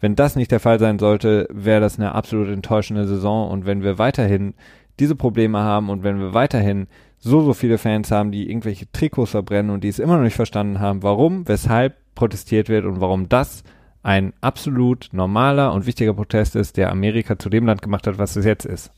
Wenn 0.00 0.16
das 0.16 0.34
nicht 0.34 0.50
der 0.50 0.60
Fall 0.60 0.80
sein 0.80 0.98
sollte, 0.98 1.46
wäre 1.52 1.80
das 1.80 1.98
eine 1.98 2.14
absolut 2.14 2.48
enttäuschende 2.48 3.06
Saison 3.06 3.50
und 3.50 3.66
wenn 3.66 3.82
wir 3.82 3.98
weiterhin 3.98 4.54
diese 4.98 5.14
Probleme 5.14 5.60
haben 5.60 5.90
und 5.90 6.02
wenn 6.02 6.18
wir 6.18 6.34
weiterhin 6.34 6.88
so, 7.18 7.42
so 7.42 7.54
viele 7.54 7.78
Fans 7.78 8.10
haben, 8.10 8.32
die 8.32 8.48
irgendwelche 8.48 8.90
Trikots 8.90 9.30
verbrennen 9.30 9.70
und 9.70 9.84
die 9.84 9.88
es 9.88 9.98
immer 9.98 10.16
noch 10.16 10.24
nicht 10.24 10.34
verstanden 10.34 10.80
haben, 10.80 11.02
warum, 11.02 11.46
weshalb 11.46 11.96
protestiert 12.14 12.68
wird 12.68 12.84
und 12.84 13.00
warum 13.00 13.28
das 13.28 13.62
ein 14.02 14.32
absolut 14.40 15.08
normaler 15.12 15.72
und 15.72 15.86
wichtiger 15.86 16.14
Protest 16.14 16.56
ist, 16.56 16.76
der 16.76 16.90
Amerika 16.90 17.38
zu 17.38 17.50
dem 17.50 17.66
Land 17.66 17.82
gemacht 17.82 18.06
hat, 18.06 18.18
was 18.18 18.36
es 18.36 18.44
jetzt 18.44 18.64
ist. 18.64 18.90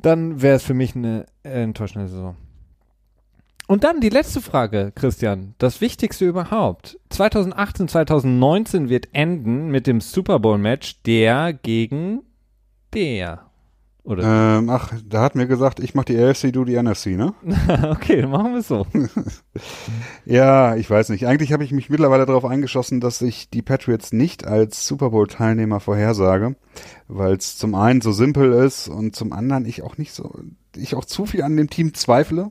Dann 0.00 0.40
wäre 0.40 0.56
es 0.56 0.62
für 0.62 0.74
mich 0.74 0.94
eine 0.94 1.26
enttäuschende 1.42 2.08
Saison. 2.08 2.36
Und 3.66 3.84
dann 3.84 4.00
die 4.00 4.08
letzte 4.08 4.40
Frage, 4.40 4.92
Christian. 4.94 5.54
Das 5.58 5.82
Wichtigste 5.82 6.26
überhaupt. 6.26 6.98
2018, 7.10 7.88
2019 7.88 8.88
wird 8.88 9.08
enden 9.12 9.68
mit 9.68 9.86
dem 9.86 10.00
Super 10.00 10.38
Bowl 10.38 10.56
Match 10.56 11.02
der 11.02 11.52
gegen 11.52 12.22
der. 12.94 13.47
Oder? 14.08 14.56
Ähm, 14.58 14.70
ach, 14.70 14.94
da 15.06 15.20
hat 15.20 15.34
mir 15.34 15.46
gesagt, 15.46 15.80
ich 15.80 15.94
mach 15.94 16.04
die 16.04 16.18
AFC, 16.18 16.50
du 16.50 16.64
die 16.64 16.82
NFC, 16.82 17.08
ne? 17.08 17.34
okay, 17.90 18.22
dann 18.22 18.30
machen 18.30 18.52
wir 18.52 18.60
es 18.60 18.68
so. 18.68 18.86
Ja, 20.24 20.76
ich 20.76 20.88
weiß 20.88 21.10
nicht. 21.10 21.26
Eigentlich 21.26 21.52
habe 21.52 21.64
ich 21.64 21.72
mich 21.72 21.90
mittlerweile 21.90 22.24
darauf 22.24 22.46
eingeschossen, 22.46 23.00
dass 23.00 23.20
ich 23.20 23.50
die 23.50 23.60
Patriots 23.60 24.12
nicht 24.12 24.46
als 24.46 24.86
Super 24.86 25.10
Bowl-Teilnehmer 25.10 25.80
vorhersage, 25.80 26.56
weil 27.06 27.34
es 27.34 27.58
zum 27.58 27.74
einen 27.74 28.00
so 28.00 28.12
simpel 28.12 28.52
ist 28.52 28.88
und 28.88 29.14
zum 29.14 29.32
anderen 29.32 29.66
ich 29.66 29.82
auch 29.82 29.98
nicht 29.98 30.14
so, 30.14 30.40
ich 30.74 30.94
auch 30.94 31.04
zu 31.04 31.26
viel 31.26 31.42
an 31.42 31.56
dem 31.56 31.68
Team 31.68 31.92
zweifle. 31.92 32.50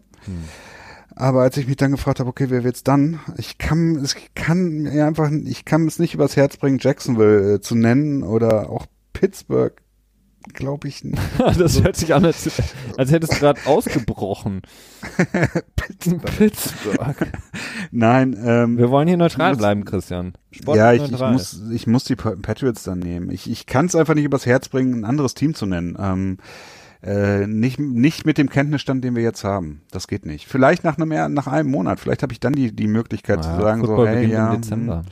Aber 1.16 1.42
als 1.42 1.58
ich 1.58 1.68
mich 1.68 1.78
dann 1.78 1.92
gefragt 1.92 2.20
habe, 2.20 2.30
okay, 2.30 2.48
wer 2.50 2.64
wird's 2.64 2.84
dann? 2.84 3.20
Ich 3.38 3.58
kann, 3.58 3.96
es 3.96 4.16
kann 4.36 4.84
mir 4.84 5.08
einfach, 5.08 5.32
ich 5.32 5.66
kann 5.66 5.88
es 5.88 5.98
nicht 5.98 6.14
übers 6.14 6.36
Herz 6.36 6.58
bringen, 6.58 6.78
Jacksonville 6.80 7.56
äh, 7.56 7.62
zu 7.62 7.74
nennen 7.74 8.22
oder 8.22 8.70
auch 8.70 8.86
Pittsburgh 9.14 9.82
glaube 10.54 10.88
ich 10.88 11.04
nicht. 11.04 11.18
das 11.58 11.84
hört 11.84 11.96
sich 11.96 12.14
an, 12.14 12.26
als, 12.26 12.50
als 12.98 13.12
hättest 13.12 13.34
du 13.34 13.40
gerade 13.40 13.60
ausgebrochen. 13.66 14.62
Pittsburgh. 16.38 17.16
Nein, 17.92 18.38
ähm, 18.44 18.78
Wir 18.78 18.90
wollen 18.90 19.08
hier 19.08 19.18
neutral 19.18 19.52
muss- 19.52 19.58
bleiben, 19.58 19.86
Christian. 19.86 20.34
ja, 20.66 20.94
ich, 20.94 21.04
ich, 21.12 21.20
muss, 21.20 21.62
ich 21.72 21.88
muss 21.88 22.04
die 22.06 22.16
Pa- 22.16 22.36
Patriots 22.42 22.84
dann 22.84 23.00
nehmen. 23.00 23.30
Ich, 23.32 23.50
ich 23.50 23.66
kann 23.66 23.86
es 23.86 23.96
einfach 23.96 24.16
nicht 24.16 24.26
übers 24.26 24.46
Herz 24.46 24.70
bringen, 24.70 24.94
ein 25.02 25.06
anderes 25.06 25.34
Team 25.34 25.54
zu 25.54 25.66
nennen. 25.66 25.98
Ähm, 26.00 26.38
äh, 27.04 27.46
nicht, 27.46 27.80
nicht 27.80 28.26
mit 28.26 28.38
dem 28.40 28.50
Kenntnisstand, 28.50 29.04
den 29.04 29.16
wir 29.16 29.22
jetzt 29.22 29.44
haben. 29.44 29.82
Das 29.92 30.08
geht 30.08 30.26
nicht. 30.26 30.48
Vielleicht 30.48 30.84
nach 30.84 30.98
einem, 30.98 31.34
nach 31.34 31.46
einem 31.48 31.70
Monat. 31.70 32.00
Vielleicht 32.00 32.24
habe 32.24 32.34
ich 32.34 32.40
dann 32.40 32.54
die, 32.54 32.76
die 32.76 32.88
Möglichkeit 32.88 33.44
zu 33.44 33.50
Ja, 33.52 33.62
sagen, 33.62 33.82
so, 33.82 33.88
Football 33.88 34.08
hey, 34.08 34.16
beginnt 34.16 34.34
ja, 34.34 34.54
im 34.54 34.62
Dezember. 34.62 34.98
hm, 34.98 35.06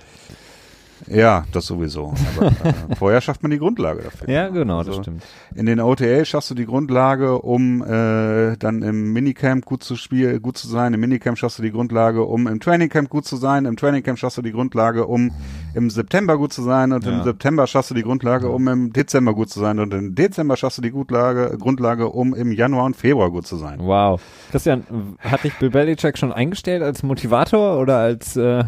ja, 1.07 1.45
das 1.51 1.65
sowieso. 1.67 2.13
Aber 2.37 2.47
äh, 2.47 2.73
vorher 2.97 3.21
schafft 3.21 3.41
man 3.43 3.51
die 3.51 3.57
Grundlage 3.59 4.03
dafür. 4.03 4.29
Ja, 4.29 4.49
genau, 4.49 4.79
das 4.79 4.89
Also, 4.89 5.01
stimmt. 5.03 5.23
In 5.55 5.65
den 5.65 5.79
OTA 5.79 6.25
schaffst 6.25 6.49
du 6.51 6.55
die 6.55 6.65
Grundlage, 6.65 7.39
um 7.39 7.81
äh, 7.83 8.57
dann 8.57 8.81
im 8.81 9.13
Minicamp 9.13 9.65
gut 9.65 9.83
zu 9.83 9.95
spielen, 9.95 10.41
gut 10.41 10.57
zu 10.57 10.67
sein. 10.67 10.93
Im 10.93 10.99
Minicamp 10.99 11.37
schaffst 11.37 11.59
du 11.59 11.63
die 11.63 11.71
Grundlage, 11.71 12.23
um 12.23 12.47
im 12.47 12.59
Trainingcamp 12.59 13.09
gut 13.09 13.25
zu 13.25 13.35
sein. 13.37 13.65
Im 13.65 13.77
Trainingcamp 13.77 14.17
schaffst 14.17 14.37
du 14.37 14.41
die 14.41 14.51
Grundlage, 14.51 15.05
um 15.07 15.31
im 15.75 15.89
September 15.89 16.37
gut 16.37 16.53
zu 16.53 16.63
sein. 16.63 16.91
Und 16.93 17.05
Ja. 17.05 17.11
im 17.17 17.23
September 17.23 17.67
schaffst 17.67 17.91
du 17.91 17.95
die 17.95 18.01
Grundlage, 18.03 18.49
um 18.49 18.67
im 18.67 18.93
Dezember 18.93 19.33
gut 19.33 19.49
zu 19.49 19.59
sein. 19.59 19.79
Und 19.79 19.93
im 19.93 20.15
Dezember 20.15 20.55
schaffst 20.57 20.77
du 20.77 20.81
die 20.81 20.91
Grundlage, 20.91 21.57
Grundlage, 21.59 22.07
um 22.09 22.33
im 22.33 22.51
Januar 22.51 22.85
und 22.85 22.95
Februar 22.95 23.29
gut 23.29 23.45
zu 23.45 23.57
sein. 23.57 23.79
Wow. 23.81 24.21
Christian, 24.51 24.83
hat 25.19 25.43
dich 25.43 25.53
Bill 25.59 25.69
Belichick 25.69 26.17
schon 26.17 26.31
eingestellt 26.31 26.81
als 26.81 27.03
Motivator 27.03 27.79
oder 27.79 27.97
als 27.97 28.35
äh, 28.37 28.63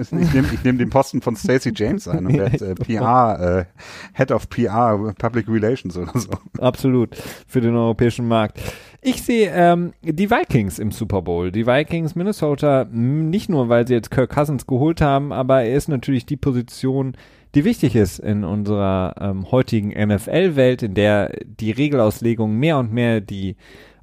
ich 0.00 0.12
nehme 0.12 0.48
nehm 0.62 0.78
den 0.78 0.90
Posten 0.90 1.22
von 1.22 1.36
Stacey 1.36 1.72
James 1.74 2.06
ein 2.06 2.26
und 2.26 2.36
werde 2.38 2.64
äh, 2.66 2.74
PR, 2.74 3.66
äh, 3.66 4.16
Head 4.16 4.30
of 4.30 4.48
PR, 4.48 5.14
Public 5.18 5.48
Relations 5.48 5.96
oder 5.96 6.18
so. 6.18 6.30
absolut 6.60 7.16
für 7.46 7.60
den 7.60 7.74
europäischen 7.74 8.28
Markt? 8.28 8.60
Ich 9.08 9.22
sehe 9.22 9.52
ähm, 9.54 9.92
die 10.02 10.32
Vikings 10.32 10.80
im 10.80 10.90
Super 10.90 11.22
Bowl. 11.22 11.52
Die 11.52 11.64
Vikings 11.64 12.16
Minnesota, 12.16 12.88
nicht 12.90 13.48
nur, 13.48 13.68
weil 13.68 13.86
sie 13.86 13.94
jetzt 13.94 14.10
Kirk 14.10 14.30
Cousins 14.30 14.66
geholt 14.66 15.00
haben, 15.00 15.32
aber 15.32 15.62
er 15.62 15.76
ist 15.76 15.86
natürlich 15.86 16.26
die 16.26 16.36
Position, 16.36 17.16
die 17.54 17.64
wichtig 17.64 17.94
ist 17.94 18.18
in 18.18 18.42
unserer 18.42 19.14
ähm, 19.20 19.48
heutigen 19.52 19.90
NFL-Welt, 19.90 20.82
in 20.82 20.94
der 20.94 21.30
die 21.44 21.70
Regelauslegungen 21.70 22.58
mehr 22.58 22.78
und 22.78 22.92
mehr 22.92 23.20
die 23.20 23.54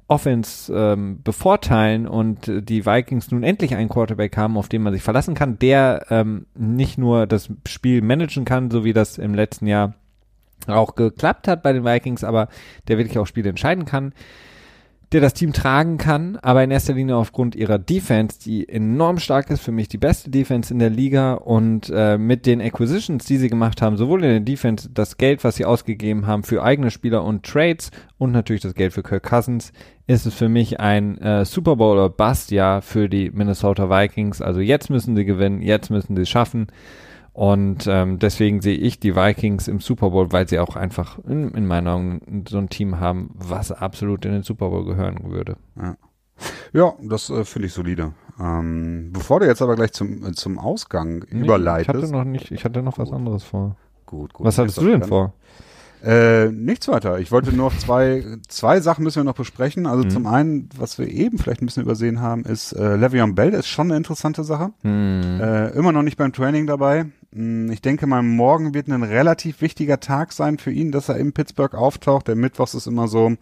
Offense 0.08 0.72
ähm, 0.74 1.20
bevorteilen 1.22 2.08
und 2.08 2.50
die 2.66 2.86
Vikings 2.86 3.30
nun 3.30 3.42
endlich 3.42 3.74
einen 3.74 3.90
Quarterback 3.90 4.38
haben, 4.38 4.56
auf 4.56 4.70
den 4.70 4.80
man 4.80 4.94
sich 4.94 5.02
verlassen 5.02 5.34
kann, 5.34 5.58
der 5.58 6.06
ähm, 6.08 6.46
nicht 6.54 6.96
nur 6.96 7.26
das 7.26 7.50
Spiel 7.68 8.00
managen 8.00 8.46
kann, 8.46 8.70
so 8.70 8.84
wie 8.84 8.94
das 8.94 9.18
im 9.18 9.34
letzten 9.34 9.66
Jahr 9.66 9.96
auch 10.66 10.94
geklappt 10.94 11.46
hat 11.46 11.62
bei 11.62 11.74
den 11.74 11.84
Vikings, 11.84 12.24
aber 12.24 12.48
der 12.88 12.96
wirklich 12.96 13.18
auch 13.18 13.26
Spiele 13.26 13.50
entscheiden 13.50 13.84
kann, 13.84 14.14
der 15.12 15.20
das 15.20 15.34
Team 15.34 15.52
tragen 15.52 15.98
kann, 15.98 16.36
aber 16.42 16.64
in 16.64 16.70
erster 16.70 16.94
Linie 16.94 17.16
aufgrund 17.16 17.54
ihrer 17.54 17.78
Defense, 17.78 18.38
die 18.40 18.68
enorm 18.68 19.18
stark 19.18 19.50
ist, 19.50 19.62
für 19.62 19.72
mich 19.72 19.88
die 19.88 19.98
beste 19.98 20.30
Defense 20.30 20.72
in 20.72 20.78
der 20.78 20.90
Liga 20.90 21.34
und 21.34 21.90
äh, 21.94 22.18
mit 22.18 22.46
den 22.46 22.60
Acquisitions, 22.60 23.24
die 23.24 23.36
sie 23.36 23.48
gemacht 23.48 23.82
haben, 23.82 23.96
sowohl 23.96 24.24
in 24.24 24.30
der 24.30 24.40
Defense 24.40 24.90
das 24.92 25.16
Geld, 25.16 25.44
was 25.44 25.56
sie 25.56 25.64
ausgegeben 25.64 26.26
haben 26.26 26.42
für 26.42 26.62
eigene 26.62 26.90
Spieler 26.90 27.24
und 27.24 27.44
Trades 27.44 27.90
und 28.18 28.32
natürlich 28.32 28.62
das 28.62 28.74
Geld 28.74 28.92
für 28.92 29.02
Kirk 29.02 29.22
Cousins, 29.22 29.72
ist 30.06 30.26
es 30.26 30.34
für 30.34 30.48
mich 30.48 30.80
ein 30.80 31.18
äh, 31.18 31.44
Super 31.44 31.76
Bowl 31.76 31.96
oder 31.96 32.10
Bust 32.10 32.50
Jahr 32.50 32.82
für 32.82 33.08
die 33.08 33.30
Minnesota 33.30 33.88
Vikings. 33.88 34.42
Also 34.42 34.60
jetzt 34.60 34.90
müssen 34.90 35.16
sie 35.16 35.24
gewinnen, 35.24 35.62
jetzt 35.62 35.90
müssen 35.90 36.16
sie 36.16 36.22
es 36.22 36.28
schaffen. 36.28 36.66
Und 37.34 37.88
ähm, 37.88 38.20
deswegen 38.20 38.62
sehe 38.62 38.76
ich 38.76 39.00
die 39.00 39.16
Vikings 39.16 39.66
im 39.66 39.80
Super 39.80 40.10
Bowl, 40.10 40.30
weil 40.30 40.48
sie 40.48 40.60
auch 40.60 40.76
einfach 40.76 41.18
in, 41.28 41.50
in 41.50 41.66
meinen 41.66 41.88
Augen 41.88 42.44
so 42.48 42.58
ein 42.58 42.68
Team 42.68 43.00
haben, 43.00 43.30
was 43.34 43.72
absolut 43.72 44.24
in 44.24 44.32
den 44.32 44.42
Super 44.44 44.70
Bowl 44.70 44.84
gehören 44.84 45.18
würde. 45.24 45.56
Ja, 46.72 46.94
das 47.02 47.30
äh, 47.30 47.44
finde 47.44 47.66
ich 47.66 47.74
solide. 47.74 48.12
Ähm, 48.40 49.10
bevor 49.12 49.40
du 49.40 49.46
jetzt 49.46 49.62
aber 49.62 49.74
gleich 49.74 49.92
zum, 49.92 50.24
äh, 50.24 50.32
zum 50.32 50.58
Ausgang 50.60 51.24
Nee, 51.30 51.40
überleitest. 51.44 51.88
Ich 51.88 52.02
hatte 52.02 52.12
noch 52.12 52.24
nicht, 52.24 52.52
ich 52.52 52.64
hatte 52.64 52.82
noch 52.82 52.98
was 52.98 53.12
anderes 53.12 53.42
vor. 53.42 53.76
gut, 54.06 54.32
gut. 54.32 54.46
Was 54.46 54.58
hattest 54.58 54.78
du 54.78 54.86
denn 54.86 55.02
vor? 55.02 55.34
Äh, 56.04 56.50
nichts 56.50 56.86
weiter. 56.88 57.18
Ich 57.18 57.32
wollte 57.32 57.50
nur 57.50 57.70
noch 57.70 57.78
zwei, 57.78 58.22
zwei 58.48 58.80
Sachen 58.80 59.04
müssen 59.04 59.20
wir 59.20 59.24
noch 59.24 59.34
besprechen. 59.36 59.84
Mhm. 59.84 59.88
Also 59.88 60.04
zum 60.08 60.26
einen, 60.26 60.68
was 60.76 60.98
wir 60.98 61.08
eben 61.08 61.38
vielleicht 61.38 61.62
ein 61.62 61.66
bisschen 61.66 61.82
übersehen 61.82 62.20
haben, 62.20 62.44
ist 62.44 62.72
äh, 62.72 62.96
Le'Veon 62.96 63.34
Bell 63.34 63.54
ist 63.54 63.68
schon 63.68 63.86
eine 63.86 63.96
interessante 63.96 64.44
Sache. 64.44 64.72
Hm. 64.82 65.40
Äh, 65.40 65.68
immer 65.70 65.92
noch 65.92 66.02
nicht 66.02 66.18
beim 66.18 66.32
Training 66.32 66.66
dabei. 66.66 67.06
Hm, 67.34 67.70
Ich 67.70 67.82
denke 67.82 68.06
mal, 68.06 68.22
morgen 68.22 68.74
wird 68.74 68.88
ein 68.88 69.02
relativ 69.02 69.60
wichtiger 69.60 70.00
Tag 70.00 70.32
sein 70.32 70.58
für 70.58 70.70
ihn, 70.70 70.92
dass 70.92 71.08
er 71.08 71.16
in 71.16 71.32
Pittsburgh 71.32 71.74
auftaucht. 71.74 72.28
Der 72.28 72.36
Mittwochs 72.36 72.74
ist 72.74 72.86
immer 72.86 73.08
so, 73.08 73.36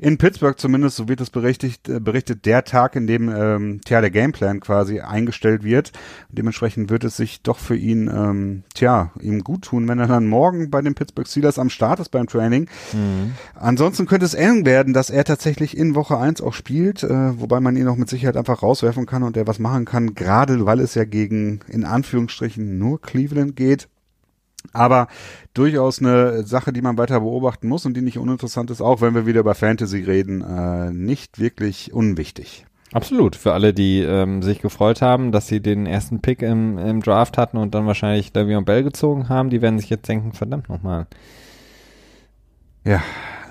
in 0.00 0.18
Pittsburgh 0.18 0.58
zumindest, 0.58 0.96
so 0.96 1.08
wird 1.08 1.20
es 1.20 1.30
berichtet, 1.30 1.88
äh, 1.88 2.00
berichtet, 2.00 2.46
der 2.46 2.64
Tag, 2.64 2.96
in 2.96 3.06
dem 3.06 3.28
ähm, 3.28 3.80
tja, 3.84 4.00
der 4.00 4.10
Gameplan 4.10 4.60
quasi 4.60 5.00
eingestellt 5.00 5.64
wird. 5.64 5.92
Dementsprechend 6.30 6.90
wird 6.90 7.04
es 7.04 7.16
sich 7.16 7.42
doch 7.42 7.58
für 7.58 7.76
ihn, 7.76 8.08
ähm, 8.08 8.62
tja, 8.74 9.12
ihm 9.20 9.44
gut 9.44 9.62
tun, 9.62 9.88
wenn 9.88 9.98
er 9.98 10.06
dann 10.06 10.26
morgen 10.26 10.70
bei 10.70 10.80
den 10.80 10.94
Pittsburgh 10.94 11.28
Steelers 11.28 11.58
am 11.58 11.70
Start 11.70 12.00
ist 12.00 12.10
beim 12.10 12.26
Training. 12.26 12.68
Ansonsten 13.54 14.06
könnte 14.06 14.26
es 14.26 14.34
eng 14.34 14.64
werden, 14.64 14.92
dass 14.94 15.10
er 15.10 15.24
tatsächlich 15.24 15.76
in 15.76 15.94
Woche 15.94 16.18
1 16.18 16.40
auch 16.40 16.54
spielt, 16.54 17.02
äh, 17.02 17.40
wobei 17.40 17.60
man 17.60 17.76
ihn 17.76 17.88
auch 17.88 17.96
mit 17.96 18.08
Sicherheit 18.08 18.36
einfach 18.36 18.62
rauswerfen 18.62 19.06
kann 19.06 19.22
und 19.22 19.36
er 19.36 19.46
was 19.46 19.58
machen 19.58 19.84
kann, 19.84 20.14
gerade 20.14 20.64
weil 20.66 20.80
es 20.80 20.94
ja 20.94 21.04
gegen, 21.04 21.60
in 21.68 21.84
Anführungsstrichen, 21.84 22.78
nur 22.78 23.00
Cleveland 23.00 23.56
geht. 23.56 23.88
Aber 24.72 25.08
durchaus 25.54 25.98
eine 25.98 26.44
Sache, 26.44 26.72
die 26.72 26.82
man 26.82 26.96
weiter 26.98 27.20
beobachten 27.20 27.68
muss 27.68 27.84
und 27.84 27.94
die 27.94 28.02
nicht 28.02 28.18
uninteressant 28.18 28.70
ist, 28.70 28.80
auch 28.80 29.00
wenn 29.00 29.14
wir 29.14 29.26
wieder 29.26 29.40
über 29.40 29.54
Fantasy 29.54 30.02
reden, 30.02 30.42
äh, 30.42 30.90
nicht 30.90 31.38
wirklich 31.38 31.92
unwichtig. 31.92 32.64
Absolut. 32.92 33.36
Für 33.36 33.54
alle, 33.54 33.72
die 33.72 34.00
ähm, 34.00 34.42
sich 34.42 34.60
gefreut 34.60 35.00
haben, 35.00 35.32
dass 35.32 35.46
sie 35.46 35.60
den 35.60 35.86
ersten 35.86 36.20
Pick 36.20 36.42
im, 36.42 36.78
im 36.78 37.00
Draft 37.00 37.38
hatten 37.38 37.56
und 37.56 37.74
dann 37.74 37.86
wahrscheinlich 37.86 38.32
Le'Veon 38.32 38.64
Bell 38.64 38.82
gezogen 38.82 39.28
haben, 39.28 39.50
die 39.50 39.62
werden 39.62 39.78
sich 39.78 39.88
jetzt 39.88 40.08
denken, 40.08 40.32
verdammt 40.32 40.68
nochmal. 40.68 41.06
Ja, 42.84 43.02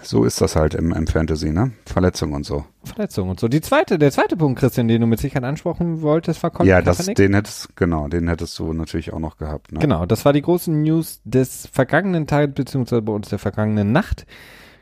so 0.02 0.24
ist 0.24 0.42
das 0.42 0.56
halt 0.56 0.74
im, 0.74 0.92
im 0.92 1.08
Fantasy, 1.08 1.52
ne? 1.52 1.72
Verletzung 1.86 2.34
und 2.34 2.46
so. 2.46 2.66
Verletzung 2.84 3.30
und 3.30 3.40
so. 3.40 3.48
Die 3.48 3.62
zweite, 3.62 4.00
der 4.00 4.12
zweite 4.12 4.38
Punkt, 4.38 4.60
Christian, 4.60 4.88
den 4.88 5.02
du 5.02 5.08
mit 5.08 5.20
Sicherheit 5.20 5.44
ansprechen 5.44 6.02
wolltest, 6.02 6.42
war 6.44 6.50
Colin 6.50 6.70
ja, 6.70 6.82
das, 6.82 7.06
den 7.06 7.34
hättest, 7.34 7.76
genau, 7.76 8.08
den 8.08 8.28
hättest 8.28 8.58
du 8.60 8.74
natürlich 8.74 9.14
auch 9.14 9.20
noch 9.20 9.38
gehabt, 9.38 9.72
ne? 9.72 9.80
Genau, 9.80 10.06
das 10.06 10.26
war 10.26 10.34
die 10.34 10.42
große 10.42 10.72
News 10.72 11.22
des 11.24 11.68
vergangenen 11.72 12.28
Tages, 12.28 12.56
beziehungsweise 12.56 13.02
bei 13.02 13.14
uns 13.14 13.30
der 13.30 13.40
vergangenen 13.40 13.92
Nacht. 13.92 14.26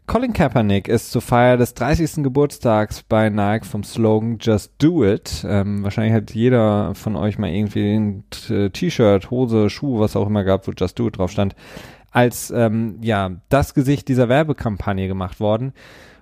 Colin 0.10 0.34
Kaepernick 0.34 0.88
ist 0.88 1.12
zur 1.12 1.22
Feier 1.22 1.56
des 1.56 1.76
30. 1.76 2.24
Geburtstags 2.24 3.04
bei 3.04 3.30
Nike 3.30 3.64
vom 3.64 3.84
Slogan 3.84 4.40
Just 4.42 4.74
Do 4.80 5.06
It. 5.06 5.46
Ähm, 5.48 5.84
wahrscheinlich 5.84 6.14
hat 6.16 6.32
jeder 6.32 6.96
von 6.96 7.16
euch 7.16 7.38
mal 7.38 7.52
irgendwie 7.52 7.94
ein 7.96 8.24
T-Shirt, 8.74 9.30
Hose, 9.30 9.70
Schuh, 9.70 10.00
was 10.00 10.16
auch 10.16 10.26
immer 10.26 10.44
gehabt, 10.44 10.68
wo 10.68 10.72
Just 10.72 10.98
Do 10.98 11.10
It 11.10 11.20
drauf 11.20 11.30
stand, 11.30 11.54
als 12.12 12.52
ähm, 12.52 12.98
ja 13.02 13.32
das 13.50 13.74
Gesicht 13.74 14.08
dieser 14.08 14.30
Werbekampagne 14.30 15.08
gemacht 15.08 15.40
worden. 15.40 15.74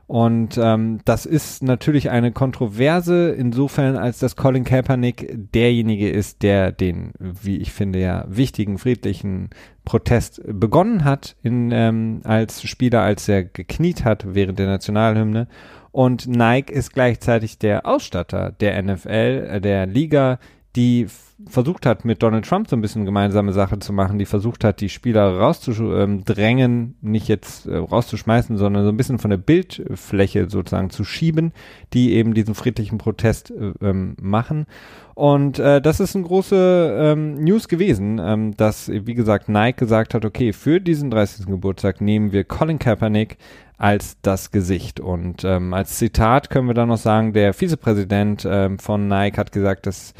Und 0.08 0.58
ähm, 0.58 1.00
das 1.04 1.26
ist 1.26 1.62
natürlich 1.62 2.10
eine 2.10 2.32
Kontroverse 2.32 3.30
insofern, 3.32 3.98
als 3.98 4.20
dass 4.20 4.38
Colin 4.38 4.64
Kaepernick 4.64 5.36
derjenige 5.54 6.10
ist, 6.10 6.44
der 6.44 6.72
den, 6.72 7.12
wie 7.20 7.58
ich 7.58 7.74
finde, 7.74 8.00
ja 8.00 8.24
wichtigen 8.30 8.78
friedlichen 8.78 9.50
Protest 9.84 10.42
begonnen 10.48 11.04
hat 11.04 11.36
in, 11.44 11.72
ähm, 11.74 12.22
als 12.24 12.64
Spieler, 12.64 13.02
als 13.02 13.28
er 13.28 13.44
gekniet 13.44 14.06
hat 14.06 14.24
während 14.34 14.60
der 14.60 14.68
Nationalhymne. 14.68 15.50
Und 15.92 16.26
Nike 16.26 16.72
ist 16.72 16.94
gleichzeitig 16.94 17.60
der 17.60 17.86
Ausstatter 17.86 18.52
der 18.52 18.82
NFL, 18.82 19.48
äh, 19.50 19.62
der 19.62 19.88
Liga, 19.88 20.40
die 20.78 21.08
versucht 21.46 21.86
hat, 21.86 22.04
mit 22.04 22.24
Donald 22.24 22.46
Trump 22.46 22.68
so 22.68 22.76
ein 22.76 22.82
bisschen 22.82 23.06
gemeinsame 23.06 23.54
Sache 23.54 23.78
zu 23.78 23.94
machen, 23.94 24.18
die 24.18 24.26
versucht 24.26 24.64
hat, 24.64 24.82
die 24.82 24.90
Spieler 24.90 25.38
rauszudrängen, 25.38 26.96
nicht 27.02 27.28
jetzt 27.28 27.68
äh, 27.68 27.78
rauszuschmeißen, 27.78 28.58
sondern 28.58 28.84
so 28.84 28.90
ein 28.90 28.98
bisschen 28.98 29.20
von 29.20 29.30
der 29.30 29.38
Bildfläche 29.38 30.50
sozusagen 30.50 30.90
zu 30.90 31.04
schieben, 31.04 31.54
die 31.94 32.14
eben 32.14 32.34
diesen 32.34 32.56
friedlichen 32.56 32.98
Protest 32.98 33.52
äh, 33.52 33.74
ähm, 33.82 34.16
machen. 34.20 34.66
Und 35.14 35.60
äh, 35.60 35.80
das 35.80 36.00
ist 36.00 36.16
eine 36.16 36.26
große 36.26 36.98
ähm, 37.00 37.44
News 37.44 37.68
gewesen, 37.68 38.20
ähm, 38.20 38.58
dass, 38.58 38.90
wie 38.90 39.14
gesagt, 39.14 39.48
Nike 39.48 39.78
gesagt 39.78 40.16
hat, 40.16 40.26
okay, 40.26 40.54
für 40.54 40.80
diesen 40.80 41.12
30. 41.12 41.46
Geburtstag 41.46 42.02
nehmen 42.02 42.32
wir 42.32 42.46
Colin 42.46 42.80
Kaepernick 42.80 43.38
als 43.78 44.18
das 44.22 44.52
Gesicht. 44.52 45.00
Und 45.00 45.44
ähm, 45.44 45.74
als 45.74 45.98
Zitat 45.98 46.50
können 46.50 46.68
wir 46.68 46.74
dann 46.74 46.90
noch 46.90 46.98
sagen, 46.98 47.34
der 47.34 47.54
Vizepräsident 47.54 48.48
ähm, 48.50 48.80
von 48.80 49.08
Nike 49.08 49.38
hat 49.38 49.52
gesagt, 49.52 49.86
dass 49.86 50.16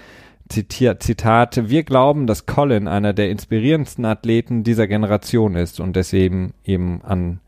zitiert, 0.50 1.04
Zitat, 1.04 1.70
wir 1.70 1.84
glauben, 1.84 2.28
dass 2.28 2.46
Colin 2.46 2.88
einer 2.88 3.14
der 3.14 3.30
inspirierendsten 3.30 4.06
Athleten 4.06 4.64
dieser 4.64 4.88
Generation 4.88 5.56
ist 5.56 5.80
und 5.80 5.96
deswegen 5.96 6.54
eben 6.64 7.02
an 7.04 7.40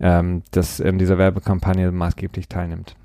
ähm, 0.00 0.42
das, 0.50 0.80
in 0.80 0.98
dieser 0.98 1.18
Werbekampagne 1.18 1.92
maßgeblich 1.92 2.48
teilnimmt. 2.48 2.96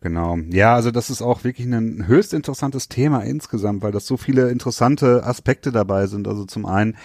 Genau. 0.00 0.36
Ja, 0.50 0.74
also 0.74 0.90
das 0.90 1.10
ist 1.10 1.22
auch 1.22 1.42
wirklich 1.42 1.66
ein 1.66 2.06
höchst 2.06 2.32
interessantes 2.32 2.88
Thema 2.88 3.20
insgesamt, 3.20 3.82
weil 3.82 3.90
das 3.90 4.06
so 4.06 4.16
viele 4.16 4.50
interessante 4.50 5.24
Aspekte 5.24 5.72
dabei 5.72 6.06
sind. 6.06 6.28
Also 6.28 6.44
zum 6.44 6.66
einen 6.66 6.96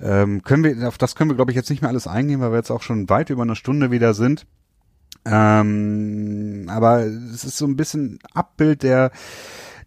ähm, 0.00 0.42
können 0.42 0.64
wir, 0.64 0.88
auf 0.88 0.98
das 0.98 1.14
können 1.14 1.30
wir, 1.30 1.36
glaube 1.36 1.52
ich, 1.52 1.56
jetzt 1.56 1.70
nicht 1.70 1.80
mehr 1.80 1.88
alles 1.88 2.06
eingehen, 2.06 2.40
weil 2.40 2.50
wir 2.50 2.58
jetzt 2.58 2.70
auch 2.70 2.82
schon 2.82 3.08
weit 3.08 3.30
über 3.30 3.42
eine 3.42 3.56
Stunde 3.56 3.90
wieder 3.90 4.12
sind. 4.12 4.46
Ähm, 5.24 6.66
aber 6.68 7.00
es 7.04 7.44
ist 7.44 7.56
so 7.56 7.66
ein 7.66 7.76
bisschen 7.76 8.18
Abbild 8.34 8.82
der 8.82 9.10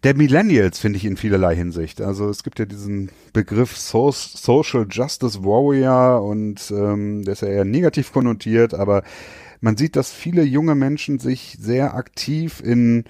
der 0.04 0.16
Millennials, 0.16 0.78
finde 0.78 0.96
ich, 0.96 1.04
in 1.04 1.16
vielerlei 1.16 1.56
Hinsicht. 1.56 2.00
Also 2.00 2.28
es 2.28 2.42
gibt 2.42 2.58
ja 2.58 2.64
diesen 2.64 3.10
Begriff 3.32 3.76
so 3.76 4.12
Social 4.12 4.86
Justice 4.88 5.42
Warrior 5.44 6.22
und 6.22 6.70
ähm, 6.70 7.24
der 7.24 7.32
ist 7.32 7.42
ja 7.42 7.48
eher 7.48 7.64
negativ 7.64 8.12
konnotiert, 8.12 8.74
aber 8.74 9.02
man 9.60 9.76
sieht, 9.76 9.96
dass 9.96 10.12
viele 10.12 10.42
junge 10.42 10.74
Menschen 10.74 11.18
sich 11.18 11.56
sehr 11.60 11.94
aktiv 11.94 12.62
in 12.64 13.04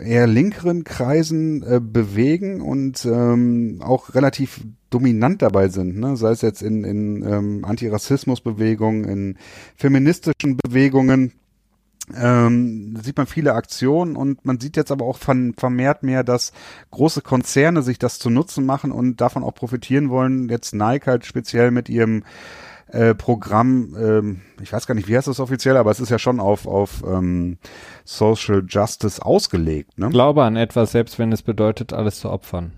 eher 0.00 0.26
linkeren 0.26 0.84
Kreisen 0.84 1.62
äh, 1.62 1.80
bewegen 1.80 2.62
und 2.62 3.04
ähm, 3.04 3.80
auch 3.82 4.14
relativ 4.14 4.60
dominant 4.88 5.42
dabei 5.42 5.68
sind, 5.68 5.98
ne? 5.98 6.16
sei 6.16 6.30
es 6.30 6.42
jetzt 6.42 6.62
in, 6.62 6.84
in 6.84 7.22
ähm, 7.22 7.64
Antirassismusbewegungen, 7.64 9.04
in 9.04 9.38
feministischen 9.76 10.56
Bewegungen 10.56 11.32
ähm, 12.16 12.96
sieht 13.02 13.16
man 13.16 13.26
viele 13.26 13.54
Aktionen 13.54 14.16
und 14.16 14.44
man 14.44 14.60
sieht 14.60 14.76
jetzt 14.76 14.90
aber 14.90 15.04
auch 15.04 15.18
von, 15.18 15.54
vermehrt 15.56 16.02
mehr, 16.02 16.24
dass 16.24 16.52
große 16.90 17.22
Konzerne 17.22 17.82
sich 17.82 17.98
das 17.98 18.18
zu 18.18 18.30
Nutzen 18.30 18.66
machen 18.66 18.92
und 18.92 19.20
davon 19.20 19.44
auch 19.44 19.54
profitieren 19.54 20.10
wollen. 20.10 20.48
Jetzt 20.48 20.74
Nike 20.74 21.06
halt 21.06 21.26
speziell 21.26 21.70
mit 21.70 21.88
ihrem 21.88 22.24
äh, 22.88 23.14
Programm, 23.14 23.96
ähm, 23.98 24.40
ich 24.60 24.72
weiß 24.72 24.86
gar 24.86 24.94
nicht, 24.94 25.08
wie 25.08 25.16
heißt 25.16 25.28
das 25.28 25.40
offiziell, 25.40 25.76
aber 25.76 25.90
es 25.90 26.00
ist 26.00 26.10
ja 26.10 26.18
schon 26.18 26.40
auf, 26.40 26.66
auf 26.66 27.02
ähm, 27.06 27.56
Social 28.04 28.62
Justice 28.68 29.24
ausgelegt. 29.24 29.98
Ne? 29.98 30.10
Glaube 30.10 30.44
an 30.44 30.56
etwas, 30.56 30.92
selbst 30.92 31.18
wenn 31.18 31.32
es 31.32 31.42
bedeutet, 31.42 31.92
alles 31.92 32.20
zu 32.20 32.30
opfern. 32.30 32.72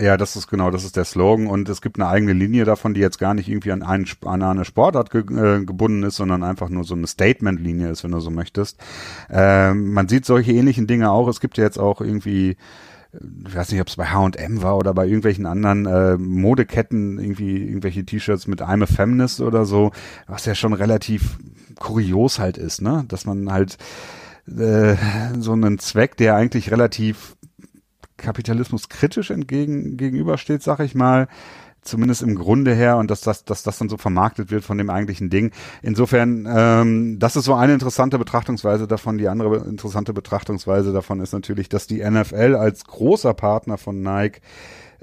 Ja, 0.00 0.16
das 0.16 0.34
ist 0.34 0.48
genau, 0.48 0.70
das 0.70 0.84
ist 0.84 0.96
der 0.96 1.04
Slogan 1.04 1.46
und 1.46 1.68
es 1.68 1.80
gibt 1.80 1.98
eine 1.98 2.08
eigene 2.08 2.32
Linie 2.32 2.64
davon, 2.64 2.94
die 2.94 3.00
jetzt 3.00 3.18
gar 3.18 3.34
nicht 3.34 3.48
irgendwie 3.48 3.70
an, 3.72 3.82
einen, 3.82 4.06
an 4.24 4.42
eine 4.42 4.64
Sportart 4.64 5.10
ge, 5.10 5.20
äh, 5.20 5.64
gebunden 5.64 6.02
ist, 6.02 6.16
sondern 6.16 6.42
einfach 6.42 6.68
nur 6.68 6.84
so 6.84 6.94
eine 6.94 7.06
Statement-Linie 7.06 7.90
ist, 7.90 8.02
wenn 8.02 8.10
du 8.10 8.20
so 8.20 8.30
möchtest. 8.30 8.78
Ähm, 9.30 9.92
man 9.92 10.08
sieht 10.08 10.24
solche 10.24 10.52
ähnlichen 10.52 10.86
Dinge 10.86 11.10
auch. 11.10 11.28
Es 11.28 11.40
gibt 11.40 11.58
ja 11.58 11.64
jetzt 11.64 11.78
auch 11.78 12.00
irgendwie 12.00 12.56
ich 13.46 13.54
weiß 13.54 13.70
nicht, 13.70 13.80
ob 13.80 13.88
es 13.88 13.96
bei 13.96 14.06
H&M 14.06 14.62
war 14.62 14.76
oder 14.76 14.94
bei 14.94 15.04
irgendwelchen 15.04 15.46
anderen 15.46 15.86
äh, 15.86 16.16
Modeketten 16.16 17.18
irgendwie 17.18 17.62
irgendwelche 17.62 18.04
T-Shirts 18.04 18.46
mit 18.46 18.62
I'm 18.62 18.82
a 18.82 18.86
Feminist 18.86 19.40
oder 19.40 19.64
so, 19.64 19.92
was 20.26 20.46
ja 20.46 20.54
schon 20.54 20.72
relativ 20.72 21.38
kurios 21.78 22.38
halt 22.38 22.58
ist, 22.58 22.82
ne, 22.82 23.04
dass 23.08 23.24
man 23.24 23.52
halt 23.52 23.78
äh, 24.46 24.96
so 25.38 25.52
einen 25.52 25.78
Zweck, 25.78 26.16
der 26.16 26.36
eigentlich 26.36 26.70
relativ 26.70 27.36
Kapitalismus 28.16 28.88
kritisch 28.88 29.30
entgegen 29.30 29.96
gegenübersteht, 29.96 30.62
sag 30.62 30.80
ich 30.80 30.94
mal, 30.94 31.28
zumindest 31.84 32.22
im 32.22 32.34
Grunde 32.34 32.74
her 32.74 32.96
und 32.96 33.10
dass 33.10 33.20
das, 33.20 33.44
dass 33.44 33.62
das 33.62 33.78
dann 33.78 33.88
so 33.88 33.96
vermarktet 33.96 34.50
wird 34.50 34.64
von 34.64 34.78
dem 34.78 34.90
eigentlichen 34.90 35.30
Ding. 35.30 35.52
Insofern, 35.82 36.48
ähm, 36.48 37.18
das 37.18 37.36
ist 37.36 37.44
so 37.44 37.54
eine 37.54 37.74
interessante 37.74 38.18
Betrachtungsweise 38.18 38.86
davon. 38.86 39.18
Die 39.18 39.28
andere 39.28 39.58
interessante 39.68 40.12
Betrachtungsweise 40.12 40.92
davon 40.92 41.20
ist 41.20 41.32
natürlich, 41.32 41.68
dass 41.68 41.86
die 41.86 42.02
NFL 42.02 42.56
als 42.56 42.84
großer 42.84 43.34
Partner 43.34 43.78
von 43.78 44.00
Nike 44.02 44.40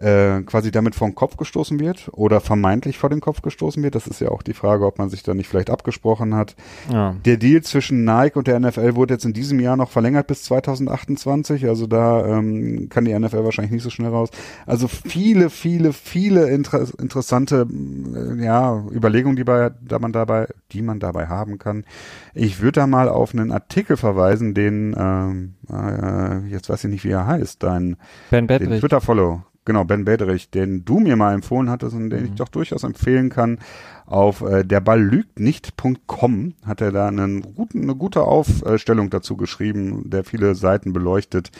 äh, 0.02 0.42
quasi 0.42 0.72
damit 0.72 0.96
vor 0.96 1.08
den 1.08 1.16
Kopf 1.16 1.38
gestoßen 1.38 1.80
wird 1.80 2.10
oder 2.14 2.42
vermeintlich 2.42 2.98
vor 2.98 3.10
den 3.10 3.22
Kopf 3.22 3.42
gestoßen 3.42 3.84
wird. 3.84 3.96
Das 3.96 4.08
ist 4.08 4.20
ja 4.20 4.30
auch 4.30 4.42
die 4.42 4.54
Frage, 4.54 4.86
ob 4.86 4.98
man 4.98 5.10
sich 5.10 5.24
da 5.24 5.34
nicht 5.34 5.48
vielleicht 5.48 5.70
abgesprochen 5.70 6.36
hat. 6.36 6.56
Ja. 6.92 7.16
Der 7.26 7.38
Deal 7.38 7.62
zwischen 7.62 8.04
Nike 8.04 8.36
und 8.38 8.48
der 8.48 8.60
NFL 8.60 8.96
wurde 8.96 9.14
jetzt 9.14 9.26
in 9.26 9.34
diesem 9.34 9.60
Jahr 9.60 9.78
noch 9.78 9.92
verlängert 9.92 10.28
bis 10.28 10.44
2028. 10.44 11.68
Also 11.68 11.88
da 11.88 12.26
ähm, 12.26 12.90
kann 12.90 13.06
die 13.06 13.18
NFL 13.18 13.44
wahrscheinlich 13.44 13.72
nicht 13.72 13.84
so 13.84 13.90
schnell 13.90 14.10
raus. 14.10 14.30
Also 14.66 14.88
viele, 14.88 15.50
viele, 15.50 15.94
viele 15.94 16.50
inter 16.50 16.88
interessante 17.00 17.68
äh, 17.70 18.44
ja, 18.44 18.84
Überlegungen, 18.92 19.36
die, 19.36 19.44
bei, 19.44 19.72
da 19.82 20.00
man 20.00 20.12
dabei, 20.12 20.48
die 20.72 20.82
man 20.82 21.00
dabei 21.00 21.28
haben 21.28 21.60
kann. 21.60 21.86
Ich 22.34 22.62
würde 22.62 22.82
da 22.82 22.88
mal 22.88 23.08
auf 23.08 23.34
einen 23.34 23.52
Artikel 23.52 23.98
verweisen, 23.98 24.54
den 24.54 24.96
ähm, 24.98 25.56
äh, 25.70 26.48
jetzt 26.50 26.70
weiß 26.70 26.86
ich 26.86 26.90
nicht, 26.90 27.04
wie 27.04 27.12
er 27.12 27.28
heißt, 27.28 27.62
dein 27.62 27.98
ben 28.30 28.48
Twitter-Follow 28.48 29.44
genau, 29.66 29.84
Ben 29.84 30.06
Bederich, 30.06 30.50
den 30.50 30.86
du 30.86 31.00
mir 31.00 31.16
mal 31.16 31.34
empfohlen 31.34 31.70
hattest 31.70 31.96
und 31.96 32.10
den 32.10 32.22
mhm. 32.22 32.26
ich 32.26 32.36
doch 32.36 32.50
durchaus 32.50 32.84
empfehlen 32.84 33.30
kann. 33.30 33.60
Auf 34.06 34.42
äh, 34.42 34.64
derballügtnicht.com 34.64 36.54
hat 36.66 36.82
er 36.82 36.92
da 36.92 37.08
einen 37.08 37.42
guten, 37.56 37.84
eine 37.84 37.96
gute 37.96 38.24
Aufstellung 38.24 39.10
dazu 39.10 39.38
geschrieben, 39.38 40.10
der 40.10 40.24
viele 40.24 40.56
Seiten 40.56 40.92
beleuchtet 40.94 41.52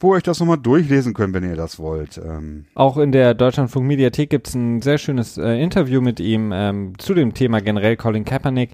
wo 0.00 0.12
ihr 0.12 0.16
euch 0.16 0.22
das 0.22 0.40
nochmal 0.40 0.58
durchlesen 0.58 1.14
könnt, 1.14 1.34
wenn 1.34 1.44
ihr 1.44 1.56
das 1.56 1.78
wollt. 1.78 2.18
Ähm. 2.18 2.66
Auch 2.74 2.98
in 2.98 3.12
der 3.12 3.34
Deutschlandfunk 3.34 3.86
Mediathek 3.86 4.30
gibt 4.30 4.48
es 4.48 4.54
ein 4.54 4.82
sehr 4.82 4.98
schönes 4.98 5.38
äh, 5.38 5.62
Interview 5.62 6.00
mit 6.00 6.20
ihm 6.20 6.50
ähm, 6.52 6.92
zu 6.98 7.14
dem 7.14 7.34
Thema 7.34 7.60
generell 7.60 7.96
Colin 7.96 8.24
Kaepernick. 8.24 8.70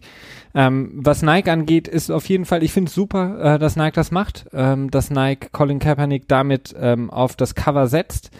Ähm, 0.55 0.91
was 0.95 1.23
Nike 1.23 1.49
angeht, 1.49 1.87
ist 1.87 2.11
auf 2.11 2.29
jeden 2.29 2.45
Fall, 2.45 2.63
ich 2.63 2.73
finde 2.73 2.89
es 2.89 2.95
super, 2.95 3.55
äh, 3.55 3.59
dass 3.59 3.77
Nike 3.77 3.95
das 3.95 4.11
macht, 4.11 4.47
ähm, 4.53 4.91
dass 4.91 5.11
Nike 5.11 5.51
Colin 5.53 5.79
Kaepernick 5.79 6.27
damit 6.27 6.75
ähm, 6.79 7.11
auf 7.11 7.37
das 7.37 7.55
Cover 7.55 7.87
setzt. 7.87 8.31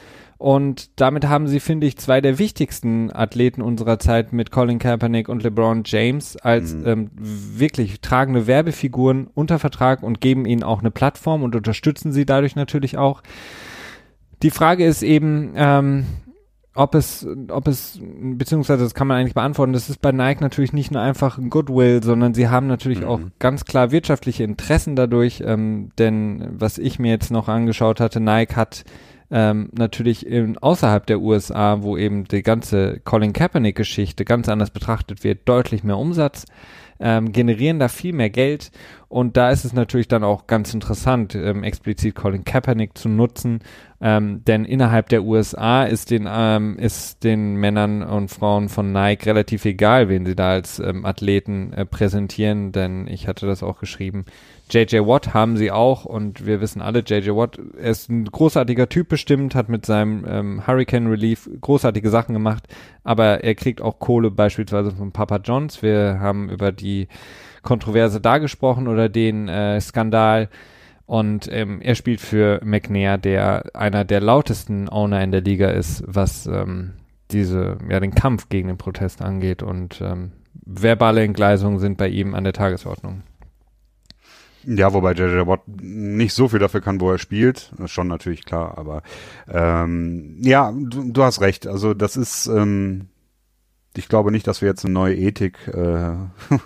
Und 0.41 0.99
damit 0.99 1.29
haben 1.29 1.49
sie, 1.49 1.61
finde 1.61 1.87
ich, 1.87 1.99
zwei 1.99 2.23
der 2.23 2.39
wichtigsten 2.39 3.15
Athleten 3.15 3.61
unserer 3.61 3.99
Zeit 3.99 4.33
mit 4.33 4.51
Colin 4.51 4.79
Kaepernick 4.79 5.29
und 5.29 5.43
LeBron 5.43 5.83
James 5.85 6.39
als 6.39 6.73
mhm. 6.73 6.87
ähm, 6.87 7.11
wirklich 7.15 8.01
tragende 8.01 8.47
Werbefiguren 8.47 9.29
unter 9.35 9.59
Vertrag 9.59 10.03
und 10.03 10.23
geben 10.23 10.47
ihnen 10.47 10.63
auch 10.63 10.81
eine 10.81 10.91
Plattform 10.91 11.43
und 11.43 11.55
unterstützen 11.55 12.11
sie 12.13 12.25
dadurch 12.25 12.57
natürlich 12.57 12.97
auch. 12.97 13.23
Die 14.43 14.51
Frage 14.51 14.87
ist 14.87 15.03
eben, 15.03 15.53
ähm, 15.57 16.07
ob 16.75 16.95
es, 16.95 17.27
ob 17.51 17.69
es, 17.69 18.01
beziehungsweise 18.01 18.85
das 18.85 18.95
kann 18.95 19.09
man 19.09 19.19
eigentlich 19.19 19.35
beantworten, 19.35 19.75
das 19.75 19.91
ist 19.91 20.01
bei 20.01 20.11
Nike 20.11 20.41
natürlich 20.41 20.73
nicht 20.73 20.91
nur 20.91 21.03
einfach 21.03 21.37
ein 21.37 21.51
Goodwill, 21.51 22.03
sondern 22.03 22.33
sie 22.33 22.49
haben 22.49 22.67
natürlich 22.67 23.01
mhm. 23.01 23.09
auch 23.09 23.21
ganz 23.41 23.67
klar 23.67 23.91
wirtschaftliche 23.91 24.45
Interessen 24.45 24.97
dadurch, 24.97 25.43
ähm, 25.45 25.91
denn 25.99 26.49
was 26.53 26.79
ich 26.79 26.99
mir 26.99 27.11
jetzt 27.11 27.31
noch 27.31 27.49
angeschaut 27.49 28.01
hatte, 28.01 28.21
Nike 28.21 28.57
hat 28.57 28.85
ähm, 29.31 29.71
natürlich 29.73 30.27
in, 30.27 30.59
außerhalb 30.59 31.07
der 31.07 31.21
USA, 31.21 31.83
wo 31.83 31.97
eben 31.97 32.25
die 32.25 32.43
ganze 32.43 33.01
Colin 33.05 33.33
Kaepernick-Geschichte 33.33 34.25
ganz 34.25 34.49
anders 34.49 34.71
betrachtet 34.71 35.25
wird, 35.25 35.49
deutlich 35.49 35.85
mehr 35.85 35.99
Umsatz, 35.99 36.47
ähm, 36.99 37.33
generieren 37.33 37.79
da 37.79 37.89
viel 37.89 38.13
mehr 38.13 38.29
Geld 38.29 38.71
und 39.09 39.37
da 39.37 39.51
ist 39.51 39.65
es 39.65 39.73
natürlich 39.73 40.09
dann 40.09 40.23
auch 40.23 40.47
ganz 40.47 40.75
interessant, 40.75 41.35
ähm, 41.35 41.65
explizit 41.65 42.15
Colin 42.15 42.45
Kaepernick 42.45 42.99
zu 42.99 43.09
nutzen, 43.09 43.61
ähm, 44.01 44.45
denn 44.45 44.65
innerhalb 44.65 45.09
der 45.09 45.25
USA 45.25 45.85
ist 45.85 46.11
den, 46.11 46.29
ähm, 46.31 46.79
ist 46.79 47.25
den 47.25 47.57
Männern 47.57 48.03
und 48.03 48.29
Frauen 48.29 48.69
von 48.69 48.93
Nike 48.93 49.27
relativ 49.27 49.65
egal, 49.65 50.09
wen 50.09 50.27
sie 50.27 50.37
da 50.37 50.51
als 50.51 50.79
ähm, 50.79 51.07
Athleten 51.07 51.73
äh, 51.73 51.87
präsentieren, 51.87 52.73
denn 52.73 53.07
ich 53.07 53.27
hatte 53.27 53.47
das 53.47 53.63
auch 53.63 53.81
geschrieben. 53.81 54.27
JJ 54.71 55.01
Watt 55.01 55.35
haben 55.35 55.57
sie 55.57 55.71
auch 55.71 56.05
und 56.05 56.47
wir 56.47 56.61
wissen 56.61 56.81
alle, 56.81 57.01
JJ 57.01 57.31
Watt 57.31 57.59
ist 57.59 58.09
ein 58.09 58.25
großartiger 58.25 58.89
Typ 58.89 59.09
bestimmt, 59.09 59.55
hat 59.55 59.69
mit 59.69 59.85
seinem 59.85 60.25
ähm, 60.29 60.67
Hurricane 60.67 61.09
Relief 61.09 61.51
großartige 61.61 62.09
Sachen 62.11 62.33
gemacht, 62.33 62.69
aber 63.03 63.43
er 63.43 63.55
kriegt 63.55 63.83
auch 63.83 63.99
Kohle 63.99 64.31
beispielsweise 64.31 64.93
von 64.93 65.13
Papa 65.13 65.41
Johns. 65.43 65.83
Wir 65.83 66.19
haben 66.21 66.49
über 66.49 66.73
die 66.73 67.09
Kontroverse 67.63 68.21
da 68.21 68.39
gesprochen 68.39 68.89
oder 68.89 69.09
den 69.09 69.49
äh, 69.49 69.81
Skandal. 69.81 70.49
Und 71.07 71.49
ähm, 71.51 71.81
er 71.83 71.97
spielt 71.97 72.21
für 72.21 72.61
McNair, 72.63 73.19
der 73.19 73.75
einer 73.75 74.05
der 74.05 74.21
lautesten 74.21 74.89
Owner 74.89 75.23
in 75.25 75.33
der 75.33 75.41
Liga 75.41 75.71
ist, 75.71 76.05
was 76.07 76.47
ähm, 76.47 76.93
diese, 77.33 77.79
ja, 77.89 77.99
den 77.99 78.15
Kampf 78.15 78.49
gegen 78.49 78.69
den 78.69 78.79
Protest 78.79 79.21
angeht. 79.21 79.65
Und 79.65 80.01
ähm, 80.01 80.31
verbale 80.65 81.25
Entgleisungen 81.25 81.81
sind 81.81 81.99
bei 81.99 82.09
ihm 82.09 82.35
an 82.35 82.45
der 82.45 82.53
Tagesordnung. 82.53 83.23
Ja, 84.65 84.93
wobei 84.93 85.13
JJ 85.13 85.47
Watt 85.47 85.63
nicht 85.67 86.35
so 86.35 86.49
viel 86.49 86.59
dafür 86.59 86.81
kann, 86.81 87.01
wo 87.01 87.11
er 87.11 87.19
spielt. 87.19 87.71
Das 87.73 87.87
ist 87.87 87.91
schon 87.93 88.09
natürlich 88.09 88.45
klar, 88.45 88.77
aber 88.77 89.03
ähm, 89.49 90.37
ja, 90.41 90.73
du, 90.73 91.13
du 91.13 91.23
hast 91.23 91.41
recht. 91.41 91.67
Also 91.67 91.95
das 91.95 92.17
ist, 92.17 92.47
ähm, 92.47 93.09
ich 93.97 94.09
glaube 94.09 94.31
nicht, 94.31 94.47
dass 94.47 94.61
wir 94.61 94.69
jetzt 94.69 94.85
eine 94.85 94.95
neue 94.95 95.17
Ethik 95.17 95.57
äh, 95.69 96.15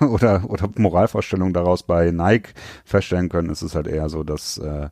oder, 0.05 0.45
oder 0.49 0.69
Moralvorstellung 0.77 1.53
daraus 1.53 1.85
bei 1.85 2.11
Nike 2.11 2.55
feststellen 2.85 3.29
können. 3.29 3.51
Es 3.51 3.62
ist 3.62 3.75
halt 3.75 3.87
eher 3.87 4.09
so, 4.09 4.25
dass 4.25 4.59
äh, 4.59 4.89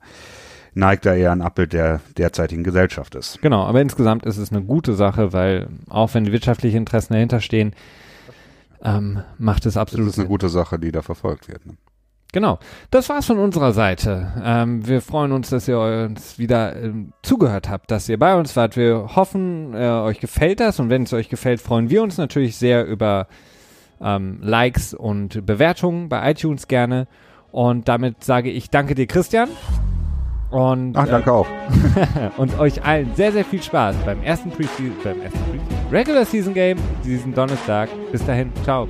Nike 0.74 1.03
da 1.03 1.15
eher 1.15 1.33
ein 1.33 1.43
Abbild 1.43 1.73
der 1.73 2.01
derzeitigen 2.16 2.65
Gesellschaft 2.65 3.15
ist. 3.15 3.43
Genau, 3.43 3.65
aber 3.65 3.81
insgesamt 3.81 4.24
ist 4.27 4.39
es 4.39 4.53
eine 4.53 4.62
gute 4.62 4.95
Sache, 4.95 5.33
weil 5.33 5.69
auch 5.89 6.15
wenn 6.15 6.31
wirtschaftliche 6.31 6.79
Interessen 6.79 7.12
dahinter 7.15 7.41
stehen, 7.41 7.74
ähm, 8.83 9.23
macht 9.39 9.66
es 9.66 9.77
absolut. 9.77 10.07
Das 10.07 10.15
ist 10.15 10.20
eine 10.20 10.29
gute 10.29 10.49
Sache, 10.49 10.79
die 10.79 10.93
da 10.93 11.03
verfolgt 11.03 11.49
wird. 11.49 11.66
Ne? 11.66 11.74
Genau. 12.33 12.59
Das 12.91 13.11
war's 13.11 13.27
von 13.27 13.39
unserer 13.39 13.73
Seite. 13.73 14.33
Ähm, 14.43 14.87
wir 14.87 15.03
freuen 15.03 15.33
uns, 15.33 15.51
dass 15.51 15.69
ihr 15.69 15.79
uns 15.79 16.39
wieder 16.39 16.75
ähm, 16.77 17.13
zugehört 17.23 17.69
habt, 17.69 17.91
dass 17.91 18.09
ihr 18.09 18.19
bei 18.19 18.35
uns 18.35 18.57
wart. 18.57 18.77
Wir 18.77 19.15
hoffen, 19.15 19.75
äh, 19.75 19.89
euch 19.89 20.19
gefällt 20.19 20.61
das 20.61 20.81
und 20.81 20.89
wenn 20.89 21.03
es 21.03 21.13
euch 21.13 21.29
gefällt, 21.29 21.61
freuen 21.61 21.91
wir 21.91 22.03
uns 22.03 22.17
natürlich 22.17 22.57
sehr 22.57 22.87
über 22.87 23.27
ähm, 24.01 24.39
Likes 24.41 24.95
und 24.95 25.45
Bewertungen 25.45 26.09
bei 26.09 26.31
iTunes 26.31 26.69
gerne. 26.69 27.07
Und 27.51 27.89
damit 27.89 28.25
sage 28.25 28.51
ich 28.51 28.71
danke 28.71 28.95
dir, 28.95 29.07
Christian. 29.07 29.51
Und, 30.51 30.97
Ach, 30.97 31.07
danke 31.07 31.33
auch. 31.33 31.47
und 32.39 32.59
euch 32.59 32.83
allen 32.85 33.15
sehr, 33.15 33.33
sehr 33.33 33.45
viel 33.45 33.63
Spaß 33.63 33.97
beim 34.05 34.23
ersten 34.23 34.51
Preseason, 34.51 34.97
beim 35.03 35.21
ersten 35.21 35.39
Preseason, 35.39 35.91
Regular 35.91 36.25
Season 36.25 36.55
Game 36.55 36.79
diesen 37.05 37.35
Donnerstag. 37.35 37.89
Bis 38.11 38.25
dahin, 38.25 38.51
ciao. 38.65 38.87